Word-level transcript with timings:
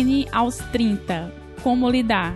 Online 0.00 0.26
aos 0.32 0.56
30. 0.72 1.30
Como 1.62 1.90
lidar? 1.90 2.34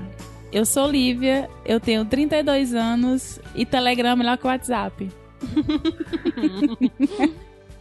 Eu 0.52 0.66
sou 0.66 0.90
Lívia, 0.90 1.48
eu 1.64 1.80
tenho 1.80 2.04
32 2.04 2.74
anos 2.74 3.40
e 3.54 3.64
Telegram 3.64 4.10
é 4.10 4.16
melhor 4.16 4.36
que 4.36 4.44
o 4.44 4.48
WhatsApp. 4.48 5.08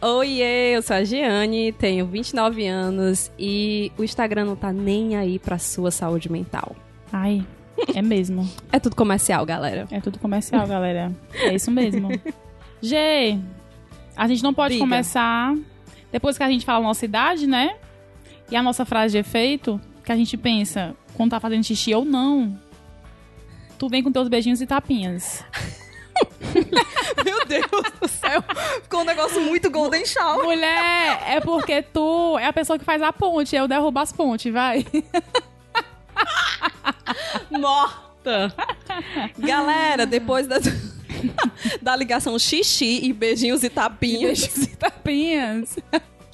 Oiê, 0.00 0.74
eu 0.74 0.80
sou 0.80 0.96
a 0.96 1.04
Giane, 1.04 1.70
tenho 1.72 2.06
29 2.06 2.66
anos 2.66 3.30
e 3.38 3.92
o 3.98 4.04
Instagram 4.04 4.46
não 4.46 4.56
tá 4.56 4.72
nem 4.72 5.16
aí 5.16 5.38
pra 5.38 5.58
sua 5.58 5.90
saúde 5.90 6.32
mental. 6.32 6.74
Ai, 7.12 7.44
é 7.94 8.00
mesmo. 8.00 8.48
É 8.72 8.80
tudo 8.80 8.96
comercial, 8.96 9.44
galera. 9.44 9.86
É 9.90 10.00
tudo 10.00 10.18
comercial, 10.18 10.66
galera. 10.66 11.12
É 11.34 11.54
isso 11.54 11.70
mesmo. 11.70 12.08
G, 12.80 13.38
a 14.16 14.26
gente 14.26 14.42
não 14.42 14.54
pode 14.54 14.74
Diga. 14.74 14.84
começar 14.84 15.54
depois 16.10 16.38
que 16.38 16.42
a 16.42 16.48
gente 16.48 16.64
fala 16.64 16.78
a 16.78 16.88
nossa 16.88 17.04
idade, 17.04 17.46
né? 17.46 17.76
E 18.50 18.56
a 18.56 18.62
nossa 18.62 18.84
frase 18.84 19.12
de 19.12 19.18
efeito, 19.18 19.80
que 20.04 20.12
a 20.12 20.16
gente 20.16 20.36
pensa 20.36 20.94
quando 21.14 21.30
tá 21.30 21.40
fazendo 21.40 21.64
xixi 21.64 21.94
ou 21.94 22.04
não. 22.04 22.58
Tu 23.78 23.88
vem 23.88 24.02
com 24.02 24.12
teus 24.12 24.28
beijinhos 24.28 24.60
e 24.60 24.66
tapinhas. 24.66 25.44
Meu 27.24 27.44
Deus 27.46 27.92
do 28.00 28.08
céu, 28.08 28.44
ficou 28.82 29.00
um 29.00 29.04
negócio 29.04 29.40
muito 29.40 29.70
Golden 29.70 30.06
Shower. 30.06 30.44
Mulher, 30.44 31.22
é 31.26 31.40
porque 31.40 31.82
tu 31.82 32.38
é 32.38 32.46
a 32.46 32.52
pessoa 32.52 32.78
que 32.78 32.84
faz 32.84 33.02
a 33.02 33.12
ponte, 33.12 33.56
eu 33.56 33.66
derrubo 33.66 33.98
as 33.98 34.12
pontes, 34.12 34.52
vai. 34.52 34.86
Morta. 37.50 38.54
Galera, 39.38 40.06
depois 40.06 40.46
da, 40.46 40.56
da 41.82 41.96
ligação 41.96 42.38
xixi 42.38 43.00
e 43.02 43.12
beijinhos 43.12 43.62
e 43.62 43.70
tapinhas, 43.70 44.40
Beijinhos 44.40 44.64
e 44.64 44.76
tapinhas. 44.76 45.76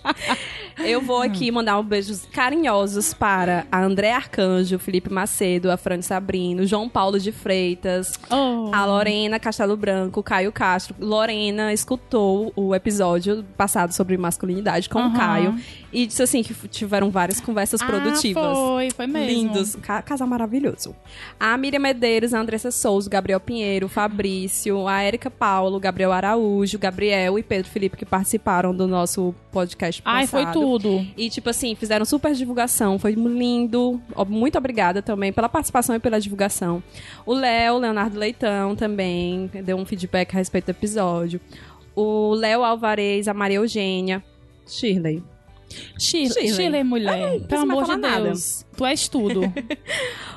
eu 0.85 1.01
vou 1.01 1.21
aqui 1.23 1.51
mandar 1.51 1.79
um 1.79 1.83
beijos 1.85 2.27
carinhosos 2.33 3.13
para 3.15 3.67
a 3.71 3.83
André 3.83 4.13
Arcanjo, 4.13 4.79
Felipe 4.79 5.11
Macedo, 5.13 5.71
a 5.71 5.77
Fran 5.77 6.03
Sabrino, 6.03 6.67
João 6.67 6.89
Paulo 6.89 7.19
de 7.19 7.33
Freitas, 7.33 8.13
Oh. 8.31 8.71
A 8.73 8.85
Lorena 8.87 9.39
Castelo 9.39 9.77
Branco, 9.77 10.23
Caio 10.23 10.53
Castro. 10.53 10.95
Lorena 11.01 11.73
escutou 11.73 12.53
o 12.57 12.75
episódio 12.75 13.45
passado 13.57 13.93
sobre 13.93 14.17
masculinidade 14.17 14.89
com 14.89 14.99
o 14.99 15.03
Aham. 15.03 15.17
Caio 15.17 15.57
e 15.93 16.07
disse 16.07 16.23
assim 16.23 16.43
que 16.43 16.55
tiveram 16.69 17.11
várias 17.11 17.41
conversas 17.41 17.83
produtivas. 17.83 18.45
Ah, 18.47 18.55
foi, 18.55 18.91
foi 18.91 19.07
mesmo. 19.07 19.29
Lindos, 19.29 19.75
Ca- 19.77 20.03
casal 20.03 20.29
maravilhoso. 20.29 20.95
A 21.39 21.57
Miriam 21.57 21.81
Medeiros, 21.81 22.33
a 22.33 22.41
Andressa 22.41 22.71
Souza, 22.71 23.09
o 23.09 23.11
Gabriel 23.11 23.41
Pinheiro, 23.41 23.87
o 23.87 23.89
Fabrício, 23.89 24.87
a 24.87 25.03
Érica 25.03 25.31
Paulo, 25.31 25.77
o 25.77 25.81
Gabriel 25.81 26.13
Araújo, 26.13 26.77
o 26.77 26.81
Gabriel 26.81 27.39
e 27.39 27.43
Pedro 27.43 27.69
Felipe 27.71 27.97
que 27.97 28.05
participaram 28.07 28.75
do 28.75 28.87
nosso 28.87 29.35
podcast 29.51 30.01
Ai, 30.05 30.27
foi 30.27 30.43
passado. 30.45 30.61
Tudo. 30.71 31.07
E, 31.17 31.29
tipo 31.29 31.51
assim, 31.51 31.75
fizeram 31.75 32.05
super 32.05 32.35
divulgação. 32.35 32.99
Foi 32.99 33.13
lindo. 33.13 34.01
Muito 34.29 34.57
obrigada 34.57 35.03
também 35.03 35.33
pela 35.33 35.49
participação 35.49 35.97
e 35.97 35.99
pela 35.99 36.21
divulgação. 36.21 36.83
O 37.27 37.35
Léo, 37.35 37.79
Leonardo 37.79 38.19
Leitão 38.19 38.77
também, 38.77 39.51
deu 39.65 39.77
um 39.77 39.85
feedback 39.85 40.35
a 40.35 40.39
respeito 40.39 40.67
do 40.67 40.71
episódio. 40.71 41.41
O 41.95 42.35
Léo 42.35 42.63
Alvarez, 42.63 43.27
a 43.27 43.35
Maria 43.35 43.57
Eugênia. 43.57 44.23
Shirley. 44.67 45.23
Shirley, 45.99 46.29
Shirley. 46.31 46.55
Shirley 46.55 46.85
mulher. 46.85 47.41
Pelo 47.41 47.63
amor 47.63 47.83
de 47.83 47.91
falar 47.91 47.99
nada. 47.99 48.25
Deus. 48.25 48.65
Tu 48.77 48.87
és 48.87 49.09
tudo. 49.09 49.41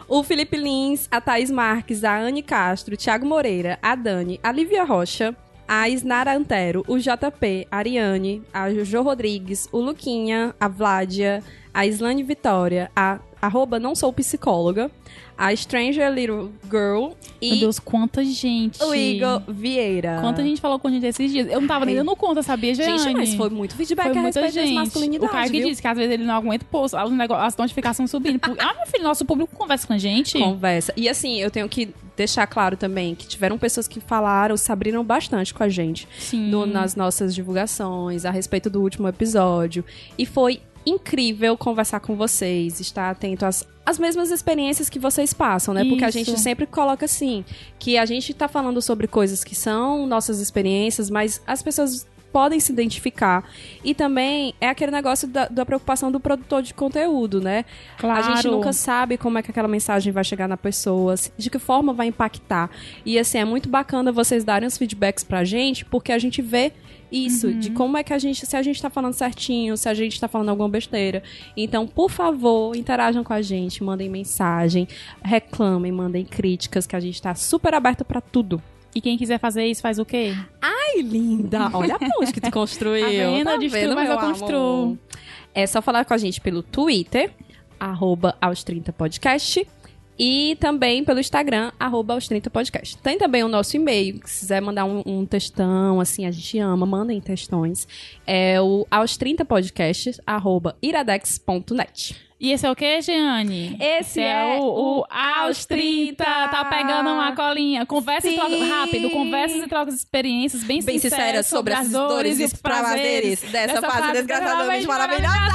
O 0.06 0.22
Felipe 0.22 0.58
Lins, 0.58 1.08
a 1.10 1.22
Thaís 1.22 1.50
Marques, 1.50 2.04
a 2.04 2.16
Anne 2.16 2.44
Castro, 2.44 2.94
o 2.94 2.98
Thiago 2.98 3.26
Moreira, 3.26 3.80
a 3.82 3.96
Dani, 3.96 4.40
a 4.44 4.52
Lívia 4.52 4.84
Rocha, 4.84 5.36
a 5.76 5.90
Isnara 5.90 6.34
Antero, 6.34 6.84
o 6.88 7.00
JP, 7.00 7.68
a 7.72 7.78
Ariane, 7.78 8.44
a 8.54 8.70
Jojo 8.70 9.02
Rodrigues, 9.02 9.68
o 9.72 9.80
Luquinha, 9.80 10.54
a 10.60 10.68
Vládia, 10.68 11.42
a 11.74 11.86
Islane 11.86 12.24
Vitória, 12.24 12.92
a 12.96 13.20
arroba 13.42 13.78
não 13.78 13.94
sou 13.94 14.14
psicóloga, 14.14 14.90
a 15.38 15.54
Stranger 15.54 16.10
Little 16.14 16.52
Girl 16.72 17.08
Meu 17.10 17.16
e 17.42 17.60
Deus, 17.60 17.78
quanta 17.78 18.24
gente. 18.24 18.82
o 18.82 18.94
Igor 18.96 19.42
Vieira. 19.48 20.20
Quanta 20.22 20.42
gente 20.44 20.62
falou 20.62 20.80
com 20.80 20.88
a 20.88 20.92
gente 20.92 21.06
esses 21.06 21.30
dias. 21.32 21.48
Eu 21.50 21.60
não 21.60 21.68
tava 21.68 21.86
nem 21.86 21.96
dando 21.96 22.16
conta, 22.16 22.42
sabia, 22.44 22.74
Jeane? 22.74 23.00
Gente, 23.00 23.18
mas 23.18 23.34
foi 23.34 23.50
muito 23.50 23.76
feedback 23.76 24.10
Foi 24.10 24.18
a 24.18 24.22
muita 24.22 24.40
respeito 24.42 24.66
gente. 24.68 24.78
O 24.78 24.80
masculinidades, 24.80 25.32
Caio 25.34 25.52
que 25.52 25.64
disse 25.64 25.82
que 25.82 25.88
às 25.88 25.98
vezes 25.98 26.14
ele 26.14 26.24
não 26.24 26.36
aguenta, 26.36 26.66
pô, 26.72 26.86
nego- 27.10 27.34
as 27.34 27.58
notificações 27.58 28.10
subindo. 28.12 28.40
Ah, 28.60 28.74
meu 28.78 28.88
filho, 28.88 29.04
nosso 29.04 29.26
público 29.26 29.54
conversa 29.56 29.88
com 29.88 29.94
a 29.94 29.98
gente. 29.98 30.38
Conversa. 30.40 30.94
E 30.96 31.10
assim, 31.10 31.42
eu 31.42 31.52
tenho 31.52 31.68
que 31.68 31.90
deixar 32.16 32.46
claro 32.48 32.78
também 32.78 33.14
que 33.16 33.28
tiveram 33.28 33.58
pessoas 33.58 33.88
que 33.90 34.00
falaram, 34.00 34.56
se 34.56 34.72
abriram 34.72 35.04
bastante 35.04 35.54
com 35.54 35.64
a 35.64 35.68
gente. 35.70 36.08
Sim. 36.18 36.50
no- 36.50 36.66
nas 36.68 36.96
nossas 36.96 37.34
divulgações 37.36 38.24
a 38.24 38.32
respeito 38.32 38.70
do 38.70 38.82
último 38.82 39.08
episódio. 39.08 39.84
E 40.18 40.26
foi 40.26 40.62
incrível 40.86 41.58
conversar 41.58 42.00
com 42.00 42.16
vocês, 42.16 42.80
estar 42.80 43.10
atento 43.10 43.46
às, 43.46 43.68
às 43.86 43.98
mesmas 43.98 44.32
experiências 44.32 44.90
que 44.90 45.00
vocês 45.00 45.34
passam, 45.34 45.74
né? 45.74 45.86
Porque 45.86 46.04
a 46.04 46.10
Isso. 46.10 46.18
gente 46.18 46.40
sempre 46.40 46.66
coloca 46.66 47.06
assim, 47.06 47.44
que 47.80 47.98
a 47.98 48.06
gente 48.06 48.34
tá 48.34 48.48
falando 48.48 48.82
sobre 48.82 49.08
coisas 49.08 49.44
que 49.44 49.56
são 49.56 50.06
nossas 50.06 50.40
experiências, 50.40 51.10
mas 51.10 51.42
as 51.48 51.64
pessoas 51.64 52.08
podem 52.34 52.60
se 52.60 52.72
identificar. 52.72 53.48
E 53.84 53.94
também 53.94 54.56
é 54.60 54.68
aquele 54.68 54.92
negócio 54.92 55.28
da, 55.28 55.48
da 55.48 55.64
preocupação 55.64 56.12
do 56.12 56.20
produtor 56.20 56.64
de 56.64 56.74
conteúdo, 56.74 57.40
né? 57.40 57.64
Claro. 58.00 58.20
A 58.20 58.36
gente 58.36 58.48
nunca 58.48 58.74
sabe 58.74 59.18
como 59.18 59.38
é 59.38 59.44
que 59.44 59.52
aquela 59.52 59.68
mensagem 59.68 60.12
vai 60.12 60.24
chegar 60.24 60.48
na 60.48 60.58
pessoa, 60.58 61.14
de 61.38 61.50
que 61.50 61.60
forma 61.60 61.94
vai 61.94 62.08
impactar. 62.08 62.72
E 63.06 63.20
assim, 63.20 63.38
é 63.38 63.46
muito 63.46 63.70
bacana 63.70 64.12
vocês 64.12 64.44
darem 64.44 64.68
os 64.68 64.78
feedbacks 64.78 65.24
pra 65.24 65.44
gente, 65.44 65.86
porque 65.86 66.12
a 66.12 66.18
gente 66.18 66.42
vê 66.42 66.74
isso, 67.14 67.54
de 67.54 67.70
como 67.70 67.96
é 67.96 68.04
que 68.04 68.12
a 68.12 68.18
gente, 68.18 68.46
se 68.46 68.58
a 68.58 68.62
gente 68.64 68.82
tá 68.82 68.90
falando 68.90 69.14
certinho, 69.14 69.78
se 69.78 69.88
a 69.88 69.94
gente 69.94 70.20
tá 70.20 70.28
falando 70.28 70.50
alguma 70.50 70.68
besteira. 70.68 71.22
Então, 71.56 71.86
por 71.86 72.10
favor, 72.10 72.76
interajam 72.76 73.24
com 73.24 73.34
a 73.34 73.42
gente, 73.42 73.84
mandem 73.84 74.10
mensagem, 74.10 74.88
reclamem, 75.24 75.92
mandem 75.92 76.26
críticas, 76.26 76.88
que 76.88 76.96
a 76.96 77.00
gente 77.00 77.22
tá 77.22 77.36
super 77.36 77.74
aberto 77.76 78.04
pra 78.04 78.20
tudo. 78.20 78.62
E 78.96 79.02
quem 79.02 79.18
quiser 79.18 79.40
fazer 79.40 79.66
isso, 79.66 79.82
faz 79.82 80.00
o 80.00 80.06
quê? 80.06 80.36
Ai, 80.62 81.02
linda! 81.02 81.70
Olha 81.74 81.96
a 81.96 82.00
ponte 82.00 82.34
que 82.34 82.42
tu 82.42 82.50
construiu. 82.52 83.06
Tá 83.06 83.12
vendo? 83.12 83.50
Eu 83.50 83.60
destruo, 83.60 83.96
mas 83.96 84.10
eu 84.10 84.18
construo. 84.18 84.84
amor? 84.84 84.98
É 85.54 85.68
só 85.68 85.82
falar 85.82 86.06
com 86.06 86.14
a 86.14 86.18
gente 86.18 86.42
pelo 86.42 86.64
Twitter, 86.64 87.32
arroba 87.80 88.36
aos 88.42 88.64
30 88.64 88.92
podcast. 88.94 89.68
E 90.18 90.58
também 90.60 91.04
pelo 91.04 91.20
Instagram, 91.20 91.72
arroba 91.80 92.14
aos 92.14 92.28
30 92.28 92.50
podcast. 92.50 92.98
Tem 92.98 93.18
também 93.18 93.44
o 93.44 93.48
nosso 93.48 93.76
e-mail, 93.76 94.20
que 94.20 94.30
se 94.30 94.42
quiser 94.42 94.62
mandar 94.62 94.86
um, 94.86 95.02
um 95.06 95.26
textão, 95.26 96.00
assim, 96.00 96.26
a 96.26 96.32
gente 96.32 96.60
ama, 96.60 96.86
mandem 96.86 97.20
textões. 97.20 97.88
É 98.26 98.62
o 98.62 98.86
aos 98.92 99.18
30 99.18 99.44
podcasts, 99.46 100.22
arroba 100.26 100.78
iradex.net. 100.82 102.16
E 102.40 102.52
esse 102.52 102.66
é 102.68 102.70
o 102.70 102.76
quê, 102.76 103.02
Jeane? 103.02 103.78
Esse 103.80 104.20
é 104.20 104.60
o, 104.60 104.64
o 104.64 105.00
o 105.00 105.06
Aos 105.10 105.66
30. 105.66 106.24
Tá 106.26 106.66
pegando 106.66 107.10
uma 107.10 107.34
colinha. 107.34 107.86
Conversa 107.86 108.30
e 108.30 108.36
troca. 108.36 108.66
Rápido, 108.66 109.10
conversas 109.12 109.64
e 109.64 109.68
trocas 109.68 109.94
de 109.94 110.02
experiências 110.02 110.62
bem, 110.64 110.84
Bem 110.84 111.00
sinceras 111.00 111.26
sinceras 111.26 111.46
sobre 111.48 111.74
as 111.74 111.90
dores 111.90 112.42
e 112.42 112.44
os 112.44 112.54
prazeres 112.54 113.42
dessa 113.44 113.82
fase 113.82 114.12
desgraçadamente 114.12 114.86
maravilhosa! 114.86 115.54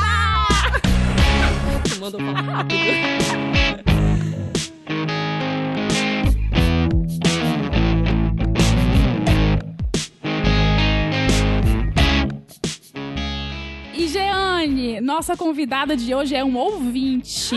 Tu 1.91 2.01
mandou 2.01 2.21
falar 2.21 2.41
rápido. 2.41 3.48
Nossa 15.19 15.37
convidada 15.37 15.97
de 15.97 16.15
hoje 16.15 16.37
é 16.37 16.45
um 16.45 16.57
ouvinte. 16.57 17.57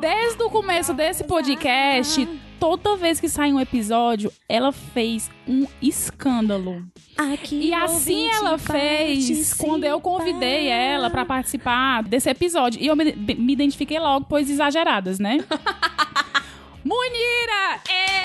Desde 0.00 0.42
o 0.42 0.50
começo 0.50 0.92
desse 0.92 1.22
podcast, 1.22 2.28
toda 2.58 2.96
vez 2.96 3.20
que 3.20 3.28
sai 3.28 3.52
um 3.52 3.60
episódio, 3.60 4.32
ela 4.48 4.72
fez 4.72 5.30
um 5.46 5.64
escândalo. 5.80 6.84
Aqui 7.16 7.68
E 7.68 7.72
assim 7.72 8.28
ela 8.30 8.58
fez 8.58 9.54
quando 9.54 9.84
eu 9.84 10.00
convidei 10.00 10.66
ela 10.66 11.08
pra 11.08 11.24
participar 11.24 12.02
desse 12.02 12.28
episódio. 12.28 12.82
E 12.82 12.88
eu 12.88 12.96
me, 12.96 13.12
me 13.14 13.52
identifiquei 13.52 14.00
logo, 14.00 14.26
pois 14.28 14.50
exageradas, 14.50 15.20
né? 15.20 15.38
Munira! 16.82 17.80
Ê! 17.88 18.22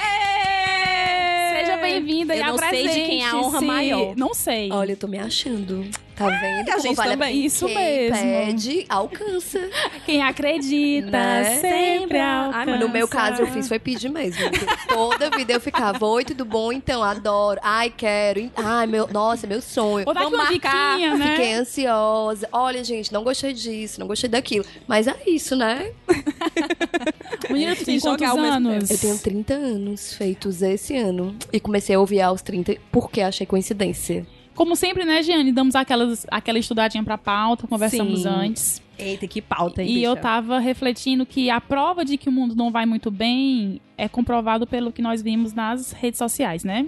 Seja 1.60 1.78
bem-vinda 1.78 2.36
Eu 2.36 2.42
e 2.42 2.44
não 2.44 2.58
sei 2.58 2.88
de 2.88 3.02
quem 3.02 3.24
é 3.24 3.28
a 3.28 3.38
honra 3.38 3.62
maior. 3.62 4.16
Não 4.16 4.34
sei. 4.34 4.72
Olha, 4.72 4.94
eu 4.94 4.98
tô 4.98 5.08
me 5.08 5.20
achando. 5.20 5.88
Tá 6.18 6.26
vendo? 6.30 6.68
a 6.70 6.72
como 6.72 6.82
gente 6.82 6.96
vale 6.96 7.12
também. 7.12 7.46
Isso 7.46 7.66
Quem 7.68 7.76
mesmo. 7.76 8.18
pede, 8.18 8.86
alcança. 8.90 9.60
Quem 10.06 10.22
acredita 10.24 11.12
Né? 11.12 11.60
sempre 11.62 12.18
Ai, 12.18 12.46
alcança. 12.46 12.66
mas 12.72 12.80
No 12.80 12.90
meu 12.90 13.08
caso, 13.08 13.42
eu 13.44 13.48
fiz 13.48 13.68
foi 13.68 13.78
pedir 13.80 14.10
mesmo. 14.10 14.42
Toda 14.90 15.30
vida 15.30 15.54
eu 15.54 15.62
ficava, 15.62 16.04
oi, 16.06 16.26
tudo 16.26 16.44
bom? 16.44 16.72
Então, 16.72 17.04
adoro. 17.04 17.60
Ai, 17.64 17.94
quero. 17.96 18.50
Ai, 18.56 18.88
meu, 18.88 19.08
nossa, 19.12 19.46
meu 19.46 19.62
sonho. 19.62 20.10
Aqui 20.10 20.14
Vamos 20.20 20.34
uma 20.34 20.50
marcar. 20.50 20.94
diquinha, 20.96 21.16
né? 21.16 21.36
Fiquei 21.36 21.54
ansiosa. 21.54 22.50
Olha, 22.52 22.84
gente, 22.84 23.14
não 23.14 23.24
gostei 23.24 23.54
disso, 23.54 24.00
não 24.00 24.08
gostei 24.08 24.30
daquilo. 24.30 24.66
Mas 24.88 25.08
é 25.08 25.16
isso, 25.28 25.56
né? 25.56 25.92
Munira, 27.50 27.76
tu 27.76 27.86
tem 27.86 28.00
quantos 28.00 28.28
anos? 28.28 28.90
Eu 28.90 28.98
tenho 28.98 29.18
30 29.20 29.54
anos 29.54 30.14
feitos 30.14 30.62
esse 30.62 30.98
ano. 30.98 31.36
E 31.54 31.60
comecei 31.60 31.96
a 31.96 32.00
ouvir 32.00 32.22
aos 32.22 32.42
30 32.42 32.76
porque 32.92 33.22
achei 33.22 33.46
coincidência. 33.46 34.26
Como 34.58 34.76
sempre, 34.76 35.06
né, 35.06 35.22
Giane? 35.22 35.52
Damos 35.52 35.76
aquelas, 35.76 36.26
aquela 36.32 36.58
estudadinha 36.58 37.04
pra 37.04 37.16
pauta, 37.16 37.68
conversamos 37.68 38.24
Sim. 38.24 38.28
antes. 38.28 38.82
Eita, 38.98 39.28
que 39.28 39.40
pauta, 39.40 39.84
hein, 39.84 39.92
E 39.92 40.04
eu 40.04 40.14
bicha? 40.16 40.24
tava 40.24 40.58
refletindo 40.58 41.28
que 41.28 41.52
a 41.52 41.62
prova 41.62 42.04
de 42.04 42.18
que 42.18 42.28
o 42.28 42.32
mundo 42.32 42.56
não 42.56 42.72
vai 42.72 42.84
muito 42.84 43.12
bem 43.12 43.80
é 43.96 44.10
comprovado 44.10 44.66
pelo 44.66 44.92
que 44.92 45.00
nós 45.00 45.22
vimos 45.22 45.54
nas 45.54 45.92
redes 45.92 46.18
sociais, 46.18 46.64
né? 46.64 46.88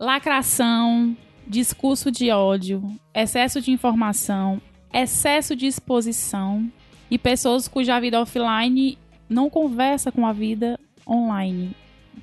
Lacração, 0.00 1.14
discurso 1.46 2.10
de 2.10 2.30
ódio, 2.30 2.82
excesso 3.14 3.60
de 3.60 3.70
informação, 3.70 4.58
excesso 4.94 5.54
de 5.54 5.66
exposição 5.66 6.72
e 7.10 7.18
pessoas 7.18 7.68
cuja 7.68 8.00
vida 8.00 8.18
offline 8.18 8.96
não 9.28 9.50
conversa 9.50 10.10
com 10.10 10.26
a 10.26 10.32
vida 10.32 10.80
online. 11.06 11.76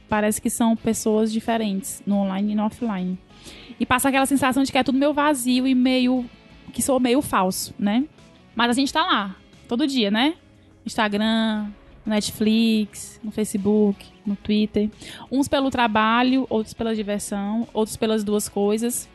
Parece 0.09 0.41
que 0.41 0.49
são 0.49 0.75
pessoas 0.75 1.31
diferentes 1.31 2.01
no 2.03 2.15
online 2.15 2.53
e 2.53 2.55
no 2.55 2.63
offline. 2.63 3.15
E 3.79 3.85
passa 3.85 4.09
aquela 4.09 4.25
sensação 4.25 4.63
de 4.63 4.71
que 4.71 4.77
é 4.77 4.83
tudo 4.83 4.97
meio 4.97 5.13
vazio 5.13 5.67
e 5.67 5.73
meio 5.73 6.25
que 6.73 6.81
sou 6.81 6.99
meio 6.99 7.21
falso, 7.21 7.73
né? 7.79 8.05
Mas 8.55 8.69
a 8.69 8.73
gente 8.73 8.91
tá 8.91 9.01
lá, 9.01 9.35
todo 9.67 9.87
dia, 9.87 10.11
né? 10.11 10.35
Instagram, 10.85 11.67
no 12.05 12.13
Netflix, 12.13 13.19
no 13.23 13.31
Facebook, 13.31 14.05
no 14.25 14.35
Twitter. 14.35 14.89
Uns 15.31 15.47
pelo 15.47 15.69
trabalho, 15.69 16.45
outros 16.49 16.73
pela 16.73 16.95
diversão, 16.95 17.67
outros 17.73 17.95
pelas 17.95 18.23
duas 18.23 18.49
coisas. 18.49 19.07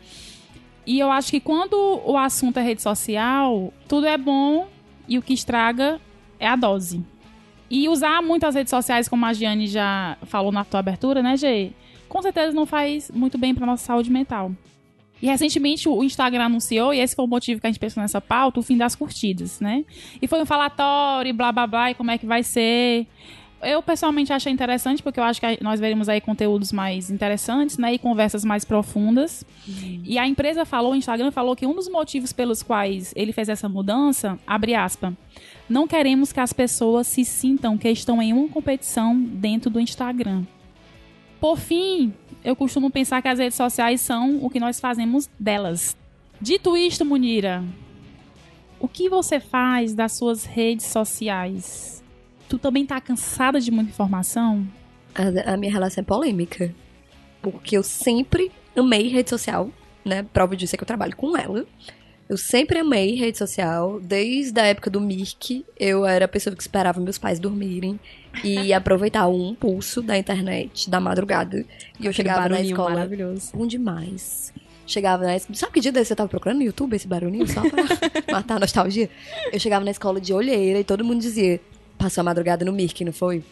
E 0.87 0.99
eu 0.99 1.11
acho 1.11 1.31
que 1.31 1.41
quando 1.41 1.75
o 2.05 2.17
assunto 2.17 2.59
é 2.59 2.63
rede 2.63 2.83
social, 2.83 3.73
tudo 3.89 4.07
é 4.07 4.19
bom 4.19 4.69
e 5.09 5.19
o 5.19 5.23
que 5.23 5.33
estraga 5.33 6.01
é 6.39 6.47
a 6.47 6.57
dose. 6.57 7.05
E 7.71 7.89
usar 7.89 8.23
muito 8.23 8.45
as 8.45 8.55
redes 8.55 8.71
sociais, 8.71 9.09
como 9.09 9.25
a 9.25 9.33
Giane 9.33 9.67
já 9.67 10.17
falou 10.23 10.53
na 10.53 10.65
tua 10.65 10.81
abertura, 10.81 11.23
né, 11.23 11.37
Gê? 11.37 11.73
Com 12.09 12.23
certeza 12.23 12.53
não 12.53 12.67
faz 12.67 13.11
muito 13.11 13.37
bem 13.39 13.55
pra 13.55 13.67
nossa 13.67 13.85
saúde 13.85 14.11
mental. 14.11 14.53
E 15.23 15.27
recentemente 15.27 15.89
o 15.89 16.03
Instagram 16.05 16.47
anunciou, 16.47 16.93
e 16.93 17.01
esse 17.01 17.15
foi 17.15 17.25
o 17.25 17.29
motivo 17.29 17.61
que 17.61 17.67
a 17.67 17.71
gente 17.71 17.81
pensou 17.81 18.03
nessa 18.03 18.21
pauta, 18.21 18.61
o 18.61 18.63
fim 18.63 18.77
das 18.77 18.95
curtidas, 18.95 19.59
né? 19.61 19.85
E 20.21 20.27
foi 20.27 20.43
um 20.43 20.47
falatório, 20.47 21.33
blá 21.33 21.51
blá 21.51 21.67
blá, 21.67 21.91
e 21.91 21.95
como 21.95 22.11
é 22.11 22.19
que 22.19 22.27
vai 22.27 22.43
ser. 22.43 23.07
Eu 23.63 23.83
pessoalmente 23.83 24.31
achei 24.31 24.53
interessante, 24.53 25.03
porque 25.03 25.19
eu 25.19 25.25
acho 25.25 25.41
que 25.41 25.65
nós 25.65 25.81
veremos 25.81 26.11
aí 26.11 26.21
conteúdos 26.21 26.71
mais 26.73 27.09
interessantes, 27.09 27.79
né? 27.79 27.95
E 27.95 27.99
conversas 27.99 28.45
mais 28.45 28.67
profundas. 28.67 29.43
E 30.05 30.19
a 30.19 30.27
empresa 30.27 30.67
falou, 30.67 30.93
o 30.93 30.97
Instagram 30.97 31.31
falou 31.31 31.57
que 31.57 31.67
um 31.67 31.75
dos 31.75 31.89
motivos 31.89 32.31
pelos 32.31 32.63
quais 32.63 33.15
ele 33.17 33.33
fez 33.33 33.49
essa 33.49 33.67
mudança, 33.67 34.39
abre 34.47 34.75
aspas, 34.75 35.15
não 35.67 35.89
queremos 35.89 36.33
que 36.33 36.41
as 36.41 36.53
pessoas 36.53 37.07
se 37.07 37.25
sintam 37.25 37.79
que 37.79 37.89
estão 37.89 38.21
em 38.21 38.35
uma 38.35 38.49
competição 38.49 39.19
dentro 39.19 39.71
do 39.71 39.81
Instagram. 39.81 40.43
Por 41.45 41.59
fim, 41.59 42.15
eu 42.43 42.57
costumo 42.57 42.91
pensar 42.91 43.21
que 43.21 43.29
as 43.29 43.39
redes 43.39 43.55
sociais 43.55 44.01
são 44.01 44.43
o 44.43 44.49
que 44.49 44.59
nós 44.59 44.81
fazemos 44.81 45.29
delas. 45.39 45.95
Dito 46.41 46.75
isto, 46.75 47.05
Munira, 47.05 47.63
o 48.81 48.89
que 48.89 49.11
você 49.11 49.39
faz 49.39 49.95
das 49.95 50.13
suas 50.13 50.47
redes 50.47 50.87
sociais? 50.87 52.03
Tu 52.49 52.59
também 52.59 52.87
tá 52.87 52.99
cansada 52.99 53.61
de 53.61 53.71
muita 53.71 53.91
informação? 53.91 54.67
A, 55.15 55.53
a 55.53 55.57
minha 55.59 55.71
relação 55.71 56.01
é 56.01 56.05
polêmica. 56.07 56.75
Porque 57.43 57.77
eu 57.77 57.83
sempre 57.83 58.51
amei 58.75 59.09
rede 59.09 59.29
social, 59.29 59.69
né? 60.03 60.23
Prova 60.23 60.57
disso 60.57 60.75
é 60.75 60.79
que 60.79 60.83
eu 60.83 60.89
trabalho 60.89 61.15
com 61.15 61.37
ela. 61.37 61.67
Eu 62.35 62.39
sempre 62.39 62.81
amei 62.81 63.15
rede 63.15 63.39
social. 63.39 64.01
Desde 64.01 64.59
a 64.61 64.67
época 64.67 64.91
do 64.91 65.01
Mirk, 65.01 65.65
eu 65.79 66.05
era 66.05 66.25
a 66.25 66.29
pessoa 66.29 66.55
que 66.57 66.61
esperava 66.61 67.01
meus 67.01 67.17
pais 67.17 67.39
dormirem 67.39 68.01
e 68.43 68.73
aproveitar 68.75 69.29
o 69.29 69.51
impulso 69.51 70.03
da 70.03 70.19
internet, 70.19 70.91
da 70.91 70.99
madrugada. 70.99 71.59
E 71.59 71.61
eu 71.61 72.11
Aquele 72.11 72.13
chegava 72.13 72.49
na 72.49 72.61
escola. 72.61 72.91
maravilhoso. 72.91 73.53
Bom 73.55 73.69
demais. 73.69 74.53
Chegava 74.85 75.23
na 75.23 75.37
escola. 75.37 75.57
Sabe 75.57 75.75
que 75.75 75.81
dia 75.81 75.93
desse 75.93 76.09
você 76.09 76.17
tava 76.17 76.29
procurando 76.29 76.59
no 76.59 76.65
YouTube 76.65 76.97
esse 76.97 77.07
barulhinho 77.07 77.47
só 77.47 77.61
pra 77.71 77.85
matar 78.33 78.57
a 78.57 78.59
nostalgia? 78.59 79.09
Eu 79.53 79.61
chegava 79.61 79.85
na 79.85 79.93
escola 79.93 80.21
de 80.21 80.33
olheira 80.33 80.81
e 80.81 80.83
todo 80.83 81.05
mundo 81.05 81.21
dizia: 81.21 81.61
passou 81.97 82.23
a 82.23 82.25
madrugada 82.25 82.65
no 82.65 82.73
Mirk, 82.73 83.05
não 83.05 83.13
foi? 83.13 83.45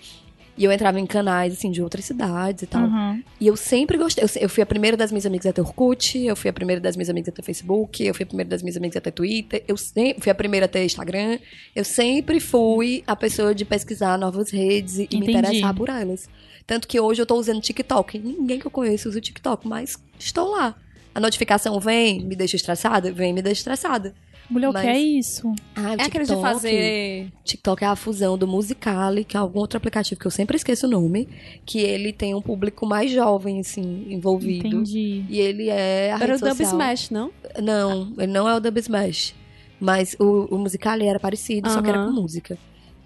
E 0.57 0.65
eu 0.65 0.73
entrava 0.73 1.01
em 1.01 1.07
canais, 1.07 1.55
assim, 1.55 1.71
de 1.71 1.83
outras 1.83 2.05
cidades 2.05 2.63
e 2.63 2.67
tal. 2.67 2.83
Uhum. 2.83 3.23
E 3.41 3.47
eu 3.47 3.57
sempre 3.57 3.97
gostei. 3.97 4.23
Eu, 4.23 4.29
eu 4.43 4.49
fui 4.49 4.63
a 4.63 4.67
primeira 4.67 4.97
das 4.97 5.11
minhas 5.11 5.25
amigas 5.25 5.47
a 5.47 5.53
ter 5.53 5.63
Orkut, 5.63 6.19
eu 6.19 6.37
fui 6.37 6.51
a 6.51 6.53
primeira 6.53 6.81
das 6.81 6.95
minhas 6.95 7.09
amigas 7.09 7.29
a 7.29 7.33
ter 7.33 7.43
Facebook, 7.43 8.05
eu 8.05 8.15
fui 8.15 8.25
a 8.25 8.27
primeira 8.27 8.51
das 8.51 8.63
minhas 8.63 8.77
amigas 8.77 8.97
a 8.97 9.01
ter 9.01 9.13
Twitter, 9.13 9.65
eu 9.67 9.77
sempre 9.77 10.23
fui 10.23 10.31
a 10.31 10.35
primeira 10.35 10.67
a 10.67 10.69
ter 10.69 10.85
Instagram. 10.85 11.39
Eu 11.75 11.85
sempre 11.85 12.39
fui 12.39 13.03
a 13.07 13.17
pessoa 13.17 13.55
de 13.55 13.65
pesquisar 13.65 14.19
novas 14.19 14.51
redes 14.51 14.99
e, 14.99 15.09
e 15.11 15.17
me 15.17 15.25
Entendi. 15.25 15.39
interessar 15.39 15.75
por 15.75 15.89
elas. 15.89 16.29
Tanto 16.67 16.87
que 16.87 17.01
hoje 17.01 17.21
eu 17.23 17.27
tô 17.27 17.37
usando 17.37 17.61
TikTok. 17.61 18.19
Ninguém 18.19 18.59
que 18.59 18.67
eu 18.67 18.71
conheço 18.71 19.09
usa 19.09 19.19
o 19.19 19.23
TikTok, 19.23 19.67
mas 19.67 19.97
estou 20.19 20.51
lá. 20.51 20.77
A 21.15 21.21
notificação 21.21 21.79
vem, 21.81 22.25
me 22.25 22.35
deixa 22.35 22.57
estressada? 22.57 23.13
Vem, 23.13 23.33
me 23.33 23.43
deixa 23.43 23.61
estressada. 23.61 24.15
Mulher, 24.53 24.69
o 24.69 24.73
Mas- 24.73 24.83
que 24.83 24.89
é 24.89 24.99
isso? 25.01 25.55
Ah, 25.75 25.81
o 25.81 25.87
É 25.89 26.05
aquele 26.05 26.25
de 26.25 26.31
TikTok- 26.31 26.43
fazer... 26.43 27.33
TikTok 27.45 27.85
é 27.85 27.87
a 27.87 27.97
fusão 27.97 28.37
do 28.39 28.47
Musicali, 28.47 29.25
que 29.25 29.37
é 29.37 29.41
algum 29.41 29.59
outro 29.61 29.77
aplicativo 29.79 30.21
que 30.21 30.27
eu 30.27 30.31
sempre 30.31 30.57
esqueço 30.57 30.87
o 30.87 30.91
nome, 30.91 31.29
que 31.65 31.79
ele 31.81 32.13
tem 32.13 32.35
um 32.35 32.43
público 32.43 32.87
mais 32.87 33.11
jovem, 33.11 33.61
assim, 33.61 34.07
envolvido. 34.09 34.67
Entendi. 34.69 35.25
E 35.29 35.39
ele 35.41 35.69
é 35.69 36.13
a 36.13 36.19
Era 36.23 36.37
o 36.37 36.39
Dub. 36.39 36.61
Smash, 36.61 37.11
não? 37.11 37.31
Não, 37.63 38.13
ele 38.19 38.33
não 38.33 38.49
é 38.49 38.55
o 38.55 38.61
Dub 38.61 38.77
Smash. 38.79 39.35
Mas 39.81 40.15
o, 40.21 40.47
o 40.55 40.59
Musicali 40.59 41.07
era 41.07 41.19
parecido, 41.19 41.69
só 41.71 41.83
que 41.83 41.89
era 41.89 42.05
com 42.05 42.13
música. 42.13 42.57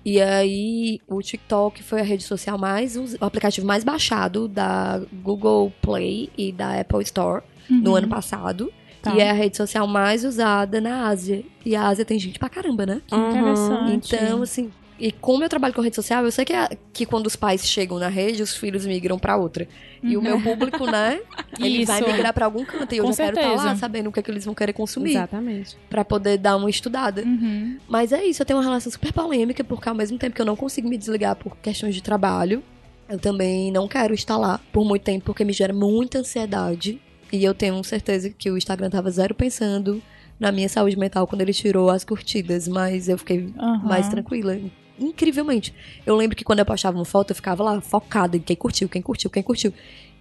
E 0.05 0.21
aí, 0.21 1.01
o 1.09 1.21
TikTok 1.21 1.83
foi 1.83 2.01
a 2.01 2.05
rede 2.05 2.23
social 2.23 2.57
mais, 2.59 2.97
o 2.97 3.07
aplicativo 3.21 3.67
mais 3.67 3.83
baixado 3.83 4.47
da 4.47 5.03
Google 5.23 5.73
Play 5.83 6.31
e 6.39 6.53
da 6.53 6.79
Apple 6.79 7.03
Store 7.03 7.43
no 7.69 7.91
Uhum. 7.91 7.97
ano 7.97 8.09
passado. 8.09 8.73
Tá. 9.11 9.17
E 9.17 9.20
é 9.20 9.31
a 9.31 9.32
rede 9.32 9.56
social 9.56 9.87
mais 9.87 10.25
usada 10.25 10.81
na 10.81 11.08
Ásia. 11.08 11.44
E 11.64 11.76
a 11.76 11.87
Ásia 11.87 12.05
tem 12.05 12.19
gente 12.19 12.38
pra 12.38 12.49
caramba, 12.49 12.85
né? 12.85 13.00
Interessante. 13.12 14.14
Então, 14.14 14.43
assim, 14.43 14.70
e 14.99 15.12
como 15.12 15.44
eu 15.44 15.49
trabalho 15.49 15.75
com 15.75 15.81
rede 15.81 15.94
social, 15.94 16.25
eu 16.25 16.31
sei 16.32 16.44
que, 16.44 16.55
que 16.93 17.06
quando 17.06 17.26
os 17.26 17.37
pais 17.37 17.67
chegam 17.67 17.99
na 17.99 18.08
rede, 18.08 18.43
os 18.43 18.56
filhos 18.56 18.87
migram 18.87 19.19
pra 19.19 19.37
outra. 19.37 19.69
E 20.03 20.17
o 20.17 20.23
meu 20.23 20.41
público, 20.41 20.87
né? 20.87 21.20
Ele 21.61 21.85
vai 21.85 22.00
Isso. 22.00 22.11
migrar 22.11 22.32
pra 22.32 22.47
algum 22.47 22.64
canto. 22.64 22.94
E 22.94 22.99
eu 22.99 23.05
Com 23.05 23.12
já 23.12 23.25
quero 23.25 23.37
estar 23.37 23.49
lá 23.50 23.58
certeza. 23.58 23.81
sabendo 23.81 24.08
o 24.08 24.12
que, 24.12 24.20
é 24.20 24.23
que 24.23 24.31
eles 24.31 24.44
vão 24.44 24.55
querer 24.55 24.73
consumir. 24.73 25.11
Exatamente. 25.11 25.76
Pra 25.91 26.05
poder 26.05 26.38
dar 26.38 26.56
uma 26.56 26.70
estudada. 26.70 27.23
Uhum. 27.23 27.79
Mas 27.88 28.12
é 28.12 28.25
isso, 28.25 28.43
eu 28.43 28.47
tenho 28.47 28.59
uma 28.59 28.64
relação 28.64 28.91
super 28.91 29.12
polêmica, 29.12 29.62
porque 29.62 29.88
ao 29.88 29.94
mesmo 29.94 30.19
tempo 30.19 30.35
que 30.35 30.41
eu 30.41 30.47
não 30.47 30.56
consigo 30.56 30.88
me 30.88 30.97
desligar 30.97 31.37
por 31.37 31.56
questões 31.59 31.94
de 31.94 32.02
trabalho, 32.02 32.62
eu 33.09 33.19
também 33.19 33.70
não 33.70 33.87
quero 33.87 34.14
estar 34.14 34.37
lá 34.37 34.61
por 34.73 34.85
muito 34.85 35.02
tempo, 35.02 35.26
porque 35.26 35.45
me 35.45 35.52
gera 35.52 35.73
muita 35.73 36.19
ansiedade. 36.21 37.00
E 37.37 37.45
eu 37.45 37.52
tenho 37.52 37.83
certeza 37.85 38.31
que 38.31 38.50
o 38.50 38.57
Instagram 38.57 38.88
tava 38.88 39.11
zero 39.11 39.35
pensando 39.35 40.02
na 40.40 40.50
minha 40.50 40.69
saúde 40.69 40.99
mental 40.99 41.26
quando 41.26 41.43
ele 41.43 41.52
tirou 41.52 41.90
as 41.90 42.02
curtidas, 42.02 42.66
mas 42.66 43.09
eu 43.09 43.19
fiquei 43.19 43.52
Aham. 43.59 43.87
mais 43.87 44.09
tranquila. 44.09 44.59
Incrivelmente. 44.99 45.75
Eu 46.07 46.16
lembro 46.16 46.35
que 46.35 46.45
quando 46.45 46.61
eu 46.61 46.66
postava 46.66 46.97
uma 46.97 47.05
foto, 47.05 47.31
eu 47.33 47.37
ficava 47.37 47.62
lá 47.62 47.81
focada 47.83 48.37
em 48.37 48.40
quem 48.40 48.57
curtiu, 48.57 48.88
quem 48.88 49.02
curtiu, 49.02 49.28
quem 49.28 49.43
curtiu. 49.43 49.73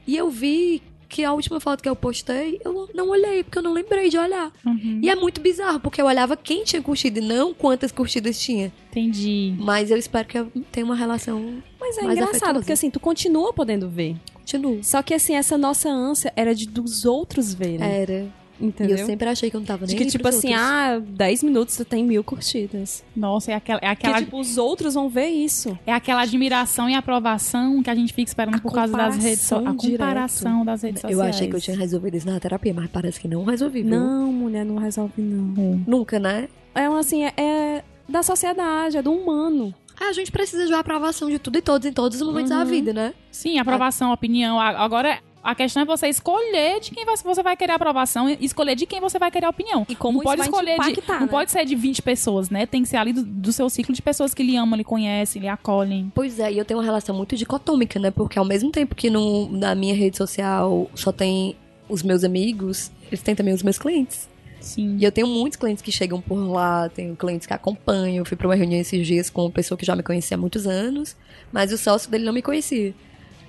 E 0.05 0.17
eu 0.17 0.29
vi 0.29 0.81
que 1.07 1.24
a 1.24 1.31
última 1.31 1.62
foto 1.62 1.81
que 1.81 1.88
eu 1.88 1.95
postei, 1.95 2.60
eu 2.65 2.89
não 2.93 3.10
olhei, 3.10 3.43
porque 3.43 3.57
eu 3.57 3.63
não 3.63 3.72
lembrei 3.72 4.10
de 4.10 4.17
olhar. 4.17 4.51
Uhum. 4.65 5.00
E 5.01 5.10
é 5.10 5.15
muito 5.15 5.39
bizarro, 5.39 5.79
porque 5.79 6.01
eu 6.01 6.05
olhava 6.05 6.36
quem 6.36 6.65
tinha 6.65 6.81
curtido 6.81 7.19
e 7.19 7.22
não 7.22 7.53
quantas 7.53 7.91
curtidas 7.91 8.38
tinha. 8.41 8.74
Entendi. 8.89 9.55
Mas 9.57 9.89
eu 9.89 9.98
espero 9.98 10.27
que 10.27 10.38
eu 10.38 10.51
tenha 10.72 10.86
uma 10.86 10.95
relação. 10.95 11.63
Mas 11.79 11.98
é 11.98 12.03
engraçado, 12.03 12.60
porque 12.60 12.74
assim, 12.74 12.89
tu 12.89 13.00
continua 13.00 13.53
podendo 13.53 13.88
ver. 13.88 14.17
Continue. 14.45 14.83
Só 14.83 15.01
que 15.01 15.13
assim, 15.13 15.35
essa 15.35 15.57
nossa 15.57 15.89
ânsia 15.89 16.31
era 16.35 16.53
de 16.53 16.67
dos 16.67 17.03
outros 17.05 17.53
verem. 17.53 17.81
Era. 17.83 18.27
Entendeu? 18.57 18.95
E 18.95 19.01
eu 19.01 19.05
sempre 19.05 19.27
achei 19.27 19.49
que 19.49 19.55
eu 19.57 19.59
não 19.59 19.67
tava 19.67 19.85
nem 19.85 19.93
De 19.97 20.01
que, 20.01 20.09
tipo 20.09 20.25
assim, 20.29 20.47
outros. 20.53 20.63
ah, 20.65 20.99
10 21.05 21.43
minutos 21.43 21.75
tu 21.75 21.83
tem 21.83 22.05
mil 22.05 22.23
curtidas. 22.23 23.03
Nossa, 23.13 23.51
é 23.51 23.55
aquela, 23.55 23.79
é 23.79 23.81
Que, 23.81 23.87
aquela, 23.87 24.19
tipo, 24.19 24.39
os 24.39 24.57
outros 24.57 24.93
vão 24.93 25.09
ver 25.09 25.27
isso. 25.27 25.77
é 25.85 25.91
aquela 25.91 26.21
admiração 26.21 26.89
e 26.89 26.93
aprovação 26.95 27.83
que 27.83 27.89
a 27.89 27.95
gente 27.95 28.13
fica 28.13 28.29
esperando 28.29 28.55
A 28.55 28.59
por 28.61 28.71
causa 28.71 28.95
das 28.95 29.17
redes 29.17 29.41
sociais. 29.41 29.65
A 29.67 29.73
comparação 29.73 29.91
comparação 29.97 30.65
das 30.65 30.81
redes 30.83 31.03
Eu 31.03 31.09
sociais. 31.09 31.35
achei 31.35 31.49
que 31.49 31.55
eu 31.57 31.59
tinha 31.61 31.77
resolvido 31.77 32.15
isso 32.15 32.27
na 32.27 32.39
terapia, 32.39 32.73
mas 32.73 32.87
parece 32.89 33.19
que 33.19 33.27
não 33.27 33.43
resolvi, 33.43 33.81
viu? 33.81 33.91
Não, 33.91 34.31
mulher, 34.31 34.63
não 34.63 34.77
resolve, 34.77 35.21
não. 35.21 35.83
Nunca, 35.85 36.17
né? 36.17 36.47
É 36.73 36.89
um, 36.89 36.95
assim, 36.95 37.25
é, 37.25 37.33
é 37.37 37.83
da 38.07 38.23
sociedade, 38.23 38.95
é 38.95 39.01
do 39.01 39.11
humano. 39.11 39.73
Ah, 39.99 40.09
a 40.09 40.13
gente 40.13 40.31
precisa 40.31 40.65
de 40.65 40.71
uma 40.73 40.79
aprovação 40.79 41.29
de 41.29 41.39
tudo 41.39 41.57
e 41.57 41.61
todos 41.61 41.87
em 41.87 41.93
todos 41.93 42.19
os 42.19 42.27
momentos 42.27 42.49
da 42.49 42.59
Uhum. 42.59 42.65
vida, 42.65 42.93
né? 42.93 43.13
Sim, 43.31 43.57
aprovação, 43.59 44.11
opinião. 44.11 44.59
Agora, 44.59 45.19
a 45.43 45.53
questão 45.55 45.83
é 45.83 45.85
você 45.85 46.07
escolher 46.07 46.79
de 46.79 46.91
quem 46.91 47.05
você 47.05 47.41
vai 47.43 47.55
querer 47.55 47.73
aprovação 47.73 48.29
e 48.29 48.37
escolher 48.41 48.75
de 48.75 48.85
quem 48.85 48.99
você 48.99 49.19
vai 49.19 49.29
querer 49.31 49.47
opinião. 49.47 49.85
E 49.87 49.95
como 49.95 50.17
não 50.17 50.23
pode 50.23 50.41
escolher 50.41 50.77
de, 50.79 51.01
Não 51.07 51.19
né? 51.21 51.27
pode 51.27 51.51
ser 51.51 51.65
de 51.65 51.75
20 51.75 52.01
pessoas, 52.01 52.49
né? 52.49 52.65
Tem 52.65 52.81
que 52.81 52.89
ser 52.89 52.97
ali 52.97 53.13
do, 53.13 53.23
do 53.23 53.53
seu 53.53 53.69
ciclo 53.69 53.93
de 53.93 54.01
pessoas 54.01 54.33
que 54.33 54.41
lhe 54.43 54.55
amam, 54.57 54.75
lhe 54.75 54.83
conhecem, 54.83 55.41
lhe 55.41 55.47
acolhem. 55.47 56.11
Pois 56.15 56.39
é, 56.39 56.51
e 56.51 56.57
eu 56.57 56.65
tenho 56.65 56.79
uma 56.79 56.85
relação 56.85 57.15
muito 57.15 57.35
dicotômica, 57.35 57.99
né? 57.99 58.09
Porque 58.11 58.37
ao 58.39 58.45
mesmo 58.45 58.71
tempo 58.71 58.95
que 58.95 59.09
no, 59.09 59.49
na 59.51 59.75
minha 59.75 59.93
rede 59.95 60.17
social 60.17 60.89
só 60.95 61.11
tem 61.11 61.55
os 61.87 62.01
meus 62.01 62.23
amigos, 62.23 62.91
eles 63.07 63.21
têm 63.21 63.35
também 63.35 63.53
os 63.53 63.61
meus 63.61 63.77
clientes. 63.77 64.27
Sim. 64.65 64.98
E 65.00 65.03
eu 65.03 65.12
tenho 65.12 65.27
muitos 65.27 65.57
clientes 65.57 65.84
que 65.84 65.91
chegam 65.91 66.19
por 66.19 66.36
lá, 66.36 66.89
tenho 66.89 67.15
clientes 67.15 67.45
que 67.45 67.53
acompanham. 67.53 68.17
Eu 68.17 68.25
fui 68.25 68.36
pra 68.36 68.48
uma 68.48 68.55
reunião 68.55 68.81
esses 68.81 69.05
dias 69.05 69.29
com 69.29 69.43
uma 69.43 69.51
pessoa 69.51 69.77
que 69.77 69.86
já 69.86 69.95
me 69.95 70.01
conhecia 70.01 70.36
há 70.36 70.39
muitos 70.39 70.65
anos, 70.65 71.15
mas 71.51 71.72
o 71.72 71.77
sócio 71.77 72.10
dele 72.10 72.25
não 72.25 72.34
me 72.34 72.41
conhecia. 72.41 72.93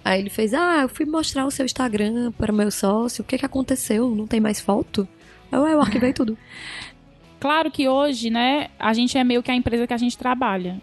Aí 0.04 0.20
ele 0.20 0.28
fez, 0.28 0.52
ah, 0.52 0.82
eu 0.82 0.88
fui 0.90 1.06
mostrar 1.06 1.46
o 1.46 1.50
seu 1.50 1.64
Instagram 1.64 2.32
para 2.32 2.52
meu 2.52 2.70
sócio, 2.70 3.22
o 3.22 3.24
que 3.24 3.38
que 3.38 3.46
aconteceu? 3.46 4.14
Não 4.14 4.26
tem 4.26 4.40
mais 4.40 4.60
foto? 4.60 5.08
Eu, 5.50 5.66
eu 5.66 5.80
arquivei 5.80 6.12
tudo. 6.12 6.36
Claro 7.38 7.70
que 7.70 7.86
hoje, 7.86 8.30
né, 8.30 8.70
a 8.78 8.94
gente 8.94 9.16
é 9.18 9.22
meio 9.22 9.42
que 9.42 9.50
a 9.50 9.54
empresa 9.54 9.86
que 9.86 9.92
a 9.92 9.98
gente 9.98 10.16
trabalha. 10.16 10.80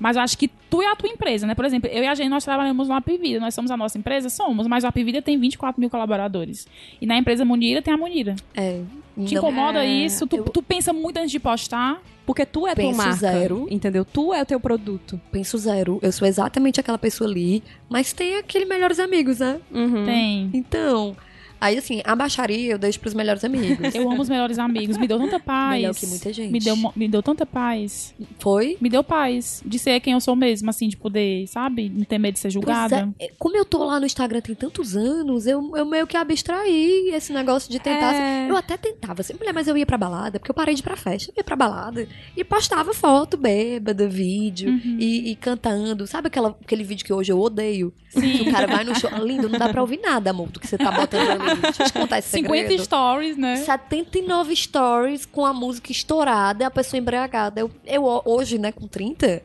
Mas 0.00 0.16
eu 0.16 0.22
acho 0.22 0.36
que 0.38 0.48
tu 0.70 0.80
é 0.82 0.86
a 0.90 0.96
tua 0.96 1.08
empresa, 1.10 1.46
né? 1.46 1.54
Por 1.54 1.64
exemplo, 1.64 1.88
eu 1.92 2.02
e 2.02 2.06
a 2.06 2.14
gente, 2.14 2.28
nós 2.30 2.42
trabalhamos 2.42 2.88
no 2.88 2.94
Apivida. 2.94 3.38
Nós 3.38 3.54
somos 3.54 3.70
a 3.70 3.76
nossa 3.76 3.98
empresa? 3.98 4.28
Somos. 4.30 4.66
Mas 4.66 4.82
o 4.82 4.86
Apivida 4.86 5.20
tem 5.20 5.38
24 5.38 5.78
mil 5.78 5.90
colaboradores. 5.90 6.66
E 7.00 7.06
na 7.06 7.16
empresa 7.18 7.44
Munira 7.44 7.82
tem 7.82 7.92
a 7.92 7.96
Munira. 7.98 8.34
É. 8.54 8.80
Te 9.26 9.34
não- 9.34 9.42
incomoda 9.42 9.84
é, 9.84 9.88
isso? 9.88 10.26
Tu, 10.26 10.36
eu- 10.36 10.44
tu 10.44 10.62
pensa 10.62 10.92
muito 10.92 11.18
antes 11.18 11.30
de 11.30 11.38
postar? 11.38 12.00
Porque 12.24 12.46
tu 12.46 12.66
é 12.66 12.74
tua 12.74 12.84
Penso 12.84 12.96
marca, 12.96 13.12
zero. 13.14 13.66
entendeu? 13.70 14.04
Tu 14.04 14.32
é 14.32 14.40
o 14.42 14.46
teu 14.46 14.58
produto. 14.60 15.20
Penso 15.32 15.58
zero. 15.58 15.98
Eu 16.00 16.12
sou 16.12 16.26
exatamente 16.28 16.78
aquela 16.80 16.96
pessoa 16.98 17.28
ali, 17.28 17.62
mas 17.88 18.12
tem 18.12 18.36
aquele 18.36 18.64
melhores 18.64 18.98
amigos, 19.00 19.40
né? 19.40 19.60
Uhum. 19.70 20.04
Tem. 20.06 20.50
Então, 20.54 21.16
aí 21.60 21.78
assim, 21.78 22.00
a 22.04 22.14
baixaria 22.16 22.72
eu 22.72 22.78
deixo 22.78 22.98
pros 23.00 23.14
melhores 23.14 23.44
amigos. 23.44 23.94
Eu 23.94 24.10
amo 24.10 24.22
os 24.22 24.28
melhores 24.28 24.58
amigos. 24.58 24.96
Me 24.96 25.06
deu 25.06 25.18
tanta 25.18 25.38
paz. 25.38 25.76
Melhor 25.80 25.94
que 25.94 26.06
muita 26.06 26.32
gente. 26.32 26.50
Me 26.52 26.58
deu, 26.60 26.76
me 26.96 27.08
deu 27.08 27.22
tanta 27.22 27.44
paz. 27.44 28.14
Foi? 28.38 28.76
Me 28.80 28.88
deu 28.88 29.02
paz 29.04 29.62
de 29.64 29.78
ser 29.78 30.00
quem 30.00 30.12
eu 30.14 30.20
sou 30.20 30.34
mesmo, 30.34 30.70
assim, 30.70 30.88
de 30.88 30.96
poder, 30.96 31.46
sabe? 31.48 31.88
Não 31.90 32.04
ter 32.04 32.18
medo 32.18 32.34
de 32.34 32.38
ser 32.40 32.48
Pois 32.48 32.54
julgada. 32.54 33.08
é, 33.18 33.30
como 33.38 33.56
eu 33.56 33.64
tô 33.64 33.84
lá 33.84 34.00
no 34.00 34.06
Instagram 34.06 34.40
tem 34.40 34.54
tantos 34.54 34.96
anos, 34.96 35.46
eu, 35.46 35.76
eu 35.76 35.84
meio 35.84 36.06
que 36.06 36.16
abstraí 36.16 37.10
esse 37.12 37.32
negócio 37.32 37.70
de 37.70 37.78
tentar. 37.78 38.14
É. 38.14 38.50
Eu 38.50 38.56
até 38.56 38.76
tentava, 38.76 39.20
assim, 39.20 39.34
mulher, 39.34 39.52
mas 39.52 39.68
eu 39.68 39.76
ia 39.76 39.86
pra 39.86 39.98
balada, 39.98 40.38
porque 40.38 40.50
eu 40.50 40.54
parei 40.54 40.74
de 40.74 40.80
ir 40.80 40.84
pra 40.84 40.96
festa, 40.96 41.30
eu 41.30 41.34
ia 41.36 41.44
pra 41.44 41.56
balada. 41.56 42.06
E 42.36 42.42
postava 42.44 42.92
foto 42.94 43.36
bêbada, 43.36 44.08
vídeo, 44.08 44.70
Uhum. 44.70 44.96
e, 44.98 45.30
e 45.32 45.36
cantando. 45.36 46.06
Sabe 46.06 46.28
aquela, 46.28 46.56
aquele 46.62 46.82
vídeo 46.84 47.04
que 47.04 47.12
hoje 47.12 47.32
eu 47.32 47.38
odeio? 47.40 47.92
Sim. 48.10 48.20
Que 48.38 48.48
o 48.48 48.52
cara 48.52 48.66
vai 48.66 48.84
no 48.84 48.98
show. 48.98 49.10
Lindo, 49.24 49.48
não 49.48 49.58
dá 49.58 49.68
pra 49.68 49.80
ouvir 49.80 50.00
nada, 50.02 50.30
amor, 50.30 50.48
do 50.48 50.58
que 50.60 50.66
você 50.66 50.76
tá 50.78 50.90
botando 50.90 51.28
ali. 51.30 51.49
Deixa 51.56 51.82
eu 51.82 51.86
te 51.86 51.92
contar 51.92 52.18
esse 52.18 52.28
50 52.28 52.56
segredo. 52.62 52.84
stories, 52.84 53.36
né? 53.36 53.56
79 53.56 54.56
stories 54.56 55.26
com 55.26 55.44
a 55.44 55.52
música 55.52 55.92
estourada, 55.92 56.66
a 56.66 56.70
pessoa 56.70 56.98
embriagada. 56.98 57.60
Eu, 57.60 57.70
eu 57.86 58.22
hoje, 58.24 58.58
né, 58.58 58.72
com 58.72 58.86
30, 58.86 59.42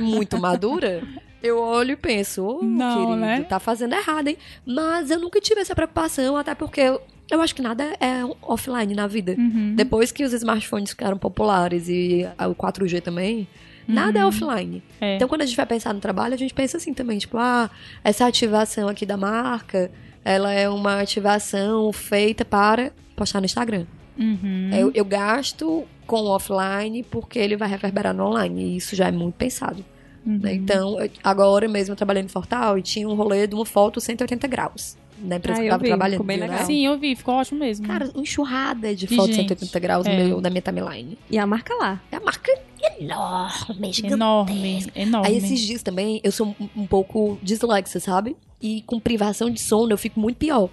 muito 0.00 0.38
madura, 0.38 1.02
eu 1.42 1.58
olho 1.58 1.92
e 1.92 1.96
penso, 1.96 2.44
ô, 2.44 2.62
Não, 2.62 2.94
querido, 2.94 3.16
né? 3.16 3.42
tá 3.48 3.58
fazendo 3.58 3.94
errado, 3.94 4.28
hein? 4.28 4.36
Mas 4.66 5.10
eu 5.10 5.18
nunca 5.18 5.40
tive 5.40 5.60
essa 5.60 5.74
preocupação, 5.74 6.36
até 6.36 6.54
porque 6.54 6.80
eu, 6.80 7.00
eu 7.30 7.40
acho 7.40 7.54
que 7.54 7.62
nada 7.62 7.84
é 8.00 8.22
offline 8.42 8.94
na 8.94 9.06
vida. 9.06 9.34
Uhum. 9.38 9.74
Depois 9.74 10.12
que 10.12 10.24
os 10.24 10.32
smartphones 10.32 10.90
ficaram 10.90 11.16
populares 11.16 11.88
e 11.88 12.26
o 12.38 12.54
4G 12.54 13.00
também, 13.00 13.48
nada 13.88 14.18
é 14.18 14.26
offline. 14.26 14.82
É. 15.00 15.16
Então, 15.16 15.28
quando 15.28 15.42
a 15.42 15.46
gente 15.46 15.56
vai 15.56 15.66
pensar 15.66 15.94
no 15.94 16.00
trabalho, 16.00 16.34
a 16.34 16.38
gente 16.38 16.52
pensa 16.52 16.76
assim 16.76 16.92
também, 16.92 17.18
tipo, 17.18 17.38
ah, 17.38 17.70
essa 18.04 18.26
ativação 18.26 18.88
aqui 18.88 19.06
da 19.06 19.16
marca, 19.16 19.90
ela 20.24 20.52
é 20.52 20.68
uma 20.68 21.00
ativação 21.00 21.92
feita 21.92 22.44
para 22.44 22.92
postar 23.16 23.40
no 23.40 23.46
Instagram. 23.46 23.86
Uhum. 24.18 24.70
Eu, 24.72 24.92
eu 24.94 25.04
gasto 25.04 25.86
com 26.06 26.22
o 26.22 26.28
offline 26.28 27.02
porque 27.04 27.38
ele 27.38 27.56
vai 27.56 27.68
reverberar 27.68 28.14
no 28.14 28.26
online, 28.26 28.62
e 28.62 28.76
isso 28.76 28.94
já 28.94 29.08
é 29.08 29.12
muito 29.12 29.34
pensado. 29.34 29.84
Uhum. 30.26 30.40
Então, 30.44 30.96
agora 31.24 31.66
mesmo 31.66 31.92
eu 31.92 31.96
trabalhei 31.96 32.22
no 32.22 32.28
Fortal 32.28 32.76
e 32.78 32.82
tinha 32.82 33.08
um 33.08 33.14
rolê 33.14 33.46
de 33.46 33.54
uma 33.54 33.64
foto 33.64 34.00
180 34.00 34.46
graus. 34.46 34.98
Na 35.22 35.36
empresa 35.36 35.58
Ah, 35.58 35.62
que 35.62 35.66
eu 35.66 35.70
tava 35.70 35.82
vi, 35.82 35.88
trabalhando. 35.88 36.12
ficou 36.14 36.26
bem 36.26 36.36
viu, 36.38 36.46
né? 36.46 36.52
legal. 36.52 36.66
Sim, 36.66 36.86
eu 36.86 36.98
vi, 36.98 37.14
ficou 37.16 37.34
ótimo 37.34 37.60
mesmo. 37.60 37.86
Cara, 37.86 38.10
uma 38.14 38.22
enxurrada 38.22 38.94
de 38.94 39.06
De 39.06 39.14
fotos 39.16 39.34
gente. 39.36 39.48
180 39.48 39.78
graus 39.80 40.06
no 40.06 40.12
É. 40.12 40.24
meu, 40.24 40.40
na 40.40 40.48
minha 40.50 40.62
timeline. 40.62 41.18
E 41.30 41.38
a 41.38 41.46
marca 41.46 41.74
lá. 41.74 42.00
É 42.10 42.16
a 42.16 42.20
marca 42.20 42.50
enorme, 42.98 43.92
gigante. 43.92 44.14
enorme, 44.14 44.86
enorme. 44.94 45.28
Aí 45.28 45.36
esses 45.36 45.60
dias 45.60 45.82
também 45.82 46.20
eu 46.24 46.32
sou 46.32 46.54
um, 46.60 46.68
um 46.82 46.86
pouco 46.86 47.38
dislexa, 47.42 48.00
sabe? 48.00 48.36
E 48.60 48.82
com 48.82 48.98
privação 49.00 49.50
de 49.50 49.60
sono 49.60 49.92
eu 49.92 49.98
fico 49.98 50.18
muito 50.20 50.36
pior. 50.36 50.68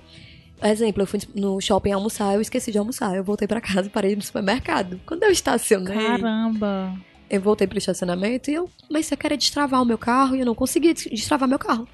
Exemplo, 0.64 1.04
eu 1.04 1.08
fui 1.08 1.20
no 1.36 1.62
shopping 1.62 1.92
almoçar, 1.92 2.34
eu 2.34 2.42
esqueci 2.42 2.72
de 2.72 2.78
almoçar. 2.78 3.16
Eu 3.16 3.24
voltei 3.24 3.48
pra 3.48 3.62
casa 3.62 3.88
e 3.88 3.90
parei 3.90 4.16
no 4.16 4.22
supermercado. 4.22 5.00
Quando 5.06 5.24
eu 5.24 5.30
estacionei, 5.32 5.96
Caramba. 5.96 6.96
eu 7.30 7.40
voltei 7.40 7.68
pro 7.68 7.78
estacionamento 7.78 8.50
e 8.50 8.56
eu 8.56 8.70
comecei 8.88 9.14
a 9.16 9.18
querer 9.18 9.38
destravar 9.38 9.82
o 9.82 9.86
meu 9.86 9.98
carro 9.98 10.36
e 10.36 10.40
eu 10.40 10.46
não 10.46 10.56
conseguia 10.56 10.94
des- 10.94 11.08
destravar 11.12 11.48
meu 11.48 11.60
carro. 11.60 11.88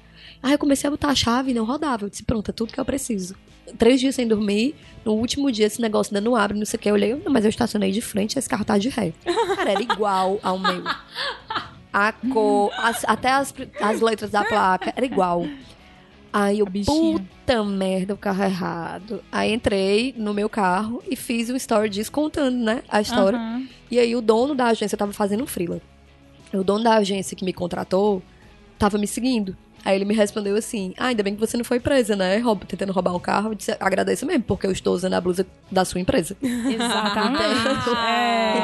Aí 0.44 0.52
eu 0.52 0.58
comecei 0.58 0.86
a 0.86 0.90
botar 0.90 1.08
a 1.08 1.14
chave 1.14 1.50
e 1.50 1.54
não 1.54 1.64
rodava. 1.64 2.04
Eu 2.04 2.10
disse, 2.10 2.22
pronto, 2.22 2.50
é 2.50 2.52
tudo 2.52 2.72
que 2.72 2.78
eu 2.78 2.84
preciso. 2.84 3.34
Três 3.78 3.98
dias 3.98 4.14
sem 4.14 4.28
dormir, 4.28 4.74
no 5.04 5.12
último 5.14 5.50
dia 5.50 5.64
esse 5.66 5.80
negócio 5.80 6.14
ainda 6.14 6.20
não 6.28 6.36
abre, 6.36 6.58
não 6.58 6.66
sei 6.66 6.76
o 6.76 6.80
que. 6.80 6.90
Eu 6.90 6.94
olhei, 6.94 7.14
não, 7.14 7.32
mas 7.32 7.44
eu 7.44 7.48
estacionei 7.48 7.90
de 7.90 8.02
frente, 8.02 8.38
esse 8.38 8.48
carro 8.48 8.64
tá 8.64 8.76
de 8.76 8.90
ré. 8.90 9.12
Cara, 9.56 9.72
era 9.72 9.82
igual 9.82 10.38
ao 10.42 10.58
meu. 10.58 10.84
A 11.92 12.12
cor, 12.12 12.70
as- 12.76 13.04
até 13.06 13.30
as, 13.30 13.54
as 13.80 14.00
letras 14.00 14.30
da 14.30 14.44
placa, 14.44 14.92
era 14.94 15.06
igual. 15.06 15.46
Aí 16.32 16.58
eu, 16.58 16.66
puta 16.92 17.62
merda, 17.64 18.12
o 18.14 18.16
carro 18.18 18.42
é 18.42 18.46
errado. 18.46 19.22
Aí 19.30 19.52
entrei 19.54 20.12
no 20.16 20.34
meu 20.34 20.48
carro 20.48 21.00
e 21.08 21.14
fiz 21.14 21.48
um 21.48 21.54
story 21.56 21.88
disso 21.88 22.10
contando, 22.10 22.56
né, 22.56 22.82
a 22.88 23.00
história. 23.00 23.38
Aham. 23.38 23.66
E 23.90 23.98
aí 24.00 24.16
o 24.16 24.20
dono 24.20 24.54
da 24.54 24.66
agência 24.66 24.98
tava 24.98 25.12
fazendo 25.12 25.44
um 25.44 25.46
freela. 25.46 25.80
O 26.52 26.64
dono 26.64 26.82
da 26.82 26.96
agência 26.96 27.36
que 27.36 27.44
me 27.44 27.52
contratou 27.52 28.20
tava 28.78 28.98
me 28.98 29.06
seguindo. 29.06 29.56
Aí 29.84 29.94
ele 29.96 30.04
me 30.04 30.14
respondeu 30.14 30.56
assim: 30.56 30.94
Ah, 30.96 31.08
ainda 31.08 31.22
bem 31.22 31.34
que 31.34 31.40
você 31.40 31.56
não 31.56 31.64
foi 31.64 31.78
presa, 31.78 32.16
né? 32.16 32.38
Roub- 32.38 32.64
tentando 32.64 32.92
roubar 32.92 33.14
um 33.14 33.20
carro. 33.20 33.50
Eu 33.50 33.54
disse, 33.54 33.76
agradeço 33.78 34.24
mesmo, 34.24 34.42
porque 34.44 34.66
eu 34.66 34.72
estou 34.72 34.94
usando 34.94 35.12
a 35.14 35.20
blusa 35.20 35.46
da 35.70 35.84
sua 35.84 36.00
empresa. 36.00 36.36
Exatamente. 36.42 37.90
é. 37.98 38.54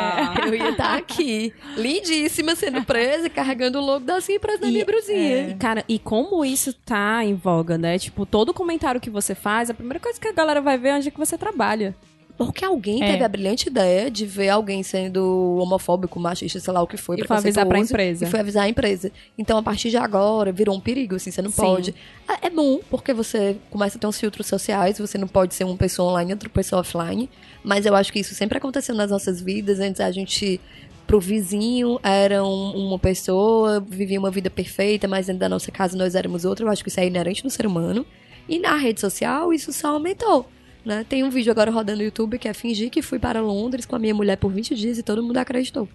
Eu 0.51 0.55
ia 0.55 0.71
estar 0.71 0.97
aqui, 0.97 1.53
lindíssima, 1.77 2.55
sendo 2.57 2.83
presa, 2.85 3.27
e 3.27 3.31
carregando 3.31 3.79
o 3.79 3.85
logo 3.85 4.05
da 4.05 4.21
sua 4.21 4.35
empresa 4.35 4.61
na 4.63 4.69
minha 4.69 4.85
brusinha. 4.85 5.51
E, 5.51 5.55
Cara, 5.55 5.85
e 5.89 5.99
como 5.99 6.45
isso 6.45 6.73
tá 6.73 7.25
em 7.25 7.35
voga, 7.35 7.77
né? 7.77 7.99
Tipo, 7.99 8.25
todo 8.25 8.55
comentário 8.55 9.01
que 9.01 9.11
você 9.11 9.35
faz, 9.35 9.71
a 9.71 9.75
primeira 9.75 10.01
coisa 10.01 10.19
que 10.19 10.29
a 10.29 10.33
galera 10.33 10.61
vai 10.61 10.79
ver 10.79 10.89
é 10.91 10.95
onde 10.95 11.09
é 11.09 11.11
que 11.11 11.19
você 11.19 11.37
trabalha. 11.37 11.95
Porque 12.43 12.65
alguém 12.65 13.03
É. 13.05 13.13
teve 13.13 13.23
a 13.23 13.29
brilhante 13.29 13.69
ideia 13.69 14.11
de 14.11 14.25
ver 14.25 14.49
alguém 14.49 14.83
sendo 14.83 15.59
homofóbico, 15.61 16.19
machista, 16.19 16.59
sei 16.59 16.73
lá 16.73 16.81
o 16.81 16.87
que 16.87 16.97
foi. 16.97 17.17
E 17.21 17.27
foi 17.27 17.37
avisar 17.37 17.67
pra 17.67 17.79
empresa. 17.79 18.25
E 18.25 18.31
foi 18.31 18.41
avisar 18.41 18.63
a 18.65 18.69
empresa. 18.71 19.13
Então, 19.37 19.59
a 19.59 19.63
partir 19.63 19.91
de 19.91 19.99
agora, 19.99 20.51
virou 20.51 20.75
um 20.75 20.81
perigo, 20.81 21.17
assim, 21.17 21.31
você 21.31 21.43
não 21.43 21.51
Sim. 21.51 21.61
pode. 21.61 21.95
É, 22.27 22.47
é 22.47 22.51
bom, 22.51 22.81
porque 22.89 23.13
você 23.13 23.59
começa 23.69 23.99
a 23.99 24.01
ter 24.01 24.07
uns 24.07 24.19
filtros 24.19 24.47
sociais, 24.47 24.99
você 24.99 25.19
não 25.19 25.29
pode 25.29 25.55
ser 25.55 25.65
uma 25.65 25.77
pessoa 25.77 26.13
online 26.13 26.31
e 26.31 26.33
outra 26.33 26.49
pessoa 26.49 26.81
offline. 26.81 27.29
Mas 27.63 27.85
eu 27.85 27.95
acho 27.95 28.11
que 28.11 28.21
isso 28.21 28.35
sempre 28.35 28.57
aconteceu 28.57 28.95
nas 28.95 29.11
nossas 29.11 29.39
vidas. 29.43 29.79
Antes 29.79 30.01
a 30.01 30.11
gente. 30.11 30.59
Pro 31.07 31.21
vizinho 31.21 31.99
era 32.03 32.43
um- 32.45 32.87
uma 32.87 32.99
pessoa, 32.99 33.81
vivia 33.87 34.19
uma 34.19 34.31
vida 34.31 34.49
perfeita, 34.49 35.07
mas 35.09 35.27
dentro 35.27 35.41
da 35.41 35.49
nossa 35.49 35.71
casa 35.71 35.95
nós 35.97 36.15
éramos 36.15 36.45
outra. 36.47 36.65
Eu 36.65 36.71
acho 36.71 36.83
que 36.83 36.89
isso 36.89 37.01
é 37.01 37.07
inerente 37.07 37.43
do 37.43 37.51
ser 37.51 37.67
humano. 37.67 38.07
E 38.49 38.59
na 38.61 38.77
rede 38.77 39.01
social, 39.01 39.53
isso 39.53 39.73
só 39.73 39.89
aumentou. 39.89 40.49
Né? 40.85 41.05
Tem 41.09 41.23
um 41.23 41.31
vídeo 41.31 41.51
agora 41.51 41.71
rodando 41.71 41.99
no 41.99 42.05
YouTube 42.05 42.39
que 42.39 42.49
é 42.49 42.55
fingir 42.55 42.91
que 42.91 43.03
fui 43.03 43.19
para 43.19 43.41
Londres 43.41 43.85
com 43.85 43.97
a 43.97 43.99
minha 43.99 44.15
mulher 44.15 44.37
por 44.37 44.51
20 44.51 44.75
dias 44.75 44.99
e 44.99 45.03
todo 45.03 45.23
mundo 45.23 45.37
acreditou. 45.37 45.89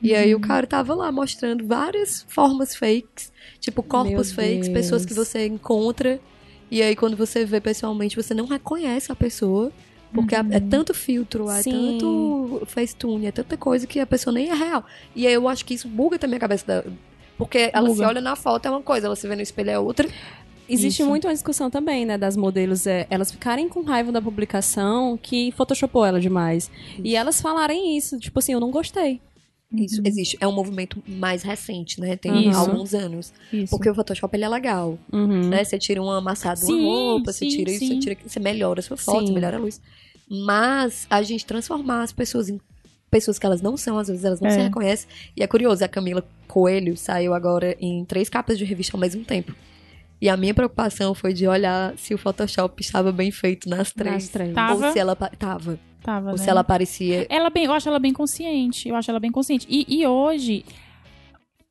E 0.00 0.14
aí 0.14 0.34
o 0.34 0.40
cara 0.40 0.66
tava 0.66 0.94
lá 0.94 1.10
mostrando 1.10 1.66
várias 1.66 2.24
formas 2.28 2.76
fakes, 2.76 3.32
tipo 3.58 3.82
corpos 3.82 4.30
fakes, 4.30 4.68
pessoas 4.68 5.04
que 5.06 5.14
você 5.14 5.46
encontra. 5.46 6.20
E 6.70 6.82
aí 6.82 6.94
quando 6.94 7.16
você 7.16 7.44
vê 7.44 7.60
pessoalmente, 7.60 8.14
você 8.14 8.32
não 8.34 8.46
reconhece 8.46 9.10
a 9.10 9.16
pessoa. 9.16 9.72
Porque 10.14 10.34
é- 10.36 10.44
é 10.52 10.60
tanto 10.60 10.94
filtro, 10.94 11.50
é 11.50 11.62
Sim. 11.62 11.72
tanto 11.98 12.62
facetune, 12.66 13.26
é 13.26 13.32
tanta 13.32 13.56
coisa 13.56 13.86
que 13.86 13.98
a 13.98 14.06
pessoa 14.06 14.32
nem 14.32 14.48
é 14.50 14.54
real. 14.54 14.84
E 15.14 15.26
aí 15.26 15.32
eu 15.34 15.48
acho 15.48 15.64
que 15.64 15.74
isso 15.74 15.88
buga 15.88 16.18
também 16.18 16.36
a 16.36 16.40
cabeça 16.40 16.64
da. 16.66 16.84
Porque 17.36 17.70
ela 17.72 17.88
se 17.90 17.96
Buga. 17.96 18.08
olha 18.08 18.20
na 18.20 18.34
foto 18.36 18.64
é 18.66 18.70
uma 18.70 18.80
coisa, 18.82 19.08
ela 19.08 19.16
se 19.16 19.26
vê 19.28 19.34
no 19.36 19.42
espelho 19.42 19.70
é 19.70 19.78
outra. 19.78 20.08
Existe 20.68 21.00
Isso. 21.02 21.08
muito 21.08 21.26
uma 21.26 21.32
discussão 21.34 21.70
também, 21.70 22.04
né, 22.04 22.18
das 22.18 22.36
modelos, 22.36 22.86
é, 22.86 23.06
elas 23.08 23.30
ficarem 23.30 23.68
com 23.68 23.82
raiva 23.82 24.10
da 24.10 24.20
publicação 24.20 25.16
que 25.20 25.52
photoshopou 25.52 26.04
ela 26.04 26.20
demais. 26.20 26.70
E 27.02 27.14
elas 27.14 27.40
falarem 27.40 27.96
isso, 27.96 28.18
tipo 28.18 28.38
assim, 28.38 28.52
eu 28.52 28.60
não 28.60 28.70
gostei. 28.70 29.20
Isso 29.72 30.00
existe. 30.04 30.38
É 30.40 30.46
um 30.46 30.52
movimento 30.52 31.02
mais 31.06 31.42
recente, 31.42 32.00
né? 32.00 32.16
Tem 32.16 32.48
Isso. 32.50 32.58
alguns 32.58 32.94
anos. 32.94 33.32
Isso. 33.52 33.70
Porque 33.70 33.90
o 33.90 33.94
Photoshop 33.94 34.34
ele 34.36 34.44
é 34.44 34.48
legal. 34.48 34.96
Uhum. 35.12 35.48
né? 35.48 35.64
Você 35.64 35.76
tira 35.76 36.00
uma 36.00 36.18
amassada 36.18 36.60
de 36.60 36.66
Sim, 36.66 36.84
uma 36.84 36.94
roupa, 36.94 37.32
você 37.32 37.40
sim, 37.40 37.48
tira 37.48 37.70
isso, 37.72 37.80
sim. 37.80 37.88
você 37.88 37.98
tira 37.98 38.16
você 38.24 38.38
melhora 38.40 38.78
a 38.78 38.82
sua 38.82 38.96
foto, 38.96 39.18
Sim. 39.20 39.26
você 39.26 39.32
melhora 39.32 39.56
a 39.56 39.60
luz. 39.60 39.80
Mas 40.30 41.06
a 41.10 41.20
gente 41.22 41.44
transformar 41.44 42.02
as 42.04 42.12
pessoas 42.12 42.48
em 42.48 42.60
pessoas 43.10 43.38
que 43.38 43.46
elas 43.46 43.60
não 43.60 43.76
são, 43.76 43.98
às 43.98 44.06
vezes 44.08 44.24
elas 44.24 44.40
não 44.40 44.48
É. 44.48 44.52
se 44.52 44.58
reconhecem. 44.60 45.08
E 45.36 45.42
é 45.42 45.46
curioso, 45.46 45.84
a 45.84 45.88
Camila 45.88 46.24
Coelho 46.46 46.96
saiu 46.96 47.34
agora 47.34 47.76
em 47.80 48.04
três 48.04 48.28
capas 48.28 48.56
de 48.58 48.64
revista 48.64 48.96
ao 48.96 49.00
mesmo 49.00 49.24
tempo. 49.24 49.52
E 50.20 50.28
a 50.28 50.36
minha 50.36 50.54
preocupação 50.54 51.14
foi 51.14 51.32
de 51.32 51.46
olhar 51.46 51.96
se 51.98 52.14
o 52.14 52.18
Photoshop 52.18 52.82
estava 52.82 53.12
bem 53.12 53.30
feito 53.30 53.68
nas 53.68 53.92
três. 53.92 54.14
Nas 54.14 54.28
três. 54.28 54.54
Tá. 54.54 54.72
Ou 54.72 54.80
Tava? 54.80 54.92
se 54.92 54.98
ela 54.98 55.14
tava. 55.14 55.78
Tava, 56.02 56.30
Ou 56.30 56.36
né? 56.36 56.42
se 56.42 56.48
ela 56.48 56.64
parecia. 56.64 57.26
Ela 57.28 57.50
bem, 57.50 57.64
eu 57.64 57.72
acho 57.72 57.88
ela 57.88 57.98
bem 57.98 58.12
consciente. 58.12 58.88
Eu 58.88 58.96
acho 58.96 59.10
ela 59.10 59.20
bem 59.20 59.30
consciente. 59.30 59.66
E, 59.68 59.84
e 59.88 60.06
hoje 60.06 60.64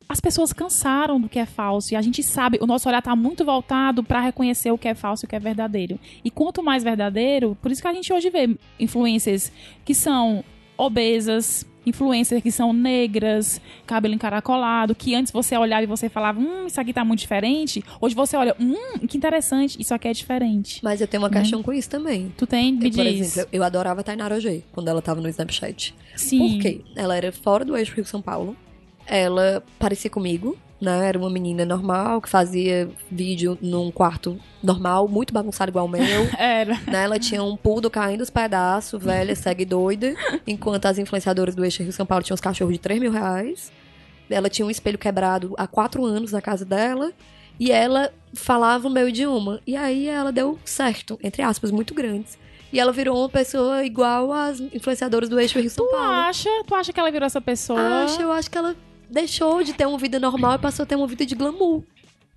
as 0.08 0.20
pessoas 0.20 0.54
cansaram 0.54 1.20
do 1.20 1.28
que 1.28 1.40
é 1.40 1.46
falso 1.46 1.94
e 1.94 1.96
a 1.96 2.02
gente 2.02 2.22
sabe, 2.22 2.60
o 2.62 2.68
nosso 2.68 2.88
olhar 2.88 3.02
tá 3.02 3.16
muito 3.16 3.44
voltado 3.44 4.04
pra 4.04 4.22
reconhecer 4.22 4.72
o 4.72 4.78
que 4.78 4.88
é 4.88 4.94
falso 4.94 5.26
e 5.26 5.26
o 5.26 5.30
que 5.30 5.36
é 5.36 5.40
verdadeiro. 5.40 6.00
E 6.24 6.30
quanto 6.30 6.62
mais 6.62 6.84
verdadeiro, 6.84 7.58
por 7.62 7.72
isso 7.72 7.82
que 7.82 7.88
a 7.88 7.94
gente 7.94 8.14
hoje 8.14 8.30
vê 8.30 8.56
influências 8.80 9.52
que 9.84 9.96
são 9.96 10.44
obesas, 10.78 11.66
influencers 11.86 12.42
que 12.42 12.52
são 12.52 12.74
negras, 12.74 13.62
cabelo 13.86 14.14
encaracolado, 14.14 14.96
que 14.96 15.16
antes 15.16 15.32
você 15.32 15.58
olhava 15.58 15.84
e 15.84 15.88
você 15.88 16.10
falava, 16.10 16.40
hum, 16.40 16.66
isso 16.68 16.80
aqui 16.80 16.94
tá 16.94 17.04
muito 17.06 17.20
diferente. 17.20 17.84
Hoje 18.02 18.16
você 18.16 18.36
olha, 18.38 18.56
hum, 18.60 19.00
que 19.08 19.18
interessante, 19.18 19.80
isso 19.80 19.94
aqui 19.94 20.08
é 20.08 20.14
diferente. 20.14 20.80
Mas 20.84 21.02
eu 21.02 21.08
tenho 21.08 21.24
uma 21.24 21.30
questão 21.30 21.62
com 21.62 21.72
isso 21.74 21.90
também. 21.90 22.34
Tu 22.38 22.46
tem, 22.48 22.72
me 22.74 22.88
Eu, 22.88 22.92
por 22.92 23.04
diz. 23.06 23.20
exemplo, 23.22 23.50
eu 23.54 23.64
adorava 23.64 24.02
a 24.02 24.04
Tainara 24.04 24.36
Ojê, 24.36 24.64
quando 24.72 24.88
ela 24.88 25.02
tava 25.02 25.22
no 25.22 25.30
Snapchat. 25.30 25.94
Sim. 26.16 26.40
Por 26.40 26.62
quê? 26.62 26.82
Ela 26.96 27.16
era 27.16 27.32
fora 27.32 27.64
do 27.66 27.76
eixo 27.78 27.94
Rio-São 27.96 28.22
Paulo. 28.22 28.56
Ela 29.08 29.64
parecia 29.78 30.10
comigo, 30.10 30.58
né? 30.86 31.08
Era 31.08 31.18
uma 31.18 31.30
menina 31.30 31.66
normal, 31.66 32.22
que 32.22 32.30
fazia 32.30 32.90
vídeo 33.12 33.58
num 33.62 33.92
quarto 33.92 34.40
normal, 34.64 35.08
muito 35.08 35.34
bagunçado 35.34 35.70
igual 35.72 35.86
o 35.86 35.90
meu. 35.90 36.02
Era. 36.38 36.76
né? 36.88 37.04
Ela 37.04 37.20
tinha 37.20 37.44
um 37.44 37.58
pudo 37.58 37.90
caindo 37.90 38.22
os 38.22 38.30
pedaços, 38.30 39.04
velha, 39.04 39.36
segue 39.36 39.66
doida. 39.66 40.14
Enquanto 40.48 40.86
as 40.86 40.98
influenciadoras 40.98 41.56
do 41.56 41.66
eixo 41.66 41.84
Rio-São 41.84 42.06
Paulo 42.06 42.24
tinham 42.24 42.36
os 42.36 42.42
cachorros 42.42 42.74
de 42.74 42.80
3 42.80 43.00
mil 43.02 43.12
reais. 43.12 43.72
Ela 44.30 44.50
tinha 44.50 44.66
um 44.66 44.72
espelho 44.72 44.98
quebrado 44.98 45.54
há 45.58 45.68
quatro 45.68 46.06
anos 46.06 46.32
na 46.32 46.42
casa 46.42 46.64
dela. 46.64 47.12
E 47.60 47.72
ela 47.72 48.12
falava 48.34 48.88
o 48.88 48.92
meu 48.92 49.08
idioma. 49.08 49.62
E 49.66 49.76
aí 49.78 50.08
ela 50.08 50.32
deu 50.32 50.60
certo, 50.66 51.18
entre 51.24 51.42
aspas, 51.42 51.72
muito 51.72 51.94
grandes. 51.94 52.38
E 52.74 52.80
ela 52.80 52.92
virou 52.92 53.18
uma 53.18 53.30
pessoa 53.30 53.86
igual 53.86 54.34
às 54.34 54.60
influenciadoras 54.60 55.30
do 55.30 55.40
eixo 55.40 55.58
Rio-São 55.60 55.86
Tu 55.86 55.92
Paulo. 55.92 56.06
acha? 56.12 56.50
Tu 56.68 56.76
acha 56.76 56.92
que 56.92 57.00
ela 57.00 57.10
virou 57.12 57.26
essa 57.26 57.40
pessoa? 57.40 57.80
Acho, 58.04 58.22
eu 58.22 58.32
acho 58.32 58.52
que 58.52 58.58
ela 58.58 58.76
deixou 59.10 59.64
de 59.64 59.74
ter 59.74 59.86
uma 59.86 59.98
vida 59.98 60.20
normal 60.20 60.56
e 60.56 60.58
passou 60.60 60.84
a 60.84 60.86
ter 60.86 60.96
uma 60.96 61.08
vida 61.08 61.26
de 61.26 61.36
glamour. 61.36 61.84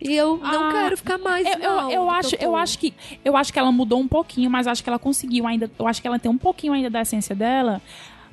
E 0.00 0.14
eu 0.14 0.36
não 0.38 0.64
Ah, 0.68 0.72
quero 0.72 0.96
ficar 0.96 1.18
mais 1.18 1.44
Eu, 1.46 1.58
eu, 1.60 1.70
mal 1.74 1.90
eu 1.90 2.04
que 2.06 2.10
acho, 2.14 2.36
eu 2.36 2.56
acho 2.56 2.78
que 2.78 2.94
eu 3.24 3.36
acho 3.36 3.52
que 3.52 3.58
ela 3.58 3.72
mudou 3.72 3.98
um 3.98 4.06
pouquinho, 4.06 4.48
mas 4.48 4.66
acho 4.68 4.82
que 4.82 4.88
ela 4.88 4.98
conseguiu 4.98 5.46
ainda. 5.46 5.68
Eu 5.78 5.88
acho 5.88 6.00
que 6.00 6.06
ela 6.06 6.18
tem 6.18 6.30
um 6.30 6.38
pouquinho 6.38 6.72
ainda 6.72 6.88
da 6.88 7.00
essência 7.02 7.34
dela. 7.34 7.82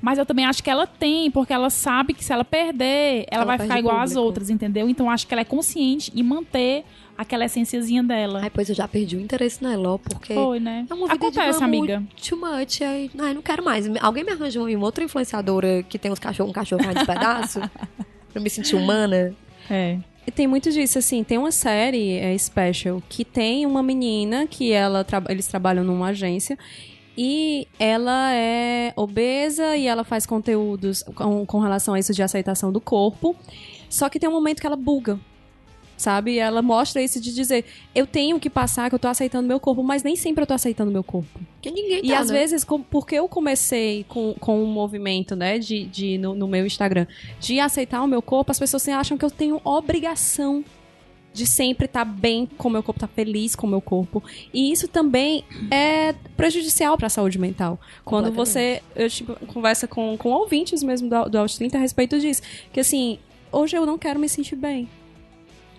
Mas 0.02 0.20
eu 0.20 0.26
também 0.26 0.46
acho 0.46 0.62
que 0.62 0.70
ela 0.70 0.86
tem, 0.86 1.32
porque 1.32 1.52
ela 1.52 1.70
sabe 1.72 2.14
que 2.14 2.24
se 2.24 2.32
ela 2.32 2.44
perder, 2.46 3.26
ela, 3.32 3.42
Ela 3.42 3.46
vai 3.46 3.58
ficar 3.58 3.80
igual 3.80 4.00
às 4.00 4.16
outras, 4.16 4.52
entendeu? 4.52 4.88
Então 4.88 5.10
acho 5.10 5.26
que 5.26 5.34
ela 5.34 5.42
é 5.42 5.46
consciente 5.46 6.12
em 6.14 6.22
manter 6.22 6.84
aquela 7.18 7.46
essênciazinha 7.46 8.04
dela. 8.04 8.42
Ai, 8.44 8.52
pois 8.52 8.70
eu 8.70 8.76
já 8.76 8.88
perdi 8.88 9.16
o 9.16 9.22
interesse 9.22 9.64
nela, 9.64 9.94
ó, 9.94 9.98
porque 9.98 10.34
Foi, 10.36 10.60
né? 10.60 10.86
é 10.88 10.94
uma 10.94 11.08
vida 11.08 11.16
Acontece, 11.16 11.64
amiga. 11.64 12.04
too 12.28 12.38
much. 12.38 12.82
Ai, 12.82 13.10
ai, 13.18 13.34
não 13.34 13.42
quero 13.42 13.64
mais. 13.64 13.90
Alguém 14.00 14.24
me 14.24 14.32
arranja 14.34 14.62
uma, 14.62 14.86
outra 14.86 15.04
influenciadora 15.04 15.82
que 15.82 15.98
tem 15.98 16.12
uns 16.12 16.20
cachorros, 16.20 16.52
um 16.52 16.54
cachorro 16.54 16.84
caindo 16.84 17.00
de 17.00 17.06
pedaço? 17.06 17.60
pra 18.36 18.42
me 18.42 18.50
sentir 18.50 18.76
humana. 18.76 19.34
É. 19.72 19.98
E 20.28 20.32
tem 20.32 20.46
muito 20.46 20.70
disso, 20.70 21.00
assim, 21.00 21.24
tem 21.24 21.38
uma 21.38 21.52
série 21.54 22.18
é, 22.18 22.38
special 22.38 23.02
que 23.08 23.24
tem 23.24 23.66
uma 23.66 23.82
menina 23.82 24.46
que 24.46 24.74
ela 24.74 25.06
tra- 25.06 25.24
eles 25.30 25.48
trabalham 25.48 25.86
numa 25.86 26.08
agência 26.08 26.58
e 27.18 27.66
ela 27.80 28.34
é 28.34 28.92
obesa 28.98 29.78
e 29.78 29.88
ela 29.88 30.04
faz 30.04 30.26
conteúdos 30.26 31.02
com, 31.04 31.46
com 31.46 31.60
relação 31.60 31.94
a 31.94 32.00
isso 32.00 32.14
de 32.14 32.22
aceitação 32.22 32.74
do 32.74 32.82
corpo. 32.82 33.36
Só 33.90 34.10
que 34.10 34.20
tem 34.20 34.28
um 34.28 34.34
momento 34.34 34.60
que 34.60 34.68
ela 34.68 34.76
buga. 34.76 35.18
Sabe? 35.98 36.34
E 36.34 36.40
ela 36.40 36.62
mostra 36.62 37.02
isso 37.02 37.22
de 37.22 37.34
dizer, 37.34 37.64
eu 37.94 38.06
tenho 38.06 38.38
que 38.40 38.50
passar 38.50 38.90
que 38.90 38.96
eu 38.96 39.00
tô 39.00 39.08
aceitando 39.08 39.48
meu 39.48 39.60
corpo, 39.62 39.82
mas 39.82 40.04
nem 40.04 40.16
sempre 40.16 40.44
eu 40.44 40.48
tô 40.48 40.54
aceitando 40.54 40.92
meu 40.92 41.04
corpo. 41.04 41.40
Que 41.62 41.72
ninguém 41.72 42.02
tá, 42.02 42.08
E 42.08 42.14
às 42.14 42.30
né? 42.30 42.38
vezes, 42.40 42.64
com- 42.66 42.82
porque 42.82 43.16
eu 43.16 43.30
comecei 43.30 44.04
com, 44.10 44.34
com 44.40 44.62
um 44.62 44.68
movimento, 44.68 45.36
né, 45.38 45.58
de, 45.58 45.86
de 45.86 46.18
no, 46.18 46.36
no 46.36 46.48
meu 46.50 46.66
Instagram, 46.66 47.08
de 47.40 47.62
aceitar 47.62 48.02
o 48.04 48.08
meu 48.08 48.22
corpo, 48.22 48.52
as 48.52 48.60
pessoas 48.60 48.84
sempre 48.84 49.00
acham 49.00 49.18
que 49.18 49.24
eu 49.24 49.32
tenho 49.32 49.62
obrigação 49.64 50.66
de 51.34 51.46
sempre 51.46 51.86
estar 51.86 52.06
bem 52.06 52.46
com 52.58 52.68
o 52.68 52.72
meu 52.72 52.82
corpo, 52.84 52.98
estar 52.98 53.08
feliz 53.14 53.56
com 53.56 53.66
o 53.68 53.70
meu 53.70 53.82
corpo. 53.82 54.22
E 54.54 54.72
isso 54.72 54.88
também 54.88 55.44
é 55.72 56.14
prejudicial 56.36 56.98
para 56.98 57.08
a 57.08 57.10
saúde 57.10 57.38
mental. 57.38 57.80
Quando 58.06 58.32
você. 58.32 58.82
Eu 58.96 59.10
tipo, 59.10 59.34
conversa 59.48 59.86
com, 59.88 60.18
com 60.18 60.30
ouvintes 60.30 60.82
mesmo 60.82 61.10
do, 61.10 61.30
do 61.30 61.38
Out 61.38 61.58
30 61.58 61.78
a 61.78 61.82
respeito 61.82 62.18
disso. 62.20 62.42
Que 62.72 62.80
assim, 62.80 63.20
hoje 63.52 63.76
eu 63.78 63.86
não 63.86 63.98
quero 63.98 64.18
me 64.18 64.30
sentir 64.30 64.56
bem. 64.56 64.88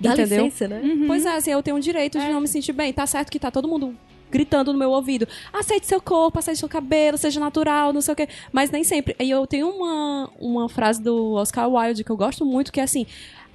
Dá 0.01 0.13
entendeu? 0.13 0.45
licença, 0.45 0.69
né? 0.69 0.81
Uhum. 0.83 1.07
Pois 1.07 1.25
é, 1.25 1.37
assim, 1.37 1.51
eu 1.51 1.63
tenho 1.63 1.77
o 1.77 1.81
direito 1.81 2.19
de 2.19 2.29
não 2.29 2.41
me 2.41 2.49
sentir 2.49 2.73
bem. 2.73 2.93
Tá 2.93 3.07
certo 3.07 3.31
que 3.31 3.39
tá 3.39 3.51
todo 3.51 3.67
mundo 3.67 3.95
gritando 4.31 4.73
no 4.73 4.79
meu 4.79 4.91
ouvido. 4.91 5.27
Aceite 5.53 5.87
seu 5.87 6.01
corpo, 6.01 6.39
aceite 6.39 6.59
seu 6.59 6.69
cabelo, 6.69 7.17
seja 7.17 7.41
natural, 7.41 7.93
não 7.93 8.01
sei 8.01 8.13
o 8.13 8.17
quê. 8.17 8.29
Mas 8.53 8.71
nem 8.71 8.85
sempre. 8.85 9.17
E 9.19 9.31
eu 9.31 9.47
tenho 9.47 9.69
uma, 9.69 10.31
uma 10.39 10.69
frase 10.69 11.03
do 11.03 11.33
Oscar 11.33 11.69
Wilde 11.71 12.05
que 12.05 12.11
eu 12.11 12.17
gosto 12.17 12.45
muito, 12.45 12.73
que 12.73 12.81
é 12.81 12.83
assim: 12.83 13.07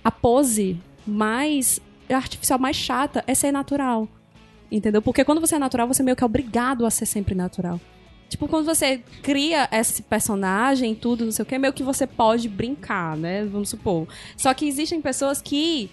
a 0.04 0.12
pose 0.12 0.80
mais 1.06 1.80
artificial, 2.10 2.60
mais 2.60 2.76
chata 2.76 3.24
é 3.28 3.36
ser 3.36 3.52
natural. 3.52 4.08
Entendeu? 4.72 5.02
Porque 5.02 5.24
quando 5.24 5.42
você 5.42 5.56
é 5.56 5.60
natural, 5.60 5.88
você 5.88 6.02
meio 6.02 6.16
que 6.16 6.24
é 6.24 6.26
obrigado 6.26 6.86
a 6.86 6.90
ser 6.90 7.06
sempre 7.06 7.36
natural. 7.36 7.80
Tipo, 8.30 8.48
quando 8.48 8.66
você 8.66 9.02
cria 9.22 9.68
esse 9.74 10.02
personagem, 10.04 10.96
tudo, 10.96 11.26
não 11.26 11.34
sei 11.34 11.44
o 11.44 11.46
que, 11.46 11.58
meio 11.58 11.74
que 11.74 11.84
você 11.84 12.08
pode 12.08 12.48
brincar, 12.48 13.18
né? 13.18 13.44
Vamos 13.44 13.68
supor. 13.68 14.08
Só 14.38 14.54
que 14.54 14.66
existem 14.66 15.02
pessoas 15.02 15.42
que 15.42 15.92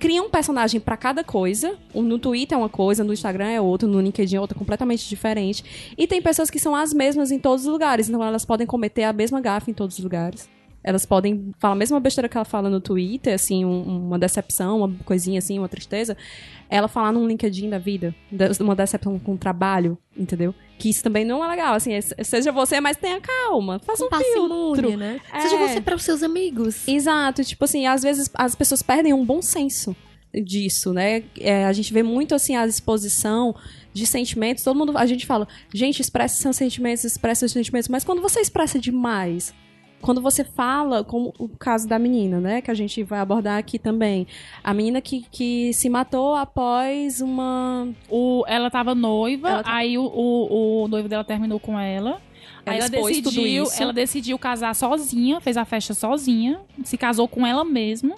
criam 0.00 0.26
um 0.26 0.30
personagem 0.30 0.80
pra 0.80 0.96
cada 0.96 1.22
coisa. 1.22 1.76
No 1.94 2.18
Twitter 2.18 2.56
é 2.56 2.58
uma 2.58 2.68
coisa, 2.70 3.04
no 3.04 3.12
Instagram 3.12 3.46
é 3.48 3.60
outra, 3.60 3.86
no 3.86 4.00
LinkedIn 4.00 4.36
é 4.36 4.40
outra, 4.40 4.58
completamente 4.58 5.08
diferente. 5.08 5.62
E 5.96 6.06
tem 6.06 6.20
pessoas 6.20 6.50
que 6.50 6.58
são 6.58 6.74
as 6.74 6.92
mesmas 6.92 7.30
em 7.30 7.38
todos 7.38 7.66
os 7.66 7.70
lugares, 7.70 8.08
então 8.08 8.24
elas 8.24 8.44
podem 8.44 8.66
cometer 8.66 9.04
a 9.04 9.12
mesma 9.12 9.40
gafa 9.40 9.70
em 9.70 9.74
todos 9.74 9.98
os 9.98 10.02
lugares. 10.02 10.48
Elas 10.82 11.04
podem 11.04 11.52
falar 11.58 11.74
a 11.74 11.76
mesma 11.76 12.00
besteira 12.00 12.26
que 12.26 12.36
ela 12.38 12.44
fala 12.46 12.70
no 12.70 12.80
Twitter, 12.80 13.34
assim, 13.34 13.66
um- 13.66 14.06
uma 14.06 14.18
decepção, 14.18 14.78
uma 14.78 14.90
coisinha 15.04 15.38
assim, 15.38 15.58
uma 15.58 15.68
tristeza. 15.68 16.16
Ela 16.70 16.86
falar 16.86 17.10
num 17.12 17.26
LinkedIn 17.26 17.68
da 17.68 17.78
vida, 17.78 18.14
de- 18.30 18.62
uma 18.62 18.76
decepção 18.76 19.18
com 19.18 19.34
o 19.34 19.36
trabalho, 19.36 19.98
entendeu? 20.16 20.54
Que 20.78 20.88
isso 20.88 21.02
também 21.02 21.24
não 21.24 21.44
é 21.44 21.48
legal, 21.48 21.74
assim, 21.74 21.92
é- 21.92 22.00
seja 22.00 22.52
você, 22.52 22.80
mas 22.80 22.96
tenha 22.96 23.20
calma, 23.20 23.80
faça 23.80 24.04
um 24.04 24.08
filtro. 24.08 24.88
Parcimônia, 24.88 24.96
né? 24.96 25.20
É. 25.32 25.40
Seja 25.40 25.56
você 25.58 25.80
para 25.80 25.96
os 25.96 26.02
seus 26.04 26.22
amigos. 26.22 26.86
Exato, 26.86 27.42
tipo 27.44 27.64
assim, 27.64 27.86
às 27.86 28.02
vezes 28.02 28.30
as 28.34 28.54
pessoas 28.54 28.82
perdem 28.82 29.12
um 29.12 29.24
bom 29.24 29.42
senso 29.42 29.96
disso, 30.32 30.92
né? 30.92 31.24
É, 31.40 31.64
a 31.66 31.72
gente 31.72 31.92
vê 31.92 32.04
muito 32.04 32.36
assim 32.36 32.54
a 32.54 32.64
exposição 32.66 33.52
de 33.92 34.06
sentimentos, 34.06 34.62
todo 34.62 34.76
mundo, 34.78 34.96
a 34.96 35.04
gente 35.04 35.26
fala, 35.26 35.48
gente, 35.74 36.00
expressa 36.00 36.40
seus 36.40 36.54
sentimentos, 36.56 37.02
expressa 37.04 37.40
seus 37.40 37.52
sentimentos, 37.52 37.88
mas 37.88 38.04
quando 38.04 38.22
você 38.22 38.40
expressa 38.40 38.78
demais, 38.78 39.52
quando 40.00 40.20
você 40.20 40.42
fala, 40.44 41.04
como 41.04 41.32
o 41.38 41.48
caso 41.48 41.86
da 41.88 41.98
menina, 41.98 42.40
né, 42.40 42.60
que 42.60 42.70
a 42.70 42.74
gente 42.74 43.02
vai 43.02 43.20
abordar 43.20 43.58
aqui 43.58 43.78
também, 43.78 44.26
a 44.64 44.72
menina 44.72 45.00
que, 45.00 45.24
que 45.30 45.72
se 45.74 45.88
matou 45.90 46.34
após 46.34 47.20
uma 47.20 47.88
O, 48.08 48.44
ela 48.46 48.70
tava 48.70 48.94
noiva, 48.94 49.48
Ela 49.48 49.62
tava- 49.62 49.76
aí 49.76 49.98
o, 49.98 50.02
o, 50.04 50.84
o 50.84 50.88
noivo 50.88 51.08
dela 51.08 51.24
terminou 51.24 51.60
com 51.60 51.78
ela. 51.78 52.20
Ela 52.66 52.74
aí 52.74 52.78
ela 52.78 52.90
tudo 52.90 53.06
decidiu, 53.06 53.64
ela 53.78 53.92
decidiu 53.92 54.38
casar 54.38 54.74
sozinha, 54.74 55.40
fez 55.40 55.56
a 55.56 55.64
festa 55.64 55.94
sozinha, 55.94 56.60
se 56.84 56.96
casou 56.98 57.26
com 57.28 57.46
ela 57.46 57.64
mesma. 57.64 58.16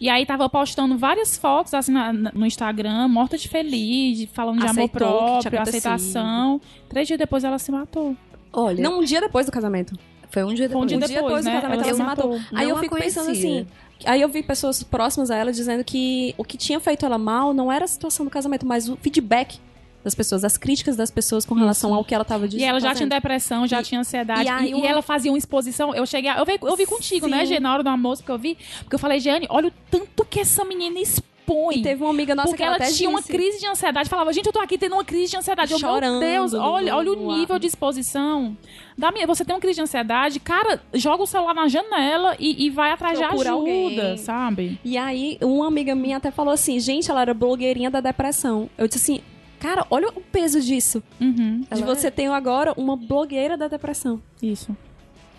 E 0.00 0.08
aí 0.08 0.24
tava 0.24 0.48
postando 0.48 0.96
várias 0.96 1.36
fotos 1.36 1.74
assim 1.74 1.92
na- 1.92 2.10
no 2.12 2.46
Instagram, 2.46 3.06
morta 3.08 3.36
de 3.36 3.48
feliz, 3.48 4.18
de- 4.18 4.26
falando 4.26 4.58
de 4.60 4.64
amor 4.66 4.70
Aceitou 4.72 4.98
que 4.98 5.40
tinha 5.40 5.50
próprio, 5.50 5.60
aceitação. 5.62 6.60
Três 6.88 7.06
dias 7.06 7.18
depois 7.18 7.44
ela 7.44 7.58
se 7.58 7.70
matou. 7.70 8.16
Olha, 8.52 8.82
não 8.82 9.00
um 9.00 9.04
dia 9.04 9.20
depois 9.20 9.44
do 9.46 9.52
casamento. 9.52 9.94
Foi 10.30 10.44
um 10.44 10.54
dia 10.54 10.68
Foi 10.68 10.76
um 10.78 10.86
depois. 10.86 10.88
dia 10.88 10.96
Um 10.96 11.00
dia 11.00 11.08
depois, 11.08 11.24
depois 11.24 11.44
do 11.44 11.48
né? 11.50 11.54
casamento 11.60 11.80
Ela 11.80 11.88
ela 11.88 11.96
se 11.96 12.02
matou. 12.02 12.30
matou. 12.38 12.46
Aí 12.58 12.64
Não 12.64 12.70
eu 12.70 12.76
a 12.76 12.80
fico 12.80 12.96
pensando 12.96 13.24
conhecia. 13.26 13.50
assim. 13.60 13.66
Aí 14.06 14.20
eu 14.22 14.28
vi 14.28 14.42
pessoas 14.42 14.82
próximas 14.82 15.30
a 15.30 15.36
ela 15.36 15.52
dizendo 15.52 15.84
que 15.84 16.34
o 16.38 16.44
que 16.44 16.56
tinha 16.56 16.80
feito 16.80 17.04
ela 17.04 17.18
mal 17.18 17.52
não 17.52 17.70
era 17.70 17.84
a 17.84 17.88
situação 17.88 18.24
do 18.24 18.30
casamento, 18.30 18.64
mas 18.66 18.88
o 18.88 18.96
feedback 18.96 19.58
das 20.02 20.14
pessoas, 20.14 20.42
as 20.44 20.56
críticas 20.56 20.96
das 20.96 21.10
pessoas 21.10 21.44
com 21.44 21.54
relação 21.54 21.92
ao 21.92 22.02
que 22.02 22.14
ela 22.14 22.24
tava 22.24 22.48
dizendo. 22.48 22.62
E 22.62 22.64
ela 22.64 22.80
já 22.80 22.94
tinha 22.94 23.06
depressão, 23.06 23.66
já 23.66 23.80
E- 23.80 23.84
tinha 23.84 24.00
ansiedade. 24.00 24.44
e 24.44 24.46
E, 24.46 24.48
aí 24.48 24.72
e 24.72 24.86
ela 24.86 25.02
fazia 25.02 25.30
uma 25.30 25.36
exposição. 25.36 25.94
Eu 25.94 26.06
cheguei. 26.06 26.30
a- 26.30 26.38
Eu 26.38 26.46
vi, 26.46 26.58
eu 26.62 26.74
vi 26.76 26.86
contigo, 26.86 27.26
Sim. 27.26 27.32
né, 27.32 27.44
Gê, 27.44 27.60
na 27.60 27.70
hora 27.74 27.82
do 27.82 27.90
almoço, 27.90 28.22
porque 28.22 28.32
eu 28.32 28.38
vi. 28.38 28.56
Porque 28.78 28.94
eu 28.94 28.98
falei, 28.98 29.20
Jane, 29.20 29.46
olha 29.50 29.68
o 29.68 29.72
tanto 29.90 30.24
que 30.24 30.40
essa 30.40 30.64
menina 30.64 30.98
expõe. 30.98 31.28
E 31.72 31.82
teve 31.82 32.02
uma 32.02 32.10
amiga 32.10 32.34
nossa 32.34 32.48
porque 32.48 32.62
que 32.62 32.66
ela, 32.66 32.76
ela 32.76 32.84
até 32.84 32.94
tinha 32.94 33.08
uma 33.08 33.20
disse. 33.20 33.32
crise 33.32 33.58
de 33.60 33.66
ansiedade. 33.66 34.08
Falava, 34.08 34.32
gente, 34.32 34.46
eu 34.46 34.52
tô 34.52 34.60
aqui 34.60 34.78
tendo 34.78 34.92
uma 34.94 35.04
crise 35.04 35.30
de 35.30 35.36
ansiedade. 35.36 35.72
Eu, 35.72 35.78
Chorando 35.78 36.20
meu 36.20 36.28
Deus, 36.28 36.54
olha, 36.54 36.94
olha 36.96 37.12
o 37.12 37.36
nível 37.36 37.58
de 37.58 37.66
exposição. 37.66 38.56
Da 38.96 39.10
minha, 39.10 39.26
você 39.26 39.44
tem 39.44 39.54
uma 39.54 39.60
crise 39.60 39.76
de 39.76 39.82
ansiedade, 39.82 40.38
cara, 40.40 40.80
joga 40.94 41.22
o 41.22 41.26
celular 41.26 41.54
na 41.54 41.68
janela 41.68 42.36
e, 42.38 42.66
e 42.66 42.70
vai 42.70 42.90
atrás 42.92 43.18
de 43.18 43.24
Procura 43.26 43.50
ajuda, 43.50 44.02
alguém. 44.02 44.16
sabe? 44.18 44.80
E 44.84 44.96
aí, 44.98 45.38
uma 45.42 45.66
amiga 45.66 45.94
minha 45.94 46.18
até 46.18 46.30
falou 46.30 46.52
assim: 46.54 46.78
gente, 46.78 47.10
ela 47.10 47.22
era 47.22 47.34
blogueirinha 47.34 47.90
da 47.90 48.00
depressão. 48.00 48.68
Eu 48.78 48.86
disse 48.88 49.12
assim. 49.12 49.20
Cara, 49.58 49.86
olha 49.90 50.08
o 50.08 50.22
peso 50.22 50.58
disso. 50.58 51.02
Uhum, 51.20 51.60
De 51.60 51.66
Ela 51.82 51.84
você 51.94 52.10
ter 52.10 52.24
agora 52.28 52.72
uma 52.78 52.96
blogueira 52.96 53.58
da 53.58 53.68
depressão. 53.68 54.22
isso. 54.42 54.74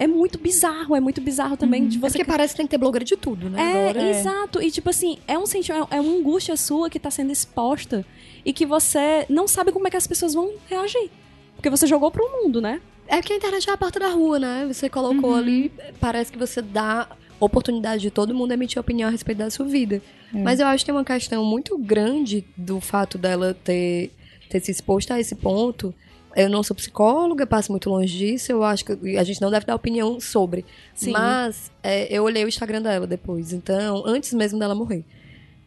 É 0.04 0.08
muito 0.08 0.40
bizarro, 0.40 0.96
é 0.96 1.00
muito 1.00 1.22
bizarro 1.22 1.56
também 1.56 1.88
de 1.88 1.98
É 1.98 2.00
você 2.02 2.18
porque 2.18 2.32
parece 2.32 2.54
que 2.54 2.58
tem 2.58 2.66
que 2.66 2.72
ter 2.72 2.78
blogueira 2.80 3.06
de 3.06 3.16
tudo, 3.16 3.50
né? 3.52 3.62
É, 3.62 3.90
Agora. 3.90 4.10
exato. 4.10 4.60
E 4.60 4.72
tipo 4.72 4.90
assim, 4.90 5.20
é 5.28 5.38
um 5.38 5.46
sentimento, 5.46 5.88
é 5.92 6.02
uma 6.02 6.12
angústia 6.18 6.58
sua 6.58 6.90
que 6.90 7.00
tá 7.00 7.12
sendo 7.12 7.32
exposta 7.32 8.04
e 8.44 8.52
que 8.52 8.66
você 8.66 9.28
não 9.30 9.48
sabe 9.48 9.72
como 9.72 9.88
é 9.88 9.92
que 9.92 9.98
as 9.98 10.08
pessoas 10.08 10.34
vão 10.34 10.54
reagir. 10.68 11.12
Porque 11.56 11.70
você 11.70 11.86
jogou 11.86 12.10
pro 12.10 12.24
mundo, 12.32 12.60
né? 12.60 12.82
É 13.08 13.18
porque 13.18 13.34
a 13.34 13.36
internet 13.36 13.70
é 13.70 13.74
a 13.74 13.78
porta 13.78 14.00
da 14.00 14.08
rua, 14.10 14.40
né? 14.40 14.66
Você 14.68 14.90
colocou 14.90 15.32
Uhum. 15.32 15.36
ali, 15.36 15.72
parece 16.00 16.32
que 16.32 16.38
você 16.40 16.64
dá 16.64 17.08
oportunidade 17.40 18.02
de 18.02 18.10
todo 18.10 18.34
mundo 18.34 18.52
emitir 18.54 18.80
opinião 18.80 19.08
a 19.08 19.12
respeito 19.12 19.38
da 19.38 19.52
sua 19.52 19.66
vida. 19.68 20.02
Mas 20.34 20.60
eu 20.60 20.66
acho 20.66 20.84
que 20.84 20.92
tem 20.92 20.96
uma 20.96 21.04
questão 21.06 21.44
muito 21.46 21.78
grande 21.78 22.44
do 22.58 22.80
fato 22.80 23.18
dela 23.20 23.54
ter, 23.54 24.12
ter 24.50 24.60
se 24.62 24.72
exposto 24.72 25.12
a 25.12 25.20
esse 25.20 25.36
ponto, 25.36 25.94
eu 26.36 26.50
não 26.50 26.64
sou 26.64 26.76
psicóloga, 26.76 27.46
passo 27.46 27.72
muito 27.72 27.90
longe 27.90 28.18
disso, 28.18 28.52
eu 28.52 28.64
acho 28.64 28.86
que 28.86 29.18
a 29.18 29.24
gente 29.24 29.42
não 29.42 29.52
deve 29.52 29.66
dar 29.66 29.76
opinião 29.76 30.20
sobre. 30.20 30.66
Sim. 30.94 31.12
Mas 31.12 31.72
é, 31.84 32.08
eu 32.16 32.24
olhei 32.24 32.44
o 32.44 32.48
Instagram 32.48 32.82
dela 32.82 33.08
depois, 33.08 33.54
então, 33.54 34.04
antes 34.06 34.34
mesmo 34.34 34.60
dela 34.60 34.76
morrer. 34.76 35.04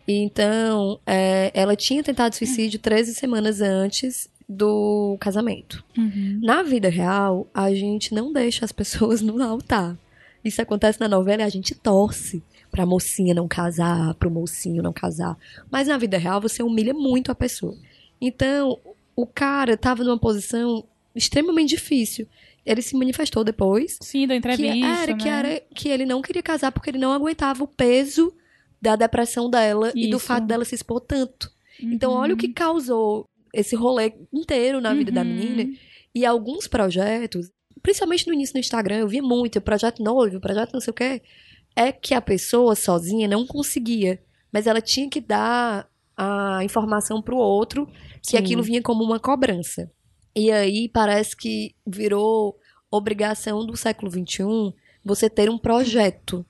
Então, 0.06 1.00
é, 1.06 1.50
ela 1.54 1.74
tinha 1.74 2.02
tentado 2.02 2.34
suicídio 2.34 2.78
13 2.78 3.14
semanas 3.14 3.60
antes 3.60 4.28
do 4.48 5.16
casamento. 5.18 5.82
Uhum. 5.96 6.40
Na 6.42 6.62
vida 6.62 6.88
real, 6.88 7.46
a 7.54 7.72
gente 7.72 8.14
não 8.14 8.32
deixa 8.32 8.64
as 8.64 8.72
pessoas 8.72 9.22
no 9.22 9.42
altar. 9.42 9.96
Isso 10.44 10.60
acontece 10.60 11.00
na 11.00 11.08
novela 11.08 11.42
e 11.42 11.44
a 11.44 11.48
gente 11.48 11.74
torce 11.74 12.42
pra 12.70 12.84
mocinha 12.84 13.32
não 13.32 13.48
casar, 13.48 14.14
pro 14.14 14.30
mocinho 14.30 14.82
não 14.82 14.92
casar. 14.92 15.38
Mas 15.70 15.88
na 15.88 15.96
vida 15.96 16.18
real, 16.18 16.40
você 16.40 16.62
humilha 16.62 16.92
muito 16.92 17.32
a 17.32 17.34
pessoa. 17.34 17.74
Então, 18.20 18.78
o 19.16 19.26
cara 19.26 19.76
tava 19.76 20.02
numa 20.04 20.18
posição 20.18 20.84
extremamente 21.14 21.70
difícil. 21.70 22.26
Ele 22.66 22.80
se 22.82 22.96
manifestou 22.96 23.44
depois 23.44 23.98
Sim, 24.00 24.26
da 24.26 24.34
que 24.34 24.38
entrevista. 24.38 24.86
era, 24.86 25.14
que 25.14 25.24
né? 25.26 25.38
era 25.38 25.62
que 25.74 25.88
ele 25.88 26.06
não 26.06 26.22
queria 26.22 26.42
casar 26.42 26.72
porque 26.72 26.90
ele 26.90 26.98
não 26.98 27.12
aguentava 27.12 27.62
o 27.62 27.68
peso 27.68 28.32
da 28.80 28.96
depressão 28.96 29.48
dela 29.50 29.92
e 29.94 30.08
do 30.08 30.16
Isso. 30.16 30.26
fato 30.26 30.46
dela 30.46 30.64
se 30.64 30.74
expor 30.74 31.00
tanto. 31.00 31.50
Então, 31.80 32.12
Uhum. 32.12 32.18
olha 32.18 32.34
o 32.34 32.36
que 32.36 32.48
causou 32.48 33.26
esse 33.52 33.76
rolê 33.76 34.12
inteiro 34.32 34.80
na 34.80 34.94
vida 34.94 35.12
da 35.12 35.22
Uhum. 35.22 35.26
menina. 35.28 35.70
E 36.14 36.24
alguns 36.24 36.66
projetos, 36.66 37.50
principalmente 37.82 38.26
no 38.26 38.32
início 38.34 38.54
no 38.54 38.60
Instagram, 38.60 38.96
eu 38.98 39.08
via 39.08 39.22
muito, 39.22 39.60
projeto 39.60 40.02
noivo, 40.02 40.40
projeto 40.40 40.72
não 40.72 40.80
sei 40.80 40.90
o 40.90 40.94
quê, 40.94 41.22
é 41.76 41.92
que 41.92 42.14
a 42.14 42.20
pessoa 42.20 42.74
sozinha 42.74 43.26
não 43.28 43.46
conseguia, 43.46 44.22
mas 44.52 44.66
ela 44.66 44.80
tinha 44.80 45.08
que 45.10 45.20
dar 45.20 45.86
a 46.16 46.60
informação 46.64 47.20
pro 47.22 47.36
outro 47.36 47.86
que 48.22 48.30
Sim. 48.32 48.36
aquilo 48.38 48.62
vinha 48.62 48.82
como 48.82 49.02
uma 49.04 49.18
cobrança. 49.20 49.90
E 50.36 50.50
aí 50.50 50.88
parece 50.88 51.36
que 51.36 51.74
virou 51.86 52.56
obrigação 52.90 53.64
do 53.66 53.76
século 53.76 54.10
XXI 54.10 54.74
você 55.04 55.28
ter 55.28 55.50
um 55.50 55.58
projeto, 55.58 56.44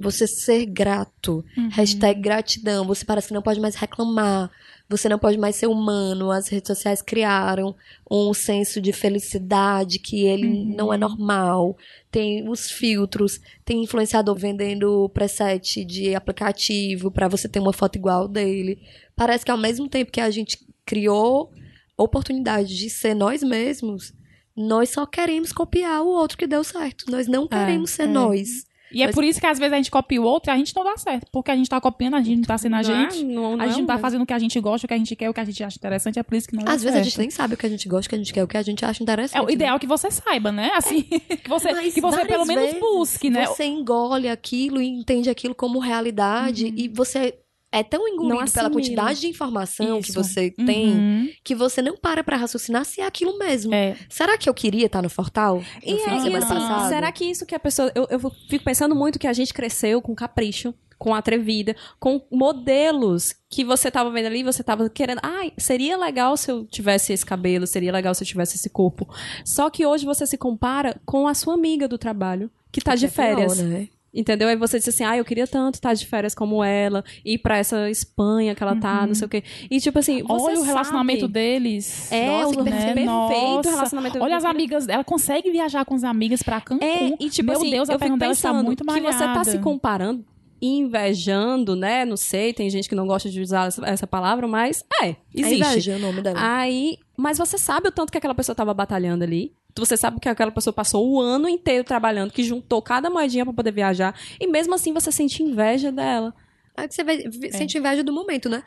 você 0.00 0.26
ser 0.26 0.66
grato, 0.66 1.44
Uhum. 1.56 1.68
Hashtag 1.70 2.20
gratidão. 2.20 2.84
Você 2.86 3.04
parece 3.04 3.28
que 3.28 3.34
não 3.34 3.42
pode 3.42 3.60
mais 3.60 3.76
reclamar. 3.76 4.50
Você 4.88 5.08
não 5.08 5.18
pode 5.20 5.38
mais 5.38 5.54
ser 5.54 5.68
humano. 5.68 6.32
As 6.32 6.48
redes 6.48 6.66
sociais 6.66 7.00
criaram 7.00 7.76
um 8.10 8.34
senso 8.34 8.80
de 8.80 8.92
felicidade 8.92 10.00
que 10.00 10.24
ele 10.26 10.48
Uhum. 10.48 10.74
não 10.76 10.92
é 10.92 10.96
normal. 10.98 11.76
Tem 12.10 12.48
os 12.48 12.68
filtros. 12.68 13.40
Tem 13.64 13.84
influenciador 13.84 14.34
vendendo 14.36 15.08
preset 15.10 15.84
de 15.84 16.16
aplicativo 16.16 17.10
pra 17.12 17.28
você 17.28 17.48
ter 17.48 17.60
uma 17.60 17.72
foto 17.72 17.94
igual 17.96 18.26
dele. 18.26 18.80
Parece 19.20 19.44
que 19.44 19.50
ao 19.50 19.58
mesmo 19.58 19.86
tempo 19.86 20.10
que 20.10 20.18
a 20.18 20.30
gente 20.30 20.56
criou 20.86 21.50
oportunidade 21.94 22.74
de 22.74 22.88
ser 22.88 23.12
nós 23.12 23.42
mesmos, 23.42 24.14
nós 24.56 24.88
só 24.88 25.04
queremos 25.04 25.52
copiar 25.52 26.00
o 26.02 26.08
outro 26.08 26.38
que 26.38 26.46
deu 26.46 26.64
certo. 26.64 27.04
Nós 27.10 27.26
não 27.28 27.46
queremos 27.46 27.90
ser 27.90 28.04
é. 28.04 28.06
nós. 28.06 28.48
E 28.90 29.02
é 29.02 29.06
Mas- 29.06 29.14
por 29.14 29.22
isso 29.22 29.38
que 29.38 29.46
às 29.46 29.58
vezes 29.58 29.74
a 29.74 29.76
gente 29.76 29.90
copia 29.90 30.20
o 30.20 30.24
outro 30.24 30.50
e 30.50 30.52
a 30.54 30.56
gente 30.56 30.74
não 30.74 30.82
dá 30.82 30.96
certo. 30.96 31.26
Porque 31.30 31.50
a 31.50 31.54
gente 31.54 31.68
tá 31.68 31.78
copiando, 31.78 32.14
a 32.14 32.22
gente 32.22 32.38
não 32.38 32.44
tá 32.44 32.56
sendo 32.56 32.76
a 32.76 32.80
é- 32.80 32.82
gente. 32.82 33.22
não- 33.24 33.56
não 33.56 33.60
a 33.60 33.66
é 33.66 33.68
gente 33.68 33.80
não 33.80 33.86
tá 33.86 33.96
um- 33.96 33.98
fazendo 33.98 34.22
o 34.22 34.26
que 34.26 34.32
a 34.32 34.38
gente 34.38 34.58
gosta, 34.58 34.86
o 34.86 34.88
que 34.88 34.94
a 34.94 34.96
gente 34.98 35.14
quer, 35.14 35.28
o 35.28 35.34
que 35.34 35.40
a 35.40 35.44
gente 35.44 35.62
acha 35.62 35.76
interessante. 35.76 36.18
É 36.18 36.22
por 36.22 36.34
isso 36.34 36.48
que 36.48 36.56
não 36.56 36.64
dá 36.64 36.72
Às 36.72 36.82
vezes 36.82 36.94
a 36.96 36.98
certo. 37.00 37.04
gente 37.10 37.18
nem 37.18 37.30
sabe 37.30 37.54
o 37.54 37.56
que 37.58 37.66
a 37.66 37.68
gente 37.68 37.86
gosta, 37.88 38.06
o 38.06 38.08
que 38.08 38.14
a 38.14 38.18
gente 38.18 38.32
quer, 38.32 38.42
o 38.42 38.48
que 38.48 38.56
a 38.56 38.62
gente 38.62 38.82
acha 38.86 39.02
interessante. 39.02 39.38
É 39.38 39.42
o 39.42 39.46
né? 39.46 39.52
ideal 39.52 39.78
que 39.78 39.86
você 39.86 40.10
saiba, 40.10 40.50
né? 40.50 40.70
Assim, 40.74 41.02
que 41.02 41.46
você, 41.48 41.70
Mas 41.72 41.92
que 41.94 42.00
você 42.00 42.24
pelo 42.24 42.46
menos 42.46 42.80
busque, 42.80 43.28
né? 43.28 43.44
Você 43.46 43.64
engole 43.64 44.28
aquilo 44.30 44.80
e 44.80 44.86
entende 44.88 45.28
aquilo 45.28 45.54
como 45.54 45.78
realidade 45.78 46.64
Uhum. 46.64 46.72
e 46.76 46.88
você 46.88 47.34
é 47.72 47.82
tão 47.82 48.06
engolido 48.08 48.50
pela 48.50 48.68
quantidade 48.70 49.20
de 49.20 49.28
informação 49.28 50.00
que 50.02 50.10
Isso. 50.10 50.22
você 50.24 50.50
tem 50.50 50.88
Uhum. 50.90 51.28
que 51.44 51.54
você 51.54 51.80
não 51.80 51.96
para 51.96 52.24
pra 52.24 52.36
raciocinar 52.36 52.84
se 52.84 53.00
é 53.00 53.06
aquilo 53.06 53.38
mesmo. 53.38 53.72
É. 53.74 53.96
Será 54.08 54.36
que 54.36 54.48
eu 54.48 54.54
queria 54.54 54.86
estar 54.86 55.00
no 55.02 55.08
Fortal? 55.10 55.62
E 55.82 55.92
no 55.94 55.98
aí, 56.10 56.20
semana 56.22 56.78
assim, 56.78 56.88
será 56.88 57.12
que 57.12 57.24
isso 57.24 57.46
que 57.46 57.54
a 57.54 57.60
pessoa. 57.60 57.92
Eu, 57.94 58.06
eu 58.10 58.18
fico 58.48 58.64
pensando 58.64 58.94
muito 58.94 59.18
que 59.18 59.26
a 59.26 59.32
gente 59.32 59.54
cresceu 59.54 60.02
com 60.02 60.14
capricho, 60.14 60.74
com 60.98 61.14
atrevida, 61.14 61.74
com 61.98 62.20
modelos 62.30 63.34
que 63.48 63.64
você 63.64 63.90
tava 63.90 64.10
vendo 64.10 64.26
ali, 64.26 64.42
você 64.42 64.62
tava 64.62 64.90
querendo. 64.90 65.20
Ai, 65.22 65.52
seria 65.56 65.96
legal 65.96 66.36
se 66.36 66.50
eu 66.50 66.64
tivesse 66.66 67.12
esse 67.12 67.24
cabelo, 67.24 67.66
seria 67.66 67.92
legal 67.92 68.14
se 68.14 68.22
eu 68.22 68.26
tivesse 68.26 68.56
esse 68.56 68.68
corpo. 68.68 69.08
Só 69.44 69.70
que 69.70 69.86
hoje 69.86 70.04
você 70.04 70.26
se 70.26 70.36
compara 70.36 71.00
com 71.06 71.26
a 71.26 71.34
sua 71.34 71.54
amiga 71.54 71.86
do 71.88 71.96
trabalho, 71.96 72.50
que 72.72 72.80
tá 72.80 72.94
de 72.94 73.06
É 73.06 73.08
pior, 73.08 73.14
férias. 73.16 73.58
né? 73.58 73.88
Entendeu? 74.12 74.48
Aí 74.48 74.56
você 74.56 74.78
diz 74.78 74.88
assim, 74.88 75.04
ah, 75.04 75.16
eu 75.16 75.24
queria 75.24 75.46
tanto 75.46 75.74
estar 75.74 75.94
de 75.94 76.04
férias 76.04 76.34
como 76.34 76.64
ela, 76.64 77.04
ir 77.24 77.38
pra 77.38 77.58
essa 77.58 77.88
Espanha 77.88 78.54
que 78.54 78.62
ela 78.62 78.74
tá, 78.76 79.06
não 79.06 79.14
sei 79.14 79.26
o 79.26 79.28
quê. 79.28 79.44
E 79.70 79.80
tipo 79.80 79.98
assim, 79.98 80.22
você 80.22 80.44
Olha 80.46 80.60
o 80.60 80.62
relacionamento 80.62 81.20
sabe... 81.22 81.32
deles. 81.32 82.10
É, 82.10 82.26
Nossa, 82.26 82.48
o 82.60 82.64
que 82.64 82.70
perfeito 82.70 82.90
perfeito. 82.94 83.06
Nossa. 83.06 83.70
relacionamento. 83.70 84.18
Olha 84.20 84.36
as 84.36 84.44
amigas, 84.44 84.88
ela 84.88 85.04
consegue 85.04 85.50
viajar 85.50 85.84
com 85.84 85.94
as 85.94 86.04
amigas 86.04 86.42
pra 86.42 86.60
Cancún. 86.60 86.84
É, 86.84 87.14
e 87.20 87.30
tipo 87.30 87.50
Meu 87.50 87.60
assim, 87.60 87.70
Deus, 87.70 87.88
a 87.88 87.94
eu 87.94 87.98
fico 87.98 88.16
dela 88.16 88.32
está 88.32 88.48
pensando 88.48 88.64
muito 88.64 88.84
que 88.84 88.92
você 89.00 89.18
tá 89.18 89.26
malhada. 89.26 89.44
se 89.44 89.58
comparando 89.58 90.24
invejando, 90.62 91.74
né? 91.74 92.04
Não 92.04 92.18
sei, 92.18 92.52
tem 92.52 92.68
gente 92.68 92.86
que 92.86 92.94
não 92.94 93.06
gosta 93.06 93.30
de 93.30 93.40
usar 93.40 93.68
essa, 93.82 94.06
palavra, 94.06 94.46
mas 94.46 94.84
é, 95.02 95.08
É 95.08 95.16
existe. 95.34 95.56
inveja 95.56 95.96
o 95.96 95.98
nome 95.98 96.20
dela. 96.20 96.38
Aí, 96.38 96.98
mas 97.16 97.38
você 97.38 97.56
sabe 97.56 97.88
o 97.88 97.92
tanto 97.92 98.12
que 98.12 98.18
aquela 98.18 98.34
pessoa 98.34 98.54
tava 98.54 98.74
batalhando 98.74 99.24
ali. 99.24 99.54
Você 99.78 99.96
sabe 99.96 100.18
que 100.20 100.28
aquela 100.28 100.50
pessoa 100.50 100.72
passou 100.72 101.08
o 101.10 101.20
ano 101.20 101.48
inteiro 101.48 101.84
trabalhando, 101.84 102.32
que 102.32 102.42
juntou 102.42 102.80
cada 102.82 103.08
moedinha 103.10 103.44
pra 103.44 103.54
poder 103.54 103.72
viajar, 103.72 104.14
e 104.40 104.46
mesmo 104.46 104.74
assim 104.74 104.92
você 104.92 105.10
sente 105.12 105.42
inveja 105.42 105.90
dela. 105.92 106.34
É 106.76 106.86
que 106.88 106.94
você 106.94 107.04
vai, 107.04 107.18
vi- 107.18 107.52
sente 107.52 107.76
inveja 107.78 108.02
do 108.02 108.12
momento, 108.12 108.48
né? 108.48 108.62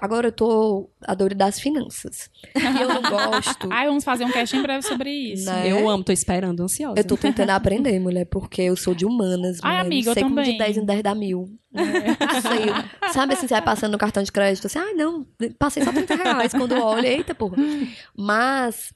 Agora 0.00 0.28
eu 0.28 0.32
tô 0.32 0.88
a 1.02 1.12
dor 1.12 1.34
das 1.34 1.58
finanças. 1.58 2.30
E 2.54 2.80
eu 2.82 2.86
não 2.88 3.02
gosto. 3.02 3.66
Ai, 3.72 3.88
vamos 3.88 4.04
fazer 4.04 4.24
um 4.24 4.30
cast 4.30 4.56
em 4.56 4.62
breve 4.62 4.82
sobre 4.86 5.10
isso. 5.10 5.46
Né? 5.46 5.72
Eu 5.72 5.88
amo, 5.88 6.04
tô 6.04 6.12
esperando, 6.12 6.62
ansiosa. 6.62 7.00
Eu 7.00 7.04
tô 7.04 7.16
tentando 7.16 7.50
aprender, 7.50 7.98
mulher, 7.98 8.24
porque 8.26 8.62
eu 8.62 8.76
sou 8.76 8.94
de 8.94 9.04
humanas. 9.04 9.58
Ai, 9.60 9.78
mulher. 9.78 9.86
amiga, 9.86 10.04
não 10.04 10.10
eu 10.10 10.14
sei 10.14 10.22
como 10.22 10.36
também. 10.36 10.52
de 10.52 10.58
10 10.58 10.76
em 10.76 10.84
10 10.84 11.02
dá 11.02 11.14
mil. 11.16 11.48
Eu- 11.74 13.10
Sabe 13.12 13.32
assim, 13.34 13.48
você 13.48 13.54
vai 13.54 13.62
passando 13.62 13.90
no 13.92 13.98
cartão 13.98 14.22
de 14.22 14.30
crédito, 14.30 14.66
assim, 14.68 14.78
ai, 14.78 14.92
não, 14.94 15.26
passei 15.58 15.82
só 15.82 15.92
30 15.92 16.14
reais. 16.14 16.52
Quando 16.52 16.80
olha, 16.80 17.08
eita, 17.08 17.34
porra. 17.34 17.56
Mas 18.16 18.92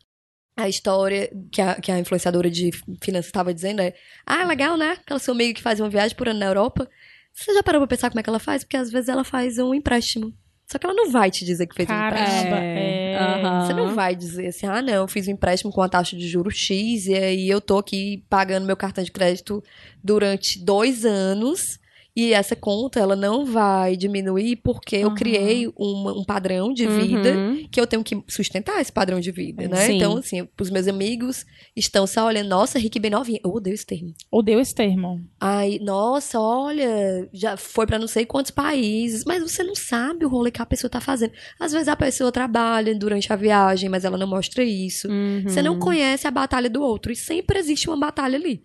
a 0.56 0.68
história 0.68 1.30
que 1.50 1.60
a, 1.60 1.74
que 1.76 1.90
a 1.90 1.98
influenciadora 1.98 2.50
de 2.50 2.70
finanças 3.00 3.26
estava 3.26 3.54
dizendo 3.54 3.80
é: 3.80 3.94
ah, 4.26 4.44
legal, 4.44 4.76
né? 4.76 4.98
Aquela 5.00 5.20
sua 5.20 5.34
amiga 5.34 5.54
que 5.54 5.62
faz 5.62 5.80
uma 5.80 5.88
viagem 5.88 6.16
por 6.16 6.28
ano 6.28 6.40
na 6.40 6.46
Europa. 6.46 6.88
Você 7.32 7.54
já 7.54 7.62
parou 7.62 7.80
pra 7.80 7.88
pensar 7.88 8.10
como 8.10 8.20
é 8.20 8.22
que 8.22 8.28
ela 8.28 8.38
faz? 8.38 8.62
Porque 8.62 8.76
às 8.76 8.90
vezes 8.90 9.08
ela 9.08 9.24
faz 9.24 9.58
um 9.58 9.72
empréstimo. 9.72 10.34
Só 10.66 10.78
que 10.78 10.86
ela 10.86 10.94
não 10.94 11.10
vai 11.10 11.30
te 11.30 11.44
dizer 11.44 11.66
que 11.66 11.74
fez 11.74 11.88
um 11.88 11.92
empréstimo. 11.92 12.50
Caramba, 12.50 12.64
é. 12.64 13.16
aham. 13.18 13.66
Você 13.66 13.74
não 13.74 13.94
vai 13.94 14.14
dizer 14.14 14.46
assim, 14.46 14.66
ah, 14.66 14.80
não, 14.80 14.92
eu 14.94 15.08
fiz 15.08 15.28
um 15.28 15.32
empréstimo 15.32 15.72
com 15.72 15.82
a 15.82 15.88
taxa 15.88 16.16
de 16.16 16.26
juros 16.28 16.56
X 16.56 17.06
e 17.06 17.14
aí 17.14 17.48
eu 17.48 17.60
tô 17.60 17.78
aqui 17.78 18.24
pagando 18.28 18.66
meu 18.66 18.76
cartão 18.76 19.02
de 19.04 19.12
crédito 19.12 19.62
durante 20.02 20.62
dois 20.64 21.04
anos 21.04 21.78
e 22.14 22.32
essa 22.32 22.54
conta, 22.54 23.00
ela 23.00 23.16
não 23.16 23.44
vai 23.46 23.96
diminuir 23.96 24.56
porque 24.56 24.96
eu 24.96 25.08
Aham. 25.08 25.14
criei 25.16 25.72
uma- 25.76 26.12
um 26.12 26.24
padrão 26.24 26.72
de 26.72 26.86
vida 26.86 27.32
Uhum. 27.34 27.66
que 27.70 27.80
eu 27.80 27.86
tenho 27.86 28.04
que 28.04 28.22
sustentar 28.28 28.80
esse 28.80 28.92
padrão 28.92 29.18
de 29.18 29.30
vida, 29.30 29.66
né? 29.66 29.76
Sim. 29.86 29.96
Então, 29.96 30.16
assim, 30.18 30.46
os 30.60 30.70
meus 30.70 30.86
amigos 30.88 31.46
estão 31.74 32.06
só 32.06 32.26
olhando, 32.26 32.48
nossa, 32.48 32.78
Rick 32.78 32.98
bem 33.00 33.10
novinha. 33.10 33.40
Eu 33.44 33.50
odeio 33.52 33.74
esse 33.74 33.86
termo. 33.86 34.12
Odeio 34.30 34.60
esse 34.60 34.74
termo. 34.74 35.20
Ai, 35.40 35.78
nossa, 35.80 36.38
olha, 36.38 37.28
já 37.32 37.56
foi 37.56 37.86
pra 37.86 37.98
não 37.98 38.06
sei 38.06 38.26
quantos 38.26 38.50
países, 38.50 39.24
mas 39.24 39.42
você 39.42 39.62
não 39.62 39.74
sabe 39.74 40.24
o 40.24 40.28
rolê 40.28 40.50
que 40.50 40.60
a 40.60 40.66
pessoa 40.66 40.90
tá 40.90 41.00
fazendo. 41.00 41.32
Às 41.58 41.72
vezes 41.72 41.88
a 41.88 41.96
pessoa 41.96 42.30
trabalha 42.30 42.94
durante 42.94 43.32
a 43.32 43.36
viagem, 43.36 43.88
mas 43.88 44.04
ela 44.04 44.18
não 44.18 44.26
mostra 44.26 44.62
isso. 44.62 45.08
Uhum. 45.08 45.44
Você 45.46 45.62
não 45.62 45.78
conhece 45.78 46.26
a 46.26 46.30
batalha 46.30 46.68
do 46.68 46.82
outro 46.82 47.10
e 47.10 47.16
sempre 47.16 47.58
existe 47.58 47.88
uma 47.88 47.96
batalha 47.98 48.36
ali. 48.36 48.62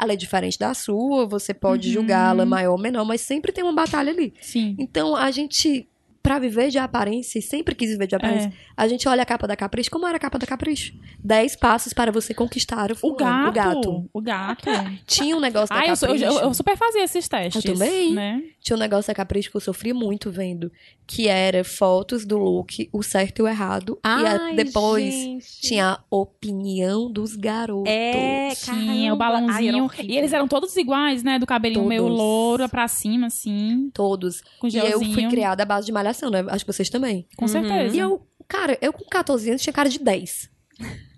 Ela 0.00 0.12
é 0.12 0.16
diferente 0.16 0.58
da 0.58 0.74
sua, 0.74 1.26
você 1.26 1.52
pode 1.54 1.88
Uhum. 1.88 1.94
julgá-la 1.94 2.44
maior 2.46 2.72
ou 2.72 2.78
menor, 2.78 3.04
mas 3.04 3.20
sempre 3.20 3.52
tem 3.52 3.64
uma 3.64 3.72
batalha 3.72 4.10
ali. 4.12 4.34
Sim. 4.40 4.76
Então 4.78 5.16
a 5.16 5.30
gente, 5.30 5.88
pra 6.26 6.38
viver 6.40 6.70
de 6.70 6.78
aparência, 6.78 7.38
e 7.38 7.42
sempre 7.42 7.72
quis 7.74 7.90
viver 7.90 8.08
de 8.08 8.16
aparência, 8.16 8.48
É. 8.48 8.52
a 8.76 8.88
gente 8.88 9.08
olha 9.08 9.22
a 9.22 9.26
capa 9.26 9.46
da 9.46 9.54
Capricho, 9.54 9.90
como 9.90 10.06
era 10.08 10.16
a 10.16 10.20
capa 10.20 10.38
da 10.38 10.46
Capricho? 10.46 10.92
Dez 11.22 11.54
passos 11.54 11.92
para 11.92 12.10
você 12.10 12.34
conquistar 12.34 12.90
o, 12.90 12.94
O 12.94 12.96
fulano, 12.96 13.52
gato. 13.52 14.10
O 14.12 14.20
gato. 14.20 14.64
Tinha 15.06 15.36
um 15.36 15.40
negócio 15.40 15.68
da 15.74 15.82
Ah, 15.82 15.86
eu, 15.86 15.94
sou- 15.96 16.08
eu, 16.08 16.14
Capricho. 16.18 16.38
eu- 16.40 16.48
eu 16.48 16.54
super 16.54 16.76
fazia 16.76 17.04
esses 17.04 17.28
testes. 17.28 17.64
Eu 17.64 17.72
também. 17.74 18.12
Né? 18.12 18.42
Tinha 18.60 18.76
um 18.76 18.80
negócio 18.80 19.06
da 19.08 19.14
Capricho 19.14 19.50
que 19.50 19.56
eu 19.56 19.60
sofria 19.60 19.94
muito 19.94 20.28
vendo, 20.30 20.72
que 21.06 21.28
era 21.28 21.62
fotos 21.62 22.24
do 22.26 22.36
look, 22.36 22.88
o 22.92 23.02
certo 23.04 23.38
e 23.38 23.42
o 23.42 23.46
errado, 23.48 23.96
e 24.04 24.08
a- 24.08 24.40
Ai, 24.46 24.54
depois 24.56 25.14
gente. 25.14 25.60
tinha 25.60 25.90
a 25.92 26.00
opinião 26.10 27.10
dos 27.10 27.36
garotos. 27.36 27.84
É, 27.92 28.50
Tinha 28.56 29.12
o. 29.12 29.14
Ai, 29.14 29.18
balãozinho. 29.18 29.84
horrível. 29.84 30.14
e 30.14 30.18
eles 30.18 30.32
eram 30.32 30.48
todos 30.48 30.76
iguais, 30.76 31.22
né? 31.22 31.38
Do 31.38 31.46
cabelinho 31.46 31.84
meio 31.84 32.02
Todos. 32.02 32.18
louro 32.18 32.68
pra 32.68 32.88
cima, 32.88 33.26
assim. 33.28 33.90
Todos. 33.94 34.42
Com 34.58 34.68
E 34.68 34.76
eu 34.76 34.98
fui 35.00 35.28
criada 35.28 35.62
à 35.62 35.66
base 35.66 35.86
de 35.86 35.92
malhação, 35.92 36.15
né? 36.30 36.44
Acho 36.48 36.64
que 36.64 36.72
vocês 36.72 36.88
também. 36.90 37.26
Com 37.36 37.44
Uhum. 37.44 37.48
certeza. 37.48 37.94
E 37.96 37.98
eu, 37.98 38.26
cara, 38.48 38.78
eu 38.80 38.92
com 38.92 39.04
14 39.04 39.50
anos 39.50 39.62
tinha 39.62 39.72
cara 39.72 39.88
de 39.88 39.98
10. 39.98 40.48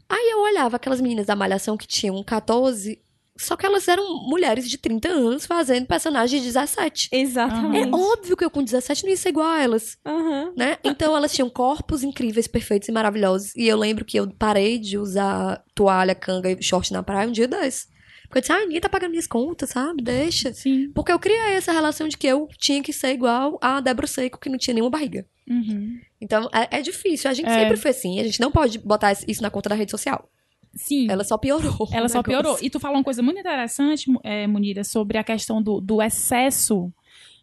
Aí 0.08 0.30
eu 0.32 0.40
olhava 0.40 0.76
aquelas 0.76 1.00
meninas 1.00 1.26
da 1.26 1.36
malhação 1.36 1.76
que 1.76 1.86
tinham 1.86 2.22
14, 2.22 3.00
Só 3.40 3.56
que 3.56 3.64
elas 3.64 3.86
eram 3.86 4.04
mulheres 4.28 4.68
de 4.68 4.76
30 4.76 5.08
anos 5.10 5.46
fazendo 5.46 5.86
personagens 5.86 6.40
de 6.42 6.48
17. 6.48 7.08
Exatamente. 7.12 7.88
É 7.88 7.94
óbvio 7.96 8.36
que 8.36 8.44
eu 8.44 8.50
com 8.50 8.64
17 8.64 9.04
não 9.04 9.10
ia 9.10 9.16
ser 9.16 9.28
igual 9.28 9.46
a 9.46 9.62
elas, 9.62 9.96
Aham. 10.04 10.52
né? 10.56 10.76
Então 10.82 11.16
elas 11.16 11.32
tinham 11.32 11.48
corpos 11.48 12.02
incríveis, 12.02 12.48
perfeitos 12.48 12.88
e 12.88 12.92
maravilhosos. 12.92 13.54
E 13.54 13.68
eu 13.68 13.76
lembro 13.76 14.04
que 14.04 14.16
eu 14.18 14.28
parei 14.36 14.76
de 14.80 14.98
usar 14.98 15.62
toalha, 15.72 16.16
canga 16.16 16.50
e 16.50 16.60
short 16.60 16.92
na 16.92 17.00
praia 17.00 17.28
um 17.28 17.32
dia 17.32 17.46
desse. 17.46 17.86
Porque 18.28 18.38
eu 18.38 18.40
disse, 18.42 18.52
ah, 18.52 18.60
ninguém 18.60 18.80
tá 18.80 18.88
pagando 18.90 19.10
minhas 19.10 19.26
contas, 19.26 19.70
sabe? 19.70 20.02
Deixa. 20.02 20.52
Sim. 20.52 20.90
Porque 20.94 21.10
eu 21.10 21.18
criei 21.18 21.54
essa 21.54 21.72
relação 21.72 22.06
de 22.08 22.16
que 22.16 22.26
eu 22.26 22.46
tinha 22.58 22.82
que 22.82 22.92
ser 22.92 23.12
igual 23.14 23.58
a 23.60 23.80
Débora 23.80 24.06
Seco, 24.06 24.38
que 24.38 24.50
não 24.50 24.58
tinha 24.58 24.74
nenhuma 24.74 24.90
barriga. 24.90 25.26
Uhum. 25.48 25.98
Então, 26.20 26.48
é, 26.52 26.78
é 26.78 26.82
difícil. 26.82 27.30
A 27.30 27.32
gente 27.34 27.48
É. 27.48 27.60
sempre 27.60 27.76
foi 27.78 27.90
assim. 27.90 28.20
A 28.20 28.24
gente 28.24 28.38
não 28.38 28.52
pode 28.52 28.78
botar 28.78 29.12
isso 29.26 29.42
na 29.42 29.50
conta 29.50 29.70
da 29.70 29.74
rede 29.74 29.90
social. 29.90 30.28
Sim. 30.74 31.10
Ela 31.10 31.24
só 31.24 31.38
piorou. 31.38 31.88
Ela 31.90 32.04
o 32.06 32.08
só 32.08 32.18
negócio. 32.18 32.22
piorou. 32.24 32.58
E 32.60 32.68
tu 32.68 32.78
falou 32.78 32.98
uma 32.98 33.04
coisa 33.04 33.22
muito 33.22 33.40
interessante, 33.40 34.04
é, 34.22 34.46
Munira, 34.46 34.84
sobre 34.84 35.16
a 35.16 35.24
questão 35.24 35.62
do, 35.62 35.80
do 35.80 36.02
excesso 36.02 36.92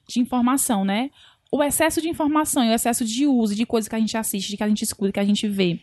de 0.08 0.20
informação, 0.20 0.86
né? 0.86 1.10
O 1.52 1.64
excesso 1.64 2.00
de 2.00 2.08
informação 2.10 2.64
e 2.64 2.70
o 2.70 2.74
excesso 2.74 3.04
de 3.04 3.26
uso 3.26 3.56
de 3.56 3.66
coisas 3.66 3.88
que 3.88 3.96
a 3.96 4.00
gente 4.00 4.16
assiste, 4.16 4.50
de 4.52 4.58
que 4.58 4.64
a 4.64 4.68
gente 4.68 4.84
escuta, 4.84 5.12
que 5.14 5.20
a 5.20 5.24
gente 5.26 5.48
vê, 5.48 5.80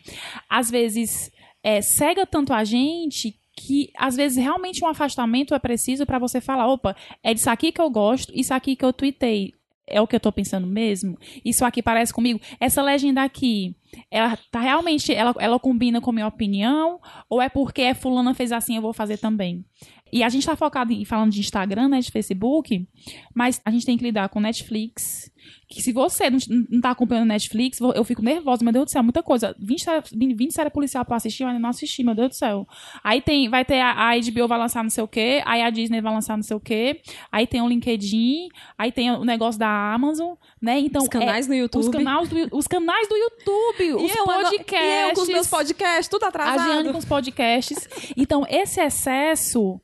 às 0.49 0.69
vezes 0.71 1.29
é, 1.61 1.81
cega 1.81 2.25
tanto 2.25 2.53
a 2.53 2.63
gente 2.63 3.35
que 3.55 3.91
às 3.97 4.15
vezes 4.15 4.37
realmente 4.37 4.83
um 4.83 4.87
afastamento 4.87 5.53
é 5.53 5.59
preciso 5.59 6.05
para 6.05 6.19
você 6.19 6.41
falar, 6.41 6.67
opa, 6.67 6.95
é 7.21 7.33
disso 7.33 7.49
aqui 7.49 7.71
que 7.71 7.81
eu 7.81 7.89
gosto, 7.89 8.31
isso 8.35 8.53
aqui 8.53 8.75
que 8.75 8.83
eu 8.83 8.93
tuitei. 8.93 9.53
É 9.85 9.99
o 9.99 10.07
que 10.07 10.15
eu 10.15 10.19
tô 10.19 10.31
pensando 10.31 10.65
mesmo? 10.65 11.17
Isso 11.43 11.65
aqui 11.65 11.83
parece 11.83 12.13
comigo? 12.13 12.39
Essa 12.57 12.81
legenda 12.81 13.21
aqui, 13.21 13.75
ela 14.09 14.37
tá 14.49 14.61
realmente, 14.61 15.13
ela, 15.13 15.35
ela 15.37 15.59
combina 15.59 15.99
com 15.99 16.09
a 16.09 16.13
minha 16.13 16.27
opinião? 16.27 17.01
Ou 17.29 17.41
é 17.41 17.49
porque 17.49 17.81
é 17.81 17.93
fulana 17.93 18.33
fez 18.33 18.53
assim, 18.53 18.77
eu 18.77 18.81
vou 18.81 18.93
fazer 18.93 19.17
também? 19.17 19.65
E 20.11 20.23
a 20.23 20.29
gente 20.29 20.45
tá 20.45 20.55
focado 20.55 20.93
em 20.93 21.03
falando 21.03 21.31
de 21.31 21.39
Instagram, 21.39 21.89
né, 21.89 21.99
de 21.99 22.11
Facebook, 22.11 22.87
mas 23.33 23.59
a 23.65 23.71
gente 23.71 23.85
tem 23.85 23.97
que 23.97 24.03
lidar 24.03 24.29
com 24.29 24.39
Netflix. 24.39 25.29
Que 25.69 25.81
se 25.81 25.91
você 25.91 26.29
não, 26.29 26.37
não 26.69 26.81
tá 26.81 26.91
acompanhando 26.91 27.27
Netflix, 27.27 27.79
eu 27.79 28.03
fico 28.03 28.21
nervosa, 28.21 28.63
meu 28.63 28.71
Deus 28.73 28.85
do 28.85 28.91
céu, 28.91 29.01
muita 29.01 29.23
coisa. 29.23 29.55
20, 29.59 29.83
série- 29.83 30.03
20 30.35 30.51
série 30.53 30.69
policial 30.69 31.03
pra 31.03 31.15
assistir, 31.15 31.43
eu 31.43 31.47
ainda 31.47 31.59
não 31.59 31.69
assisti, 31.69 32.03
meu 32.03 32.13
Deus 32.13 32.29
do 32.29 32.35
céu. 32.35 32.67
Aí 33.03 33.21
tem, 33.21 33.49
vai 33.49 33.65
ter 33.65 33.79
a, 33.79 33.91
a 34.11 34.19
HBO 34.19 34.47
vai 34.47 34.59
lançar 34.59 34.83
não 34.83 34.89
sei 34.89 35.03
o 35.03 35.07
quê, 35.07 35.41
aí 35.45 35.61
a 35.61 35.69
Disney 35.69 36.01
vai 36.01 36.13
lançar 36.13 36.35
não 36.35 36.43
sei 36.43 36.55
o 36.55 36.59
quê, 36.59 37.01
aí 37.31 37.47
tem 37.47 37.61
o 37.61 37.67
LinkedIn, 37.67 38.49
aí 38.77 38.91
tem 38.91 39.11
o 39.11 39.23
negócio 39.25 39.59
da 39.59 39.93
Amazon, 39.93 40.33
né? 40.61 40.79
Então, 40.79 41.01
Os 41.01 41.09
canais 41.09 41.47
no 41.47 41.53
é, 41.53 41.57
YouTube. 41.57 41.81
os 41.81 41.89
canais 41.89 42.29
do, 42.29 42.57
os 42.57 42.67
canais 42.67 43.07
do 43.07 43.15
YouTube, 43.15 43.93
os 43.95 44.15
eu 44.15 44.25
podcasts. 44.25 44.71
E 44.73 45.09
eu 45.09 45.13
com 45.15 45.21
os 45.21 45.27
meus 45.29 45.47
podcasts, 45.47 46.07
tudo 46.07 46.25
A 46.25 46.29
Giane 46.31 46.51
atrasado. 46.55 46.91
com 46.91 46.97
os 46.99 47.05
podcasts. 47.05 47.87
Então, 48.15 48.45
esse 48.49 48.79
excesso 48.81 49.79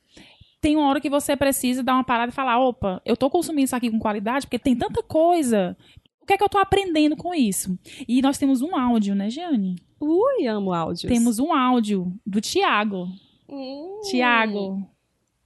tem 0.62 0.76
uma 0.76 0.88
hora 0.88 1.00
que 1.02 1.10
você 1.10 1.36
precisa 1.36 1.82
dar 1.84 1.94
uma 1.96 2.04
parada 2.04 2.32
e 2.32 2.36
falar: 2.36 2.60
opa, 2.60 3.02
eu 3.06 3.16
tô 3.18 3.30
consumindo 3.30 3.66
isso 3.66 3.76
aqui 3.76 3.90
com 3.90 4.00
qualidade 4.00 4.46
porque 4.46 4.60
tem 4.60 4.76
tanta 4.76 5.02
coisa. 5.04 5.78
O 6.22 6.26
que 6.26 6.34
é 6.34 6.38
que 6.38 6.44
eu 6.44 6.50
tô 6.50 6.58
aprendendo 6.60 7.16
com 7.16 7.34
isso? 7.34 7.78
E 8.08 8.22
nós 8.22 8.38
temos 8.38 8.62
um 8.62 8.76
áudio, 8.76 9.16
né, 9.16 9.30
Giane? 9.30 9.76
Ui, 10.00 10.46
amo 10.48 10.74
áudios. 10.74 11.12
Temos 11.12 11.40
um 11.40 11.52
áudio 11.54 12.14
do 12.26 12.40
Tiago. 12.40 13.08
Hum. 13.50 14.00
Tiago. 14.10 14.88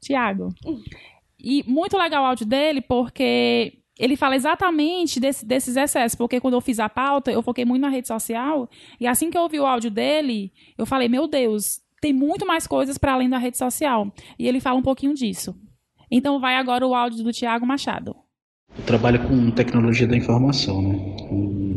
Tiago. 0.01 0.49
E 1.39 1.63
muito 1.67 1.97
legal 1.97 2.23
o 2.23 2.27
áudio 2.27 2.45
dele, 2.45 2.81
porque 2.81 3.79
ele 3.97 4.15
fala 4.17 4.35
exatamente 4.35 5.19
desse- 5.19 5.45
desses 5.45 5.75
excessos. 5.77 6.15
Porque 6.15 6.39
quando 6.41 6.55
eu 6.55 6.61
fiz 6.61 6.79
a 6.79 6.89
pauta, 6.89 7.31
eu 7.31 7.41
foquei 7.41 7.63
muito 7.65 7.81
na 7.81 7.89
rede 7.89 8.07
social. 8.07 8.69
E 8.99 9.07
assim 9.07 9.29
que 9.29 9.37
eu 9.37 9.43
ouvi 9.43 9.59
o 9.59 9.65
áudio 9.65 9.89
dele, 9.89 10.51
eu 10.77 10.85
falei: 10.85 11.07
Meu 11.07 11.27
Deus, 11.27 11.79
tem 12.03 12.11
muito 12.11 12.45
mais 12.45 12.67
coisas 12.67 12.97
para 12.97 13.13
além 13.13 13.29
da 13.29 13.37
rede 13.37 13.57
social. 13.57 14.13
E 14.37 14.45
ele 14.45 14.59
fala 14.59 14.77
um 14.77 14.83
pouquinho 14.83 15.13
disso. 15.13 15.55
Então 16.11 16.37
vai 16.37 16.57
agora 16.57 16.85
o 16.85 16.93
áudio 16.93 17.23
do 17.23 17.31
Tiago 17.31 17.65
Machado. 17.65 18.13
Eu 18.77 18.83
trabalho 18.83 19.25
com 19.25 19.49
tecnologia 19.51 20.05
da 20.05 20.17
informação, 20.17 20.81
né? 20.81 20.99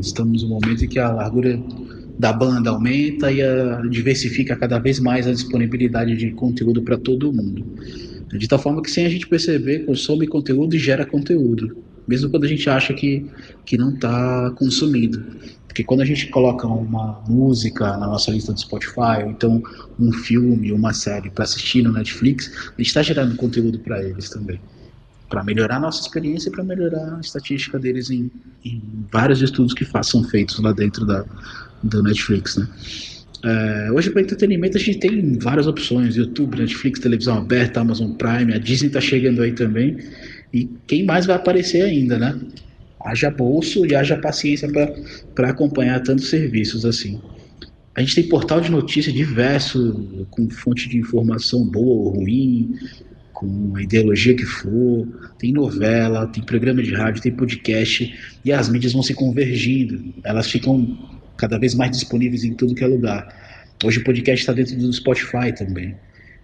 Estamos 0.00 0.42
num 0.42 0.48
momento 0.48 0.84
em 0.84 0.88
que 0.88 0.98
a 0.98 1.12
largura 1.12 1.62
da 2.18 2.32
banda 2.32 2.70
aumenta 2.70 3.30
e 3.30 3.40
a, 3.40 3.82
diversifica 3.88 4.56
cada 4.56 4.80
vez 4.80 4.98
mais 4.98 5.28
a 5.28 5.32
disponibilidade 5.32 6.16
de 6.16 6.32
conteúdo 6.32 6.82
para 6.82 6.98
todo 6.98 7.32
mundo. 7.32 7.64
De 8.36 8.48
tal 8.48 8.58
forma 8.58 8.82
que, 8.82 8.90
sem 8.90 9.06
a 9.06 9.08
gente 9.08 9.28
perceber, 9.28 9.86
consome 9.86 10.26
conteúdo 10.26 10.74
e 10.74 10.78
gera 10.78 11.06
conteúdo, 11.06 11.84
mesmo 12.08 12.30
quando 12.30 12.44
a 12.44 12.48
gente 12.48 12.68
acha 12.68 12.92
que, 12.92 13.26
que 13.64 13.78
não 13.78 13.94
está 13.94 14.50
consumindo. 14.58 15.24
Porque 15.76 15.84
quando 15.84 16.00
a 16.00 16.06
gente 16.06 16.28
coloca 16.28 16.66
uma 16.66 17.22
música 17.28 17.98
na 17.98 18.06
nossa 18.06 18.30
lista 18.30 18.50
do 18.50 18.58
Spotify, 18.58 19.24
ou 19.24 19.30
então 19.30 19.62
um 20.00 20.10
filme, 20.10 20.72
uma 20.72 20.94
série 20.94 21.28
para 21.28 21.44
assistir 21.44 21.82
no 21.82 21.92
Netflix, 21.92 22.48
a 22.48 22.78
gente 22.78 22.86
está 22.86 23.02
gerando 23.02 23.36
conteúdo 23.36 23.78
para 23.80 24.02
eles 24.02 24.30
também 24.30 24.58
para 25.28 25.44
melhorar 25.44 25.76
a 25.76 25.80
nossa 25.80 26.00
experiência 26.00 26.48
e 26.48 26.52
para 26.52 26.64
melhorar 26.64 27.16
a 27.16 27.20
estatística 27.20 27.78
deles 27.78 28.08
em, 28.10 28.30
em 28.64 28.80
vários 29.12 29.42
estudos 29.42 29.74
que 29.74 29.84
fa- 29.84 30.02
são 30.02 30.24
feitos 30.24 30.58
lá 30.60 30.72
dentro 30.72 31.04
da, 31.04 31.26
do 31.82 32.02
Netflix, 32.02 32.56
né? 32.56 32.66
É, 33.44 33.92
hoje 33.92 34.08
para 34.08 34.22
entretenimento 34.22 34.78
a 34.78 34.80
gente 34.80 34.98
tem 34.98 35.38
várias 35.38 35.66
opções, 35.66 36.16
YouTube, 36.16 36.56
Netflix, 36.58 37.00
televisão 37.00 37.36
aberta, 37.36 37.80
Amazon 37.80 38.12
Prime, 38.12 38.54
a 38.54 38.58
Disney 38.58 38.86
está 38.86 39.00
chegando 39.00 39.42
aí 39.42 39.52
também 39.52 39.98
e 40.54 40.70
quem 40.86 41.04
mais 41.04 41.26
vai 41.26 41.36
aparecer 41.36 41.82
ainda, 41.82 42.18
né? 42.18 42.34
Haja 43.06 43.30
bolso 43.30 43.86
e 43.86 43.94
haja 43.94 44.16
paciência 44.16 44.68
para 45.32 45.50
acompanhar 45.50 46.00
tantos 46.00 46.28
serviços 46.28 46.84
assim. 46.84 47.20
A 47.94 48.00
gente 48.00 48.16
tem 48.16 48.28
portal 48.28 48.60
de 48.60 48.70
notícia 48.70 49.12
diverso, 49.12 50.26
com 50.30 50.50
fonte 50.50 50.88
de 50.88 50.98
informação 50.98 51.64
boa 51.64 51.86
ou 51.86 52.08
ruim, 52.16 52.74
com 53.32 53.76
a 53.76 53.82
ideologia 53.82 54.34
que 54.34 54.44
for, 54.44 55.06
tem 55.38 55.52
novela, 55.52 56.26
tem 56.26 56.42
programa 56.42 56.82
de 56.82 56.92
rádio, 56.92 57.22
tem 57.22 57.32
podcast, 57.32 58.12
e 58.44 58.52
as 58.52 58.68
mídias 58.68 58.92
vão 58.92 59.02
se 59.02 59.14
convergindo, 59.14 60.12
elas 60.24 60.50
ficam 60.50 60.98
cada 61.36 61.58
vez 61.58 61.74
mais 61.74 61.92
disponíveis 61.92 62.42
em 62.44 62.54
tudo 62.54 62.74
que 62.74 62.82
é 62.82 62.86
lugar. 62.86 63.28
Hoje 63.84 64.00
o 64.00 64.04
podcast 64.04 64.40
está 64.40 64.52
dentro 64.52 64.76
do 64.76 64.92
Spotify 64.92 65.54
também. 65.56 65.94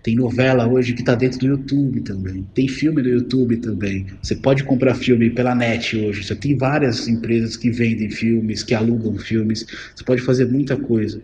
Tem 0.03 0.17
novela 0.17 0.67
hoje 0.67 0.95
que 0.95 1.01
está 1.01 1.15
dentro 1.15 1.39
do 1.39 1.47
YouTube 1.47 2.01
também. 2.01 2.45
Tem 2.55 2.67
filme 2.67 3.01
no 3.01 3.09
YouTube 3.09 3.57
também. 3.59 4.07
Você 4.21 4.35
pode 4.35 4.65
comprar 4.65 4.95
filme 4.97 5.31
pela 5.31 5.55
net 5.55 5.97
hoje. 5.97 6.25
Você 6.25 6.35
tem 6.35 6.57
várias 6.57 7.07
empresas 7.07 7.57
que 7.57 7.71
vendem 7.71 8.11
filmes, 8.11 8.65
que 8.65 8.75
alugam 8.75 9.17
filmes. 9.17 9.65
Você 9.95 10.03
pode 10.03 10.21
fazer 10.21 10.47
muita 10.47 10.77
coisa. 10.77 11.23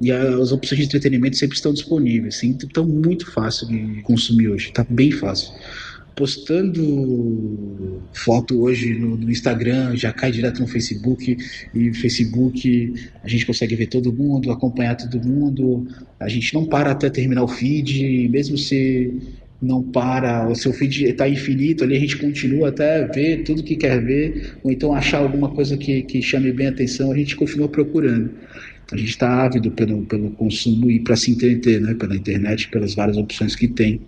E 0.00 0.12
as 0.12 0.52
opções 0.52 0.80
de 0.80 0.86
entretenimento 0.86 1.36
sempre 1.36 1.56
estão 1.56 1.72
disponíveis. 1.72 2.36
Sim, 2.36 2.56
estão 2.60 2.86
muito 2.86 3.30
fácil 3.30 3.66
de 3.68 4.02
consumir 4.02 4.48
hoje. 4.48 4.68
Está 4.68 4.84
bem 4.88 5.10
fácil. 5.10 5.54
Postando 6.14 8.02
foto 8.12 8.62
hoje 8.62 8.94
no, 8.94 9.16
no, 9.16 9.30
Instagram, 9.30 9.96
já 9.96 10.12
cai 10.12 10.30
direto 10.30 10.60
no 10.60 10.66
Facebook. 10.66 11.36
E 11.74 11.94
Facebook 11.94 12.94
a 13.22 13.28
gente 13.28 13.46
consegue 13.46 13.74
ver 13.74 13.86
todo 13.86 14.12
mundo, 14.12 14.50
acompanhar 14.50 14.96
todo 14.96 15.26
mundo. 15.26 15.86
A 16.20 16.28
gente 16.28 16.52
não 16.54 16.66
para 16.66 16.90
até 16.90 17.08
terminar 17.08 17.42
o 17.42 17.48
feed, 17.48 18.28
mesmo 18.28 18.58
se 18.58 19.14
não 19.62 19.80
para, 19.80 20.48
o 20.48 20.56
seu 20.56 20.72
feed 20.72 21.04
está 21.04 21.28
infinito 21.28 21.84
ali, 21.84 21.96
a 21.96 22.00
gente 22.00 22.18
continua 22.18 22.70
até 22.70 23.06
ver 23.06 23.44
tudo 23.44 23.62
que 23.62 23.76
quer 23.76 24.02
ver, 24.02 24.56
ou 24.64 24.72
então 24.72 24.92
achar 24.92 25.18
alguma 25.18 25.50
coisa 25.50 25.76
que, 25.76 26.02
que 26.02 26.20
chame 26.20 26.50
bem 26.52 26.66
a 26.66 26.70
atenção, 26.70 27.12
a 27.12 27.16
gente 27.16 27.36
continua 27.36 27.68
procurando. 27.68 28.32
A 28.90 28.96
gente 28.96 29.10
está 29.10 29.44
ávido 29.44 29.70
pelo, 29.70 30.02
pelo 30.02 30.32
consumo 30.32 30.90
e 30.90 31.00
para 31.00 31.16
se 31.16 31.30
entreter, 31.30 31.80
né, 31.80 31.94
pela 31.94 32.16
internet, 32.16 32.68
pelas 32.68 32.94
várias 32.94 33.16
opções 33.16 33.54
que 33.54 33.68
tem. 33.68 34.00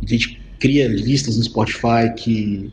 A 0.00 0.06
gente 0.06 0.38
cria 0.58 0.88
listas 0.88 1.36
no 1.36 1.44
Spotify 1.44 2.12
que 2.16 2.70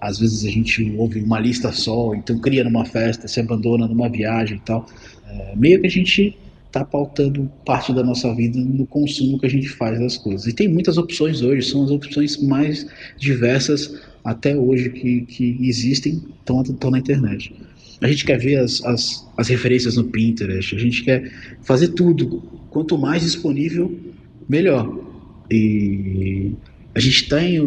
às 0.00 0.18
vezes 0.18 0.44
a 0.44 0.50
gente 0.50 0.94
ouve 0.96 1.20
uma 1.20 1.40
lista 1.40 1.72
só, 1.72 2.14
então 2.14 2.38
cria 2.38 2.62
numa 2.64 2.84
festa, 2.84 3.26
se 3.26 3.40
abandona 3.40 3.86
numa 3.86 4.08
viagem 4.08 4.58
e 4.58 4.60
tal. 4.60 4.86
É, 5.28 5.56
meio 5.56 5.80
que 5.80 5.86
a 5.86 5.90
gente 5.90 6.36
está 6.66 6.84
pautando 6.84 7.50
parte 7.64 7.92
da 7.92 8.02
nossa 8.02 8.34
vida 8.34 8.58
no 8.58 8.86
consumo 8.86 9.38
que 9.38 9.46
a 9.46 9.50
gente 9.50 9.68
faz 9.68 9.98
das 9.98 10.18
coisas. 10.18 10.46
E 10.46 10.52
tem 10.52 10.68
muitas 10.68 10.98
opções 10.98 11.40
hoje, 11.40 11.68
são 11.68 11.84
as 11.84 11.90
opções 11.90 12.36
mais 12.42 12.86
diversas 13.18 13.98
até 14.22 14.56
hoje 14.56 14.90
que, 14.90 15.22
que 15.22 15.56
existem, 15.60 16.22
estão, 16.40 16.90
na 16.90 16.98
internet. 16.98 17.54
A 18.00 18.08
gente 18.08 18.26
quer 18.26 18.38
ver 18.38 18.56
as, 18.56 18.84
as, 18.84 19.26
as 19.38 19.48
referências 19.48 19.96
no 19.96 20.04
Pinterest, 20.04 20.74
a 20.74 20.78
gente 20.78 21.02
quer 21.02 21.32
fazer 21.62 21.88
tudo. 21.88 22.42
Quanto 22.68 22.98
mais 22.98 23.22
disponível, 23.22 23.98
melhor. 24.48 25.02
E 25.50 26.52
a 26.96 26.98
gente 26.98 27.28
tem 27.28 27.60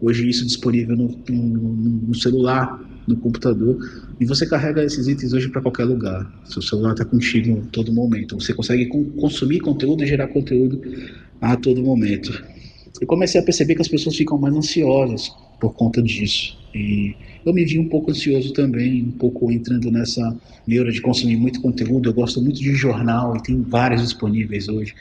hoje 0.00 0.28
isso 0.28 0.44
disponível 0.44 0.96
no, 0.96 1.16
no, 1.30 1.72
no, 2.08 2.14
celular, 2.14 2.76
no 3.06 3.16
computador, 3.16 3.78
e 4.18 4.26
você 4.26 4.44
carrega 4.44 4.82
esses 4.82 5.06
itens 5.06 5.32
hoje 5.32 5.48
para 5.48 5.62
qualquer 5.62 5.84
lugar. 5.84 6.28
Seu 6.44 6.60
celular 6.60 6.90
está 6.90 7.04
contigo 7.04 7.62
a 7.62 7.70
todo 7.70 7.92
momento. 7.92 8.34
Você 8.34 8.52
consegue 8.52 8.86
consumir 8.86 9.60
conteúdo 9.60 10.02
e 10.02 10.08
gerar 10.08 10.26
conteúdo 10.26 10.82
a 11.40 11.56
todo 11.56 11.80
momento. 11.84 12.32
Eu 13.00 13.06
comecei 13.06 13.40
a 13.40 13.44
perceber 13.44 13.76
que 13.76 13.82
as 13.82 13.88
pessoas 13.88 14.16
ficam 14.16 14.36
mais 14.36 14.54
ansiosas 14.56 15.30
por 15.60 15.72
conta 15.74 16.02
disso. 16.02 16.58
E 16.74 17.14
eu 17.46 17.54
me 17.54 17.64
vi 17.64 17.78
um 17.78 17.88
pouco 17.88 18.10
ansioso 18.10 18.52
também, 18.52 19.04
um 19.04 19.12
pouco 19.12 19.52
entrando 19.52 19.88
nessa 19.88 20.36
neura 20.66 20.90
de 20.90 21.00
consumir 21.00 21.36
muito 21.36 21.60
conteúdo. 21.60 22.08
Eu 22.08 22.14
gosto 22.14 22.42
muito 22.42 22.58
de 22.58 22.74
jornal 22.74 23.36
e 23.36 23.42
tem 23.42 23.62
vários 23.62 24.02
disponíveis 24.02 24.68
hoje. 24.68 24.94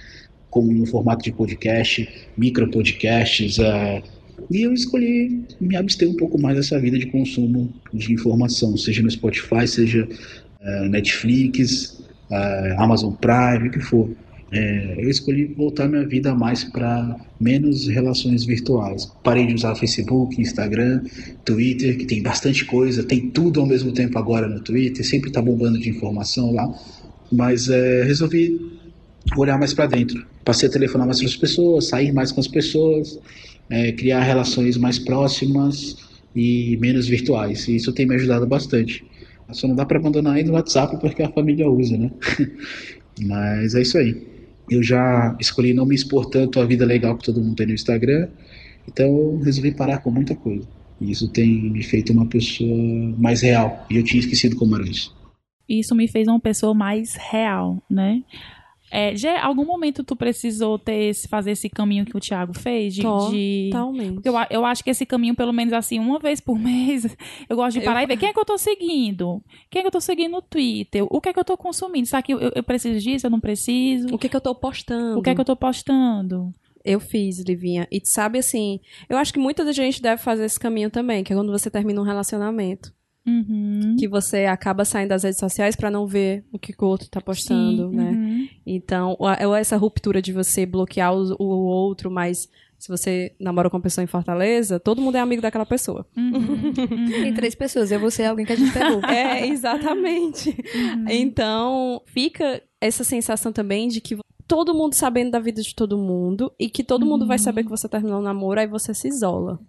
Como 0.51 0.71
no 0.71 0.85
formato 0.85 1.23
de 1.23 1.31
podcast, 1.31 2.07
micro 2.37 2.69
podcasts. 2.69 3.57
É, 3.57 4.03
e 4.51 4.61
eu 4.61 4.73
escolhi 4.73 5.43
me 5.59 5.75
abster 5.75 6.07
um 6.07 6.15
pouco 6.15 6.39
mais 6.39 6.57
dessa 6.57 6.79
vida 6.79 6.99
de 6.99 7.07
consumo 7.07 7.73
de 7.91 8.13
informação, 8.13 8.77
seja 8.77 9.01
no 9.01 9.09
Spotify, 9.09 9.67
seja 9.67 10.07
é, 10.61 10.89
Netflix, 10.89 12.03
é, 12.29 12.75
Amazon 12.77 13.13
Prime, 13.13 13.69
o 13.69 13.71
que 13.71 13.79
for. 13.79 14.09
É, 14.53 14.95
eu 14.97 15.09
escolhi 15.09 15.45
voltar 15.45 15.87
minha 15.87 16.05
vida 16.05 16.35
mais 16.35 16.65
para 16.65 17.15
menos 17.39 17.87
relações 17.87 18.43
virtuais. 18.43 19.09
Parei 19.23 19.47
de 19.47 19.55
usar 19.55 19.75
Facebook, 19.75 20.39
Instagram, 20.41 21.03
Twitter, 21.45 21.97
que 21.97 22.05
tem 22.05 22.21
bastante 22.21 22.65
coisa, 22.65 23.01
tem 23.01 23.29
tudo 23.29 23.61
ao 23.61 23.65
mesmo 23.65 23.93
tempo 23.93 24.19
agora 24.19 24.49
no 24.49 24.59
Twitter, 24.59 25.07
sempre 25.07 25.29
está 25.29 25.41
bombando 25.41 25.79
de 25.79 25.89
informação 25.89 26.51
lá. 26.53 26.69
Mas 27.31 27.69
é, 27.69 28.03
resolvi 28.03 28.59
olhar 29.37 29.57
mais 29.57 29.73
para 29.73 29.85
dentro. 29.85 30.30
Passei 30.43 30.67
a 30.67 30.71
telefonar 30.71 31.07
mais 31.07 31.19
para 31.19 31.27
as 31.27 31.35
pessoas, 31.35 31.87
sair 31.87 32.11
mais 32.11 32.31
com 32.31 32.39
as 32.39 32.47
pessoas, 32.47 33.19
é, 33.69 33.91
criar 33.91 34.21
relações 34.21 34.77
mais 34.77 34.97
próximas 34.97 35.97
e 36.35 36.77
menos 36.77 37.07
virtuais. 37.07 37.67
E 37.67 37.75
isso 37.75 37.91
tem 37.93 38.07
me 38.07 38.15
ajudado 38.15 38.45
bastante. 38.47 39.05
Só 39.51 39.67
não 39.67 39.75
dá 39.75 39.85
para 39.85 39.97
abandonar 39.97 40.35
aí 40.35 40.43
no 40.43 40.53
WhatsApp 40.53 40.97
porque 40.99 41.21
a 41.21 41.29
família 41.29 41.69
usa, 41.69 41.97
né? 41.97 42.09
Mas 43.19 43.75
é 43.75 43.81
isso 43.81 43.97
aí 43.97 44.31
eu 44.71 44.81
já 44.81 45.35
escolhi 45.37 45.73
não 45.73 45.85
me 45.85 45.93
expor 45.93 46.25
tanto 46.27 46.61
à 46.61 46.65
vida 46.65 46.85
legal 46.85 47.17
que 47.17 47.25
todo 47.25 47.41
mundo 47.41 47.55
tem 47.57 47.67
no 47.67 47.73
Instagram, 47.73 48.29
então 48.87 49.05
eu 49.05 49.39
resolvi 49.39 49.73
parar 49.73 49.97
com 49.99 50.09
muita 50.09 50.33
coisa. 50.33 50.65
E 50.99 51.11
isso 51.11 51.27
tem 51.27 51.69
me 51.69 51.83
feito 51.83 52.13
uma 52.13 52.25
pessoa 52.25 52.77
mais 53.17 53.41
real. 53.41 53.85
E 53.89 53.97
eu 53.97 54.03
tinha 54.03 54.21
esquecido 54.21 54.55
como 54.55 54.75
era 54.75 54.87
isso. 54.87 55.13
Isso 55.67 55.93
me 55.93 56.07
fez 56.07 56.27
uma 56.27 56.39
pessoa 56.39 56.73
mais 56.73 57.15
real, 57.15 57.83
né? 57.89 58.23
É, 58.91 59.15
já 59.15 59.41
algum 59.41 59.65
momento 59.65 60.03
tu 60.03 60.17
precisou 60.17 60.77
ter 60.77 61.13
fazer 61.29 61.51
esse 61.51 61.69
caminho 61.69 62.03
que 62.03 62.17
o 62.17 62.19
Thiago 62.19 62.53
fez? 62.53 62.93
De, 62.93 63.01
Totalmente. 63.71 64.21
De... 64.21 64.27
Eu, 64.27 64.33
eu 64.49 64.65
acho 64.65 64.83
que 64.83 64.89
esse 64.89 65.05
caminho, 65.05 65.33
pelo 65.33 65.53
menos 65.53 65.71
assim, 65.71 65.97
uma 65.97 66.19
vez 66.19 66.41
por 66.41 66.59
mês, 66.59 67.15
eu 67.49 67.55
gosto 67.55 67.79
de 67.79 67.85
parar 67.85 68.01
eu... 68.01 68.03
e 68.03 68.07
ver 68.07 68.17
quem 68.19 68.27
é 68.27 68.33
que 68.33 68.39
eu 68.39 68.45
tô 68.45 68.57
seguindo. 68.57 69.41
Quem 69.69 69.79
é 69.79 69.83
que 69.83 69.87
eu 69.87 69.91
tô 69.91 70.01
seguindo 70.01 70.31
no 70.31 70.41
Twitter? 70.41 71.05
O 71.09 71.21
que 71.21 71.29
é 71.29 71.33
que 71.33 71.39
eu 71.39 71.45
tô 71.45 71.55
consumindo? 71.55 72.05
Será 72.05 72.21
que 72.21 72.33
eu, 72.33 72.51
eu 72.53 72.63
preciso 72.63 72.99
disso? 72.99 73.25
Eu 73.25 73.31
não 73.31 73.39
preciso? 73.39 74.13
O 74.13 74.17
que 74.17 74.27
é 74.27 74.29
que 74.29 74.35
eu 74.35 74.41
tô 74.41 74.53
postando? 74.53 75.19
O 75.19 75.21
que 75.21 75.29
é 75.29 75.35
que 75.35 75.39
eu 75.39 75.45
tô 75.45 75.55
postando? 75.55 76.51
Eu 76.83 76.99
fiz, 76.99 77.39
Livinha. 77.39 77.87
E 77.91 78.01
sabe 78.03 78.39
assim, 78.39 78.79
eu 79.07 79.17
acho 79.17 79.31
que 79.31 79.39
muita 79.39 79.71
gente 79.71 80.01
deve 80.01 80.21
fazer 80.21 80.45
esse 80.45 80.59
caminho 80.59 80.89
também, 80.89 81.23
que 81.23 81.31
é 81.31 81.35
quando 81.35 81.51
você 81.51 81.69
termina 81.69 82.01
um 82.01 82.03
relacionamento. 82.03 82.91
Uhum. 83.25 83.95
Que 83.99 84.07
você 84.07 84.45
acaba 84.45 84.83
saindo 84.83 85.09
das 85.09 85.23
redes 85.23 85.39
sociais 85.39 85.75
para 85.75 85.91
não 85.91 86.07
ver 86.07 86.43
o 86.51 86.57
que 86.57 86.73
o 86.77 86.85
outro 86.85 87.09
tá 87.09 87.21
postando, 87.21 87.89
Sim, 87.89 87.95
né? 87.95 88.11
Uhum. 88.11 88.49
Então, 88.65 89.15
ou 89.19 89.55
essa 89.55 89.77
ruptura 89.77 90.21
de 90.21 90.33
você 90.33 90.65
bloquear 90.65 91.13
o, 91.13 91.35
o, 91.39 91.45
outro, 91.45 92.09
mas 92.09 92.49
se 92.79 92.87
você 92.87 93.35
namora 93.39 93.69
com 93.69 93.77
uma 93.77 93.83
pessoa 93.83 94.03
em 94.03 94.07
Fortaleza, 94.07 94.79
todo 94.79 95.01
mundo 95.01 95.17
é 95.17 95.19
amigo 95.19 95.41
daquela 95.41 95.65
pessoa. 95.65 96.05
Uhum. 96.17 96.33
uhum. 96.75 97.11
Tem 97.11 97.33
três 97.33 97.53
pessoas, 97.53 97.91
eu 97.91 97.99
vou 97.99 98.09
ser 98.09 98.25
alguém 98.25 98.45
que 98.45 98.53
a 98.53 98.57
gente 98.57 98.73
pegou. 98.73 99.05
É, 99.05 99.45
exatamente. 99.45 100.49
Uhum. 100.49 101.05
Então, 101.07 102.01
fica 102.07 102.61
essa 102.79 103.03
sensação 103.03 103.51
também 103.51 103.87
de 103.87 104.01
que 104.01 104.17
todo 104.47 104.73
mundo 104.73 104.95
sabendo 104.95 105.31
da 105.31 105.39
vida 105.39 105.61
de 105.61 105.75
todo 105.75 105.97
mundo 105.97 106.51
e 106.59 106.69
que 106.69 106.83
todo 106.83 107.05
mundo 107.05 107.25
vai 107.27 107.37
saber 107.37 107.63
que 107.63 107.69
você 107.69 107.87
terminou 107.87 108.19
o 108.19 108.23
namoro, 108.23 108.59
aí 108.59 108.67
você 108.67 108.93
se 108.93 109.07
isola. 109.07 109.59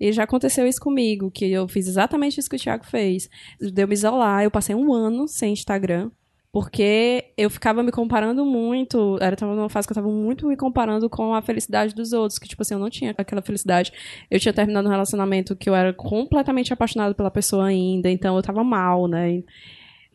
E 0.00 0.10
já 0.12 0.22
aconteceu 0.22 0.66
isso 0.66 0.80
comigo, 0.80 1.30
que 1.30 1.44
eu 1.52 1.68
fiz 1.68 1.86
exatamente 1.86 2.40
isso 2.40 2.48
que 2.48 2.56
o 2.56 2.58
Thiago 2.58 2.86
fez. 2.86 3.28
Deu 3.60 3.86
me 3.86 3.92
isolar, 3.92 4.42
eu 4.42 4.50
passei 4.50 4.74
um 4.74 4.94
ano 4.94 5.28
sem 5.28 5.52
Instagram. 5.52 6.10
Porque 6.52 7.32
eu 7.36 7.48
ficava 7.48 7.80
me 7.80 7.92
comparando 7.92 8.44
muito. 8.44 9.16
Era 9.20 9.36
tava 9.36 9.54
numa 9.54 9.68
fase 9.68 9.86
que 9.86 9.92
eu 9.92 9.94
tava 9.94 10.08
muito 10.08 10.48
me 10.48 10.56
comparando 10.56 11.08
com 11.08 11.32
a 11.32 11.40
felicidade 11.40 11.94
dos 11.94 12.12
outros. 12.12 12.40
Que, 12.40 12.48
tipo 12.48 12.62
assim, 12.62 12.74
eu 12.74 12.80
não 12.80 12.90
tinha 12.90 13.14
aquela 13.16 13.40
felicidade. 13.40 13.92
Eu 14.28 14.40
tinha 14.40 14.52
terminado 14.52 14.88
um 14.88 14.90
relacionamento 14.90 15.54
que 15.54 15.70
eu 15.70 15.74
era 15.76 15.92
completamente 15.92 16.72
apaixonado 16.72 17.14
pela 17.14 17.30
pessoa 17.30 17.66
ainda. 17.66 18.10
Então 18.10 18.34
eu 18.34 18.42
tava 18.42 18.64
mal, 18.64 19.06
né? 19.06 19.44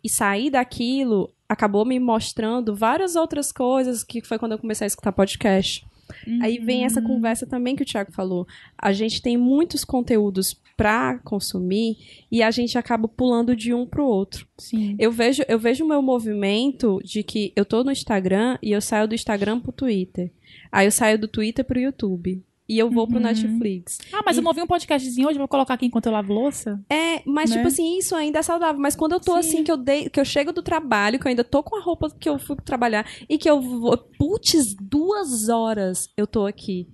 E 0.03 0.09
sair 0.09 0.49
daquilo 0.49 1.33
acabou 1.47 1.85
me 1.85 1.99
mostrando 1.99 2.75
várias 2.75 3.15
outras 3.15 3.49
coisas. 3.53 4.03
Que 4.03 4.21
foi 4.21 4.37
quando 4.37 4.53
eu 4.53 4.59
comecei 4.59 4.83
a 4.85 4.87
escutar 4.89 5.13
podcast. 5.13 5.85
Uhum. 6.27 6.39
Aí 6.41 6.57
vem 6.59 6.85
essa 6.85 6.99
uhum. 6.99 7.07
conversa 7.07 7.45
também 7.45 7.75
que 7.75 7.83
o 7.83 7.85
Thiago 7.85 8.11
falou. 8.11 8.47
A 8.77 8.91
gente 8.93 9.21
tem 9.21 9.37
muitos 9.37 9.83
conteúdos 9.83 10.59
para 10.77 11.19
consumir 11.19 11.97
e 12.31 12.43
a 12.43 12.51
gente 12.51 12.77
acaba 12.77 13.07
pulando 13.07 13.55
de 13.55 13.73
um 13.73 13.85
para 13.85 14.01
o 14.01 14.07
outro. 14.07 14.47
Sim. 14.57 14.95
Eu 14.99 15.11
vejo 15.11 15.43
eu 15.47 15.57
vejo 15.57 15.85
o 15.85 15.87
meu 15.87 16.01
movimento 16.01 16.99
de 17.03 17.23
que 17.23 17.53
eu 17.55 17.65
tô 17.65 17.83
no 17.83 17.91
Instagram 17.91 18.57
e 18.61 18.71
eu 18.71 18.81
saio 18.81 19.07
do 19.07 19.15
Instagram 19.15 19.59
pro 19.59 19.71
Twitter. 19.71 20.31
Aí 20.71 20.85
eu 20.87 20.91
saio 20.91 21.17
do 21.17 21.27
Twitter 21.27 21.63
pro 21.63 21.79
YouTube. 21.79 22.43
E 22.67 22.79
eu 22.79 22.89
vou 22.89 23.03
uhum. 23.03 23.11
pro 23.11 23.19
Netflix. 23.19 23.99
Ah, 24.11 24.21
mas 24.25 24.35
e... 24.35 24.39
eu 24.39 24.43
movi 24.43 24.61
um 24.61 24.67
podcastzinho 24.67 25.27
hoje, 25.27 25.37
vou 25.37 25.47
colocar 25.47 25.75
aqui 25.75 25.85
enquanto 25.85 26.07
eu 26.07 26.11
lavo 26.11 26.33
louça. 26.33 26.83
É, 26.89 27.21
mas 27.25 27.51
né? 27.51 27.57
tipo 27.57 27.67
assim, 27.67 27.97
isso 27.97 28.15
ainda 28.15 28.39
é 28.39 28.41
saudável. 28.41 28.81
Mas 28.81 28.95
quando 28.95 29.13
eu 29.13 29.19
tô 29.19 29.33
Sim. 29.33 29.39
assim, 29.39 29.63
que 29.63 29.71
eu, 29.71 29.77
dei, 29.77 30.09
que 30.09 30.19
eu 30.19 30.25
chego 30.25 30.51
do 30.51 30.63
trabalho, 30.63 31.19
que 31.19 31.27
eu 31.27 31.29
ainda 31.29 31.43
tô 31.43 31.61
com 31.61 31.75
a 31.75 31.81
roupa 31.81 32.09
que 32.09 32.27
eu 32.27 32.39
fui 32.39 32.55
trabalhar, 32.57 33.05
e 33.29 33.37
que 33.37 33.49
eu 33.49 33.61
vou. 33.61 33.97
Putz, 34.17 34.75
duas 34.81 35.49
horas 35.49 36.09
eu 36.17 36.25
tô 36.25 36.45
aqui. 36.45 36.87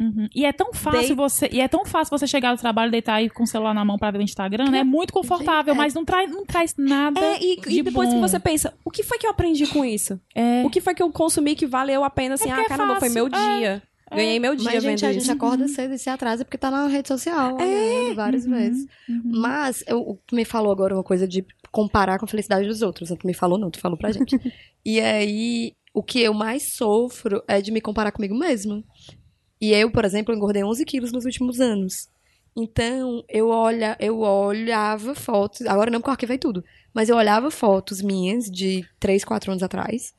Uhum. 0.00 0.28
E 0.34 0.46
é 0.46 0.52
tão 0.52 0.72
fácil 0.72 1.14
você 1.14 1.46
e 1.52 1.60
é 1.60 1.68
tão 1.68 1.84
fácil 1.84 2.16
você 2.16 2.26
chegar 2.26 2.54
do 2.54 2.60
trabalho, 2.60 2.90
deitar 2.90 3.16
aí 3.16 3.28
com 3.28 3.42
o 3.42 3.46
celular 3.46 3.74
na 3.74 3.84
mão 3.84 3.98
para 3.98 4.12
ver 4.12 4.18
o 4.18 4.22
Instagram, 4.22 4.64
que... 4.64 4.70
né? 4.70 4.78
É 4.78 4.84
muito 4.84 5.12
confortável, 5.12 5.74
é. 5.74 5.76
mas 5.76 5.92
não 5.92 6.06
traz, 6.06 6.30
não 6.30 6.46
traz 6.46 6.74
nada. 6.78 7.20
É, 7.20 7.38
e, 7.38 7.60
de 7.60 7.80
e 7.80 7.82
depois 7.82 8.08
bom. 8.08 8.14
que 8.14 8.20
você 8.20 8.40
pensa, 8.40 8.72
o 8.82 8.90
que 8.90 9.02
foi 9.02 9.18
que 9.18 9.26
eu 9.26 9.30
aprendi 9.30 9.66
com 9.66 9.84
isso? 9.84 10.18
É. 10.34 10.64
O 10.64 10.70
que 10.70 10.80
foi 10.80 10.94
que 10.94 11.02
eu 11.02 11.10
consumi 11.12 11.54
que 11.54 11.66
valeu 11.66 12.02
a 12.02 12.08
pena 12.08 12.34
assim, 12.34 12.48
é 12.48 12.52
ah, 12.52 12.64
caramba, 12.64 12.94
fácil. 12.94 13.00
foi 13.00 13.08
meu 13.10 13.26
é. 13.26 13.58
dia. 13.58 13.82
Ganhei 14.10 14.40
meu 14.40 14.56
dia 14.56 14.72
Mas, 14.72 14.82
gente, 14.82 15.06
a 15.06 15.12
gente 15.12 15.30
acorda 15.30 15.68
cedo 15.68 15.94
e 15.94 15.98
se 15.98 16.10
atrasa 16.10 16.44
porque 16.44 16.58
tá 16.58 16.70
na 16.70 16.88
rede 16.88 17.06
social, 17.06 17.56
é. 17.60 18.12
várias 18.12 18.44
uhum. 18.44 18.52
vezes. 18.52 18.86
Uhum. 19.08 19.22
Mas, 19.24 19.84
eu, 19.86 20.18
tu 20.26 20.34
me 20.34 20.44
falou 20.44 20.72
agora 20.72 20.94
uma 20.94 21.04
coisa 21.04 21.28
de 21.28 21.46
comparar 21.70 22.18
com 22.18 22.24
a 22.24 22.28
felicidade 22.28 22.66
dos 22.66 22.82
outros. 22.82 23.08
Tu 23.08 23.26
me 23.26 23.34
falou 23.34 23.56
não, 23.56 23.70
tu 23.70 23.78
falou 23.78 23.96
pra 23.96 24.10
gente. 24.10 24.36
e 24.84 25.00
aí, 25.00 25.74
o 25.94 26.02
que 26.02 26.20
eu 26.20 26.34
mais 26.34 26.72
sofro 26.74 27.42
é 27.46 27.60
de 27.60 27.70
me 27.70 27.80
comparar 27.80 28.10
comigo 28.10 28.34
mesma. 28.34 28.82
E 29.60 29.72
eu, 29.72 29.90
por 29.90 30.04
exemplo, 30.04 30.34
engordei 30.34 30.64
11 30.64 30.84
quilos 30.84 31.12
nos 31.12 31.24
últimos 31.24 31.60
anos. 31.60 32.08
Então, 32.56 33.22
eu, 33.28 33.48
olha, 33.48 33.96
eu 34.00 34.18
olhava 34.20 35.14
fotos, 35.14 35.64
agora 35.66 35.88
não 35.90 36.00
porque 36.00 36.10
eu 36.10 36.14
arquivei 36.14 36.38
tudo, 36.38 36.64
mas 36.92 37.08
eu 37.08 37.16
olhava 37.16 37.48
fotos 37.48 38.02
minhas 38.02 38.50
de 38.50 38.84
3, 38.98 39.24
4 39.24 39.52
anos 39.52 39.62
atrás 39.62 40.12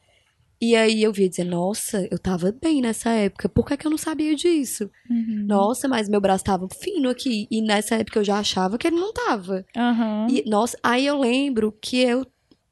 e 0.62 0.76
aí 0.76 1.02
eu 1.02 1.12
via 1.12 1.28
dizer, 1.28 1.44
nossa, 1.44 2.08
eu 2.12 2.20
tava 2.20 2.52
bem 2.52 2.82
nessa 2.82 3.10
época, 3.10 3.50
por 3.50 3.66
que, 3.66 3.76
que 3.76 3.88
eu 3.88 3.90
não 3.90 3.98
sabia 3.98 4.36
disso? 4.36 4.92
Uhum. 5.10 5.46
Nossa, 5.48 5.88
mas 5.88 6.08
meu 6.08 6.22
braço 6.22 6.44
tava 6.44 6.68
fino 6.70 7.10
aqui. 7.10 7.48
E 7.50 7.64
nessa 7.64 7.96
época 7.96 8.20
eu 8.20 8.24
já 8.24 8.38
achava 8.38 8.78
que 8.78 8.86
ele 8.86 8.96
não 8.96 9.12
tava. 9.12 9.66
Uhum. 9.76 10.28
E, 10.30 10.48
nossa, 10.48 10.78
aí 10.84 11.08
eu 11.08 11.20
lembro 11.20 11.72
que 11.82 11.98
eu 11.98 12.26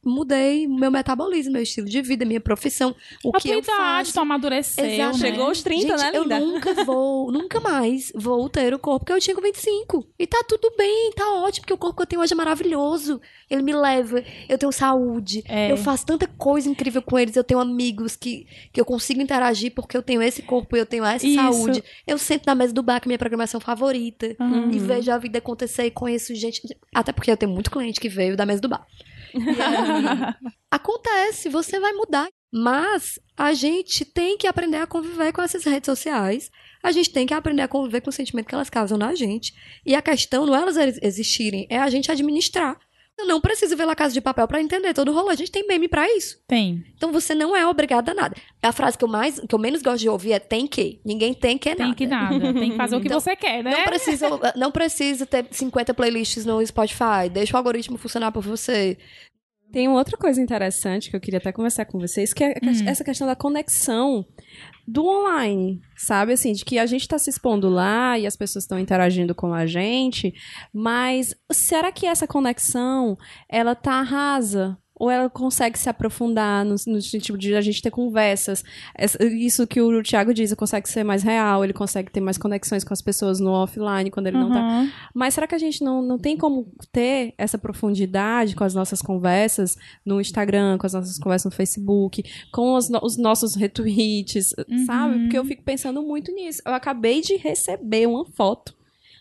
mudei 0.05 0.67
meu 0.67 0.89
metabolismo, 0.89 1.53
meu 1.53 1.61
estilo 1.63 1.87
de 1.87 2.01
vida, 2.01 2.23
minha 2.25 2.39
profissão. 2.39 2.95
O 3.23 3.35
a 3.35 3.39
que 3.39 3.49
eu 3.49 3.61
faço. 3.63 4.13
tu 4.13 4.19
amadureceu, 4.19 4.85
Exato. 4.85 5.17
né? 5.17 5.29
Chegou 5.29 5.45
aos 5.47 5.61
30, 5.61 5.87
Gente, 5.87 5.99
né, 5.99 6.11
eu 6.13 6.23
linda? 6.23 6.39
nunca 6.39 6.73
vou, 6.85 7.31
nunca 7.33 7.59
mais 7.59 8.11
vou 8.15 8.47
ter 8.49 8.73
o 8.73 8.79
corpo 8.79 9.05
que 9.05 9.11
eu 9.11 9.19
tinha 9.19 9.35
com 9.35 9.41
25. 9.41 10.05
E 10.17 10.25
tá 10.25 10.43
tudo 10.47 10.71
bem, 10.77 11.11
tá 11.15 11.29
ótimo, 11.33 11.61
porque 11.61 11.73
o 11.73 11.77
corpo 11.77 11.97
que 11.97 12.01
eu 12.03 12.07
tenho 12.07 12.21
hoje 12.21 12.33
é 12.33 12.35
maravilhoso. 12.35 13.19
Ele 13.49 13.61
me 13.61 13.73
leva, 13.73 14.23
eu 14.47 14.57
tenho 14.57 14.71
saúde, 14.71 15.43
É. 15.47 15.71
eu 15.71 15.77
faço 15.77 16.05
tanta 16.05 16.27
coisa 16.27 16.69
incrível 16.69 17.01
com 17.01 17.17
eles, 17.17 17.35
eu 17.35 17.43
tenho 17.43 17.59
amigos 17.59 18.15
que, 18.15 18.47
que 18.71 18.79
eu 18.79 18.85
consigo 18.85 19.21
interagir 19.21 19.73
porque 19.73 19.97
eu 19.97 20.01
tenho 20.03 20.21
esse 20.21 20.41
corpo 20.41 20.75
e 20.75 20.79
eu 20.79 20.85
tenho 20.85 21.03
essa 21.03 21.25
Isso. 21.25 21.35
saúde. 21.35 21.83
Eu 22.07 22.17
sento 22.17 22.45
na 22.45 22.55
mesa 22.55 22.73
do 22.73 22.81
bar 22.83 22.99
com 23.01 23.07
a 23.07 23.09
minha 23.09 23.19
programação 23.19 23.59
favorita 23.59 24.35
Uhum. 24.39 24.71
e 24.71 24.79
vejo 24.79 25.11
a 25.11 25.17
vida 25.17 25.39
acontecer 25.39 25.85
e 25.85 25.91
conheço 25.91 26.33
gente. 26.35 26.61
Até 26.93 27.11
porque 27.11 27.31
eu 27.31 27.37
tenho 27.37 27.51
muito 27.51 27.69
cliente 27.71 27.99
que 27.99 28.07
veio 28.09 28.37
da 28.37 28.45
mesa 28.45 28.61
do 28.61 28.69
bar. 28.69 28.85
Aí, 29.33 30.49
acontece, 30.71 31.49
você 31.49 31.79
vai 31.79 31.93
mudar. 31.93 32.27
Mas 32.51 33.19
a 33.37 33.53
gente 33.53 34.03
tem 34.03 34.37
que 34.37 34.47
aprender 34.47 34.77
a 34.77 34.87
conviver 34.87 35.31
com 35.31 35.41
essas 35.41 35.63
redes 35.63 35.85
sociais. 35.85 36.49
A 36.81 36.91
gente 36.91 37.11
tem 37.11 37.27
que 37.27 37.33
aprender 37.33 37.61
a 37.61 37.67
conviver 37.67 38.01
com 38.01 38.09
o 38.09 38.13
sentimento 38.13 38.47
que 38.47 38.55
elas 38.55 38.69
causam 38.69 38.97
na 38.97 39.13
gente. 39.13 39.53
E 39.85 39.93
a 39.93 40.01
questão 40.01 40.45
não 40.45 40.55
é 40.55 40.61
elas 40.61 40.77
existirem, 41.01 41.67
é 41.69 41.77
a 41.77 41.89
gente 41.89 42.11
administrar. 42.11 42.79
Eu 43.19 43.25
não 43.25 43.41
preciso 43.41 43.75
ver 43.75 43.85
La 43.85 43.95
Casa 43.95 44.13
de 44.13 44.21
Papel 44.21 44.47
para 44.47 44.61
entender 44.61 44.93
todo 44.93 45.09
o 45.11 45.13
rolê. 45.13 45.33
A 45.33 45.35
gente 45.35 45.51
tem 45.51 45.67
meme 45.67 45.87
para 45.89 46.07
isso. 46.15 46.39
Tem. 46.47 46.83
Então 46.95 47.11
você 47.11 47.35
não 47.35 47.55
é 47.55 47.67
obrigada 47.67 48.11
a 48.11 48.15
nada. 48.15 48.35
A 48.63 48.71
frase 48.71 48.97
que 48.97 49.03
eu 49.03 49.09
mais, 49.09 49.39
que 49.39 49.53
eu 49.53 49.59
menos 49.59 49.81
gosto 49.81 49.99
de 49.99 50.07
ouvir 50.09 50.31
é 50.31 50.39
tem 50.39 50.65
que. 50.65 51.01
Ninguém 51.03 51.33
tem 51.33 51.57
que 51.57 51.75
Tem 51.75 51.85
nada. 51.85 51.95
que 51.95 52.07
nada. 52.07 52.53
Tem 52.53 52.71
que 52.71 52.77
fazer 52.77 52.95
o 52.95 53.01
que 53.01 53.07
Então, 53.07 53.19
você 53.19 53.35
quer, 53.35 53.61
né? 53.61 53.71
Não 53.71 53.83
precisa, 53.83 54.29
não 54.55 54.71
precisa 54.71 55.25
ter 55.25 55.45
50 55.51 55.93
playlists 55.93 56.45
no 56.45 56.65
Spotify. 56.65 57.29
Deixa 57.31 57.53
o 57.53 57.57
algoritmo 57.57 57.97
funcionar 57.97 58.31
por 58.31 58.41
você. 58.41 58.97
Tem 59.71 59.87
uma 59.87 59.97
outra 59.97 60.17
coisa 60.17 60.41
interessante 60.41 61.09
que 61.09 61.15
eu 61.15 61.19
queria 61.19 61.37
até 61.37 61.51
conversar 61.51 61.85
com 61.85 61.99
vocês, 61.99 62.33
que 62.33 62.43
é 62.43 62.55
Hum. 62.63 62.87
essa 62.87 63.03
questão 63.03 63.27
da 63.27 63.35
conexão 63.35 64.25
do 64.87 65.05
online, 65.05 65.79
sabe? 65.95 66.33
Assim, 66.33 66.53
de 66.53 66.65
que 66.65 66.79
a 66.79 66.85
gente 66.87 67.01
está 67.01 67.19
se 67.19 67.29
expondo 67.29 67.69
lá 67.69 68.17
e 68.17 68.25
as 68.25 68.35
pessoas 68.35 68.63
estão 68.63 68.79
interagindo 68.79 69.35
com 69.35 69.53
a 69.53 69.65
gente, 69.67 70.33
mas 70.73 71.35
será 71.51 71.91
que 71.91 72.07
essa 72.07 72.25
conexão, 72.27 73.15
ela 73.47 73.75
tá 73.75 74.01
rasa? 74.01 74.77
Ou 74.99 75.09
ela 75.09 75.29
consegue 75.29 75.79
se 75.79 75.87
aprofundar 75.89 76.65
no, 76.65 76.75
no 76.87 77.01
sentido 77.01 77.37
de 77.37 77.55
a 77.55 77.61
gente 77.61 77.81
ter 77.81 77.89
conversas. 77.89 78.63
Essa- 78.93 79.23
Isso 79.25 79.65
que 79.65 79.81
o 79.81 80.03
Thiago 80.03 80.33
diz, 80.33 80.53
consegue 80.53 80.89
ser 80.89 81.03
mais 81.05 81.23
real, 81.23 81.63
ele 81.63 81.71
consegue 81.73 82.11
ter 82.11 82.19
mais 82.19 82.37
conexões 82.37 82.83
com 82.83 82.93
as 82.93 83.01
pessoas 83.01 83.39
no 83.39 83.51
offline 83.51 84.11
quando 84.11 84.27
ele 84.27 84.37
não 84.37 84.51
tá. 84.51 84.59
Uhum. 84.61 84.89
Mas 85.15 85.33
será 85.33 85.47
que 85.47 85.55
a 85.55 85.57
gente 85.57 85.81
não, 85.83 86.01
não 86.01 86.17
tem 86.19 86.35
como 86.35 86.69
ter 86.91 87.33
essa 87.37 87.57
profundidade 87.57 88.55
com 88.55 88.63
as 88.65 88.75
nossas 88.75 89.01
conversas 89.01 89.77
no 90.05 90.19
Instagram, 90.19 90.77
com 90.77 90.85
as 90.85 90.93
nossas 90.93 91.17
conversas 91.17 91.49
no 91.51 91.55
Facebook, 91.55 92.21
com 92.51 92.73
os, 92.75 92.89
no- 92.89 92.99
os 93.01 93.17
nossos 93.17 93.55
retweets, 93.55 94.53
sabe? 94.85 95.19
Porque 95.21 95.37
eu 95.37 95.45
fico 95.45 95.63
pensando 95.63 96.03
muito 96.03 96.31
nisso. 96.33 96.61
Eu 96.65 96.73
acabei 96.73 97.21
de 97.21 97.37
receber 97.37 98.05
uma 98.05 98.25
foto 98.25 98.75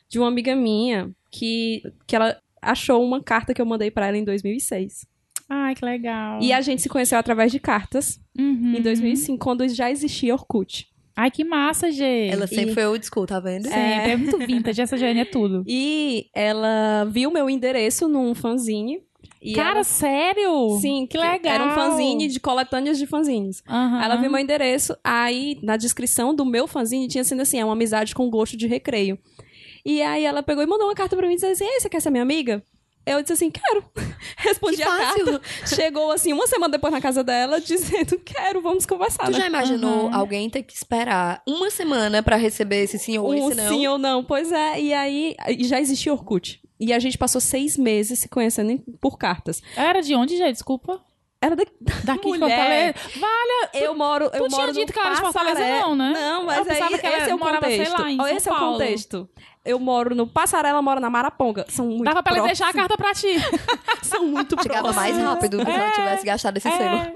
de 0.08 0.18
uma 0.18 0.26
amiga 0.26 0.56
minha 0.56 1.10
que, 1.30 1.82
que 2.06 2.16
ela 2.16 2.36
achou 2.60 3.04
uma 3.04 3.22
carta 3.22 3.54
que 3.54 3.62
eu 3.62 3.66
mandei 3.66 3.90
pra 3.90 4.06
ela 4.08 4.16
em 4.16 4.24
2006. 4.24 5.06
Ai, 5.48 5.74
que 5.74 5.84
legal. 5.84 6.40
E 6.42 6.52
a 6.52 6.60
gente 6.60 6.82
se 6.82 6.88
conheceu 6.88 7.18
através 7.18 7.50
de 7.50 7.58
cartas 7.58 8.20
Uhum. 8.38 8.74
em 8.76 8.82
2005, 8.82 9.38
quando 9.42 9.66
já 9.68 9.90
existia 9.90 10.34
Orkut. 10.34 10.86
Ai, 11.16 11.30
que 11.30 11.42
massa, 11.42 11.90
gente. 11.90 12.32
Ela 12.32 12.46
sempre 12.46 12.70
E- 12.70 12.74
foi 12.74 12.86
old 12.86 13.04
school, 13.04 13.26
tá 13.26 13.40
vendo? 13.40 13.64
Sempre, 13.64 14.10
é. 14.12 14.16
muito 14.16 14.38
vintage. 14.38 14.80
Essa 14.82 14.96
Jane 14.96 15.20
é 15.20 15.24
tudo. 15.24 15.64
E 15.66 16.26
ela 16.34 17.04
viu 17.10 17.30
meu 17.30 17.50
endereço 17.50 18.08
num 18.08 18.34
fanzine. 18.34 19.00
E 19.42 19.52
Cara, 19.54 19.76
ela- 19.78 19.84
sério? 19.84 20.78
Sim, 20.80 21.06
que 21.10 21.16
legal. 21.18 21.52
Era 21.54 21.64
um 21.66 21.70
fanzine 21.74 22.28
de 22.28 22.38
coletâneas 22.38 22.98
de 22.98 23.06
fanzines. 23.06 23.62
Aham. 23.68 24.00
Ela 24.02 24.16
viu 24.16 24.30
meu 24.30 24.38
endereço, 24.40 24.96
aí 25.02 25.58
na 25.62 25.76
descrição 25.76 26.32
do 26.34 26.44
meu 26.44 26.68
fanzine 26.68 27.08
tinha 27.08 27.24
sido 27.24 27.40
assim, 27.40 27.58
é 27.58 27.64
uma 27.64 27.72
amizade 27.72 28.14
com 28.14 28.28
gosto 28.30 28.56
de 28.56 28.66
recreio. 28.68 29.18
E 29.84 30.00
aí 30.02 30.24
ela 30.24 30.42
pegou 30.42 30.62
e 30.62 30.66
mandou 30.66 30.86
uma 30.86 30.94
carta 30.94 31.16
pra 31.16 31.26
mim 31.26 31.34
dizendo 31.34 31.52
assim, 31.52 31.64
Ei, 31.64 31.80
você 31.80 31.88
quer 31.88 32.00
ser 32.00 32.10
minha 32.10 32.22
amiga? 32.22 32.62
Eu 33.10 33.20
disse 33.22 33.32
assim, 33.34 33.50
quero. 33.50 33.84
Respondi 34.36 34.76
Que 34.76 34.82
a 34.82 34.86
fácil. 34.96 35.24
carta. 35.26 35.40
Chegou 35.66 36.10
assim, 36.12 36.32
uma 36.32 36.46
semana 36.46 36.72
depois 36.72 36.92
na 36.92 37.00
casa 37.00 37.22
dela, 37.24 37.60
dizendo, 37.62 38.18
quero, 38.24 38.60
vamos 38.60 38.84
conversar. 38.86 39.24
Tu 39.24 39.32
né? 39.32 39.38
já 39.38 39.46
imaginou 39.46 40.06
Uhum. 40.06 40.14
alguém 40.14 40.48
ter 40.50 40.62
que 40.62 40.72
esperar 40.74 41.42
uma 41.46 41.70
semana 41.70 42.22
pra 42.22 42.36
receber 42.36 42.82
esse 42.84 42.98
sim 42.98 43.18
ou 43.18 43.30
um 43.30 43.48
esse 43.50 43.56
não? 43.60 43.68
sim 43.68 43.86
ou 43.86 43.98
não. 43.98 44.22
Pois 44.24 44.52
é, 44.52 44.80
e 44.80 44.92
aí 44.92 45.34
já 45.60 45.80
existia 45.80 46.12
Orkut. 46.12 46.60
E 46.80 46.92
a 46.92 46.98
gente 46.98 47.18
passou 47.18 47.40
seis 47.40 47.76
meses 47.76 48.20
se 48.20 48.28
conhecendo 48.28 48.80
por 49.00 49.18
cartas. 49.18 49.60
Era 49.76 50.00
de 50.00 50.14
onde, 50.14 50.36
gente? 50.36 50.52
Desculpa. 50.52 51.00
Era 51.40 51.54
da, 51.54 51.64
Daqui 52.04 52.32
de 52.32 52.38
Mulher. 52.38 52.94
Fortaleza. 52.94 53.20
Vale, 53.20 53.84
Eu 53.84 53.94
moro, 53.96 54.24
eu 54.24 54.30
Tu 54.30 54.48
tinha 54.48 54.60
moro 54.60 54.72
dito 54.72 54.86
no 54.88 54.92
que 54.92 54.98
ela 54.98 55.06
era 55.08 55.14
de 55.16 55.20
Fortaleza, 55.22 55.60
não, 55.60 55.94
né? 55.96 56.10
Não, 56.12 56.40
Eu 56.40 56.46
mas 56.46 56.66
pensava 56.66 56.94
aí, 56.94 56.98
que 57.00 57.06
ela 57.06 57.16
esse 57.18 57.30
é 57.30 57.34
o 57.34 57.38
morava, 57.38 57.66
sei 57.66 57.78
contexto. 57.78 58.00
lá, 58.02 58.10
em 58.10 58.20
Ó, 58.20 58.24
São 58.26 58.36
esse 58.36 58.48
é 58.48 58.52
o 58.52 58.56
Paulo. 58.56 58.72
contexto. 58.72 59.28
Eu 59.68 59.78
moro 59.78 60.14
no 60.14 60.26
Passaré, 60.26 60.70
ela 60.70 60.80
mora 60.80 60.98
na 60.98 61.10
Maraponga. 61.10 61.66
São 61.68 61.86
muito 61.86 62.04
Dava 62.04 62.22
pra 62.22 62.36
ela 62.36 62.46
deixar 62.46 62.68
a 62.68 62.72
próximos. 62.72 62.88
carta 62.88 63.02
pra 63.02 63.14
ti. 63.14 63.36
São 64.02 64.26
muito 64.26 64.56
Chegava 64.62 64.92
próximos. 64.92 64.96
mais 64.96 65.18
rápido 65.18 65.58
do 65.58 65.64
que 65.66 65.70
se 65.72 65.78
ela 65.78 65.90
tivesse 65.90 66.24
gastado 66.26 66.56
esse 66.56 66.70
selo. 66.70 66.96
É. 66.96 67.12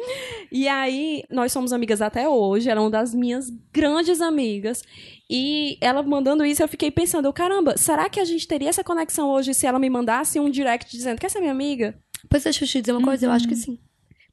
E 0.51 0.69
aí, 0.69 1.25
nós 1.31 1.51
somos 1.51 1.73
amigas 1.73 2.03
até 2.03 2.29
hoje. 2.29 2.69
Ela 2.69 2.81
é 2.81 2.85
uma 2.85 2.91
das 2.91 3.15
minhas 3.15 3.51
grandes 3.73 4.21
amigas. 4.21 4.83
E 5.31 5.79
ela 5.81 6.03
mandando 6.03 6.45
isso, 6.45 6.63
eu 6.63 6.69
fiquei 6.69 6.91
pensando, 6.91 7.27
eu, 7.27 7.33
caramba, 7.33 7.75
será 7.79 8.09
que 8.11 8.21
a 8.21 8.25
gente 8.25 8.47
teria 8.47 8.69
essa 8.69 8.85
conexão 8.85 9.31
hoje 9.31 9.55
se 9.55 9.67
ela 9.67 9.79
me 9.79 9.89
mandasse 9.89 10.39
um 10.39 10.51
direct 10.51 10.95
dizendo, 10.95 11.19
quer 11.19 11.31
ser 11.31 11.41
minha 11.41 11.53
amiga? 11.53 11.95
Pois 12.29 12.45
deixa 12.45 12.65
eu 12.65 12.69
te 12.69 12.81
dizer 12.83 12.93
uma 12.93 13.03
coisa, 13.03 13.25
eu 13.27 13.31
acho 13.31 13.49
que 13.49 13.57
sim. 13.57 13.79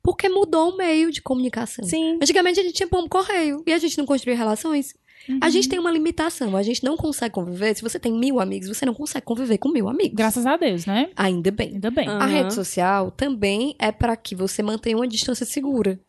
Porque 0.03 0.27
mudou 0.27 0.71
o 0.73 0.77
meio 0.77 1.09
de 1.11 1.21
comunicação. 1.21 1.85
Sim. 1.85 2.15
Antigamente 2.21 2.59
a 2.59 2.63
gente 2.63 2.75
tinha 2.75 2.87
pombo 2.87 3.07
correio 3.07 3.63
e 3.65 3.71
a 3.71 3.77
gente 3.77 3.97
não 3.97 4.05
construía 4.05 4.35
relações. 4.35 4.93
A 5.41 5.45
Uhum. 5.45 5.51
gente 5.51 5.69
tem 5.69 5.77
uma 5.79 5.91
limitação, 5.91 6.55
a 6.57 6.63
gente 6.63 6.83
não 6.83 6.97
consegue 6.97 7.33
conviver. 7.35 7.75
Se 7.75 7.81
você 7.83 7.99
tem 7.99 8.11
mil 8.11 8.39
amigos, 8.39 8.67
você 8.67 8.85
não 8.85 8.93
consegue 8.93 9.25
conviver 9.25 9.57
com 9.59 9.69
mil 9.69 9.87
amigos. 9.87 10.15
Graças 10.15 10.45
a 10.45 10.57
Deus, 10.57 10.85
né? 10.85 11.09
Ainda 11.15 11.51
bem. 11.51 11.73
Ainda 11.73 11.91
bem. 11.91 12.07
Ah. 12.07 12.23
A 12.23 12.25
rede 12.25 12.53
social 12.53 13.11
também 13.11 13.75
é 13.77 13.91
para 13.91 14.15
que 14.17 14.33
você 14.35 14.63
mantenha 14.63 14.95
uma 14.97 15.07
distância 15.07 15.45
segura. 15.45 15.99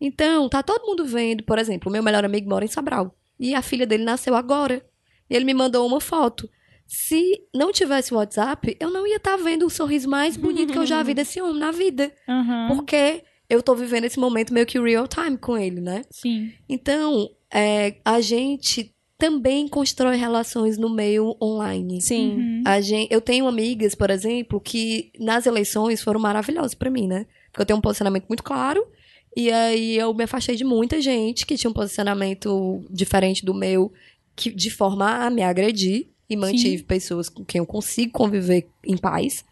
Então, 0.00 0.48
tá 0.48 0.62
todo 0.62 0.84
mundo 0.86 1.04
vendo, 1.06 1.42
por 1.44 1.58
exemplo, 1.58 1.88
o 1.88 1.92
meu 1.92 2.02
melhor 2.02 2.24
amigo 2.24 2.48
mora 2.48 2.64
em 2.64 2.68
Sobral 2.68 3.14
e 3.38 3.54
a 3.54 3.62
filha 3.62 3.86
dele 3.86 4.04
nasceu 4.04 4.34
agora. 4.34 4.84
E 5.30 5.34
ele 5.34 5.44
me 5.44 5.54
mandou 5.54 5.86
uma 5.86 6.00
foto. 6.00 6.48
Se 6.86 7.42
não 7.54 7.72
tivesse 7.72 8.12
o 8.12 8.16
WhatsApp, 8.16 8.76
eu 8.78 8.90
não 8.90 9.06
ia 9.06 9.16
estar 9.16 9.36
vendo 9.36 9.66
o 9.66 9.70
sorriso 9.70 10.08
mais 10.08 10.36
bonito 10.36 10.72
que 10.72 10.78
eu 10.78 10.86
já 10.86 11.02
vi 11.02 11.14
desse 11.14 11.40
homem 11.40 11.58
na 11.58 11.70
vida, 11.72 12.12
Aham. 12.28 12.68
porque 12.68 13.24
eu 13.48 13.62
tô 13.62 13.74
vivendo 13.74 14.04
esse 14.04 14.18
momento 14.20 14.52
meio 14.52 14.66
que 14.66 14.78
real 14.78 15.06
time 15.08 15.36
com 15.38 15.56
ele, 15.56 15.80
né? 15.80 16.02
Sim. 16.10 16.52
Então, 16.68 17.28
é, 17.56 17.96
a 18.04 18.20
gente 18.20 18.94
também 19.16 19.66
constrói 19.66 20.16
relações 20.16 20.76
no 20.76 20.90
meio 20.90 21.34
online. 21.40 22.02
Sim. 22.02 22.36
Uhum. 22.36 22.62
A 22.66 22.82
gente, 22.82 23.10
eu 23.10 23.20
tenho 23.20 23.48
amigas, 23.48 23.94
por 23.94 24.10
exemplo, 24.10 24.60
que 24.60 25.10
nas 25.18 25.46
eleições 25.46 26.02
foram 26.02 26.20
maravilhosas 26.20 26.74
pra 26.74 26.90
mim, 26.90 27.06
né? 27.08 27.24
Porque 27.50 27.62
eu 27.62 27.66
tenho 27.66 27.78
um 27.78 27.82
posicionamento 27.82 28.26
muito 28.28 28.42
claro. 28.42 28.86
E 29.34 29.50
aí 29.50 29.96
eu 29.96 30.12
me 30.12 30.24
afastei 30.24 30.54
de 30.54 30.64
muita 30.64 31.00
gente 31.00 31.46
que 31.46 31.56
tinha 31.56 31.70
um 31.70 31.74
posicionamento 31.74 32.84
diferente 32.90 33.42
do 33.42 33.54
meu, 33.54 33.90
que, 34.34 34.50
de 34.50 34.70
forma 34.70 35.24
a 35.24 35.30
me 35.30 35.42
agredir. 35.42 36.08
E 36.28 36.36
mantive 36.36 36.82
pessoas 36.82 37.28
com 37.28 37.44
quem 37.44 37.60
eu 37.60 37.66
consigo 37.66 38.12
conviver 38.12 38.68
em 38.84 38.96
paz. 38.96 39.44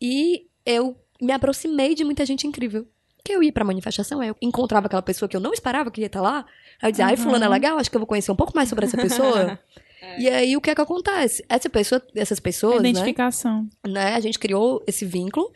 E 0.00 0.46
eu 0.64 0.96
me 1.20 1.32
aproximei 1.32 1.94
de 1.94 2.04
muita 2.04 2.24
gente 2.24 2.46
incrível. 2.46 2.86
Que 3.24 3.32
eu 3.32 3.42
ia 3.42 3.52
pra 3.52 3.64
manifestação, 3.64 4.22
eu 4.22 4.36
encontrava 4.40 4.86
aquela 4.86 5.02
pessoa 5.02 5.28
que 5.28 5.36
eu 5.36 5.40
não 5.40 5.52
esperava 5.52 5.90
que 5.90 6.00
ia 6.00 6.06
estar 6.06 6.22
lá. 6.22 6.46
Aí 6.84 6.88
eu 6.88 6.92
dizia, 6.92 7.06
ai, 7.06 7.14
Uhum. 7.14 7.22
fulano 7.22 7.44
é 7.46 7.48
legal, 7.48 7.78
acho 7.78 7.90
que 7.90 7.96
eu 7.96 8.00
vou 8.00 8.06
conhecer 8.06 8.30
um 8.30 8.36
pouco 8.36 8.52
mais 8.54 8.68
sobre 8.68 8.84
essa 8.84 8.96
pessoa. 8.96 9.58
E 10.18 10.28
aí, 10.28 10.54
o 10.54 10.60
que 10.60 10.68
é 10.68 10.74
que 10.74 10.80
acontece? 10.82 11.42
Essa 11.48 11.70
pessoa, 11.70 12.00
essas 12.14 12.38
pessoas, 12.38 12.82
né, 12.82 12.90
Identificação. 12.90 13.66
né? 13.88 14.14
A 14.14 14.20
gente 14.20 14.38
criou 14.38 14.84
esse 14.86 15.02
vínculo. 15.06 15.50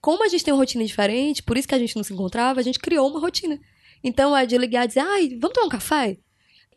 Como 0.00 0.22
a 0.24 0.28
gente 0.28 0.44
tem 0.44 0.54
uma 0.54 0.58
rotina 0.60 0.84
diferente, 0.84 1.42
por 1.42 1.58
isso 1.58 1.66
que 1.66 1.74
a 1.74 1.78
gente 1.80 1.96
não 1.96 2.04
se 2.04 2.12
encontrava, 2.14 2.60
a 2.60 2.62
gente 2.62 2.78
criou 2.78 3.08
uma 3.10 3.18
rotina. 3.18 3.58
Então, 4.02 4.34
é 4.36 4.46
de 4.46 4.56
ligar 4.56 4.84
e 4.84 4.88
dizer, 4.88 5.00
ai, 5.00 5.36
vamos 5.40 5.52
tomar 5.52 5.66
um 5.66 5.70
café? 5.70 6.16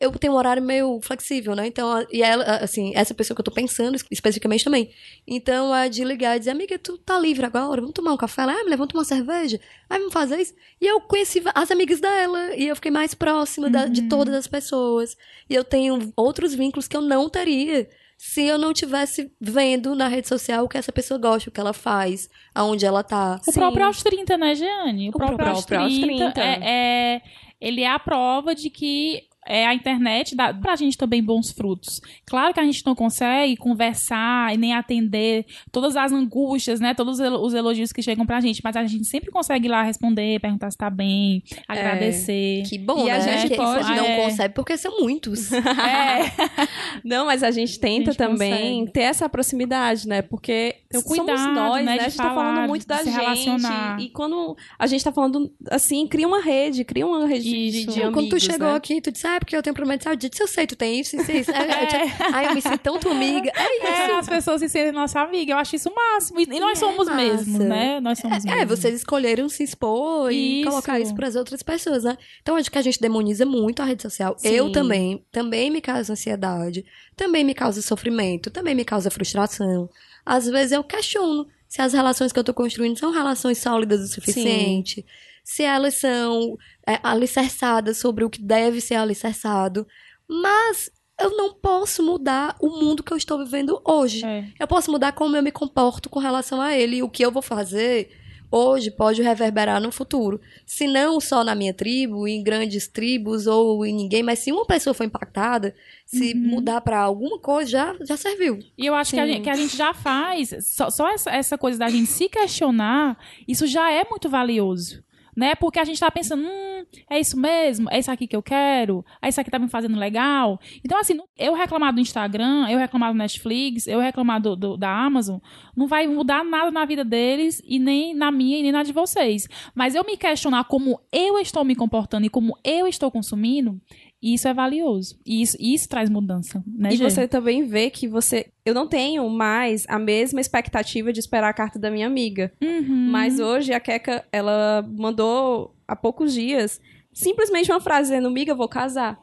Eu 0.02 0.12
tenho 0.14 0.34
um 0.34 0.36
horário 0.36 0.62
meio 0.64 1.00
flexível, 1.04 1.56
né? 1.56 1.68
Então, 1.68 2.06
e 2.12 2.24
ela, 2.24 2.44
assim, 2.58 2.92
essa 2.96 3.14
pessoa 3.14 3.36
que 3.36 3.42
eu 3.42 3.46
tô 3.46 3.52
pensando 3.52 3.96
especificamente 4.10 4.64
também. 4.64 4.90
Então, 5.28 5.74
é 5.76 5.88
de 5.88 6.04
ligar 6.04 6.36
e 6.36 6.40
dizer, 6.40 6.52
amiga, 6.52 6.80
tu 6.80 6.98
tá 6.98 7.20
livre 7.20 7.46
agora? 7.46 7.80
Vamos 7.82 7.94
tomar 7.94 8.12
um 8.14 8.18
café? 8.18 8.42
Ela, 8.42 8.54
ah, 8.54 8.64
mulher, 8.64 8.78
vamos 8.78 8.92
tomar 8.92 9.02
uma 9.02 9.06
cerveja? 9.06 9.60
Ah, 9.90 9.98
vamos 9.98 10.12
fazer 10.14 10.42
isso? 10.42 10.54
E 10.82 10.88
eu 10.88 11.00
conheci 11.02 11.42
as 11.54 11.70
amigas 11.72 12.00
dela, 12.02 12.56
e 12.56 12.68
eu 12.68 12.76
fiquei 12.76 12.92
mais 12.92 13.14
próxima 13.14 13.70
da- 13.70 13.86
de 13.86 14.02
Uhum. 14.02 14.10
todas 14.10 14.34
as 14.34 14.48
pessoas. 14.48 15.16
E 15.50 15.54
eu 15.56 15.64
tenho 15.64 16.12
outros 16.18 16.54
vínculos 16.56 16.88
que 16.88 16.98
eu 16.98 17.02
não 17.02 17.30
teria 17.30 17.88
se 18.18 18.44
eu 18.44 18.58
não 18.58 18.72
tivesse 18.72 19.32
vendo 19.42 19.96
na 19.96 20.08
rede 20.08 20.28
social 20.28 20.66
o 20.66 20.70
que 20.70 20.78
essa 20.78 20.92
pessoa 20.92 21.18
gosta, 21.20 21.50
o 21.50 21.52
que 21.52 21.60
ela 21.60 21.74
faz, 21.74 22.30
aonde 22.54 22.86
ela 22.86 23.04
tá. 23.04 23.40
O 23.48 23.52
Sim. 23.52 23.60
próprio 23.60 23.86
aos 23.86 24.04
30, 24.04 24.38
né, 24.38 24.54
Jeane? 24.56 25.08
O, 25.08 25.10
O 25.10 25.14
próprio, 25.14 25.38
próprio 25.38 25.52
aos 25.54 25.66
30, 25.98 26.24
aos 26.26 26.34
30. 26.34 26.42
É, 26.42 26.60
é- 26.64 27.22
ele 27.60 27.82
é 27.82 27.90
a 27.90 27.98
prova 28.00 28.54
de 28.54 28.70
que 28.70 29.24
é, 29.52 29.66
a 29.68 29.74
internet 29.74 30.36
dá 30.36 30.54
pra 30.54 30.76
gente 30.76 30.98
também 30.98 31.22
bons 31.24 31.52
frutos. 31.52 32.00
Claro 32.26 32.54
que 32.54 32.60
a 32.60 32.64
gente 32.64 32.86
não 32.86 32.96
consegue 32.96 33.58
conversar 33.58 34.54
e 34.54 34.58
nem 34.58 34.74
atender 34.74 35.46
todas 35.72 35.96
as 35.96 36.12
angústias, 36.12 36.80
né? 36.80 36.94
Todos 36.94 37.16
os 37.16 37.20
elo- 37.20 37.46
os 37.46 37.54
elogios 37.54 37.92
que 37.92 38.02
chegam 38.02 38.26
pra 38.26 38.40
gente, 38.40 38.62
mas 38.64 38.76
a 38.76 38.86
gente 38.86 39.06
sempre 39.06 39.30
consegue 39.32 39.68
ir 39.68 39.70
lá 39.70 39.84
responder, 39.84 40.40
perguntar 40.40 40.72
se 40.72 40.78
tá 40.78 40.90
bem, 40.90 41.44
agradecer. 41.68 42.64
Que 42.68 42.78
bom, 42.78 43.06
E 43.06 43.10
a 43.10 43.18
né? 43.18 43.38
gente 43.40 43.50
Que 43.52 43.58
pode- 43.58 43.84
não 43.96 44.06
é. 44.06 44.24
consegue 44.24 44.54
porque 44.54 44.78
são 44.78 45.00
muitos. 45.00 45.50
É, 45.82 46.32
Não, 47.04 47.26
mas 47.26 47.44
a 47.44 47.52
gente 47.52 47.80
tenta 47.80 48.12
gente 48.12 48.18
também 48.18 48.80
consegue. 48.80 48.92
ter 48.94 49.02
essa 49.02 49.28
proximidade, 49.28 50.08
né? 50.08 50.22
Porque 50.22 50.76
Ter 50.90 50.98
o 50.98 51.02
somos 51.02 51.18
cuidado, 51.18 51.54
nós, 51.54 51.86
né, 51.86 51.92
né? 51.92 51.94
de 51.98 52.00
A 52.00 52.04
gente 52.10 52.18
tá 52.18 52.24
falar, 52.24 52.36
falando 52.54 52.68
muito 52.70 52.82
de 52.82 52.88
da 52.88 53.04
gente. 53.04 53.16
relacionar. 53.16 54.00
E 54.00 54.10
quando 54.10 54.56
a 54.78 54.88
gente 54.88 55.04
tá 55.04 55.12
falando 55.12 55.52
assim, 55.70 56.08
cria 56.08 56.28
uma 56.28 56.42
rede, 56.42 56.84
cria 56.84 57.06
uma 57.06 57.26
rede 57.28 57.50
de, 57.50 57.58
Isso. 57.80 57.92
de 57.92 58.00
Não, 58.04 58.12
Quando 58.12 58.30
tu 58.30 58.36
amigos, 58.36 58.44
chegou 58.44 58.68
né? 58.70 58.76
aqui, 58.76 59.02
tu 59.02 59.12
disse, 59.12 59.26
ah, 59.28 59.40
porque 59.42 59.56
eu 59.58 59.62
tenho 59.62 59.74
problema 59.74 59.98
de 59.98 60.04
saúde. 60.06 60.30
Eu 60.40 60.48
sei, 60.48 60.66
tu 60.66 60.76
tem 60.76 61.00
isso, 61.00 61.16
isso, 61.20 61.32
isso. 61.32 61.52
Aí 61.54 61.68
eu, 61.84 61.88
te- 61.88 62.24
Aí 62.34 62.46
eu 62.46 62.56
me 62.56 62.62
sinto 62.62 62.78
tão 62.78 62.98
tua 63.00 63.12
amiga. 63.12 63.52
É 63.54 63.62
é, 63.62 64.06
isso. 64.08 64.16
as 64.20 64.30
pessoas 64.30 64.62
se 64.62 64.70
serem 64.70 64.92
nossa 64.94 65.20
amiga. 65.20 65.54
Eu 65.54 65.58
acho 65.58 65.76
isso 65.76 65.90
o 65.90 65.96
máximo. 65.96 66.40
E, 66.40 66.46
nós 66.60 66.78
É 66.78 66.80
somos 66.80 67.08
massa. 67.08 67.16
mesmos, 67.22 67.60
né? 67.60 68.00
Nós 68.00 68.20
somos 68.20 68.46
É, 68.46 68.66
vocês 68.66 68.96
escolheram 68.96 69.50
se 69.50 69.64
expor 69.64 70.32
e 70.32 70.62
Isso. 70.62 70.70
colocar 70.70 71.00
isso 71.00 71.14
para 71.16 71.28
as 71.28 71.36
outras 71.36 71.62
pessoas, 71.62 72.04
né? 72.04 72.18
Então 72.42 72.56
acho 72.56 72.72
que 72.72 72.78
a 72.78 72.82
gente 72.82 73.00
demoniza 73.02 73.46
muito 73.46 73.82
a 73.82 73.86
rede 73.86 74.02
social. 74.04 74.36
Sim. 74.38 74.48
Eu 74.50 74.72
também, 74.72 75.26
também 75.32 75.70
me 75.70 75.82
causa 75.82 76.14
ansiedade, 76.14 76.86
também 77.16 77.44
me 77.44 77.54
causa 77.54 77.82
sofrimento, 77.82 78.50
também 78.50 78.74
me 78.76 78.86
causa 78.86 79.10
frustração. 79.12 79.90
Às 80.26 80.48
vezes 80.48 80.72
eu 80.72 80.84
questiono 80.84 81.48
se 81.68 81.82
as 81.82 81.94
relações 81.94 82.32
que 82.32 82.38
eu 82.40 82.44
tô 82.44 82.54
construindo 82.54 82.98
são 83.00 83.12
relações 83.12 83.58
sólidas 83.58 84.02
o 84.02 84.08
suficiente, 84.08 85.06
se 85.44 85.64
elas 85.64 85.96
são 85.96 86.56
é, 86.88 87.00
alicerçadas 87.04 87.98
sobre 87.98 88.24
o 88.24 88.30
que 88.30 88.42
deve 88.42 88.82
ser 88.82 88.96
alicerçado. 88.96 89.86
Mas 90.28 90.90
eu 91.20 91.36
não 91.38 91.54
posso 91.54 92.02
mudar 92.04 92.56
o 92.60 92.70
mundo 92.70 93.04
que 93.04 93.12
eu 93.14 93.18
estou 93.18 93.38
vivendo 93.38 93.82
hoje. 93.86 94.26
É. 94.26 94.46
Eu 94.60 94.68
posso 94.68 94.92
mudar 94.92 95.12
como 95.12 95.36
eu 95.36 95.44
me 95.44 95.52
comporto 95.52 96.10
com 96.10 96.20
relação 96.20 96.62
a 96.62 96.76
ele. 96.76 96.98
E 96.98 97.04
o 97.04 97.10
que 97.10 97.24
eu 97.24 97.32
vou 97.32 97.42
fazer, 97.42 98.10
hoje 98.50 98.90
pode 98.90 99.22
reverberar 99.22 99.80
no 99.80 99.92
futuro. 99.92 100.42
Se 100.66 100.88
não 100.88 101.20
só 101.20 101.44
na 101.44 101.54
minha 101.54 101.74
tribo, 101.74 102.28
em 102.28 102.42
grandes 102.44 102.88
tribos 102.88 103.46
ou 103.46 103.86
em 103.86 103.94
ninguém, 103.94 104.24
mas 104.24 104.40
se 104.40 104.52
uma 104.52 104.66
pessoa 104.66 104.94
foi 104.94 105.06
impactada, 105.06 105.76
se 106.06 106.34
Uhum. 106.34 106.40
mudar 106.40 106.82
pra 106.82 107.00
alguma 107.02 107.38
coisa, 107.40 107.70
já, 107.70 107.96
já 108.02 108.18
serviu. 108.18 108.58
E 108.78 108.86
eu 108.86 108.96
acho 108.96 109.12
que 109.14 109.20
a, 109.20 109.28
gente, 109.28 109.44
que 109.44 109.50
a 109.50 109.56
gente 109.56 109.78
já 109.78 109.94
faz, 109.94 110.56
só, 110.62 110.90
só 110.90 111.08
essa, 111.10 111.30
essa 111.30 111.58
coisa 111.58 111.78
da 111.78 111.88
gente 111.90 112.08
se 112.10 112.28
questionar, 112.28 113.18
isso 113.48 113.68
já 113.68 113.92
é 113.92 114.04
muito 114.10 114.28
valioso. 114.28 115.04
Né? 115.36 115.56
Porque 115.56 115.80
a 115.80 115.84
gente 115.86 116.00
tá 116.00 116.12
pensando, 116.12 116.44
hum, 116.44 116.86
é 117.10 117.20
isso 117.20 117.40
mesmo? 117.40 117.88
É 117.92 118.00
isso 118.00 118.12
aqui 118.12 118.28
que 118.28 118.36
eu 118.36 118.44
quero? 118.44 119.06
É 119.22 119.30
isso 119.30 119.40
aqui 119.40 119.50
que 119.50 119.52
tá 119.52 119.60
me 119.60 119.70
fazendo 119.70 119.98
legal? 119.98 120.60
Então, 120.84 121.00
assim, 121.00 121.20
eu 121.38 121.54
reclamar 121.54 121.94
do 121.94 122.02
Instagram, 122.02 122.68
eu 122.70 122.78
reclamar 122.78 123.12
do 123.12 123.18
Netflix, 123.18 123.88
eu 123.88 124.00
reclamar 124.00 124.42
do, 124.42 124.56
do- 124.56 124.78
da 124.78 124.90
Amazon, 124.90 125.38
não 125.76 125.88
vai 125.88 126.06
mudar 126.08 126.44
nada 126.44 126.70
na 126.72 126.84
vida 126.86 127.04
deles 127.06 127.62
e 127.66 127.80
nem 127.80 128.14
na 128.14 128.32
minha 128.32 128.58
e 128.60 128.64
nem 128.64 128.72
na 128.72 128.84
de 128.84 128.92
vocês. 128.92 129.48
Mas 129.74 129.96
eu 129.96 130.04
me 130.04 130.18
questionar 130.18 130.66
como 130.66 131.00
eu 131.12 131.38
estou 131.40 131.64
me 131.64 131.76
comportando 131.76 132.26
e 132.26 132.30
como 132.30 132.58
eu 132.64 132.88
estou 132.88 133.10
consumindo, 133.12 133.80
isso 134.22 134.48
é 134.48 134.54
valioso. 134.54 135.20
E 135.26 135.42
isso, 135.42 135.58
isso 135.60 135.90
traz 135.90 136.10
mudança, 136.10 136.64
né, 136.68 136.90
E 136.94 136.98
Gê? 136.98 137.10
você 137.10 137.28
também 137.28 137.66
vê 137.66 137.90
que 137.90 138.08
você. 138.08 138.52
Eu 138.66 138.74
não 138.74 138.88
tenho 138.88 139.28
mais 139.30 139.86
a 139.88 139.98
mesma 139.98 140.40
expectativa 140.40 141.12
de 141.12 141.20
esperar 141.20 141.50
a 141.50 141.54
carta 141.54 141.80
da 141.80 141.90
minha 141.90 142.06
amiga. 142.08 142.52
Uhum. 142.62 143.08
Mas 143.12 143.40
hoje 143.40 143.74
a 143.74 143.80
Keka, 143.80 144.24
ela 144.32 144.86
mandou 144.98 145.76
há 145.88 145.96
poucos 145.96 146.34
dias 146.34 146.80
simplesmente 147.14 147.72
uma 147.72 147.80
frase 147.82 148.10
dizendo: 148.12 148.30
Miga, 148.30 148.52
eu 148.52 148.56
vou 148.58 148.70
casar. 148.70 149.20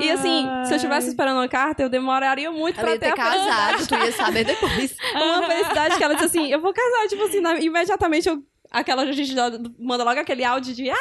E 0.00 0.08
assim, 0.08 0.46
se 0.66 0.72
eu 0.72 0.76
estivesse 0.76 1.08
esperando 1.08 1.38
uma 1.38 1.48
carta, 1.48 1.82
eu 1.82 1.88
demoraria 1.88 2.48
muito 2.52 2.78
pra 2.78 2.92
ia 2.92 2.98
ter 2.98 3.06
ter 3.06 3.12
a 3.12 3.16
casado, 3.16 3.88
tu 3.88 3.94
ia 3.96 4.12
saber 4.12 4.44
depois. 4.44 4.94
uma 5.16 5.42
felicidade 5.48 5.96
que 5.96 6.04
ela 6.04 6.14
disse 6.14 6.26
assim: 6.26 6.46
eu 6.52 6.60
vou 6.60 6.72
casar. 6.72 7.08
Tipo 7.08 7.22
assim, 7.24 7.40
na- 7.40 7.58
imediatamente 7.60 8.28
eu. 8.28 8.40
Aquela 8.70 9.10
gente 9.12 9.34
dá- 9.34 9.50
manda 9.78 10.04
logo 10.04 10.20
aquele 10.20 10.44
áudio 10.44 10.74
de. 10.74 10.90
Ah! 10.90 10.96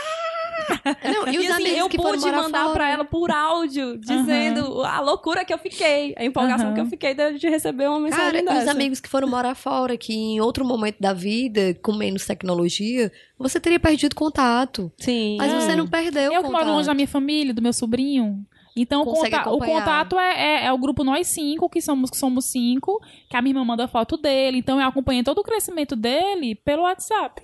Não, 1.03 1.27
e 1.27 1.35
E, 1.43 1.47
assim, 1.47 1.67
eu 1.77 1.89
pude 1.89 2.31
mandar 2.31 2.71
pra 2.73 2.89
ela 2.89 3.05
por 3.05 3.31
áudio, 3.31 3.97
dizendo 3.97 4.81
a 4.83 4.99
loucura 4.99 5.43
que 5.45 5.53
eu 5.53 5.57
fiquei, 5.57 6.13
a 6.17 6.23
empolgação 6.25 6.67
Aham. 6.67 6.75
que 6.75 6.81
eu 6.81 6.85
fiquei 6.85 7.13
de, 7.13 7.49
receber 7.49 7.87
uma 7.89 7.99
mensagem 7.99 8.43
Cara, 8.45 8.59
dessa. 8.59 8.71
os 8.71 8.75
amigos 8.75 8.99
que 8.99 9.09
foram 9.09 9.27
morar 9.27 9.55
fora, 9.55 9.97
que 9.97 10.13
em 10.13 10.39
outro 10.41 10.65
momento 10.65 10.97
da 10.99 11.13
vida, 11.13 11.73
com 11.81 11.93
menos 11.93 12.25
tecnologia, 12.25 13.11
você 13.37 13.59
teria 13.59 13.79
perdido 13.79 14.15
contato. 14.15 14.91
Sim. 14.97 15.37
Mas 15.37 15.51
É. 15.51 15.59
você 15.59 15.75
não 15.75 15.87
perdeu 15.87 16.31
o 16.31 16.35
Eu 16.35 16.43
que 16.43 16.49
moro 16.49 16.65
longe 16.67 16.87
da 16.87 16.93
minha 16.93 17.07
família, 17.07 17.53
do 17.53 17.61
meu 17.61 17.73
sobrinho. 17.73 18.45
Então, 18.75 19.05
conta- 19.05 19.51
o 19.51 19.59
contato 19.59 20.17
é, 20.17 20.63
é- 20.63 20.65
é 20.65 20.73
o 20.73 20.77
grupo 20.79 21.03
Nós 21.03 21.27
Cinco, 21.27 21.69
que 21.69 21.79
somos, 21.79 22.09
que 22.09 22.17
somos 22.17 22.45
cinco, 22.45 22.99
que 23.29 23.37
a 23.37 23.41
minha 23.41 23.51
irmã 23.51 23.63
manda 23.63 23.87
foto 23.87 24.17
dele. 24.17 24.57
Então, 24.57 24.81
eu 24.81 24.87
acompanhei 24.87 25.21
todo 25.23 25.37
o 25.37 25.43
crescimento 25.43 25.95
dele 25.95 26.55
pelo 26.55 26.81
WhatsApp. 26.81 27.43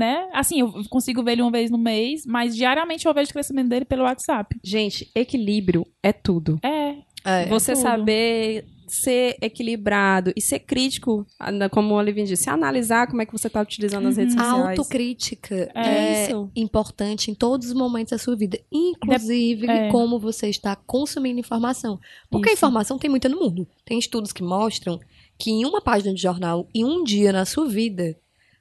Né? 0.00 0.28
Assim, 0.32 0.60
eu 0.60 0.72
consigo 0.88 1.22
ver 1.22 1.32
ele 1.32 1.42
uma 1.42 1.50
vez 1.50 1.70
no 1.70 1.76
mês, 1.76 2.24
mas 2.26 2.56
diariamente 2.56 3.06
eu 3.06 3.12
vejo 3.12 3.28
o 3.28 3.32
crescimento 3.34 3.68
dele 3.68 3.84
pelo 3.84 4.04
WhatsApp. 4.04 4.58
Gente, 4.64 5.10
equilíbrio 5.14 5.86
é 6.02 6.10
tudo. 6.10 6.58
É. 6.62 6.94
É. 7.22 7.46
Você 7.48 7.74
tudo. 7.74 7.82
saber 7.82 8.64
ser 8.88 9.36
equilibrado 9.40 10.32
e 10.34 10.40
ser 10.40 10.60
crítico, 10.60 11.24
como 11.70 11.94
o 11.94 11.96
Olivia 11.98 12.24
disse, 12.24 12.48
analisar 12.50 13.06
como 13.06 13.20
é 13.22 13.26
que 13.26 13.30
você 13.32 13.46
está 13.46 13.60
utilizando 13.60 14.08
as 14.08 14.16
redes 14.16 14.34
A 14.36 14.40
sociais. 14.42 14.78
autocrítica 14.78 15.70
É 15.74 16.24
é, 16.24 16.28
importante 16.56 17.30
em 17.30 17.34
todos 17.34 17.68
os 17.68 17.74
momentos 17.74 18.10
da 18.10 18.18
sua 18.18 18.34
vida, 18.34 18.58
inclusive 18.72 19.68
É. 19.68 19.88
como 19.90 20.18
você 20.18 20.48
está 20.48 20.74
consumindo 20.74 21.38
informação. 21.38 22.00
Porque 22.30 22.48
a 22.48 22.52
Isso. 22.52 22.58
informação 22.58 22.98
tem 22.98 23.08
muita 23.10 23.28
no 23.28 23.38
mundo. 23.38 23.68
Tem 23.84 23.98
estudos 23.98 24.32
que 24.32 24.42
mostram 24.42 24.98
que 25.38 25.50
em 25.50 25.64
uma 25.64 25.80
página 25.80 26.12
de 26.12 26.20
jornal, 26.20 26.66
em 26.74 26.84
um 26.84 27.04
dia 27.04 27.32
na 27.32 27.44
sua 27.44 27.68
vida, 27.68 28.16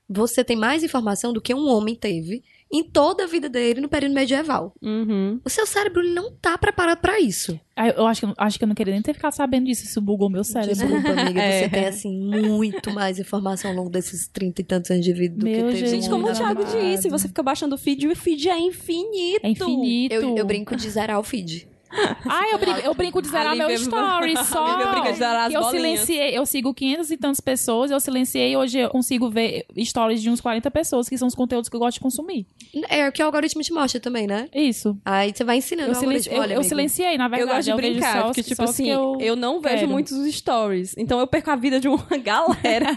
você 0.10 0.44
tem 0.44 0.58
mais 0.58 0.84
informação 0.84 1.32
do 1.32 1.40
que 1.42 1.54
um 1.54 1.68
homem 1.70 1.94
teve 1.96 2.44
em 2.72 2.84
toda 2.84 3.24
a 3.24 3.28
vida 3.28 3.50
dele 3.50 3.82
no 3.82 3.90
período 3.90 4.14
medieval. 4.14 4.74
Uhum. 4.82 5.40
O 5.44 5.50
seu 5.50 5.66
cérebro 5.66 6.04
não 6.04 6.32
tá 6.32 6.56
preparado 6.58 7.00
para 7.00 7.20
isso. 7.20 7.60
Ah, 7.76 7.88
Eu 7.90 8.06
acho 8.06 8.22
que, 8.22 8.26
eu- 8.28 8.34
acho 8.38 8.58
que 8.60 8.64
eu 8.64 8.68
não 8.68 8.76
queria 8.76 8.94
nem 8.94 9.02
ter 9.02 9.14
ficado 9.14 9.34
sabendo 9.34 9.66
disso. 9.66 9.86
Isso 9.86 10.00
bugou 10.00 10.30
meu 10.30 10.44
cérebro. 10.44 10.76
Desculpa, 10.76 11.10
amiga, 11.10 11.42
É. 11.42 11.64
você 11.64 11.70
tem 11.70 11.86
assim 11.88 12.16
muito 12.32 12.92
mais 12.94 13.18
informação 13.18 13.72
ao 13.72 13.78
longo 13.78 13.90
desses 13.90 14.28
30 14.28 14.62
e 14.62 14.64
tantos 14.64 14.92
anos 14.92 15.04
de 15.04 15.14
vida 15.14 15.36
do 15.36 15.46
Meu 15.46 15.66
que 15.68 15.74
teve 15.74 15.88
gente, 15.88 16.08
como 16.10 16.28
o 16.30 16.34
Thiago 16.34 16.64
disse, 16.66 17.10
você 17.10 17.28
fica 17.28 17.42
baixando 17.42 17.74
o 17.74 17.78
feed 17.78 18.06
e 18.06 18.08
o 18.12 18.16
feed 18.16 18.50
é 18.50 18.60
infinito. 18.60 19.40
É 19.44 19.50
infinito. 19.50 20.14
Eu, 20.14 20.38
eu 20.38 20.46
brinco 20.46 20.76
de 20.76 20.90
zerar 20.90 21.20
o 21.20 21.24
feed. 21.24 21.68
Ah, 21.92 22.44
eu 22.52 22.58
brinco, 22.60 22.80
eu 22.80 22.94
brinco 22.94 23.22
de 23.22 23.30
zerar 23.30 23.56
meu 23.56 23.70
story 23.72 24.36
só. 24.46 24.72
Lívia 24.78 24.92
brinca 24.92 25.12
de 25.12 25.18
zerar 25.18 25.48
as 25.48 25.54
eu 25.54 25.62
bolinhas. 25.62 26.02
silenciei, 26.02 26.38
eu 26.38 26.46
sigo 26.46 26.74
500 26.74 27.12
e 27.12 27.18
tantas 27.18 27.40
pessoas, 27.40 27.90
eu 27.92 28.00
silenciei, 28.00 28.56
hoje 28.56 28.78
eu 28.80 28.90
consigo 28.90 29.30
ver 29.30 29.66
stories 29.84 30.22
de 30.22 30.30
uns 30.30 30.40
40 30.42 30.70
pessoas, 30.70 31.10
que 31.10 31.18
são 31.18 31.28
os 31.28 31.36
conteúdos 31.36 31.68
que 31.70 31.76
eu 31.76 31.80
gosto 31.80 31.96
de 31.96 32.00
consumir. 32.02 32.46
É 32.90 33.08
o 33.08 33.12
que 33.12 33.22
o 33.22 33.26
algoritmo 33.26 33.62
te 33.64 33.74
mostra 33.74 34.00
também, 34.00 34.28
né? 34.28 34.48
Isso. 34.54 34.98
Aí 35.04 35.34
você 35.36 35.44
vai 35.44 35.58
ensinando 35.58 35.92
Eu, 35.92 35.96
silenci- 35.96 36.30
eu- 36.32 36.40
Olha, 36.42 36.54
eu 36.54 36.64
silenciei, 36.64 37.18
na 37.18 37.26
Eu 37.26 37.30
verdade. 37.30 37.52
gosto 37.52 37.66
de 37.76 37.82
vejo 37.82 37.94
brincar, 37.94 38.12
só 38.14 38.20
os- 38.20 38.26
porque, 38.28 38.44
tipo 38.44 38.64
assim, 38.64 38.90
eu... 38.90 39.18
eu... 39.20 39.36
não 39.36 39.60
vejo 39.60 39.76
quero. 39.78 39.90
muitos 39.90 40.36
stories. 40.36 40.96
Então 40.98 41.20
eu 41.20 41.26
perco 41.28 41.50
a 41.50 41.56
vida 41.56 41.80
de 41.80 41.88
uma 41.88 42.06
galera. 42.24 42.96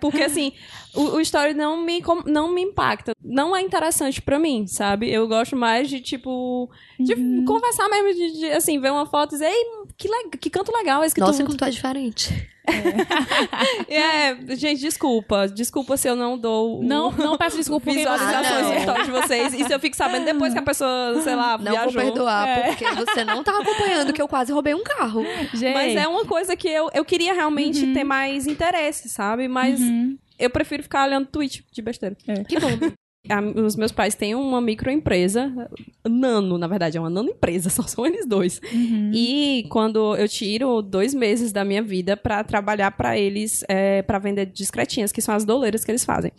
porque, 0.00 0.22
assim, 0.22 0.52
o, 0.96 1.16
o 1.16 1.20
story 1.20 1.54
não 1.54 1.76
me, 1.84 2.02
não 2.26 2.48
me 2.50 2.62
impacta. 2.62 3.12
Não 3.22 3.54
é 3.54 3.60
interessante 3.60 4.20
pra 4.22 4.38
mim, 4.38 4.66
sabe? 4.66 5.10
Eu 5.12 5.26
gosto 5.28 5.54
mais 5.56 5.88
de, 5.88 6.00
tipo, 6.00 6.68
de 6.98 7.14
Uhum. 7.14 7.44
conversar 7.44 7.88
mesmo, 7.88 8.14
de, 8.14 8.38
de, 8.40 8.46
assim, 8.52 8.78
ver 8.80 8.90
uma 8.92 9.06
foto 9.06 9.30
e 9.34 9.38
dizer, 9.38 9.46
ei, 9.50 9.64
que, 9.96 10.08
que 10.38 10.50
canto 10.50 10.72
legal 10.72 11.02
esse 11.04 11.14
que 11.14 11.20
Nossa, 11.20 11.44
tu... 11.44 11.56
tu 11.56 11.64
é 11.64 11.70
diferente. 11.70 12.48
É, 13.88 14.34
gente, 14.56 14.80
desculpa. 14.80 15.46
Desculpa 15.48 15.96
se 15.96 16.08
eu 16.08 16.16
não 16.16 16.36
dou 16.36 16.82
Não, 16.82 17.10
não 17.12 17.36
peço 17.36 17.56
desculpa 17.56 17.90
visualizações 17.92 18.46
Ah, 18.46 18.62
no 18.62 18.68
não. 18.70 18.78
story 18.78 19.02
de 19.04 19.10
vocês. 19.10 19.54
Isso 19.54 19.72
eu 19.72 19.78
fico 19.80 19.96
sabendo 19.96 20.24
depois 20.24 20.52
que 20.52 20.58
a 20.58 20.62
pessoa, 20.62 21.20
sei 21.22 21.34
lá, 21.36 21.56
Não 21.58 21.70
viajou. 21.72 21.92
vou 21.92 22.02
perdoar, 22.02 22.48
É. 22.48 22.62
porque 22.74 22.84
você 22.92 23.24
não 23.24 23.42
tá 23.42 23.52
acompanhando 23.58 24.12
que 24.12 24.20
eu 24.20 24.28
quase 24.28 24.52
roubei 24.52 24.74
um 24.74 24.82
carro. 24.82 25.22
Gente, 25.54 25.74
Mas 25.74 25.94
é 25.96 26.06
uma 26.08 26.24
coisa 26.24 26.56
que 26.56 26.68
eu, 26.68 26.90
eu 26.92 27.04
queria 27.04 27.32
realmente 27.34 27.86
ter 27.92 28.04
mais 28.04 28.46
interesse, 28.46 29.08
sabe? 29.08 29.46
Mas 29.48 29.80
Uhum. 29.80 30.16
Eu 30.38 30.50
prefiro 30.50 30.82
ficar 30.82 31.06
olhando 31.06 31.26
tweet 31.26 31.64
de 31.72 31.82
besteira. 31.82 32.16
Que 32.48 32.58
bom. 32.60 32.68
A- 33.28 33.40
os 33.40 33.74
meus 33.74 33.90
pais 33.90 34.14
têm 34.14 34.36
uma 34.36 34.60
microempresa, 34.60 35.68
nano, 36.08 36.56
na 36.58 36.68
verdade, 36.68 36.96
é 36.96 37.00
uma 37.00 37.10
nano 37.10 37.30
empresa, 37.30 37.68
só 37.70 37.82
são 37.82 38.06
eles 38.06 38.24
dois. 38.24 38.60
Uhum. 38.72 39.10
E 39.12 39.66
quando 39.68 40.14
eu 40.16 40.28
tiro 40.28 40.80
dois 40.80 41.12
meses 41.12 41.50
da 41.50 41.64
minha 41.64 41.82
vida 41.82 42.16
pra 42.16 42.44
trabalhar 42.44 42.92
pra 42.92 43.18
eles, 43.18 43.64
é, 43.68 44.00
para 44.02 44.20
vender 44.20 44.46
discretinhas, 44.46 45.10
que 45.10 45.20
são 45.20 45.34
as 45.34 45.44
doleiras 45.44 45.84
que 45.84 45.90
eles 45.90 46.04
fazem. 46.04 46.30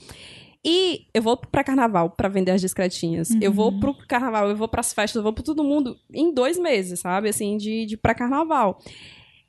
E 0.65 1.07
eu 1.13 1.21
vou 1.21 1.35
pra 1.37 1.63
carnaval 1.63 2.09
pra 2.11 2.29
vender 2.29 2.51
as 2.51 2.61
discretinhas. 2.61 3.29
Eu 3.41 3.51
vou 3.51 3.79
pro 3.79 3.93
carnaval, 4.07 4.49
eu 4.49 4.55
vou 4.55 4.67
pras 4.67 4.91
festas, 4.93 5.17
eu 5.17 5.23
vou 5.23 5.31
pra 5.33 5.43
todo 5.43 5.63
mundo 5.63 5.97
em 6.13 6.33
dois 6.33 6.57
meses, 6.57 6.99
sabe? 7.01 7.29
Assim, 7.29 7.57
de, 7.57 7.85
de 7.85 7.95
pra 7.97 8.15
carnaval. 8.15 8.81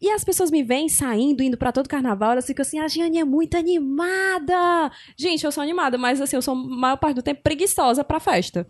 E 0.00 0.10
as 0.10 0.22
pessoas 0.22 0.50
me 0.50 0.62
veem 0.62 0.88
saindo, 0.88 1.42
indo 1.42 1.56
pra 1.56 1.72
todo 1.72 1.88
carnaval, 1.88 2.32
elas 2.32 2.46
ficam 2.46 2.62
assim, 2.62 2.78
a 2.78 2.86
Giane 2.86 3.18
é 3.18 3.24
muito 3.24 3.56
animada. 3.56 4.90
Gente, 5.16 5.44
eu 5.44 5.50
sou 5.52 5.62
animada, 5.62 5.98
mas 5.98 6.20
assim, 6.20 6.36
eu 6.36 6.42
sou 6.42 6.54
a 6.54 6.56
maior 6.56 6.96
parte 6.96 7.16
do 7.16 7.22
tempo 7.22 7.42
preguiçosa 7.42 8.04
pra 8.04 8.20
festa. 8.20 8.66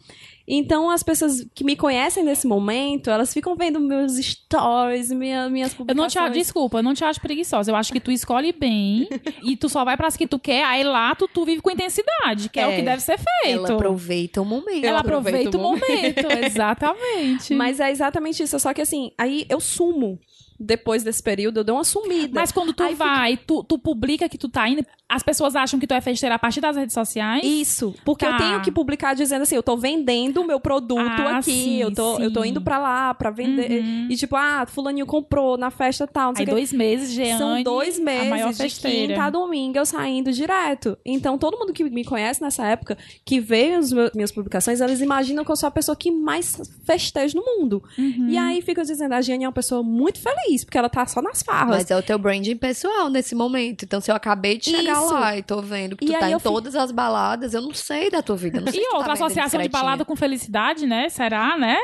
Então, 0.51 0.89
as 0.89 1.03
pessoas 1.03 1.47
que 1.55 1.63
me 1.63 1.77
conhecem 1.77 2.25
nesse 2.25 2.47
momento, 2.47 3.11
elas 3.11 3.35
ficam 3.35 3.55
vendo 3.55 3.79
meus 3.79 4.17
stories, 4.17 5.11
minha, 5.13 5.51
minhas 5.51 5.73
Eu 5.79 5.95
não 5.95 6.07
te 6.07 6.15
publicações. 6.15 6.33
desculpa, 6.33 6.79
eu 6.79 6.83
não 6.83 6.95
te 6.95 7.05
acho 7.05 7.21
preguiçosa. 7.21 7.71
Eu 7.71 7.77
acho 7.77 7.93
que 7.93 8.01
tu 8.01 8.11
escolhe 8.11 8.51
bem 8.53 9.07
e 9.43 9.55
tu 9.57 9.69
só 9.69 9.85
vai 9.85 9.97
pras 9.99 10.17
que 10.17 10.27
tu 10.27 10.39
quer, 10.39 10.65
aí 10.65 10.83
lá 10.83 11.15
tu, 11.15 11.29
tu 11.29 11.45
vive 11.45 11.61
com 11.61 11.71
intensidade, 11.71 12.49
que 12.49 12.59
é, 12.59 12.67
o 12.67 12.71
É. 12.71 12.77
que 12.77 12.83
deve 12.83 13.03
ser 13.03 13.19
feito. 13.19 13.59
Ela 13.67 13.75
aproveita 13.75 14.41
o 14.41 14.45
momento. 14.47 14.85
Ela 14.85 15.01
aproveita 15.01 15.55
o 15.59 15.61
o 15.61 15.63
momento, 15.63 16.27
exatamente. 16.43 17.53
Mas 17.55 17.79
é 17.79 17.91
exatamente 17.91 18.43
isso. 18.43 18.59
Só 18.59 18.73
que 18.73 18.81
assim, 18.81 19.13
aí 19.19 19.45
eu 19.51 19.61
sumo. 19.61 20.19
Depois 20.61 21.03
desse 21.05 21.23
período, 21.23 21.59
eu 21.61 21.65
dou 21.65 21.77
uma 21.77 21.85
sumida. 21.85 22.31
Mas 22.35 22.51
quando 22.51 22.73
tu 22.73 22.83
Aí 22.83 22.93
fica- 22.93 23.05
vai, 23.05 23.37
tu, 23.37 23.63
tu 23.63 23.79
publica 23.79 24.29
que 24.29 24.37
tu 24.37 24.49
tá 24.49 24.69
indo, 24.69 24.85
as 25.09 25.23
pessoas 25.23 25.55
acham 25.55 25.79
que 25.79 25.87
tu 25.87 25.95
é 25.95 26.01
festeira 26.01 26.35
a 26.35 26.39
partir 26.39 26.61
das 26.61 26.77
redes 26.77 26.93
sociais. 26.93 27.43
Isso, 27.45 27.95
porque 28.05 28.25
Tá. 28.27 28.33
eu 28.33 28.37
tenho 28.39 28.63
que 28.63 28.73
publicar 28.73 29.15
dizendo 29.15 29.43
assim, 29.43 29.55
eu 29.55 29.63
tô 29.63 29.77
vendendo 29.77 30.41
o 30.41 30.47
meu 30.47 30.59
produto 30.59 30.99
Ah, 31.01 31.39
aqui, 31.39 31.53
sim, 31.53 31.77
eu, 31.81 31.95
tô, 31.95 32.19
eu 32.19 32.33
tô 32.33 32.43
indo 32.45 32.61
pra 32.61 32.79
lá 32.79 33.15
pra 33.15 33.31
vender. 33.31 33.83
Uhum. 33.83 34.09
E 34.11 34.17
tipo, 34.17 34.35
ah, 34.35 34.67
fulaninho 34.67 35.07
comprou 35.07 35.57
na 35.57 35.71
festa 35.71 36.07
tal, 36.07 36.33
Aí 36.37 36.45
dois 36.45 36.73
meses, 36.73 37.13
Jeane, 37.13 37.39
São 37.39 37.63
dois 37.63 37.99
a 38.01 38.03
maior 38.03 38.31
meses 38.49 38.57
de 38.57 38.63
festeira. 38.65 39.15
quinta 39.15 39.23
a 39.27 39.31
domingo 39.31 39.79
eu 39.79 39.87
saindo 39.87 40.33
direto. 40.33 40.99
Então, 41.07 41.39
todo 41.39 41.57
mundo 41.57 41.73
que 41.73 41.85
me 41.85 42.05
conhece 42.05 42.43
nessa 42.43 42.67
época, 42.67 42.99
que 43.25 43.39
vê 43.39 43.75
as 43.75 43.93
minhas 44.15 44.33
publicações, 44.33 44.81
eles 44.81 45.01
imaginam 45.01 45.45
que 45.45 45.51
eu 45.53 45.57
sou 45.57 45.69
a 45.69 45.71
pessoa 45.71 45.95
que 45.95 46.11
mais 46.11 46.61
festeja 46.85 47.39
no 47.39 47.45
mundo. 47.45 47.83
Uhum. 47.97 48.29
E 48.29 48.37
aí 48.37 48.61
ficam 48.61 48.83
dizendo, 48.83 49.13
a 49.13 49.21
Giane 49.21 49.45
é 49.45 49.47
uma 49.47 49.53
pessoa 49.53 49.83
muito 49.83 50.19
feliz, 50.21 50.48
porque 50.65 50.77
ela 50.79 50.89
tá 50.89 51.07
só 51.07 51.21
nas 51.23 51.43
farras. 51.43 51.77
Mas 51.79 51.91
é 51.91 51.97
o 51.97 52.03
teu 52.03 52.19
branding 52.19 52.57
pessoal 52.57 53.09
nesse 53.09 53.35
momento. 53.35 53.85
Então, 53.85 54.01
se 54.01 54.11
eu 54.11 54.15
acabei 54.17 54.59
de 54.59 54.71
chegar 54.71 55.03
Isso. 55.03 55.15
lá 55.15 55.37
e 55.37 55.43
tô 55.43 55.61
vendo 55.63 55.97
que 55.97 56.05
E 56.05 56.09
tu 56.09 56.19
tá 56.19 56.29
em 56.29 56.33
eu 56.33 56.39
fico- 56.41 56.53
todas 56.53 56.75
as 56.77 56.91
baladas, 56.91 57.55
eu 57.55 57.63
não 57.63 57.75
sei 57.75 58.11
da 58.11 58.23
tua 58.23 58.37
vida. 58.37 58.59
eu 58.59 58.65
Não 58.65 58.73
sei 58.73 58.81
se 58.81 58.87
E 58.87 58.91
tá 58.91 58.97
outra 58.97 59.13
vendendo 59.15 59.25
associação 59.27 59.61
de 59.63 59.69
balada 59.69 60.05
com 60.05 60.17
felicidade, 60.17 60.87
né? 60.87 61.09
Será, 61.09 61.57
né? 61.59 61.77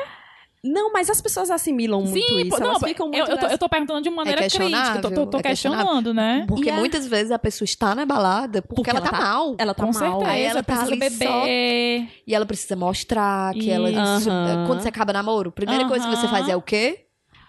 Não, 0.67 0.91
mas 0.95 1.11
as 1.11 1.21
pessoas 1.21 1.51
assimilam 1.51 2.01
muito 2.01 2.15
Sim, 2.27 2.41
isso. 2.41 2.49
pô, 2.49 2.57
Elas 2.57 2.81
não, 2.81 2.89
ficam 2.89 3.07
eu, 3.13 3.13
muito 3.19 3.31
eu, 3.33 3.37
tô, 3.39 3.47
eu 3.49 3.59
tô 3.59 3.69
perguntando 3.69 4.01
de 4.01 4.09
maneira 4.09 4.41
crítica. 4.49 4.93
Eu 4.97 5.03
tô, 5.03 5.11
tô, 5.11 5.27
tô 5.27 5.39
é 5.39 5.43
questionando, 5.43 6.15
né? 6.15 6.47
Porque 6.49 6.71
E 6.71 6.73
é- 6.73 6.77
muitas 6.77 7.07
vezes 7.07 7.31
a 7.31 7.39
pessoa 7.39 7.67
está 7.67 7.95
na 7.95 8.07
balada 8.07 8.63
porque, 8.63 8.77
Porque 8.77 8.89
ela, 8.91 9.01
ela 9.01 9.11
tá, 9.11 9.15
tá- 9.15 9.23
mal. 9.23 9.55
Ela 9.59 9.75
tá 9.75 9.85
Com 9.85 9.93
mal. 9.93 10.01
certeza. 10.21 10.31
Aí 10.31 10.43
ela 10.43 10.63
tá 10.63 10.73
precisa 10.75 10.91
ali 10.95 11.11
só- 11.11 11.19
beber. 11.19 12.09
E 12.27 12.35
ela 12.35 12.47
precisa 12.47 12.77
mostrar 12.77 13.53
que 13.53 13.69
ela. 13.71 13.91
Isso. 13.91 14.31
Aham. 14.31 14.65
Quando 14.67 14.81
você 14.81 14.89
acaba 14.89 15.13
namoro, 15.13 15.53
primeira 15.53 15.87
coisa 15.87 16.09
que 16.09 16.17
você 16.17 16.29
faz 16.29 16.49
é 16.49 16.57
o 16.57 16.63
quê? 16.63 17.04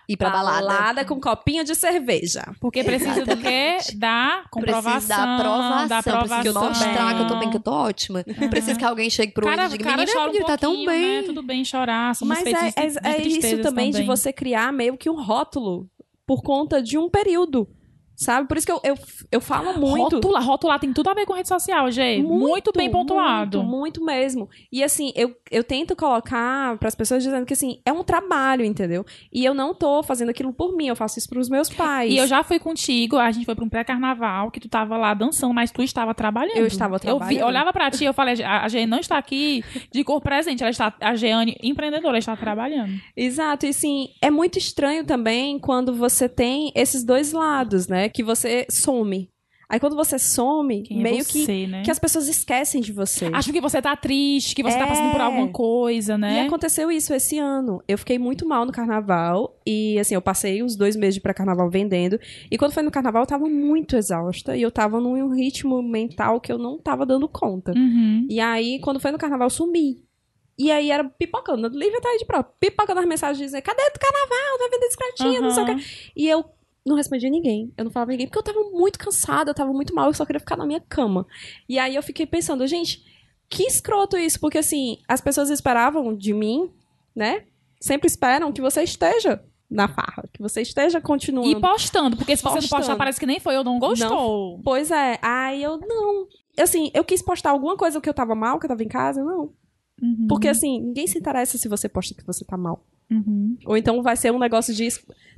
Ir 0.07 0.17
pra 0.17 0.29
balada. 0.29 0.67
Balada 0.67 1.05
com 1.05 1.19
copinho 1.19 1.63
de 1.63 1.73
cerveja. 1.75 2.43
Porque 2.59 2.83
precisa 2.83 3.25
do 3.25 3.37
quê? 3.37 3.77
Da 3.95 4.43
comprovação. 4.51 4.91
Preciso 4.91 5.07
da 5.09 5.35
aprovação, 5.35 5.87
Da 5.87 5.97
aprovação. 5.97 6.39
preciso 6.41 6.59
mostrar 6.59 7.15
que 7.15 7.21
eu 7.21 7.27
tô 7.27 7.39
bem, 7.39 7.49
que 7.49 7.57
eu 7.57 7.61
tô 7.61 7.71
ótima. 7.71 8.23
Preciso 8.49 8.77
que 8.77 8.85
alguém 8.85 9.09
chegue 9.09 9.33
pro 9.33 9.45
outro 9.45 9.57
cara, 9.57 9.69
e 9.69 9.71
diga, 9.77 9.83
cara 9.83 9.97
menina, 9.97 10.19
chora 10.19 10.31
um 10.31 10.45
tá 10.45 10.57
tão 10.57 10.71
pouquinho, 10.71 10.89
bem. 10.89 11.21
Né? 11.21 11.23
Tudo 11.23 11.41
bem 11.43 11.65
chorar, 11.65 12.15
somos 12.15 12.37
Mas 12.37 12.47
é, 12.47 12.51
de 12.51 12.55
é, 12.55 13.11
é 13.13 13.21
isso 13.21 13.39
tristezas 13.39 13.65
também, 13.65 13.91
de 13.91 14.03
você 14.03 14.31
criar 14.31 14.71
meio 14.71 14.97
que 14.97 15.09
um 15.09 15.21
rótulo 15.21 15.89
por 16.25 16.41
conta 16.41 16.81
de 16.81 16.97
um 16.97 17.09
período. 17.09 17.67
Sabe? 18.15 18.47
Por 18.47 18.57
isso 18.57 18.65
que 18.65 18.71
eu, 18.71 18.79
eu, 18.83 18.97
eu 19.31 19.41
falo 19.41 19.79
muito. 19.79 20.15
Rotular, 20.15 20.43
rotular 20.43 20.79
tem 20.79 20.91
tudo 20.91 21.09
a 21.09 21.13
ver 21.13 21.25
com 21.25 21.33
rede 21.33 21.47
social, 21.47 21.89
gente. 21.91 22.25
Muito, 22.25 22.71
bem 22.75 22.89
pontuado. 22.91 23.59
Muito, 23.63 23.75
muito 24.01 24.05
mesmo. 24.05 24.49
E 24.71 24.83
assim, 24.83 25.11
eu, 25.15 25.35
eu 25.51 25.63
tento 25.63 25.95
colocar 25.95 26.77
para 26.77 26.87
as 26.87 26.95
pessoas 26.95 27.23
dizendo 27.23 27.45
que 27.45 27.53
assim, 27.53 27.79
é 27.85 27.91
um 27.93 28.03
trabalho, 28.03 28.65
entendeu? 28.65 29.05
E 29.31 29.45
eu 29.45 29.53
não 29.53 29.73
tô 29.73 30.01
fazendo 30.03 30.29
aquilo 30.29 30.51
por 30.51 30.75
mim, 30.75 30.87
eu 30.87 30.95
faço 30.95 31.19
isso 31.19 31.29
pros 31.29 31.49
meus 31.49 31.69
pais. 31.69 32.11
E 32.11 32.17
eu 32.17 32.27
já 32.27 32.43
fui 32.43 32.59
contigo, 32.59 33.17
a 33.17 33.31
gente 33.31 33.45
foi 33.45 33.55
pra 33.55 33.63
um 33.63 33.69
pré-carnaval, 33.69 34.49
que 34.51 34.59
tu 34.59 34.67
tava 34.67 34.97
lá 34.97 35.13
dançando, 35.13 35.53
mas 35.53 35.71
tu 35.71 35.81
estava 35.81 36.13
trabalhando. 36.13 36.57
Eu 36.57 36.65
estava 36.67 36.95
Eu 36.95 36.99
vi, 36.99 37.05
trabalhando. 37.07 37.39
eu 37.41 37.47
olhava 37.47 37.73
pra 37.73 37.91
ti, 37.91 38.05
eu 38.05 38.13
falei, 38.13 38.43
a 38.43 38.65
a 38.65 38.67
Jeane 38.67 38.87
não 38.87 38.99
está 38.99 39.17
aqui 39.17 39.63
de 39.91 40.03
cor 40.03 40.19
presente, 40.21 40.63
ela 40.63 40.71
está, 40.71 40.93
a 40.99 41.15
Jeane, 41.15 41.55
empreendedora, 41.61 42.13
ela 42.13 42.17
está 42.17 42.35
trabalhando. 42.35 42.93
Exato, 43.15 43.65
e 43.65 43.69
assim, 43.69 44.09
é 44.21 44.31
muito 44.31 44.57
estranho 44.57 45.05
também 45.05 45.59
quando 45.59 45.93
você 45.93 46.27
tem 46.27 46.71
esses 46.75 47.03
dois 47.03 47.31
lados, 47.31 47.87
né? 47.87 48.04
Que 48.09 48.23
você 48.23 48.65
some. 48.69 49.29
Aí 49.67 49.79
quando 49.79 49.95
você 49.95 50.19
some, 50.19 50.83
Quem 50.83 50.99
é 50.99 51.03
meio 51.03 51.25
que, 51.25 51.43
você, 51.43 51.65
né? 51.65 51.81
que 51.81 51.89
as 51.89 51.97
pessoas 51.97 52.27
esquecem 52.27 52.79
de 52.81 52.93
você. 52.93 53.31
Acham 53.33 53.51
que 53.51 53.59
você 53.59 53.81
tá 53.81 53.95
triste, 53.95 54.53
que 54.53 54.61
você 54.61 54.77
tá 54.77 54.83
É. 54.85 54.87
passando 54.87 55.11
por 55.11 55.19
alguma 55.19 55.47
coisa, 55.47 56.13
E 56.13 56.17
né? 56.19 56.41
aconteceu 56.45 56.91
isso 56.91 57.11
esse 57.15 57.39
ano. 57.39 57.81
Eu 57.87 57.97
fiquei 57.97 58.19
muito 58.19 58.47
mal 58.47 58.63
no 58.63 58.71
carnaval. 58.71 59.59
E, 59.65 59.97
assim, 59.97 60.13
eu 60.13 60.21
passei 60.21 60.61
os 60.61 60.75
dois 60.75 60.95
meses 60.95 61.15
de 61.15 61.21
pré-carnaval 61.21 61.67
vendendo. 61.67 62.19
E 62.51 62.59
quando 62.59 62.73
foi 62.73 62.83
no 62.83 62.91
carnaval, 62.91 63.23
eu 63.23 63.27
tava 63.27 63.49
muito 63.49 63.95
exausta. 63.97 64.55
E 64.55 64.61
eu 64.61 64.69
tava 64.69 64.99
num 65.01 65.33
ritmo 65.33 65.81
mental 65.81 66.39
que 66.39 66.51
eu 66.51 66.59
não 66.59 66.77
tava 66.77 67.03
dando 67.03 67.27
conta. 67.27 67.71
Uhum. 67.75 68.27
E 68.29 68.39
aí, 68.39 68.79
quando 68.81 68.99
foi 68.99 69.09
no 69.11 69.17
carnaval, 69.17 69.47
eu 69.47 69.49
sumi. 69.49 70.03
E 70.59 70.71
aí 70.71 70.91
era 70.91 71.03
pipocando. 71.03 71.71
Tá 71.71 72.09
aí 72.09 72.17
de 72.19 72.25
prova. 72.25 72.43
Pipocando 72.59 72.99
as 72.99 73.05
mensagens 73.07 73.39
dizendo: 73.39 73.63
cadê 73.63 73.81
o 73.81 73.99
carnaval? 73.99 74.59
Vai 74.59 74.69
vender 74.69 74.87
discretinha, 74.87 75.41
não 75.41 75.49
sei 75.49 75.63
o 75.63 75.65
quê. 75.65 75.75
E 76.15 76.29
eu 76.29 76.45
não 76.85 76.95
respondia 76.95 77.29
ninguém. 77.29 77.73
Eu 77.75 77.85
não 77.85 77.91
falava 77.91 78.11
ninguém, 78.11 78.27
porque 78.27 78.37
eu 78.37 78.43
tava 78.43 78.69
muito 78.71 78.99
cansada, 78.99 79.49
eu 79.49 79.55
tava 79.55 79.73
muito 79.73 79.93
mal, 79.93 80.07
eu 80.07 80.13
só 80.13 80.25
queria 80.25 80.39
ficar 80.39 80.55
na 80.55 80.65
minha 80.65 80.79
cama. 80.79 81.25
E 81.67 81.79
aí 81.79 81.95
eu 81.95 82.03
fiquei 82.03 82.25
pensando, 82.25 82.65
gente, 82.67 83.03
que 83.49 83.63
escroto 83.63 84.17
isso, 84.17 84.39
porque 84.39 84.59
assim, 84.59 84.99
as 85.07 85.19
pessoas 85.19 85.49
esperavam 85.49 86.15
de 86.15 86.33
mim, 86.33 86.69
né? 87.15 87.43
Sempre 87.79 88.07
esperam 88.07 88.51
que 88.51 88.61
você 88.61 88.83
esteja 88.83 89.43
na 89.69 89.87
farra, 89.87 90.29
que 90.31 90.41
você 90.41 90.61
esteja 90.61 91.01
continuando. 91.01 91.49
E 91.49 91.59
postando, 91.59 92.15
porque 92.15 92.37
se 92.37 92.43
você 92.43 92.49
não 92.49 92.61
Postando. 92.61 92.81
postar, 92.81 92.95
parece 92.95 93.19
que 93.19 93.25
nem 93.25 93.39
foi, 93.39 93.55
eu 93.55 93.63
não 93.63 93.79
gostou. 93.79 94.61
Pois 94.63 94.91
é, 94.91 95.17
aí 95.21 95.63
eu 95.63 95.77
não. 95.79 96.27
Assim, 96.59 96.91
eu 96.93 97.03
quis 97.03 97.21
postar 97.21 97.49
alguma 97.49 97.75
coisa 97.75 97.99
que 97.99 98.07
eu 98.07 98.13
tava 98.13 98.35
mal, 98.35 98.59
que 98.59 98.65
eu 98.65 98.69
tava 98.69 98.83
em 98.83 98.87
casa, 98.87 99.23
não. 99.23 99.51
Uhum. 100.01 100.27
Porque 100.27 100.47
assim, 100.47 100.79
ninguém 100.79 101.07
se 101.07 101.17
interessa 101.17 101.57
se 101.57 101.67
você 101.67 101.89
posta 101.89 102.13
que 102.13 102.25
você 102.25 102.45
tá 102.45 102.55
mal. 102.55 102.85
Uhum. 103.09 103.57
Ou 103.65 103.77
então 103.77 104.01
vai 104.01 104.15
ser 104.15 104.31
um 104.31 104.39
negócio 104.39 104.73
de 104.73 104.87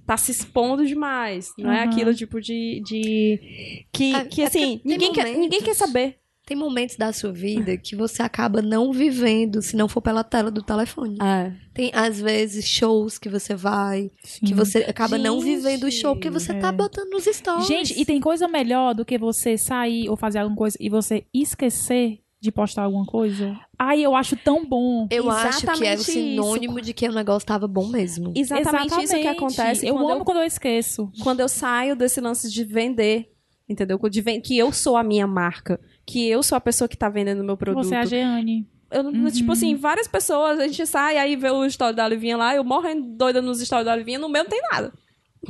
tá 0.07 0.17
se 0.17 0.31
expondo 0.31 0.85
demais. 0.87 1.51
Não 1.57 1.71
é 1.71 1.83
Uhum. 1.83 1.89
aquilo 1.91 2.15
tipo 2.15 2.41
de. 2.41 2.81
de 2.83 3.85
que, 3.91 4.15
É- 4.15 4.25
que 4.25 4.41
é 4.41 4.45
assim, 4.47 4.81
ninguém 4.83 5.11
quer, 5.13 5.25
ninguém 5.37 5.61
quer 5.61 5.75
saber. 5.75 6.17
Tem 6.45 6.55
momentos 6.55 6.95
da 6.95 7.11
sua 7.11 7.33
vida 7.33 7.75
que 7.75 7.93
você 7.93 8.21
acaba 8.23 8.61
não 8.61 8.93
vivendo 8.93 9.61
se 9.61 9.75
não 9.75 9.89
for 9.89 9.99
pela 10.01 10.23
tela 10.23 10.49
do 10.49 10.63
telefone. 10.63 11.17
É. 11.21 11.51
Tem, 11.73 11.91
às 11.93 12.21
vezes, 12.21 12.65
shows 12.65 13.17
que 13.17 13.27
você 13.27 13.53
vai, 13.53 14.09
que 14.39 14.47
Sim. 14.47 14.53
você 14.53 14.77
acaba 14.77 15.17
não 15.17 15.41
Gente, 15.41 15.57
vivendo 15.57 15.83
o 15.83 15.91
show 15.91 16.15
porque 16.15 16.29
você 16.29 16.53
tá 16.53 16.69
é. 16.69 16.71
botando 16.71 17.09
nos 17.11 17.25
stories. 17.25 17.67
Gente, 17.67 17.99
e 18.01 18.05
tem 18.05 18.21
coisa 18.21 18.47
melhor 18.47 18.95
do 18.95 19.03
que 19.03 19.17
você 19.17 19.57
sair 19.57 20.07
ou 20.09 20.15
fazer 20.15 20.39
alguma 20.39 20.55
coisa 20.57 20.77
e 20.79 20.87
você 20.89 21.25
esquecer 21.33 22.19
de 22.47 22.51
postar 22.51 22.83
alguma 22.83 23.05
coisa? 23.05 23.59
Ai, 23.77 24.01
eu 24.01 24.15
acho 24.15 24.35
tão 24.37 24.65
bom. 24.65 25.07
Eu 25.11 25.29
acho 25.29 25.59
que 25.61 25.65
é 25.67 25.69
o 25.69 25.73
Exatamente 25.73 26.03
sinônimo 26.03 26.81
de 26.81 26.93
que 26.93 27.07
o 27.07 27.11
negócio 27.11 27.45
tava 27.45 27.67
bom 27.67 27.87
mesmo. 27.87 28.31
Exatamente, 28.35 29.03
isso 29.03 29.15
que 29.15 29.27
acontece 29.27 29.85
Eu 29.85 29.95
quando, 29.95 30.09
amo 30.11 30.25
quando 30.25 30.37
eu 30.37 30.43
esqueço. 30.45 31.11
eu, 31.17 31.23
quando 31.23 31.39
eu 31.41 31.49
saio 31.49 31.95
desse 31.95 32.21
lance 32.21 32.49
de 32.51 32.63
vender. 32.63 33.31
Entendeu? 33.69 33.99
De 34.09 34.21
ven- 34.21 34.39
que 34.39 34.57
eu 34.57 34.71
sou 34.71 34.95
a 34.95 35.03
minha 35.03 35.27
marca. 35.27 35.77
Que 36.05 36.25
eu 36.29 36.41
sou 36.41 36.55
a 36.55 36.61
pessoa 36.61 36.87
que 36.87 36.95
tá 36.95 37.09
vendendo 37.09 37.41
o 37.41 37.43
meu 37.43 37.57
produto. 37.57 37.83
Você 37.83 37.95
é 37.95 37.99
a 37.99 38.05
Jeane. 38.05 38.65
Eu, 38.89 39.03
Uhum. 39.03 39.27
Tipo 39.29 39.51
assim, 39.51 39.75
várias 39.75 40.07
pessoas, 40.07 40.57
a 40.57 40.65
gente 40.67 40.85
sai, 40.87 41.17
aí 41.17 41.35
vê 41.35 41.49
o 41.51 41.65
story 41.65 41.93
da 41.93 42.07
Livinha 42.07 42.37
lá, 42.37 42.55
eu 42.55 42.63
morrendo 42.63 43.05
doida 43.17 43.41
nos 43.41 43.59
stories 43.59 43.85
da 43.85 43.93
Livinha, 43.93 44.17
no 44.19 44.29
meu 44.29 44.43
não 44.43 44.49
tem 44.49 44.61
nada. 44.71 44.93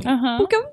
Aham. 0.04 0.38
Porque 0.40 0.56
eu, 0.56 0.64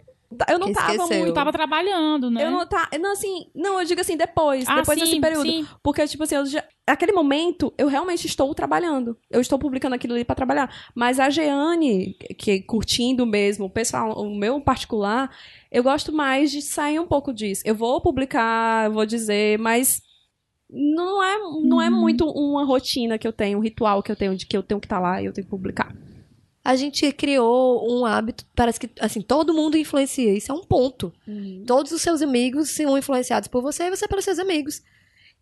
eu 0.49 0.59
não 0.59 0.69
Que 0.69 0.75
tava 0.75 0.93
esqueceu. 0.95 1.19
muito. 1.19 1.35
Tava 1.35 1.53
trabalhando, 1.53 2.31
né? 2.31 2.45
Eu 2.45 2.51
não 2.51 2.67
tá. 2.67 2.89
Não, 3.01 3.13
assim, 3.13 3.47
não, 3.55 3.79
eu 3.81 3.87
digo 3.87 4.01
assim, 4.01 4.17
depois. 4.17 4.65
ah, 4.69 4.77
depois 4.81 4.99
sim, 4.99 5.05
desse 5.05 5.21
período. 5.21 5.49
Sim. 5.49 5.67
Porque, 5.83 6.07
tipo 6.07 6.23
assim, 6.25 6.35
eu 6.37 6.47
já, 6.47 6.65
naquele 6.87 7.13
momento, 7.13 7.73
eu 7.79 7.87
realmente 7.89 8.27
estou 8.27 8.55
trabalhando. 8.55 9.17
Eu 9.31 9.41
estou 9.41 9.59
publicando 9.59 9.95
aquilo 9.95 10.15
ali 10.15 10.25
pra 10.25 10.35
trabalhar. 10.35 10.69
Mas 10.95 11.21
a 11.21 11.31
Jeane, 11.31 12.15
que 12.39 12.61
curtindo 12.63 13.25
mesmo, 13.27 13.67
o 13.67 13.71
pessoal, 13.71 14.13
o 14.21 14.35
meu 14.37 14.61
particular, 14.61 15.31
eu 15.71 15.83
gosto 15.83 16.13
mais 16.13 16.51
de 16.51 16.61
sair 16.63 16.99
um 16.99 17.07
pouco 17.07 17.33
disso. 17.33 17.63
Eu 17.65 17.75
vou 17.75 18.01
publicar, 18.01 18.87
eu 18.87 18.93
vou 18.93 19.07
dizer, 19.07 19.59
mas 19.59 20.03
não 20.71 21.23
é, 21.23 21.39
não 21.63 21.81
é 21.81 21.89
Uhum. 21.89 22.01
muito 22.01 22.27
uma 22.29 22.65
rotina 22.65 23.19
que 23.19 23.29
eu 23.29 23.33
tenho, 23.33 23.59
um 23.59 23.63
ritual 23.63 24.03
que 24.03 24.11
eu 24.11 24.17
tenho 24.17 24.35
de 24.37 24.47
que 24.47 24.57
eu 24.57 24.63
tenho 24.63 24.81
que 24.81 24.87
estar 24.87 24.99
lá 24.99 25.23
e 25.23 25.27
eu 25.27 25.33
tenho 25.33 25.45
que 25.45 25.51
publicar. 25.51 25.95
A 26.65 26.77
gente 26.77 27.13
criou 27.13 27.87
um 27.93 28.07
hábito, 28.07 28.47
parece 28.57 28.81
que, 28.81 28.91
assim, 28.99 29.21
todo 29.21 29.53
mundo 29.53 29.77
influencia. 29.77 30.35
Isso 30.35 30.51
é 30.51 30.55
um 30.55 30.65
ponto. 30.65 31.13
Todos 31.67 31.93
os 31.93 32.01
seus 32.01 32.23
amigos 32.23 32.71
são 32.71 32.97
influenciados 32.97 33.49
por 33.49 33.61
você 33.63 33.85
e 33.85 33.91
você 33.91 34.09
pelos 34.09 34.25
seus 34.25 34.39
amigos. 34.39 34.83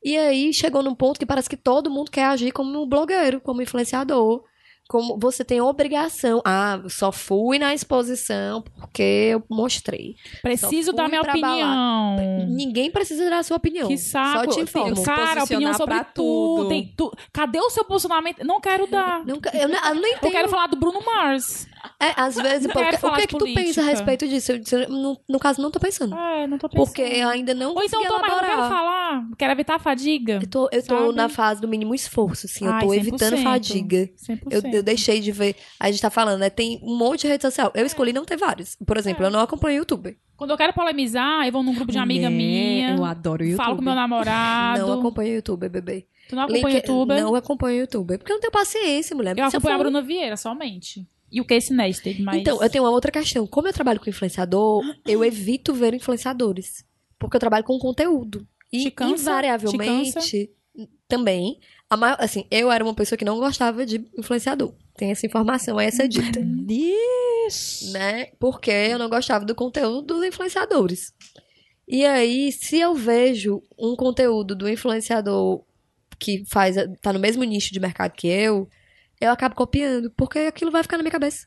E 0.05 0.19
aí 0.19 0.53
chegou 0.53 0.83
num 0.83 0.97
ponto 0.97 1.21
que 1.21 1.25
parece 1.25 1.49
que 1.49 1.57
todo 1.57 1.89
mundo 1.91 2.11
quer 2.11 2.25
agir 2.25 2.51
como 2.51 2.83
um 2.83 2.89
blogueiro, 2.89 3.41
como 3.41 3.63
influenciador. 3.63 4.43
Como 4.89 5.19
você 5.19 5.43
tem 5.45 5.61
obrigação. 5.61 6.43
Ah, 6.45 6.79
eu 6.83 6.91
só 6.91 7.11
fui 7.11 7.59
na 7.59 7.73
exposição 7.73 8.61
porque 8.63 9.03
eu 9.33 9.43
mostrei. 9.49 10.17
Preciso 10.43 10.93
dar 10.93 11.09
minha 11.09 11.23
opinião. 11.23 12.17
Ninguém 12.49 12.91
precisa 12.91 13.31
dar 13.31 13.39
a 13.39 13.43
sua 13.43 13.57
opinião. 13.57 13.89
Que 13.89 13.97
saco. 13.97 14.45
Só 14.45 14.47
te 14.47 14.61
informo. 14.61 15.03
Cara, 15.03 15.45
opinião 15.45 15.73
sobre 15.75 15.99
tudo. 16.15 16.57
tudo. 16.57 16.69
Tem 16.69 16.93
tu- 16.97 17.13
Cadê 17.33 17.59
o 17.59 17.71
seu 17.71 17.85
posicionamento? 17.85 18.45
Não 18.45 18.61
quero 18.61 18.87
dar. 18.87 19.25
Nunca, 19.25 19.51
eu, 19.57 19.69
não- 19.69 19.89
eu 19.89 19.95
nem 19.95 20.13
Eu 20.13 20.19
tenho. 20.19 20.33
quero 20.33 20.49
falar 20.51 20.67
do 20.67 20.77
Bruno 20.77 21.01
Mars. 21.05 21.67
É, 22.01 22.13
às 22.17 22.35
vezes, 22.37 22.73
pô, 22.73 22.81
o 22.81 22.89
que, 22.89 22.95
o 22.95 22.99
falar 22.99 23.21
que, 23.21 23.27
tu 23.29 23.45
pensa 23.55 23.81
a 23.81 23.85
respeito 23.85 24.27
disso? 24.29 24.53
Eu 24.53 24.59
disse, 24.59 24.87
no, 24.87 25.19
no 25.29 25.39
caso, 25.39 25.61
não 25.63 25.71
tô 25.71 25.79
pensando. 25.81 26.15
É, 26.17 26.47
não 26.47 26.59
tô 26.59 26.69
pensando. 26.69 26.85
Porque 26.87 27.03
eu 27.03 27.29
ainda 27.29 27.55
não 27.55 27.75
Ou 27.75 27.83
então, 27.83 28.03
tô, 28.03 28.19
mas 28.19 28.31
não 28.33 28.39
quero 28.41 28.53
elaborar. 28.53 28.69
falar. 28.69 29.29
Quero 29.39 29.53
evitar 29.53 29.75
a 29.77 29.79
fadiga. 29.79 30.41
Eu 30.43 30.49
tô, 30.49 30.69
eu 30.73 30.83
tô 30.85 31.13
na 31.13 31.29
fase 31.29 31.61
do 31.61 31.69
mínimo 31.69 31.95
esforço, 31.95 32.47
assim. 32.47 32.65
Eu 32.67 32.73
Ai, 32.73 32.81
tô 32.87 32.95
evitando 32.95 33.37
100%. 33.37 33.43
fadiga. 33.43 34.11
100%. 34.17 34.41
Eu, 34.51 34.63
eu 34.73 34.83
deixei 34.83 35.21
de 35.21 35.33
ver. 35.33 35.57
A 35.79 35.91
gente 35.91 36.01
tá 36.01 36.11
falando, 36.11 36.41
né? 36.41 36.51
Tem 36.51 36.81
um 36.83 36.97
monte 36.97 37.23
de 37.23 37.29
rede 37.29 37.43
social. 37.43 37.71
Eu 37.75 37.85
escolhi 37.87 38.13
não 38.13 38.25
ter 38.25 38.37
vários. 38.37 38.77
Por 38.87 38.97
exemplo, 38.97 39.25
É. 39.25 39.27
eu 39.27 39.31
não 39.31 39.41
acompanho 39.41 39.79
YouTube. 39.79 40.17
Quando 40.37 40.51
eu 40.51 40.57
quero 40.57 40.73
polemizar, 40.73 41.47
eu 41.47 41.53
vou 41.53 41.63
num 41.63 41.75
grupo 41.75 41.93
de 41.93 41.99
amiga 41.99 42.29
minha. 42.29 42.97
Eu 42.97 43.05
adoro 43.05 43.45
YouTube. 43.45 43.65
Falo 43.65 43.77
com 43.77 43.83
meu 43.83 43.95
namorado. 43.95 44.81
Não 44.87 44.99
acompanho 44.99 45.35
YouTube, 45.37 45.69
bebê. 45.69 46.07
Tu 46.29 46.35
não 46.35 46.43
acompanha 46.43 46.67
o 46.67 46.71
YouTube? 46.71 47.21
Não 47.21 47.35
acompanho 47.35 47.79
YouTube. 47.81 48.19
Porque 48.19 48.33
eu 48.33 48.37
não 48.37 48.41
tenho 48.41 48.53
paciência, 48.53 49.15
mulher. 49.15 49.37
Eu 49.39 49.51
Se 49.51 49.57
acompanho 49.57 49.75
a 49.77 49.79
for- 49.79 49.85
Bruna 49.85 50.03
Vieira 50.03 50.37
somente. 50.37 51.07
E 51.33 51.41
o 51.41 51.45
Casey 51.47 51.75
Neistat, 51.75 52.21
mas... 52.21 52.41
Então, 52.41 52.63
eu 52.63 52.69
tenho 52.69 52.85
uma 52.85 52.91
outra 52.91 53.11
questão. 53.11 53.47
Como 53.47 53.67
eu 53.67 53.73
trabalho 53.73 53.99
com 53.99 54.11
influenciador, 54.11 54.85
eu 55.07 55.25
evito 55.25 55.73
ver 55.73 55.95
influenciadores. 55.95 56.85
Porque 57.19 57.37
eu 57.37 57.41
trabalho 57.41 57.65
com 57.65 57.79
conteúdo. 57.79 58.47
E, 58.71 58.91
cansa? 58.91 59.13
invariavelmente, 59.23 60.21
Te 60.21 60.51
também, 61.09 61.59
maior- 61.99 62.17
assim, 62.19 62.47
eu 62.51 62.71
era 62.71 62.83
uma 62.85 62.95
pessoa 62.95 63.19
que 63.19 63.25
não 63.25 63.39
gostava 63.39 63.85
de 63.85 64.07
influenciador. 64.17 64.75
Tem 64.97 65.11
essa 65.11 65.27
informação, 65.27 65.81
é 65.81 65.87
essa 65.87 66.07
dita. 66.09 66.41
Isso. 67.47 67.93
né? 67.93 68.27
Porque 68.39 68.71
eu 68.71 68.99
não 68.99 69.09
gostava 69.09 69.45
do 69.45 69.55
conteúdo 69.55 70.15
dos 70.15 70.25
influenciadores. 70.25 71.13
E 71.87 72.05
aí, 72.07 72.53
se 72.53 72.79
eu 72.79 72.95
vejo 72.95 73.63
um 73.79 73.95
conteúdo 73.97 74.55
do 74.55 74.69
influenciador 74.69 75.63
que 76.19 76.45
faz, 76.47 76.77
tá 77.01 77.13
no 77.13 77.19
mesmo 77.19 77.43
nicho 77.45 77.73
de 77.73 77.81
mercado 77.81 78.13
que 78.13 78.29
eu, 78.29 78.69
eu 79.23 79.31
acabo 79.33 79.55
copiando, 79.55 80.11
porque 80.17 80.39
aquilo 80.41 80.71
vai 80.71 80.83
ficar 80.83 80.97
na 80.97 81.03
minha 81.03 81.13
cabeça. 81.13 81.47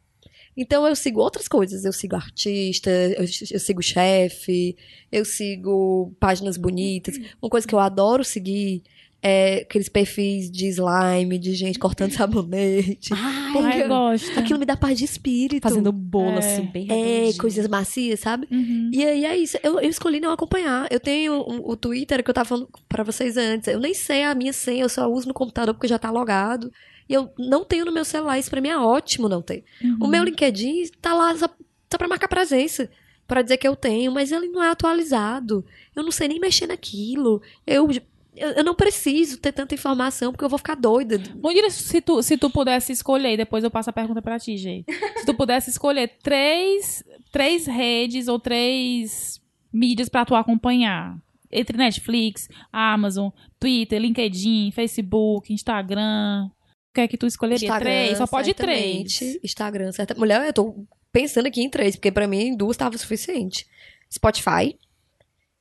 Então 0.58 0.88
eu 0.88 0.96
sigo 0.96 1.20
outras 1.20 1.48
coisas, 1.50 1.84
eu 1.84 1.92
sigo 1.92 2.16
artista, 2.16 2.90
eu, 2.90 3.26
eu 3.52 3.60
sigo 3.60 3.82
chefe, 3.84 4.78
eu 5.12 5.26
sigo 5.26 6.16
páginas 6.20 6.56
bonitas. 6.58 7.20
Uma 7.42 7.50
coisa 7.50 7.68
que 7.68 7.76
eu 7.76 7.80
adoro 7.80 8.24
seguir 8.24 8.82
é, 9.22 9.62
aqueles 9.64 9.90
perfis 9.90 10.50
de 10.50 10.68
slime, 10.68 11.38
de 11.38 11.54
gente 11.56 11.78
cortando 11.78 12.12
sabonete. 12.16 13.10
Ai, 13.14 13.84
eu 13.84 13.88
gosto. 13.90 14.40
Aquilo 14.40 14.60
me 14.60 14.66
dá 14.66 14.78
paz 14.78 14.98
de 14.98 15.04
espírito. 15.04 15.64
Fazendo 15.64 15.92
bolo, 15.92 16.36
É. 16.36 16.38
assim, 16.38 16.66
bem 16.68 16.88
É, 16.90 17.34
coisas 17.34 17.68
macias, 17.68 18.22
sabe? 18.22 18.48
Uhum. 18.50 18.92
E 18.94 19.04
aí 19.04 19.26
é 19.26 19.36
isso. 19.36 19.58
Eu, 19.64 19.80
eu 19.82 19.90
escolhi 19.90 20.22
não 20.22 20.32
acompanhar. 20.32 20.88
Eu 20.90 21.00
tenho 21.02 21.34
um- 21.34 21.68
o 21.70 21.76
Twitter 21.76 22.24
que 22.24 22.30
eu 22.30 22.34
tava 22.34 22.48
falando 22.48 22.70
pra 22.88 23.04
vocês 23.04 23.36
antes. 23.36 23.68
Eu 23.68 23.80
nem 23.80 23.94
sei 23.94 24.24
a 24.24 24.34
minha 24.34 24.54
senha, 24.54 24.84
eu 24.84 24.90
só 24.90 25.06
uso 25.12 25.28
no 25.28 25.34
computador 25.34 25.74
porque 25.74 25.88
já 25.88 26.00
tá 26.00 26.10
logado. 26.12 26.72
E 27.08 27.14
eu 27.14 27.32
não 27.38 27.64
tenho 27.64 27.86
no 27.86 27.92
meu 27.92 28.06
celular. 28.06 28.40
Isso 28.40 28.50
pra 28.50 28.62
mim 28.62 28.70
é 28.70 28.78
ótimo 28.78 29.30
não 29.30 29.42
ter. 29.42 29.64
Uhum. 29.84 29.98
O 30.02 30.08
meu 30.08 30.24
LinkedIn 30.24 30.90
tá 31.02 31.14
lá 31.14 31.36
só, 31.38 31.48
só 31.92 31.98
pra 31.98 32.08
marcar 32.08 32.28
presença. 32.28 32.90
Pra 33.28 33.42
dizer 33.42 33.58
que 33.58 33.68
eu 33.68 33.76
tenho, 33.76 34.12
mas 34.12 34.32
ele 34.32 34.48
não 34.50 34.64
é 34.64 34.70
atualizado. 34.70 35.66
Eu 35.96 36.04
não 36.04 36.12
sei 36.12 36.28
nem 36.28 36.40
mexer 36.40 36.68
naquilo. 36.68 37.42
Eu, 37.66 37.90
eu, 38.36 38.64
não 38.64 38.76
preciso 38.76 39.40
ter 39.40 39.52
tanta 39.52 39.74
informação 39.74 40.32
porque 40.32 40.46
eu 40.46 40.50
vou 40.50 40.60
ficar 40.60 40.76
doida. 40.76 41.22
Munir, 41.42 41.70
se 41.72 42.02
tu, 42.02 42.22
se 42.22 42.38
tu 42.38 42.50
pudesse 42.50 42.92
escolher, 42.92 43.38
depois 43.38 43.64
eu 43.64 43.72
passo 43.72 43.90
a 43.90 43.94
pergunta 43.94 44.22
pra 44.22 44.38
ti, 44.38 44.58
Gê. 44.58 44.84
Se 45.18 45.26
tu 45.26 45.34
pudesse 45.34 45.70
escolher 45.70 46.18
três, 46.22 47.04
três 47.32 47.66
redes 47.66 48.28
ou 48.28 48.40
três 48.40 49.42
mídias 49.72 50.10
pra 50.10 50.26
tu 50.26 50.36
acompanhar. 50.36 51.18
Entre 51.52 51.78
Netflix, 51.78 52.50
Amazon, 52.72 53.30
Twitter, 53.60 54.00
LinkedIn, 54.00 54.72
Facebook, 54.72 55.54
Instagram. 55.54 56.50
Que 56.96 57.02
é 57.02 57.08
que 57.10 57.18
tu 57.18 57.28
escolheria? 57.28 57.78
três? 57.78 58.18
Só 58.18 58.26
pode 58.26 58.54
três. 58.54 59.22
Instagram, 59.44 59.92
certa. 59.92 60.16
Mulher, 60.16 60.46
eu 60.48 60.54
tô 60.54 60.86
pensando 61.12 61.46
aqui 61.48 61.62
em 61.62 61.70
três, 61.70 61.96
porque 61.98 62.10
pra 62.12 62.26
mim 62.28 62.56
duas 62.56 62.78
tava 62.78 62.96
o 62.96 62.98
suficiente. 62.98 63.68
Spotify, 64.12 64.78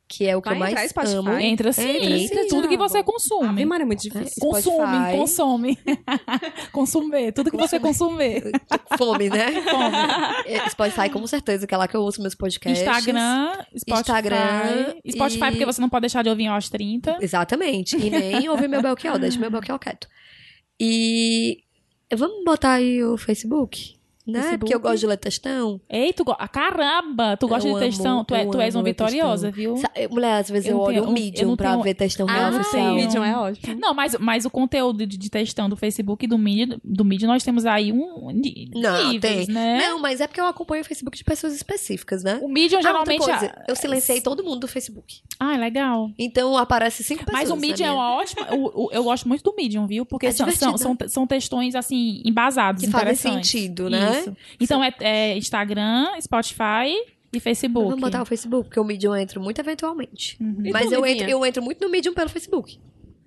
que 0.06 0.26
é 0.28 0.36
o 0.36 0.40
que 0.42 0.48
Vai 0.50 0.56
eu 0.56 0.60
mais 0.74 0.90
Spotify? 0.90 1.16
amo. 1.16 1.32
Entra 1.38 1.72
sim, 1.72 1.82
Entra 1.88 2.16
entra 2.18 2.42
sim, 2.42 2.48
tudo 2.48 2.68
que 2.68 2.76
você 2.76 3.02
consome. 3.02 3.48
Ave 3.48 3.64
Maria, 3.64 3.82
é 3.82 3.86
muito 3.86 4.02
difícil. 4.02 4.34
Consome, 4.40 4.76
Spotify. 4.76 5.16
consome. 5.16 5.78
consumir, 6.72 7.32
tudo 7.32 7.50
que 7.50 7.56
você 7.56 7.80
consumir. 7.80 8.42
Fome, 8.96 9.28
né? 9.30 9.46
É, 10.46 10.68
Spotify, 10.68 11.08
com 11.10 11.26
certeza, 11.26 11.66
que 11.66 11.74
é 11.74 11.76
lá 11.76 11.88
que 11.88 11.96
eu 11.96 12.02
ouço 12.02 12.20
meus 12.20 12.34
podcasts. 12.36 12.80
Instagram, 12.80 13.52
Spotify. 13.76 14.00
Instagram 14.00 14.94
Spotify, 15.10 15.44
e- 15.46 15.50
porque 15.50 15.66
você 15.66 15.80
não 15.80 15.88
pode 15.88 16.02
deixar 16.02 16.22
de 16.22 16.28
ouvir 16.30 16.46
aos 16.46 16.68
30. 16.68 17.18
Exatamente. 17.20 17.96
E 17.96 18.08
nem 18.10 18.48
ouvir 18.48 18.68
meu 18.68 18.82
Belchior, 18.82 19.18
deixa 19.18 19.38
meu 19.38 19.50
Belchior 19.50 19.78
quieto. 19.80 20.06
E 20.80 21.64
vamos 22.14 22.44
botar 22.44 22.74
aí 22.74 23.02
o 23.02 23.16
Facebook, 23.16 23.96
né? 24.26 24.40
Facebook. 24.40 24.58
Porque 24.60 24.74
eu 24.74 24.80
gosto 24.80 25.00
de 25.00 25.06
ler 25.06 25.16
textão. 25.18 25.80
Ei, 25.88 26.12
tu 26.12 26.24
go... 26.24 26.34
ah, 26.38 26.48
caramba, 26.48 27.36
tu 27.36 27.46
gosta 27.48 27.68
Eu 27.68 27.74
de 27.74 27.80
textão? 27.80 28.16
amo, 28.16 28.24
tu, 28.24 28.34
é, 28.34 28.44
tu 28.46 28.60
és 28.60 28.74
uma 28.74 28.82
vitoriosa, 28.82 29.50
viu? 29.50 29.76
Sa- 29.76 29.90
Mulher, 30.10 30.40
às 30.40 30.50
vezes 30.50 30.68
Eu 30.68 30.72
eu, 30.72 30.76
não 30.78 30.84
olho 30.84 30.92
tenho- 30.94 31.02
o 31.02 31.04
eu 31.04 31.06
não 31.08 31.12
Medium 31.14 31.56
pra 31.56 31.70
tenho- 31.72 31.82
ver 31.82 31.94
textão 31.94 32.26
Ah, 32.28 32.32
real 32.32 32.54
oficial. 32.60 32.88
sim. 32.88 32.94
Medium 32.94 33.24
é 33.24 33.36
ótimo. 33.36 33.76
Não, 33.80 33.94
mas, 33.94 34.16
mas 34.18 34.44
o 34.44 34.50
conteúdo 34.50 35.06
de, 35.06 35.16
de 35.18 35.30
textão 35.30 35.68
do 35.68 35.76
Facebook 35.76 36.24
e 36.24 36.28
do 36.28 36.38
Medium, 36.38 36.78
do 36.82 37.04
Medium 37.04 37.28
nós 37.28 37.42
temos 37.42 37.66
aí 37.66 37.92
um 37.92 38.30
Não, 38.74 39.08
níveis, 39.10 39.46
tem. 39.46 39.54
né? 39.54 39.78
Não, 39.78 39.98
mas 40.00 40.20
é 40.20 40.26
porque 40.26 40.40
eu 40.40 40.46
acompanho 40.46 40.82
o 40.82 40.84
Facebook 40.84 41.16
de 41.16 41.24
pessoas 41.24 41.54
específicas, 41.54 42.22
né? 42.24 42.38
O 42.42 42.48
Medium 42.48 42.78
Ah, 42.78 42.88
outra 42.88 42.92
geralmente... 42.92 43.18
coisa, 43.24 43.54
ah, 43.56 43.64
eu 43.68 43.76
silenciei 43.76 44.20
todo 44.20 44.42
mundo 44.42 44.60
do 44.60 44.68
Facebook. 44.68 45.20
Ah, 45.38 45.56
legal. 45.56 46.10
Então 46.18 46.56
aparece 46.56 47.02
cinco 47.04 47.24
pessoas. 47.24 47.42
Mas 47.42 47.50
o 47.50 47.56
Medium 47.56 47.86
é 47.86 47.90
minha. 47.90 48.00
uma 48.00 48.16
ótima... 48.16 48.46
o- 48.54 48.86
o- 48.86 48.90
eu 48.92 49.04
gosto 49.04 49.28
muito 49.28 49.42
do 49.42 49.54
Medium, 49.54 49.86
viu? 49.86 50.04
Porque 50.06 50.26
É 50.26 50.32
são, 50.32 50.46
são, 50.50 50.72
divertido. 50.74 50.98
são, 51.00 51.08
são 51.08 51.26
textões, 51.26 51.74
assim, 51.74 52.22
embasados, 52.24 52.84
Que 52.84 52.90
fazem 52.90 53.14
sentido, 53.14 53.90
né? 53.90 54.13
Isso. 54.20 54.36
Então 54.60 54.82
é, 54.82 54.94
é 55.00 55.36
Instagram, 55.36 56.08
Spotify 56.20 56.94
e 57.32 57.40
Facebook. 57.40 57.88
Vamos 57.88 58.00
botar 58.00 58.22
o 58.22 58.26
Facebook, 58.26 58.68
porque 58.68 58.80
o 58.80 58.84
Medium 58.84 59.14
eu 59.14 59.20
entro 59.20 59.40
muito 59.40 59.60
eventualmente. 59.60 60.36
Uhum. 60.40 60.70
Mas 60.72 60.88
tu, 60.88 60.94
eu 60.94 61.06
entro, 61.06 61.28
eu 61.28 61.44
entro 61.44 61.62
muito 61.62 61.84
no 61.84 61.90
Medium 61.90 62.14
pelo 62.14 62.28
Facebook. 62.28 62.80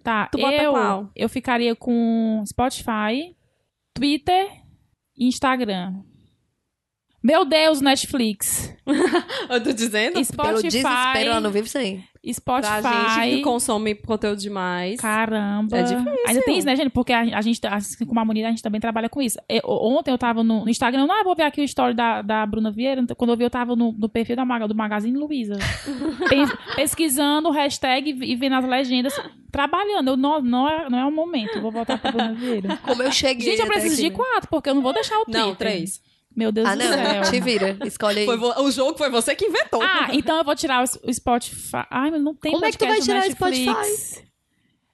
Tá, 0.03 0.27
Tu 0.27 0.37
bota 0.37 0.63
eu, 0.63 0.71
qual? 0.71 1.11
eu 1.15 1.27
ficaria 1.27 1.75
com 1.75 2.41
Spotify, 2.47 3.35
Twitter 3.93 4.49
e 5.17 5.27
Instagram. 5.27 5.95
Meu 7.27 7.43
Deus, 7.43 7.81
Netflix. 7.81 8.73
Eu 9.49 9.61
tô 9.61 9.73
dizendo? 9.73 10.13
Pelo 10.13 10.23
Spotify. 10.25 10.61
desespero, 10.63 11.29
ela 11.29 11.41
não 11.41 11.51
vive 11.51 11.67
sem. 11.67 12.01
Spotify. 12.31 12.81
Pra 12.81 13.09
gente 13.21 13.35
que 13.37 13.41
consome 13.41 13.95
conteúdo 13.95 14.37
demais. 14.39 14.99
Caramba. 14.99 15.77
É 15.77 15.83
difícil. 15.83 16.13
Ainda 16.25 16.41
tem 16.43 16.57
isso, 16.57 16.65
né, 16.65 16.75
gente? 16.75 16.89
Porque 16.89 17.11
a, 17.11 17.19
a 17.37 17.41
gente, 17.41 17.59
tá- 17.59 17.75
assim 17.75 18.05
como 18.05 18.19
a 18.19 18.25
Munira, 18.25 18.47
a 18.47 18.51
gente 18.51 18.63
também 18.63 18.79
trabalha 18.79 19.09
com 19.09 19.21
isso. 19.21 19.37
Eu- 19.49 19.61
ontem 19.65 20.11
eu 20.11 20.17
tava 20.17 20.41
no, 20.43 20.63
no 20.63 20.69
Instagram, 20.69 21.05
não, 21.05 21.11
ah, 21.19 21.23
vou 21.23 21.35
ver 21.35 21.43
aqui 21.43 21.59
o 21.59 21.63
story 21.65 21.93
da, 21.93 22.21
da 22.21 22.45
Bruna 22.45 22.71
Vieira. 22.71 23.03
Quando 23.17 23.31
eu 23.31 23.37
vi, 23.37 23.43
eu 23.43 23.49
tava 23.49 23.75
no, 23.75 23.91
no 23.91 24.07
perfil 24.09 24.35
da, 24.37 24.45
Maga- 24.45 24.67
do 24.67 24.75
Magazine 24.75 25.17
Luiza. 25.17 25.57
Pes- 26.29 26.75
pesquisando 26.75 27.49
o 27.49 27.51
hashtag 27.51 28.09
e 28.21 28.35
vendo 28.37 28.55
as 28.55 28.65
legendas, 28.65 29.13
trabalhando. 29.51 30.09
Eu, 30.11 30.17
não, 30.17 30.41
não, 30.41 30.69
é, 30.69 30.89
não 30.89 30.99
é 30.99 31.05
o 31.05 31.11
momento, 31.11 31.59
vou 31.61 31.71
voltar 31.71 31.97
pra 31.97 32.11
Bruna 32.11 32.33
Vieira. 32.33 32.77
Como 32.83 33.03
eu 33.03 33.11
cheguei. 33.11 33.51
Gente, 33.51 33.61
eu 33.61 33.67
preciso 33.67 34.01
de 34.01 34.11
quatro, 34.11 34.49
porque 34.49 34.69
eu 34.69 34.75
não 34.75 34.81
vou 34.81 34.93
deixar 34.93 35.17
o 35.19 35.25
Twitter. 35.25 35.41
Não, 35.41 35.55
três. 35.55 36.01
Meu 36.37 36.51
Deus 36.51 36.67
Ah, 36.69 36.75
do 36.75 36.83
céu. 36.83 36.91
não. 37.15 37.31
Te 37.31 37.39
vira. 37.41 37.75
Escolhe 37.83 38.19
aí. 38.19 38.25
Vo- 38.37 38.61
o 38.61 38.69
jogo 38.71 38.95
foi 38.95 39.09
você 39.09 39.35
que 39.35 39.45
inventou. 39.45 39.81
Ah, 39.81 40.09
então 40.13 40.37
eu 40.37 40.43
vou 40.43 40.55
tirar 40.55 40.83
o, 40.83 41.11
Spotify. 41.11 41.83
Ai, 41.89 42.11
mas 42.11 42.21
não 42.21 42.35
tem 42.35 42.51
Como 42.51 42.63
é 42.63 42.71
que 42.71 42.77
tu 42.77 42.85
vai 42.85 42.99
tirar 43.01 43.23
o 43.23 43.27
Netflix. 43.27 44.23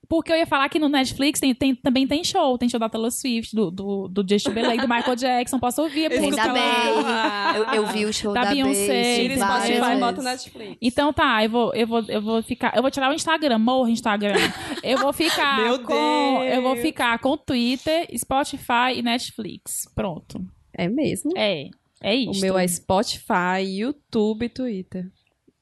Porque 0.08 0.32
eu 0.32 0.38
ia 0.38 0.46
falar 0.46 0.70
que 0.70 0.78
no 0.78 0.88
Netflix 0.90 1.40
tem, 1.40 1.56
tem- 1.56 1.74
também 1.76 2.06
tem 2.08 2.24
show. 2.24 2.58
Tem 2.58 2.70
show 2.70 2.80
da 2.80 2.88
Taylor 2.88 3.10
Swift, 3.12 3.56
do, 3.56 3.72
do, 3.72 4.08
do 4.08 4.26
Justin 4.30 4.52
Bieber, 4.52 4.80
do 4.80 4.88
Michael 4.88 5.16
Jackson. 5.16 5.60
Posso 5.60 5.82
ouvir 5.82 6.06
a 6.06 6.10
Tem 6.10 6.22
música 6.22 6.48
da 6.48 6.54
lá. 6.54 7.54
Eu, 7.58 7.64
eu 7.82 7.88
vi 7.88 8.06
o 8.06 8.14
show 8.14 8.32
Da 8.34 8.44
da, 8.44 8.52
Beyoncé, 8.52 8.88
Bey, 8.88 9.30
Tira 9.30 9.38
Spotify 9.46 9.96
e 9.96 10.00
bota 10.00 10.22
o. 10.22 10.24
Netflix. 10.24 10.78
Então 10.82 11.12
tá, 11.12 11.44
eu 11.44 11.50
vou, 11.50 11.74
eu 11.74 11.88
vou, 11.88 12.04
eu 12.08 12.22
vou 12.22 12.44
ficar. 12.44 12.74
Eu 12.76 12.82
vou 12.82 12.92
tirar 12.92 13.10
o 13.10 13.14
Instagram, 13.14 13.58
morro 13.58 13.88
Instagram. 13.90 14.36
Eu 14.84 15.00
vou 15.00 15.12
ficar 15.14 15.64
Meu 15.64 15.80
com. 15.80 16.40
Deus. 16.42 16.54
Eu 16.56 16.62
vou 16.62 16.76
ficar 16.78 17.18
com 17.20 17.36
Twitter, 17.36 18.08
Spotify 18.16 18.94
e 18.96 19.02
Netflix. 19.02 19.90
Pronto. 19.96 20.40
É 20.78 20.88
mesmo? 20.90 21.32
É. 21.38 21.70
É 22.02 22.16
isso. 22.16 22.40
O 22.40 22.42
meu 22.42 22.58
é 22.58 22.68
Spotify, 22.68 23.62
YouTube 23.66 24.46
e 24.46 24.50
Twitter. 24.50 25.06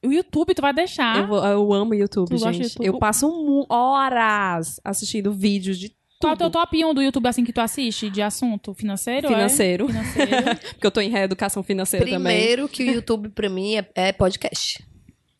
O 0.03 0.11
YouTube, 0.11 0.55
tu 0.55 0.61
vai 0.61 0.73
deixar. 0.73 1.17
Eu, 1.19 1.27
vou- 1.27 1.45
eu 1.45 1.73
amo 1.73 1.93
YouTube, 1.93 2.27
Tu 2.29 2.31
gosta 2.31 2.51
de 2.51 2.57
gente. 2.57 2.69
YouTube? 2.71 2.85
Eu 2.87 2.97
passo 2.97 3.65
horas 3.69 4.79
assistindo 4.83 5.31
vídeos 5.31 5.77
de 5.77 5.95
Qual 6.19 6.31
é 6.31 6.35
o 6.35 6.37
teu 6.37 6.49
tudo 6.49 6.59
top 6.61 6.83
1 6.85 6.93
do 6.93 7.01
YouTube 7.01 7.27
assim 7.27 7.43
que 7.43 7.53
tu 7.53 7.61
assiste 7.61 8.09
de 8.09 8.21
assunto 8.21 8.73
financeiro? 8.73 9.27
é? 9.27 9.29
financeiro. 9.29 9.87
Financeiro. 9.87 10.31
Porque 10.73 10.87
eu 10.87 10.91
tô 10.91 11.01
em 11.01 11.09
reeducação 11.09 11.61
financeira 11.61 12.05
também. 12.05 12.19
Primeiro 12.37 12.67
que 12.67 12.83
o 12.83 12.91
YouTube 12.95 13.29
pra 13.29 13.49
mim 13.49 13.75
é, 13.75 13.87
é 13.95 14.11
podcast. 14.11 14.83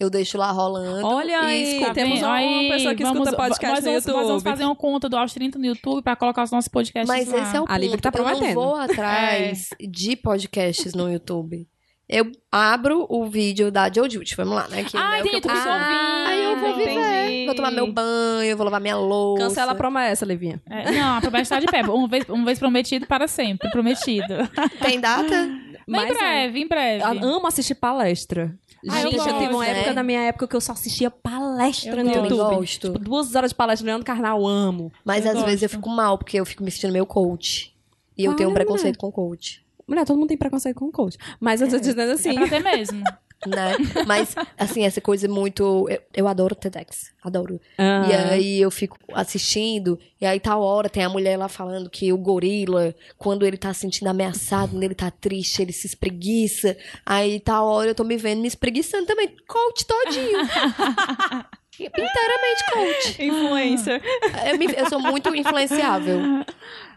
Eu 0.02 0.10
deixo 0.10 0.36
lá 0.36 0.52
rolando. 0.52 1.06
Olha 1.06 1.30
e 1.32 1.36
aí, 1.36 1.74
escuto. 1.76 1.93
temos 1.93 2.20
uma 2.24 2.34
aí, 2.34 2.70
pessoa 2.70 2.95
que 2.95 3.04
vamos- 3.04 3.20
escuta 3.20 3.38
podcast 3.38 3.76
nós 3.76 3.86
no 3.86 3.91
Nós 3.91 4.04
vamos 4.06 4.28
YouTube. 4.30 4.43
fazer 4.43 4.66
uma 4.66 4.76
conta 4.76 5.08
do 5.08 5.16
Aos 5.16 5.32
30 5.32 5.60
no 5.60 5.66
YouTube 5.68 6.02
pra 6.02 6.16
colocar 6.16 6.41
os 6.43 6.49
nossos 6.49 6.68
podcasts 6.68 7.08
Mas 7.08 7.28
lá. 7.32 7.38
esse 7.43 7.56
é 7.56 7.60
o 7.62 7.64
A 7.66 7.68
ponto. 7.68 7.91
que 7.91 8.02
tá 8.02 8.12
eu 8.16 8.24
não 8.41 8.54
vou 8.56 8.76
atrás 8.82 9.70
de 9.80 10.16
podcasts 10.16 10.95
no 10.95 11.08
YouTube. 11.12 11.68
Eu 12.10 12.32
abro 12.52 13.06
o 13.10 13.26
vídeo 13.28 13.72
da 13.72 13.89
Joe 13.93 14.10
Jut, 14.10 14.36
vamos 14.36 14.56
lá, 14.56 14.68
né? 14.68 14.84
Que 14.84 14.97
Ah, 14.97 15.20
é 15.20 15.22
o 15.22 15.24
que 15.24 15.38
entendi, 15.38 15.56
eu 15.56 15.72
ouvindo. 15.72 16.28
Aí 16.28 16.43
eu 16.43 16.58
vou 16.60 16.76
viver. 16.76 16.91
Entendi. 16.93 17.45
Vou 17.45 17.56
tomar 17.56 17.72
meu 17.72 17.93
banho, 17.93 18.58
vou 18.58 18.66
lavar 18.66 18.82
minha 18.82 18.97
louça. 18.97 19.43
Cancela 19.43 19.72
a 19.72 19.76
promessa, 19.76 20.26
Livinha. 20.26 20.60
É, 20.68 20.91
não, 20.91 21.18
a 21.18 21.22
promessa 21.22 21.56
está 21.56 21.60
de 21.60 21.68
pé. 21.68 21.84
Uma 21.89 22.08
vez, 22.08 22.26
uma 22.28 22.43
vez 22.43 22.58
prometido 22.60 23.06
para 23.06 23.28
sempre. 23.28 23.70
Prometido. 23.70 24.34
Tem 24.82 24.99
data? 24.99 25.47
Mas 25.88 26.04
em 26.04 26.08
Mas, 26.08 26.18
breve, 26.18 26.60
em 26.60 26.68
breve. 26.68 27.04
Eu 27.04 27.30
amo 27.30 27.47
assistir 27.47 27.76
palestra. 27.76 28.54
Ah, 28.89 29.01
Gente, 29.01 29.15
eu, 29.17 29.23
tive 29.23 29.34
uma 29.36 29.49
gosto, 29.51 29.63
época 29.69 29.88
né? 29.89 29.93
da 29.93 30.03
minha 30.03 30.21
época 30.21 30.47
que 30.47 30.55
eu 30.55 30.61
só 30.61 30.71
assistia 30.71 31.11
palestra 31.11 31.91
Eu 31.91 31.97
no 31.97 32.03
gosto. 32.05 32.23
YouTube. 32.34 32.55
Gosto. 32.55 32.88
Tipo, 32.93 32.99
duas 32.99 33.36
horas 33.36 33.51
de 33.51 33.55
palestra, 33.55 33.86
Leandro 33.86 34.05
Carnal, 34.05 34.45
amo. 34.47 34.91
Mas 35.05 35.25
Eu 35.25 35.32
às 35.34 35.43
vezes 35.43 35.61
eu 35.61 35.69
gosto. 35.69 35.77
fico 35.77 35.89
mal, 35.89 36.17
porque 36.17 36.39
eu 36.39 36.45
fico 36.45 36.63
me 36.63 36.71
sentindo 36.71 36.93
meio 36.93 37.05
coach. 37.05 37.75
E 38.17 38.23
eu 38.25 38.32
Para, 38.32 38.38
tenho 38.39 38.49
um 38.49 38.53
preconceito 38.53 38.97
com 38.97 39.11
coach. 39.11 39.63
Mulher, 39.88 40.05
todo 40.05 40.17
mundo 40.17 40.29
tem 40.29 40.38
preconceito 40.38 40.77
com 40.77 40.91
coach. 40.91 41.17
Mas 41.39 41.61
eu 41.61 41.69
tô 41.69 41.77
dizendo 41.79 42.01
É 42.01 42.11
assim. 42.13 42.34
pra 42.34 42.47
ter 42.47 42.59
mesmo. 42.63 43.03
Né? 43.46 43.76
Mas, 44.06 44.36
assim, 44.58 44.84
essa 44.84 45.02
coisa 45.02 45.28
muito. 45.28 45.88
Eu, 45.89 46.00
eu 46.14 46.28
adoro 46.28 46.54
TEDx. 46.56 47.12
Adoro. 47.24 47.60
ah, 47.78 48.06
E 48.10 48.14
aí 48.14 48.62
eu 48.62 48.70
fico 48.72 48.98
assistindo, 49.14 49.98
e 50.20 50.26
aí 50.26 50.39
tal 50.39 50.62
hora 50.62 50.89
tem 50.89 51.04
a 51.04 51.10
mulher 51.10 51.38
lá 51.38 51.48
falando 51.48 51.89
que 51.89 52.12
o 52.14 52.18
gorila, 52.18 52.94
quando 53.18 53.46
ele 53.46 53.58
tá 53.58 53.74
se 53.74 53.82
sentindo 53.82 54.08
ameaçado, 54.08 54.72
quando 54.72 54.84
ele 54.84 54.96
tá 54.96 55.10
triste, 55.12 55.62
ele 55.62 55.72
se 55.74 55.88
espreguiça. 55.88 56.78
Aí 57.06 57.39
tal 57.39 57.66
hora 57.68 57.89
eu 57.92 57.96
tô 57.96 58.04
me 58.04 58.18
vendo 58.18 58.42
me 58.42 58.48
espreguiçando 58.48 59.06
também. 59.06 59.36
Coach 59.48 59.86
todinho. 59.86 60.39
Inteiramente 61.86 62.63
coach. 62.73 63.21
Influencer. 63.23 64.01
Eu, 64.47 64.57
me- 64.57 64.73
eu 64.77 64.89
sou 64.89 64.99
muito 64.99 65.34
influenciável. 65.36 66.19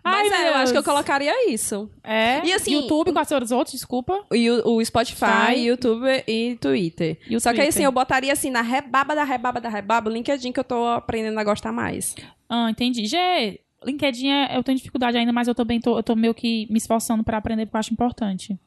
Mas 0.06 0.30
Ai, 0.32 0.44
é, 0.44 0.48
eu 0.50 0.54
acho 0.56 0.72
que 0.72 0.78
eu 0.78 0.84
colocaria 0.84 1.50
isso. 1.50 1.90
É. 2.02 2.44
E 2.44 2.52
assim- 2.52 2.72
YouTube, 2.74 3.12
quais 3.12 3.26
foram 3.28 3.44
os 3.44 3.50
outros? 3.52 3.72
Desculpa. 3.72 4.22
O, 4.30 4.34
Yu- 4.34 4.62
o 4.66 4.84
Spotify, 4.84 5.20
Tá. 5.20 5.50
YouTube 5.52 6.06
e 6.28 6.56
Twitter. 6.60 7.18
E 7.28 7.34
o 7.36 7.40
Só 7.40 7.50
que 7.52 7.60
aí, 7.60 7.66
Twitter. 7.66 7.68
assim, 7.68 7.84
eu 7.84 7.92
botaria 7.92 8.32
assim, 8.32 8.50
na 8.50 8.60
rebaba 8.60 9.14
da 9.14 9.24
rebaba 9.24 9.60
da 9.60 9.68
rebaba, 9.70 10.10
o 10.10 10.12
LinkedIn 10.12 10.52
que 10.52 10.60
eu 10.60 10.64
tô 10.64 10.86
aprendendo 10.88 11.38
a 11.38 11.44
gostar 11.44 11.72
mais. 11.72 12.14
Ah, 12.50 12.68
entendi. 12.70 13.06
Gê, 13.06 13.60
LinkedIn 13.82 14.28
é- 14.28 14.56
eu 14.58 14.62
tenho 14.62 14.76
dificuldade 14.76 15.16
ainda, 15.16 15.32
mas 15.32 15.48
eu 15.48 15.54
também 15.54 15.80
tô, 15.80 15.96
eu 15.98 16.02
tô 16.02 16.14
meio 16.14 16.34
que 16.34 16.66
me 16.70 16.76
esforçando 16.76 17.24
pra 17.24 17.38
aprender 17.38 17.64
porque 17.64 17.76
eu 17.76 17.80
acho 17.80 17.92
importante. 17.92 18.58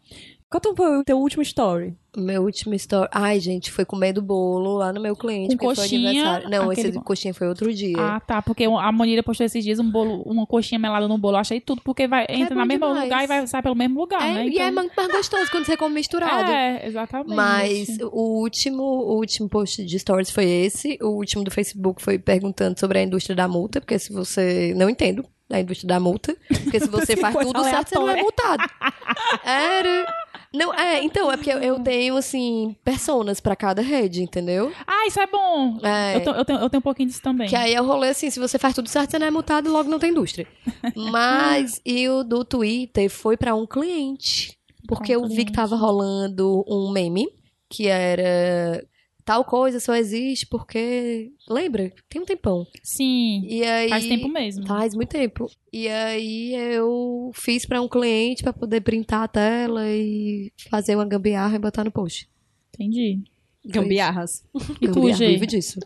Qual 0.49 0.61
foi 0.77 0.97
o 0.99 1.03
teu 1.03 1.17
último 1.19 1.43
story? 1.43 1.93
Meu 2.15 2.43
último 2.43 2.73
story. 2.75 3.09
Ai, 3.11 3.37
gente, 3.37 3.69
foi 3.69 3.83
comendo 3.83 4.21
bolo 4.21 4.77
lá 4.77 4.93
no 4.93 5.01
meu 5.01 5.13
cliente. 5.13 5.49
Com 5.57 5.57
porque 5.57 5.75
foi 5.75 5.83
coxinha, 5.83 6.09
aniversário. 6.09 6.49
Não, 6.49 6.71
aquele 6.71 6.87
esse 6.87 6.97
bo- 6.97 7.03
coxinha 7.03 7.33
foi 7.33 7.47
outro 7.49 7.73
dia. 7.73 7.97
Ah, 7.99 8.19
tá. 8.21 8.41
Porque 8.41 8.63
a 8.63 8.91
Monira 8.93 9.21
postou 9.21 9.45
esses 9.45 9.61
dias 9.61 9.77
um 9.77 9.91
bolo, 9.91 10.21
uma 10.25 10.47
coxinha 10.47 10.79
melada 10.79 11.05
no 11.05 11.17
bolo. 11.17 11.35
Eu 11.35 11.41
achei 11.41 11.59
tudo, 11.59 11.81
porque 11.83 12.07
vai, 12.07 12.25
entra 12.29 12.55
bom 12.55 12.61
no 12.61 12.65
mesmo 12.67 12.85
demais. 12.87 13.03
lugar 13.03 13.23
e 13.25 13.27
vai 13.27 13.45
sair 13.45 13.61
pelo 13.61 13.75
mesmo 13.75 13.99
lugar, 13.99 14.21
É, 14.21 14.33
né? 14.35 14.47
E 14.47 14.57
é 14.57 14.71
muito 14.71 14.93
mais 14.95 15.11
gostoso 15.11 15.51
quando 15.51 15.65
você 15.65 15.75
come 15.75 15.95
misturado. 15.95 16.49
É, 16.49 16.87
exatamente. 16.87 17.35
Mas 17.35 17.97
o 18.11 18.39
último, 18.39 18.83
o 18.83 19.17
último 19.17 19.49
post 19.49 19.83
de 19.85 19.99
stories 19.99 20.31
foi 20.31 20.45
esse. 20.45 20.97
O 21.01 21.09
último 21.09 21.43
do 21.43 21.51
Facebook 21.51 22.01
foi 22.01 22.17
perguntando 22.17 22.79
sobre 22.79 22.99
a 22.99 23.03
indústria 23.03 23.35
da 23.35 23.49
multa, 23.49 23.81
porque 23.81 23.99
se 23.99 24.13
você. 24.13 24.73
Não 24.77 24.89
entendo 24.89 25.25
da 25.49 25.59
indústria 25.59 25.87
da 25.87 25.99
multa. 25.99 26.35
Porque 26.63 26.79
se 26.79 26.87
você 26.89 27.15
faz 27.17 27.33
Coisa 27.35 27.51
tudo 27.53 27.63
certo, 27.65 27.89
você 27.89 27.95
não 27.95 28.09
é 28.09 28.21
multado. 28.21 28.63
Era. 29.43 30.07
Não, 30.53 30.73
é, 30.73 31.03
então, 31.03 31.31
é 31.31 31.35
porque 31.37 31.51
eu, 31.51 31.59
eu 31.59 31.79
tenho, 31.79 32.15
assim, 32.17 32.75
personas 32.83 33.39
pra 33.39 33.55
cada 33.55 33.81
rede, 33.81 34.21
entendeu? 34.23 34.71
Ah, 34.87 35.05
isso 35.07 35.19
é 35.19 35.27
bom. 35.27 35.77
É. 35.83 36.15
Eu, 36.17 36.23
tô- 36.23 36.31
eu 36.31 36.45
tenho, 36.45 36.59
eu 36.59 36.69
tenho 36.69 36.79
um 36.79 36.83
pouquinho 36.83 37.09
disso 37.09 37.21
também. 37.21 37.47
Que 37.49 37.55
aí 37.55 37.73
é 37.73 37.81
o 37.81 37.85
rolê 37.85 38.09
assim, 38.09 38.29
se 38.29 38.39
você 38.39 38.57
faz 38.57 38.73
tudo 38.73 38.87
certo, 38.87 39.11
você 39.11 39.19
não 39.19 39.27
é 39.27 39.31
multado, 39.31 39.71
logo 39.71 39.89
não 39.89 39.99
tem 39.99 40.11
indústria. 40.11 40.47
Mas, 40.95 41.81
e 41.85 42.07
o 42.09 42.23
do 42.23 42.43
Twitter 42.45 43.09
foi 43.09 43.35
pra 43.37 43.53
um 43.55 43.65
cliente. 43.67 44.57
Porque 44.87 45.15
um 45.17 45.23
eu 45.23 45.27
vi 45.27 45.29
que 45.29 45.35
cliente. 45.35 45.51
tava 45.53 45.75
rolando 45.75 46.63
um 46.67 46.89
meme, 46.91 47.27
que 47.69 47.87
era 47.87 48.81
tal 49.27 49.43
coisa 49.43 49.77
só 49.77 49.93
existe 49.93 50.47
porque... 50.47 51.33
Lembra? 51.49 51.93
Tem 52.07 52.21
um 52.21 52.25
tempão. 52.25 52.65
Sim. 52.81 53.45
E 53.45 53.61
aí... 53.61 53.89
Faz 53.89 54.05
tempo 54.07 54.29
mesmo. 54.29 54.65
Faz 54.65 54.95
muito 54.95 55.09
tempo. 55.09 55.51
E 55.71 55.85
aí 55.89 56.55
eu 56.55 57.29
fiz 57.33 57.65
pra 57.65 57.81
um 57.81 57.89
cliente 57.89 58.41
pra 58.41 58.53
poder 58.53 58.79
printar 58.79 59.23
a 59.23 59.27
tela 59.27 59.85
e 59.85 60.49
fazer 60.69 60.95
uma 60.95 61.05
gambiarra 61.05 61.57
e 61.57 61.59
botar 61.59 61.83
no 61.83 61.91
post. 61.91 62.29
Entendi. 62.73 63.19
Gambiarras. 63.65 64.45
E 64.79 64.87
tu, 64.87 65.11
Gê? 65.11 65.27
vive 65.27 65.45
disso. 65.45 65.77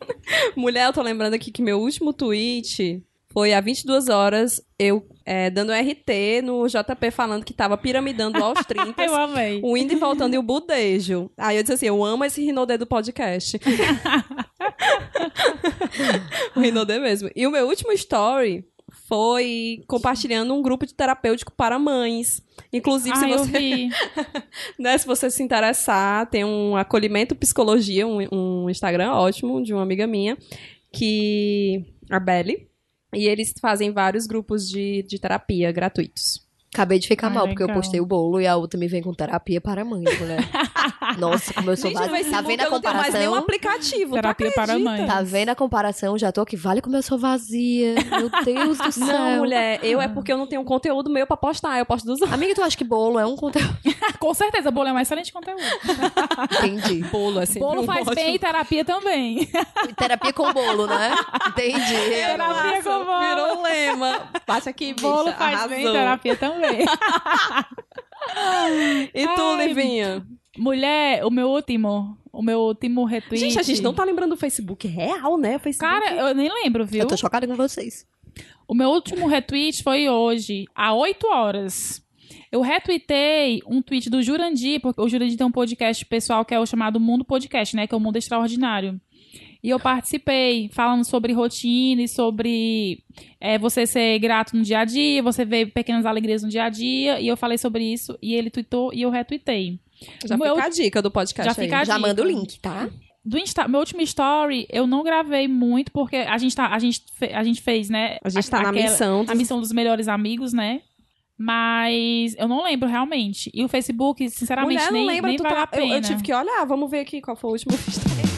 Mulher, 0.56 0.86
eu 0.86 0.92
tô 0.94 1.02
lembrando 1.02 1.34
aqui 1.34 1.52
que 1.52 1.60
meu 1.60 1.78
último 1.78 2.14
tweet 2.14 3.04
foi 3.36 3.52
há 3.52 3.60
22 3.60 4.08
horas, 4.08 4.62
eu 4.78 5.06
é, 5.26 5.50
dando 5.50 5.70
RT 5.70 6.40
no 6.42 6.66
JP 6.66 7.10
falando 7.10 7.44
que 7.44 7.52
tava 7.52 7.76
piramidando 7.76 8.42
aos 8.42 8.60
30. 8.64 9.04
Eu 9.04 9.14
amei. 9.14 9.60
O 9.62 9.76
indo 9.76 9.92
e 9.92 9.96
voltando 9.96 10.32
e 10.32 10.38
o 10.38 10.42
budejo. 10.42 11.30
Aí 11.36 11.58
eu 11.58 11.62
disse 11.62 11.74
assim, 11.74 11.84
eu 11.84 12.02
amo 12.02 12.24
esse 12.24 12.42
Rinodê 12.42 12.78
do 12.78 12.86
podcast. 12.86 13.60
o 16.56 16.60
Rinodê 16.60 16.98
mesmo. 16.98 17.28
E 17.36 17.46
o 17.46 17.50
meu 17.50 17.66
último 17.66 17.92
story 17.92 18.64
foi 19.06 19.84
compartilhando 19.86 20.54
um 20.54 20.62
grupo 20.62 20.86
de 20.86 20.94
terapêutico 20.94 21.52
para 21.52 21.78
mães. 21.78 22.42
Inclusive, 22.72 23.12
Ah, 23.12 23.20
se 23.20 23.28
você 23.28 23.88
né, 24.80 24.96
se 24.96 25.06
você 25.06 25.30
se 25.30 25.42
interessar, 25.42 26.24
tem 26.30 26.42
um 26.42 26.74
acolhimento 26.74 27.36
psicologia, 27.36 28.06
um, 28.06 28.26
um 28.32 28.70
Instagram 28.70 29.12
ótimo 29.12 29.62
de 29.62 29.74
uma 29.74 29.82
amiga 29.82 30.06
minha, 30.06 30.38
que 30.90 31.84
a 32.08 32.18
Belly. 32.18 32.74
E 33.16 33.26
eles 33.26 33.54
fazem 33.58 33.90
vários 33.92 34.26
grupos 34.26 34.68
de, 34.68 35.02
de 35.04 35.18
terapia 35.18 35.72
gratuitos. 35.72 36.45
Acabei 36.72 36.98
de 36.98 37.08
ficar 37.08 37.28
Ai, 37.28 37.32
mal, 37.34 37.46
porque 37.46 37.62
eu 37.62 37.66
legal. 37.68 37.80
postei 37.80 38.00
o 38.00 38.06
bolo 38.06 38.38
e 38.40 38.46
a 38.46 38.54
outra 38.56 38.78
me 38.78 38.86
vem 38.86 39.02
com 39.02 39.14
terapia 39.14 39.60
para 39.60 39.82
mães, 39.84 40.18
mulher. 40.20 40.40
Nossa, 41.18 41.54
como 41.54 41.70
eu 41.70 41.76
sou 41.76 41.90
vazia. 41.90 42.30
Tá 42.30 42.40
vendo 42.42 42.60
a 42.60 42.64
eu 42.64 42.70
não 42.70 42.80
tenho 42.80 42.94
mais 42.94 43.14
nenhum 43.14 43.30
comparação? 43.30 43.34
aplicativo. 43.34 44.14
Terapia 44.14 44.52
para 44.52 44.78
mães. 44.78 45.06
Tá 45.06 45.22
vendo 45.22 45.48
a 45.50 45.54
comparação? 45.54 46.18
Já 46.18 46.30
tô 46.32 46.42
aqui. 46.42 46.56
Vale 46.56 46.82
como 46.82 46.96
eu 46.96 47.02
sou 47.02 47.16
vazia. 47.18 47.94
Meu 48.10 48.30
Deus 48.44 48.78
do 48.78 48.92
céu. 48.92 49.06
Não, 49.06 49.38
mulher, 49.38 49.80
eu 49.82 50.00
é 50.00 50.08
porque 50.08 50.32
eu 50.32 50.36
não 50.36 50.46
tenho 50.46 50.62
conteúdo 50.64 51.08
meu 51.08 51.26
pra 51.26 51.36
postar, 51.36 51.78
eu 51.78 51.86
posto 51.86 52.04
dos 52.04 52.20
outros. 52.20 52.32
Amiga, 52.32 52.54
tu 52.54 52.62
acha 52.62 52.76
que 52.76 52.84
bolo 52.84 53.18
é 53.18 53.24
um 53.24 53.36
conteúdo? 53.36 53.74
Com 54.18 54.34
certeza, 54.34 54.70
bolo 54.70 54.88
é 54.88 54.92
um 54.92 54.98
excelente 54.98 55.32
conteúdo. 55.32 55.62
Entendi. 56.58 57.04
Bolo, 57.04 57.38
assim. 57.40 57.58
Bolo 57.58 57.84
faz 57.84 58.06
bem 58.08 58.34
e 58.34 58.38
terapia 58.38 58.84
também. 58.84 59.48
Terapia 59.96 60.32
com 60.32 60.52
bolo, 60.52 60.86
né? 60.86 61.14
Entendi. 61.48 61.96
Terapia 62.10 62.82
com 62.82 63.04
bolo. 63.04 63.20
Virou 63.20 63.58
um 63.58 63.62
lema. 63.62 64.20
Bate 64.46 64.68
aqui, 64.68 64.92
bicha. 64.92 65.06
Bolo 65.06 65.32
faz 65.32 65.54
arrasou. 65.54 65.68
bem, 65.68 65.84
terapia 65.84 66.36
também. 66.36 66.55
E 69.14 69.26
tu, 69.34 69.42
Ai, 69.42 69.68
Livinha? 69.68 70.26
Mulher, 70.58 71.24
o 71.24 71.30
meu 71.30 71.48
último, 71.48 72.16
o 72.32 72.42
meu 72.42 72.60
último 72.60 73.04
retweet. 73.04 73.40
Gente, 73.40 73.58
a 73.58 73.62
gente 73.62 73.82
não 73.82 73.94
tá 73.94 74.04
lembrando 74.04 74.30
do 74.30 74.36
Facebook 74.36 74.86
real, 74.88 75.36
né? 75.38 75.58
Facebook. 75.58 75.92
Cara, 75.92 76.14
eu 76.14 76.34
nem 76.34 76.52
lembro, 76.52 76.84
viu? 76.84 77.00
Eu 77.00 77.06
tô 77.06 77.16
chocada 77.16 77.46
com 77.46 77.54
vocês. 77.54 78.06
O 78.66 78.74
meu 78.74 78.90
último 78.90 79.26
retweet 79.26 79.82
foi 79.82 80.08
hoje, 80.08 80.64
há 80.74 80.92
8 80.92 81.26
horas. 81.28 82.02
Eu 82.50 82.60
retweetei 82.60 83.60
um 83.66 83.82
tweet 83.82 84.08
do 84.08 84.22
Jurandir, 84.22 84.80
porque 84.80 85.00
o 85.00 85.08
Jurandir 85.08 85.36
tem 85.36 85.46
um 85.46 85.52
podcast 85.52 86.04
pessoal 86.06 86.44
que 86.44 86.54
é 86.54 86.60
o 86.60 86.66
chamado 86.66 86.98
Mundo 86.98 87.24
Podcast, 87.24 87.76
né? 87.76 87.86
Que 87.86 87.94
é 87.94 87.96
o 87.96 88.00
Mundo 88.00 88.16
Extraordinário. 88.16 89.00
E 89.62 89.70
eu 89.70 89.80
participei, 89.80 90.68
falando 90.72 91.04
sobre 91.04 91.32
rotina 91.32 92.02
e 92.02 92.08
sobre 92.08 93.02
é, 93.40 93.58
você 93.58 93.86
ser 93.86 94.18
grato 94.18 94.56
no 94.56 94.62
dia 94.62 94.80
a 94.80 94.84
dia, 94.84 95.22
você 95.22 95.44
ver 95.44 95.72
pequenas 95.72 96.06
alegrias 96.06 96.42
no 96.42 96.48
dia 96.48 96.64
a 96.64 96.68
dia. 96.68 97.18
E 97.20 97.26
eu 97.28 97.36
falei 97.36 97.58
sobre 97.58 97.84
isso, 97.84 98.16
e 98.22 98.34
ele 98.34 98.50
tweetou 98.50 98.92
e 98.94 99.02
eu 99.02 99.10
retweetei. 99.10 99.78
Já 100.24 100.36
meu- 100.36 100.54
fica 100.54 100.66
a 100.66 100.70
dica 100.70 101.02
do 101.02 101.10
podcast 101.10 101.52
Já 101.54 101.60
aí. 101.60 101.66
fica 101.66 101.80
a 101.80 101.84
Já 101.84 101.96
dica. 101.96 102.06
manda 102.08 102.22
o 102.22 102.26
link, 102.26 102.60
tá? 102.60 102.88
Do 103.24 103.36
Insta, 103.38 103.66
meu 103.66 103.80
último 103.80 104.00
story, 104.02 104.68
eu 104.70 104.86
não 104.86 105.02
gravei 105.02 105.48
muito, 105.48 105.90
porque 105.90 106.14
a 106.16 106.38
gente, 106.38 106.54
tá, 106.54 106.68
a 106.68 106.78
gente, 106.78 107.02
fe- 107.18 107.32
a 107.32 107.42
gente 107.42 107.60
fez, 107.60 107.90
né? 107.90 108.18
A 108.22 108.28
gente 108.28 108.48
tá 108.48 108.62
na 108.62 108.70
missão. 108.70 109.24
a 109.26 109.34
missão 109.34 109.58
dos 109.60 109.72
melhores 109.72 110.06
amigos, 110.06 110.52
né? 110.52 110.82
Mas 111.36 112.34
eu 112.38 112.46
não 112.48 112.62
lembro 112.64 112.88
realmente. 112.88 113.50
E 113.52 113.64
o 113.64 113.68
Facebook, 113.68 114.28
sinceramente, 114.30 114.74
Mulher, 114.78 114.92
nem, 114.92 115.02
não 115.06 115.12
lembra, 115.12 115.28
nem 115.30 115.38
vale 115.38 115.54
tá... 115.66 115.68
eu, 115.78 115.86
eu 115.86 116.00
tive 116.02 116.22
que 116.22 116.32
olhar, 116.32 116.64
vamos 116.66 116.90
ver 116.90 117.00
aqui 117.00 117.20
qual 117.20 117.36
foi 117.36 117.50
o 117.50 117.52
último 117.54 117.74
E, 117.76 118.35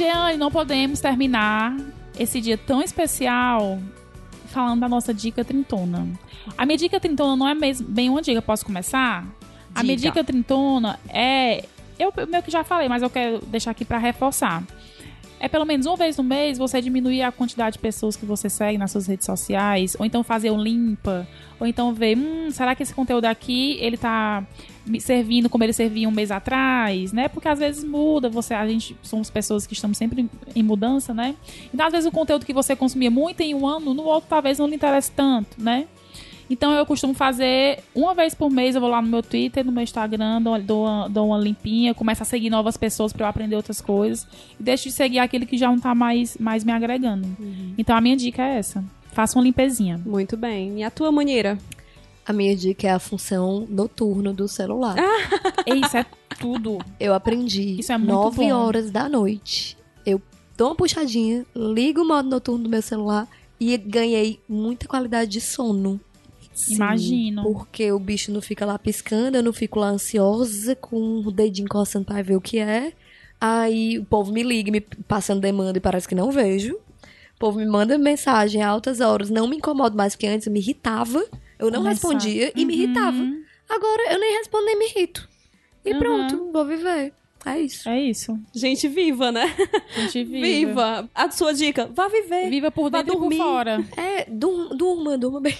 Jeane, 0.00 0.38
não 0.38 0.50
podemos 0.50 0.98
terminar 0.98 1.76
esse 2.18 2.40
dia 2.40 2.56
tão 2.56 2.80
especial 2.80 3.78
falando 4.46 4.80
da 4.80 4.88
nossa 4.88 5.12
dica 5.12 5.44
trintona. 5.44 6.08
A 6.56 6.64
minha 6.64 6.78
dica 6.78 6.98
trintona 6.98 7.36
não 7.36 7.46
é 7.46 7.54
mesmo 7.54 7.86
bem 7.86 8.08
uma 8.08 8.22
dica, 8.22 8.40
posso 8.40 8.64
começar? 8.64 9.26
A 9.74 9.82
minha 9.82 9.98
dica 9.98 10.24
trintona 10.24 10.98
é. 11.06 11.66
Eu 11.98 12.10
meio 12.26 12.42
que 12.42 12.50
já 12.50 12.64
falei, 12.64 12.88
mas 12.88 13.02
eu 13.02 13.10
quero 13.10 13.44
deixar 13.44 13.72
aqui 13.72 13.84
pra 13.84 13.98
reforçar. 13.98 14.64
É 15.40 15.48
pelo 15.48 15.64
menos 15.64 15.86
uma 15.86 15.96
vez 15.96 16.18
no 16.18 16.22
mês 16.22 16.58
você 16.58 16.82
diminuir 16.82 17.22
a 17.22 17.32
quantidade 17.32 17.74
de 17.74 17.78
pessoas 17.78 18.14
que 18.14 18.26
você 18.26 18.50
segue 18.50 18.76
nas 18.76 18.90
suas 18.90 19.06
redes 19.06 19.24
sociais, 19.24 19.96
ou 19.98 20.04
então 20.04 20.22
fazer 20.22 20.50
um 20.50 20.62
limpa, 20.62 21.26
ou 21.58 21.66
então 21.66 21.94
ver, 21.94 22.16
hum, 22.16 22.50
será 22.50 22.74
que 22.74 22.82
esse 22.82 22.92
conteúdo 22.92 23.24
aqui 23.24 23.78
ele 23.80 23.96
tá 23.96 24.46
me 24.86 25.00
servindo 25.00 25.48
como 25.48 25.64
ele 25.64 25.72
servia 25.72 26.06
um 26.06 26.12
mês 26.12 26.30
atrás, 26.30 27.12
né? 27.12 27.26
Porque 27.28 27.48
às 27.48 27.58
vezes 27.58 27.82
muda, 27.82 28.28
você, 28.28 28.52
a 28.52 28.66
gente 28.68 28.94
somos 29.02 29.30
pessoas 29.30 29.66
que 29.66 29.72
estamos 29.72 29.96
sempre 29.96 30.28
em 30.54 30.62
mudança, 30.62 31.14
né? 31.14 31.34
Então 31.72 31.86
às 31.86 31.92
vezes 31.92 32.06
o 32.06 32.12
conteúdo 32.12 32.44
que 32.44 32.52
você 32.52 32.76
consumia 32.76 33.10
muito 33.10 33.40
em 33.40 33.54
um 33.54 33.66
ano, 33.66 33.94
no 33.94 34.02
outro 34.02 34.28
talvez 34.28 34.58
não 34.58 34.66
lhe 34.66 34.76
interesse 34.76 35.10
tanto, 35.10 35.56
né? 35.58 35.86
Então 36.50 36.72
eu 36.72 36.84
costumo 36.84 37.14
fazer 37.14 37.78
uma 37.94 38.12
vez 38.12 38.34
por 38.34 38.50
mês, 38.50 38.74
eu 38.74 38.80
vou 38.80 38.90
lá 38.90 39.00
no 39.00 39.06
meu 39.06 39.22
Twitter, 39.22 39.64
no 39.64 39.70
meu 39.70 39.84
Instagram, 39.84 40.42
dou, 40.42 40.60
dou, 40.60 40.84
uma, 40.84 41.08
dou 41.08 41.28
uma 41.28 41.38
limpinha, 41.38 41.94
começo 41.94 42.24
a 42.24 42.26
seguir 42.26 42.50
novas 42.50 42.76
pessoas 42.76 43.12
para 43.12 43.26
eu 43.26 43.30
aprender 43.30 43.54
outras 43.54 43.80
coisas 43.80 44.26
e 44.58 44.62
deixo 44.62 44.88
de 44.88 44.92
seguir 44.92 45.20
aquele 45.20 45.46
que 45.46 45.56
já 45.56 45.68
não 45.68 45.78
tá 45.78 45.94
mais, 45.94 46.36
mais 46.38 46.64
me 46.64 46.72
agregando. 46.72 47.28
Então 47.78 47.96
a 47.96 48.00
minha 48.00 48.16
dica 48.16 48.42
é 48.42 48.58
essa. 48.58 48.84
Faça 49.12 49.38
uma 49.38 49.44
limpezinha. 49.44 50.00
Muito 50.04 50.36
bem. 50.36 50.80
E 50.80 50.82
a 50.82 50.90
tua 50.90 51.12
maneira? 51.12 51.56
A 52.26 52.32
minha 52.32 52.54
dica 52.56 52.88
é 52.88 52.90
a 52.90 52.98
função 52.98 53.66
noturno 53.68 54.32
do 54.32 54.48
celular. 54.48 54.96
Isso 55.66 55.96
é 55.96 56.04
tudo. 56.38 56.78
Eu 56.98 57.14
aprendi 57.14 57.78
Isso 57.78 57.92
é 57.92 57.98
muito 57.98 58.12
9 58.12 58.36
bom. 58.36 58.52
horas 58.52 58.90
da 58.90 59.08
noite. 59.08 59.76
Eu 60.04 60.20
dou 60.56 60.68
uma 60.68 60.74
puxadinha, 60.74 61.44
ligo 61.54 62.02
o 62.02 62.08
modo 62.08 62.28
noturno 62.28 62.64
do 62.64 62.70
meu 62.70 62.82
celular 62.82 63.28
e 63.58 63.76
ganhei 63.76 64.40
muita 64.48 64.88
qualidade 64.88 65.30
de 65.30 65.40
sono. 65.40 66.00
Imagino. 66.68 67.42
Porque 67.42 67.90
o 67.92 67.98
bicho 67.98 68.32
não 68.32 68.40
fica 68.40 68.64
lá 68.66 68.78
piscando, 68.78 69.36
eu 69.36 69.42
não 69.42 69.52
fico 69.52 69.78
lá 69.78 69.88
ansiosa 69.88 70.74
com 70.76 71.20
o 71.20 71.30
dedinho 71.30 71.68
coçando 71.68 72.04
pra 72.04 72.22
ver 72.22 72.36
o 72.36 72.40
que 72.40 72.58
é. 72.58 72.92
Aí 73.40 73.98
o 73.98 74.04
povo 74.04 74.32
me 74.32 74.42
liga, 74.42 74.70
me 74.70 74.80
passando 74.80 75.40
demanda 75.40 75.78
e 75.78 75.80
parece 75.80 76.06
que 76.08 76.14
não 76.14 76.30
vejo. 76.30 76.74
O 76.74 77.38
povo 77.38 77.58
me 77.58 77.66
manda 77.66 77.96
mensagem 77.96 78.62
a 78.62 78.68
altas 78.68 79.00
horas, 79.00 79.30
não 79.30 79.48
me 79.48 79.56
incomodo 79.56 79.96
mais, 79.96 80.14
porque 80.14 80.26
antes 80.26 80.46
eu 80.46 80.52
me 80.52 80.58
irritava. 80.60 81.24
Eu 81.58 81.70
não 81.70 81.82
respondia 81.82 82.52
e 82.54 82.64
me 82.64 82.74
irritava. 82.74 83.16
Uhum. 83.16 83.42
Agora 83.68 84.12
eu 84.12 84.18
nem 84.18 84.36
respondo 84.38 84.64
nem 84.66 84.78
me 84.78 84.86
irrito. 84.86 85.28
E 85.84 85.92
Uhum. 85.92 85.98
pronto, 85.98 86.52
vou 86.52 86.66
viver. 86.66 87.12
É 87.46 87.58
isso. 87.58 87.88
É 87.88 87.98
isso. 87.98 88.38
Gente 88.54 88.86
viva, 88.86 89.32
né? 89.32 89.54
Gente 89.96 90.24
viva. 90.28 90.42
Viva. 90.46 91.10
A 91.14 91.30
sua 91.30 91.54
dica, 91.54 91.88
vá 91.94 92.06
viver. 92.08 92.50
Viva 92.50 92.70
por 92.70 92.90
Vá 92.90 92.98
dentro 92.98 93.12
e 93.12 93.16
por 93.16 93.20
dormir. 93.20 93.36
fora. 93.38 93.84
É, 93.96 94.26
dur- 94.28 94.74
durma, 94.76 95.16
durma 95.16 95.40
bem. 95.40 95.56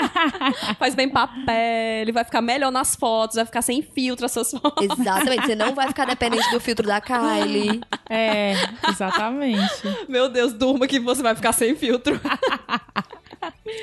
Faz 0.78 0.94
bem 0.94 1.08
pra 1.08 1.26
pele, 1.44 2.12
vai 2.12 2.24
ficar 2.24 2.40
melhor 2.40 2.70
nas 2.70 2.94
fotos, 2.94 3.36
vai 3.36 3.44
ficar 3.44 3.62
sem 3.62 3.82
filtro 3.82 4.26
as 4.26 4.32
suas 4.32 4.50
fotos. 4.52 4.84
Exatamente. 4.98 5.46
Você 5.46 5.54
não 5.56 5.74
vai 5.74 5.88
ficar 5.88 6.04
dependente 6.04 6.48
do 6.50 6.60
filtro 6.60 6.86
da 6.86 7.00
Kylie. 7.00 7.80
É, 8.08 8.52
exatamente. 8.88 9.82
Meu 10.08 10.28
Deus, 10.28 10.52
durma 10.52 10.86
que 10.86 11.00
você 11.00 11.22
vai 11.22 11.34
ficar 11.34 11.52
sem 11.52 11.74
filtro. 11.74 12.20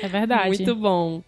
É 0.02 0.08
verdade. 0.08 0.48
Muito 0.48 0.74
bom. 0.76 1.22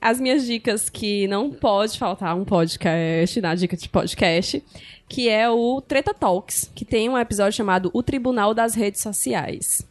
As 0.00 0.18
minhas 0.18 0.46
dicas 0.46 0.88
que 0.88 1.28
não 1.28 1.50
pode 1.50 1.98
faltar 1.98 2.34
um 2.34 2.44
podcast, 2.44 3.40
na 3.40 3.54
dica 3.54 3.76
de 3.76 3.88
podcast, 3.88 4.64
que 5.08 5.28
é 5.28 5.48
o 5.50 5.80
Treta 5.82 6.14
Talks, 6.14 6.70
que 6.74 6.84
tem 6.84 7.08
um 7.08 7.18
episódio 7.18 7.56
chamado 7.56 7.90
O 7.92 8.02
Tribunal 8.02 8.54
das 8.54 8.74
Redes 8.74 9.02
Sociais. 9.02 9.86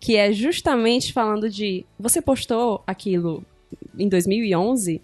Que 0.00 0.16
é 0.16 0.32
justamente 0.32 1.12
falando 1.12 1.48
de. 1.48 1.86
Você 1.98 2.20
postou 2.20 2.82
aquilo 2.86 3.44
em 3.98 4.08
2011 4.08 5.00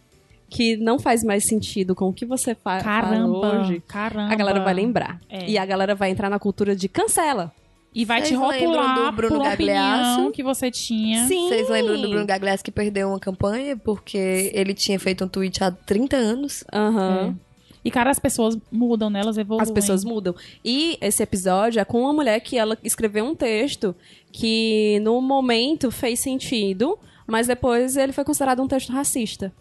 que 0.48 0.76
não 0.76 0.98
faz 0.98 1.22
mais 1.22 1.44
sentido 1.44 1.94
com 1.94 2.08
o 2.08 2.12
que 2.12 2.26
você 2.26 2.56
fa 2.56 2.80
Caramba, 2.82 3.60
hoje. 3.60 3.80
caramba. 3.86 4.32
A 4.32 4.34
galera 4.34 4.60
vai 4.60 4.74
lembrar. 4.74 5.20
É. 5.28 5.48
E 5.48 5.56
a 5.56 5.64
galera 5.64 5.94
vai 5.94 6.10
entrar 6.10 6.28
na 6.28 6.40
cultura 6.40 6.74
de 6.74 6.88
cancela. 6.88 7.52
E 7.94 8.04
vai 8.04 8.22
te 8.22 8.34
Vocês 8.36 8.62
lembram 8.62 8.82
rotular 8.82 9.10
do 9.10 9.16
Bruno 9.16 9.36
por 9.36 9.44
Gagliasso? 9.44 10.30
que 10.30 10.42
você 10.42 10.70
tinha. 10.70 11.26
Sim. 11.26 11.48
Vocês 11.48 11.68
lembram 11.68 12.00
do 12.00 12.08
Bruno 12.08 12.26
Gagliasso 12.26 12.62
que 12.62 12.70
perdeu 12.70 13.08
uma 13.08 13.18
campanha 13.18 13.76
porque 13.76 14.50
ele 14.54 14.74
tinha 14.74 14.98
feito 14.98 15.24
um 15.24 15.28
tweet 15.28 15.62
há 15.62 15.70
30 15.72 16.16
anos? 16.16 16.64
Aham. 16.72 17.36
E, 17.84 17.90
cara, 17.90 18.10
as 18.10 18.18
pessoas 18.18 18.58
mudam, 18.70 19.08
né? 19.08 19.20
Elas 19.20 19.38
evoluem. 19.38 19.62
As 19.62 19.70
pessoas 19.70 20.04
mudam. 20.04 20.34
E 20.64 20.98
esse 21.00 21.22
episódio 21.22 21.80
é 21.80 21.84
com 21.84 22.02
uma 22.02 22.12
mulher 22.12 22.38
que 22.40 22.58
ela 22.58 22.76
escreveu 22.84 23.24
um 23.24 23.34
texto 23.34 23.96
que 24.30 25.00
no 25.00 25.20
momento 25.20 25.90
fez 25.90 26.20
sentido, 26.20 26.98
mas 27.26 27.46
depois 27.46 27.96
ele 27.96 28.12
foi 28.12 28.22
considerado 28.22 28.62
um 28.62 28.68
texto 28.68 28.92
racista. 28.92 29.52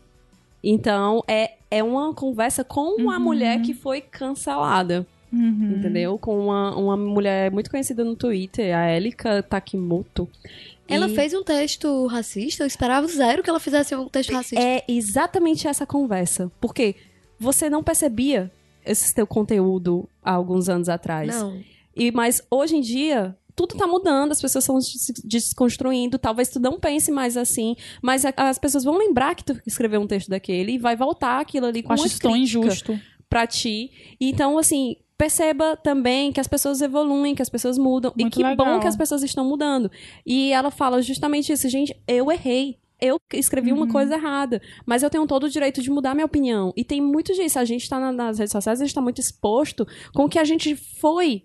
Então 0.62 1.24
é, 1.28 1.54
é 1.72 1.82
uma 1.82 2.14
conversa 2.14 2.64
com 2.64 3.10
a 3.10 3.18
mulher 3.18 3.62
que 3.62 3.74
foi 3.74 4.02
cancelada. 4.02 5.08
Uhum. 5.32 5.76
Entendeu? 5.78 6.18
Com 6.18 6.38
uma, 6.46 6.76
uma 6.76 6.98
mulher 6.98 7.52
muito 7.52 7.70
conhecida 7.70 8.04
no 8.04 8.16
Twitter, 8.16 8.76
a 8.76 8.92
Elika 8.96 9.44
Takimoto. 9.44 10.28
Ela 10.88 11.08
E 11.08 11.14
fez 11.16 11.34
um 11.34 11.44
texto 11.44 12.08
racista? 12.08 12.64
Eu 12.64 12.68
esperava 12.68 13.06
zero 13.08 13.44
que 13.44 13.50
ela 13.50 13.60
fizesse 13.60 13.96
um 13.96 14.08
texto 14.10 14.32
racista. 14.34 14.60
É 14.60 14.84
exatamente 14.88 15.68
essa 15.68 15.86
conversa. 15.86 16.52
Porque 16.60 16.96
você 17.40 17.70
não 17.70 17.84
percebia 17.84 18.52
esse 18.84 19.14
teu 19.14 19.28
conteúdo 19.28 20.10
há 20.24 20.32
alguns 20.34 20.68
anos 20.68 20.90
atrás. 20.90 21.28
Não. 21.36 21.62
E, 21.96 22.12
mas 22.12 22.42
hoje 22.50 22.76
em 22.78 22.82
dia, 22.82 23.36
tudo 23.56 23.76
tá 23.76 23.86
mudando, 23.86 24.32
as 24.32 24.42
pessoas 24.42 24.64
estão 24.64 24.82
se 24.82 25.14
desconstruindo, 25.28 26.18
talvez 26.18 26.50
tu 26.50 26.60
não 26.60 26.80
pense 26.80 27.12
mais 27.12 27.36
assim, 27.38 27.76
mas 28.02 28.26
a- 28.26 28.34
as 28.38 28.58
pessoas 28.58 28.84
vão 28.84 28.98
lembrar 28.98 29.36
que 29.36 29.44
tu 29.44 29.60
escreveu 29.68 30.02
um 30.02 30.08
texto 30.08 30.30
daquele 30.30 30.72
e 30.74 30.78
vai 30.80 30.96
voltar 30.96 31.40
aquilo 31.40 31.66
ali 31.68 31.84
com 31.84 31.90
Eu 31.92 31.94
acho 31.96 32.04
uma 32.04 32.08
isso 32.08 32.20
tão 32.22 32.32
crítica 32.32 32.60
injusto. 32.60 33.00
pra 33.30 33.46
ti. 33.46 33.92
Então, 34.20 34.58
assim, 34.58 34.96
perceba 35.20 35.76
também 35.76 36.32
que 36.32 36.40
as 36.40 36.48
pessoas 36.48 36.82
evoluem, 36.82 37.36
que 37.36 37.42
as 37.42 37.50
pessoas 37.50 37.78
mudam. 37.78 38.14
e 38.18 38.22
Muito 38.22 38.34
que 38.36 38.42
bom 38.56 38.64
legal. 38.64 38.80
que 38.80 38.88
as 38.88 38.96
pessoas 38.96 39.22
estão 39.22 39.44
mudando. 39.46 39.92
E 40.26 40.52
ela 40.54 40.72
fala 40.72 41.02
justamente 41.02 41.52
isso, 41.52 41.68
gente, 41.70 41.94
eu 42.08 42.32
errei. 42.32 42.78
Eu 43.02 43.18
escrevi 43.34 43.72
uma 43.72 43.88
coisa 43.88 44.16
errada, 44.16 44.62
mas 44.86 45.04
eu 45.04 45.10
tenho 45.10 45.26
todo 45.26 45.44
o 45.46 45.50
direito 45.50 45.82
de 45.82 45.90
mudar 45.90 46.14
minha 46.14 46.26
opinião. 46.26 46.74
E 46.76 46.84
tem 46.84 47.00
muito 47.02 47.34
disso. 47.34 47.58
A 47.60 47.64
gente 47.64 47.88
tá 47.90 47.98
na- 48.00 48.12
nas 48.12 48.40
redes 48.40 48.52
sociais, 48.52 48.82
a 48.82 48.84
gente 48.86 48.94
tá 48.96 49.00
muito 49.02 49.22
exposto 49.22 49.88
com 50.14 50.26
o 50.26 50.30
que 50.30 50.38
a 50.40 50.44
gente 50.44 50.76
foi 50.76 51.44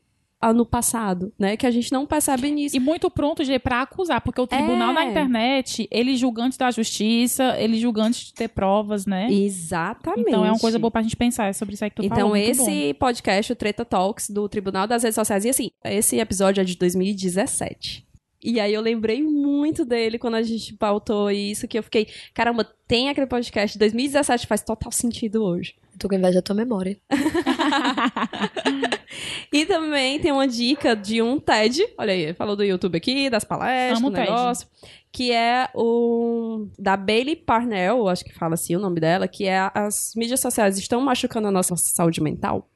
ah, 0.49 0.53
no 0.53 0.67
passado, 0.67 1.33
né? 1.39 1.57
Que 1.57 1.67
a 1.67 1.71
gente 1.71 1.91
não 1.93 2.05
percebe 2.07 2.51
nisso. 2.51 2.77
E 2.77 2.81
muito 2.81 3.11
pronto 3.11 3.45
de 3.45 3.59
pra 3.59 3.83
acusar, 3.83 4.21
porque 4.21 4.41
o 4.41 4.47
tribunal 4.47 4.91
É. 4.91 4.95
da 4.95 5.05
internet, 5.05 5.89
ele 5.91 6.17
julga 6.17 6.43
antes 6.43 6.59
da 6.59 6.71
justiça, 6.71 7.57
ele 7.59 7.79
julga 7.79 8.03
antes 8.03 8.27
de 8.27 8.35
ter 8.35 8.49
provas, 8.49 9.07
né? 9.07 9.29
Exatamente. 9.31 10.29
Então 10.29 10.45
é 10.45 10.51
uma 10.51 10.59
coisa 10.59 10.79
boa 10.79 10.91
pra 10.91 11.03
gente 11.03 11.17
pensar 11.17 11.47
é 11.47 11.53
sobre 11.53 11.75
isso 11.75 11.85
aí 11.85 11.91
que 11.91 11.97
tu 11.97 12.05
Então, 12.05 12.17
falou. 12.17 12.31
muito 12.37 12.49
esse 12.51 12.95
podcast, 12.95 13.53
o 13.53 13.57
Treta 13.57 13.85
Talks, 13.85 14.31
do 14.31 14.49
Tribunal 14.49 14.87
das 14.87 15.03
Redes 15.03 15.15
Sociais, 15.17 15.45
e 15.45 15.49
assim, 15.49 15.71
esse 15.85 16.19
episódio 16.19 16.61
é 16.61 16.65
de 16.65 16.77
2017. 16.77 18.05
E 18.47 18.61
aí 18.61 18.75
eu 18.75 18.83
lembrei 18.83 19.23
muito 19.23 19.87
dele 19.87 20.19
quando 20.19 20.35
a 20.35 20.43
gente 20.43 20.75
pautou 20.75 21.31
isso, 21.31 21.67
que 21.67 21.79
eu 21.79 21.83
fiquei, 21.83 22.07
caramba, 22.35 22.69
tem 22.87 23.09
aquele 23.09 23.27
podcast 23.27 23.73
de 23.73 23.79
2017, 23.79 24.47
faz 24.47 24.61
total 24.63 24.93
sentido 24.93 25.43
hoje. 25.43 25.75
Eu 25.95 25.99
tô 25.99 26.09
com 26.09 26.15
inveja 26.15 26.35
da 26.35 26.43
tua 26.43 26.55
memória. 26.55 26.99
E 29.53 29.67
também 29.67 30.19
tem 30.21 30.33
uma 30.33 30.47
dica 30.49 30.95
de 30.95 31.23
um 31.23 31.39
TED, 31.39 31.87
olha 31.99 32.13
aí, 32.13 32.35
falou 32.35 32.57
do 32.57 32.65
YouTube 32.65 32.97
aqui, 32.97 33.31
das 33.31 33.45
palestras, 33.45 33.99
Amo 33.99 34.11
do 34.11 34.17
TED. 34.17 34.31
negócio, 34.31 34.69
que 35.13 35.33
é 35.33 35.69
o 35.75 36.67
da 36.79 36.97
Bailey 36.97 37.37
Parnell, 37.37 38.09
acho 38.09 38.25
que 38.25 38.35
fala 38.35 38.55
assim 38.55 38.75
o 38.75 38.81
nome 38.81 39.01
dela, 39.01 39.29
que 39.29 39.47
é 39.47 39.71
as 39.75 40.13
mídias 40.17 40.41
sociais 40.41 40.79
estão 40.79 41.01
machucando 41.01 41.49
a 41.49 41.53
nossa 41.53 41.77
saúde 41.77 42.21
mental. 42.23 42.69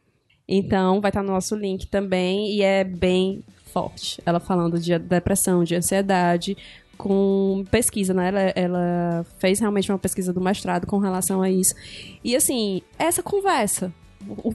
Então 0.49 1.01
vai 1.01 1.11
estar 1.11 1.23
no 1.23 1.33
nosso 1.33 1.55
link 1.55 1.87
também 1.87 2.55
e 2.55 2.63
é 2.63 2.83
bem 2.83 3.45
forte. 3.67 4.21
Ela 4.25 4.41
falando 4.41 4.79
de 4.79 4.99
depressão, 4.99 5.63
de 5.63 5.75
ansiedade, 5.75 6.57
com 6.97 7.65
pesquisa, 7.71 8.13
né? 8.13 8.29
Ela, 8.29 8.41
ela 8.41 9.27
fez 9.39 9.61
realmente 9.61 9.91
uma 9.91 9.99
pesquisa 9.99 10.33
do 10.33 10.41
mestrado 10.41 10.87
com 10.87 10.99
relação 10.99 11.41
a 11.41 11.49
isso. 11.49 11.75
E 12.25 12.35
assim, 12.35 12.83
essa 12.99 13.23
conversa. 13.23 13.93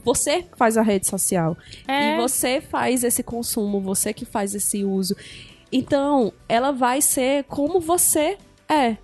Você 0.04 0.42
que 0.42 0.56
faz 0.56 0.76
a 0.76 0.82
rede 0.82 1.06
social. 1.06 1.56
É. 1.88 2.14
E 2.14 2.16
você 2.16 2.60
faz 2.60 3.02
esse 3.02 3.22
consumo, 3.22 3.80
você 3.80 4.12
que 4.12 4.24
faz 4.24 4.54
esse 4.54 4.84
uso. 4.84 5.16
Então, 5.72 6.32
ela 6.48 6.70
vai 6.70 7.00
ser 7.00 7.44
como 7.44 7.80
você 7.80 8.38
é. 8.68 8.96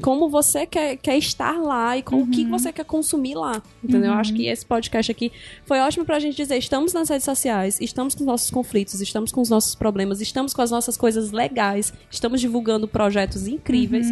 Como 0.00 0.30
você 0.30 0.66
quer, 0.66 0.96
quer 0.96 1.18
estar 1.18 1.58
lá 1.58 1.96
e 1.96 2.02
com 2.02 2.22
o 2.22 2.26
que 2.28 2.44
você 2.44 2.72
quer 2.72 2.84
consumir 2.84 3.34
lá. 3.34 3.62
Entendeu? 3.84 4.12
Eu 4.12 4.18
acho 4.18 4.32
que 4.32 4.46
esse 4.46 4.64
podcast 4.64 5.12
aqui 5.12 5.30
foi 5.64 5.78
ótimo 5.80 6.06
pra 6.06 6.18
gente 6.18 6.36
dizer: 6.36 6.56
estamos 6.56 6.92
nas 6.92 7.08
redes 7.08 7.24
sociais, 7.24 7.78
estamos 7.80 8.14
com 8.14 8.20
os 8.20 8.26
nossos 8.26 8.50
conflitos, 8.50 9.00
estamos 9.00 9.30
com 9.30 9.40
os 9.40 9.50
nossos 9.50 9.74
problemas, 9.74 10.20
estamos 10.20 10.54
com 10.54 10.62
as 10.62 10.70
nossas 10.70 10.96
coisas 10.96 11.32
legais, 11.32 11.92
estamos 12.10 12.40
divulgando 12.40 12.88
projetos 12.88 13.46
incríveis. 13.46 14.06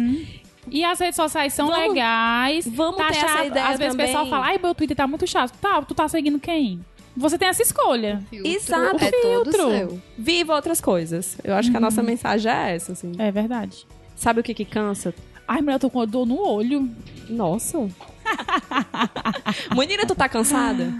E 0.69 0.83
as 0.83 0.99
redes 0.99 1.15
sociais 1.15 1.53
são 1.53 1.67
Vamos- 1.67 1.89
legais. 1.89 2.67
vamos 2.67 2.97
tá 2.97 3.07
ter 3.07 3.17
essa 3.17 3.27
chato. 3.27 3.45
ideia 3.47 3.65
Às 3.67 3.77
vezes 3.79 3.93
também. 3.93 4.05
o 4.05 4.07
pessoal 4.09 4.27
fala, 4.27 4.45
ai, 4.47 4.57
meu 4.61 4.75
Twitter 4.75 4.95
tá 4.97 5.07
muito 5.07 5.25
chato. 5.25 5.51
Tá, 5.59 5.81
tu 5.81 5.93
tá 5.95 6.07
seguindo 6.07 6.39
quem? 6.39 6.83
Você 7.17 7.37
tem 7.37 7.47
essa 7.47 7.61
escolha. 7.61 8.23
Exato. 8.31 9.03
É 9.03 9.11
todo 9.11 9.51
Filtro. 9.51 9.69
seu. 9.71 10.01
Viva 10.17 10.55
outras 10.55 10.79
coisas. 10.79 11.37
Eu 11.43 11.55
acho 11.55 11.71
que 11.71 11.77
a 11.77 11.79
nossa 11.79 12.03
mensagem 12.03 12.51
é 12.51 12.75
essa, 12.75 12.91
assim. 12.93 13.11
É 13.17 13.31
verdade. 13.31 13.85
Sabe 14.15 14.39
o 14.41 14.43
que 14.43 14.53
que 14.53 14.65
cansa? 14.65 15.13
Ai, 15.47 15.61
mulher, 15.61 15.75
eu 15.75 15.79
tô 15.79 15.89
com 15.89 16.05
dor 16.05 16.25
no 16.25 16.39
olho. 16.39 16.89
Nossa. 17.29 17.77
Menina, 19.75 20.05
tu 20.05 20.15
tá 20.15 20.29
cansada? 20.29 20.93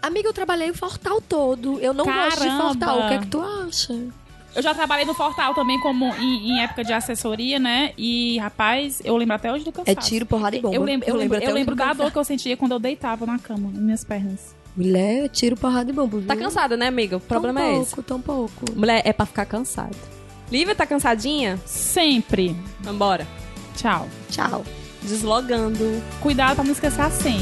Amiga, 0.00 0.28
eu 0.28 0.32
trabalhei 0.32 0.70
o 0.70 0.74
Fortal 0.74 1.20
todo. 1.20 1.78
Eu 1.80 1.92
não 1.92 2.04
gosto 2.04 2.40
de 2.40 2.46
Caramba. 2.46 2.62
Fortal. 2.68 2.98
O 2.98 3.08
que 3.08 3.14
é 3.14 3.18
que 3.18 3.26
tu 3.26 3.40
acha? 3.40 3.94
Eu 4.54 4.62
já 4.62 4.74
trabalhei 4.74 5.04
no 5.04 5.14
Fortal 5.14 5.54
também 5.54 5.80
como 5.80 6.14
em, 6.16 6.50
em 6.50 6.60
época 6.62 6.84
de 6.84 6.92
assessoria, 6.92 7.58
né? 7.58 7.92
E, 7.96 8.38
rapaz, 8.38 9.00
eu 9.04 9.16
lembro 9.16 9.34
até 9.34 9.50
hoje 9.52 9.64
do 9.64 9.72
cansaço. 9.72 9.98
É 9.98 10.00
tiro, 10.00 10.26
porrada 10.26 10.56
e 10.56 10.60
bomba. 10.60 10.74
Eu 10.74 10.82
lembro, 10.82 11.08
eu 11.08 11.16
lembro, 11.16 11.38
eu 11.38 11.54
lembro 11.54 11.74
do 11.74 11.78
da 11.78 11.84
cansaço. 11.84 12.02
dor 12.02 12.12
que 12.12 12.18
eu 12.18 12.24
sentia 12.24 12.56
quando 12.56 12.72
eu 12.72 12.78
deitava 12.78 13.24
na 13.24 13.38
cama, 13.38 13.70
nas 13.70 13.80
minhas 13.82 14.04
pernas. 14.04 14.54
Mulher, 14.76 15.24
é 15.24 15.28
tiro, 15.28 15.56
porrada 15.56 15.90
e 15.90 15.92
bomba. 15.94 16.22
Tá 16.22 16.34
viu? 16.34 16.44
cansada, 16.44 16.76
né, 16.76 16.86
amiga? 16.86 17.16
O 17.16 17.20
problema 17.20 17.60
tão 17.60 17.68
é 17.68 17.72
pouco, 17.72 17.92
esse. 17.92 18.02
Tão 18.02 18.20
pouco. 18.20 18.64
Mulher, 18.74 19.02
é 19.04 19.12
pra 19.12 19.26
ficar 19.26 19.46
cansada. 19.46 19.96
Lívia, 20.50 20.74
tá 20.74 20.86
cansadinha? 20.86 21.58
Sempre. 21.64 22.54
Vambora. 22.80 23.26
Tchau. 23.76 24.06
Tchau. 24.30 24.64
Deslogando. 25.02 26.02
Cuidado 26.20 26.56
pra 26.56 26.64
não 26.64 26.72
esquecer 26.72 27.00
a 27.00 27.10
senha. 27.10 27.40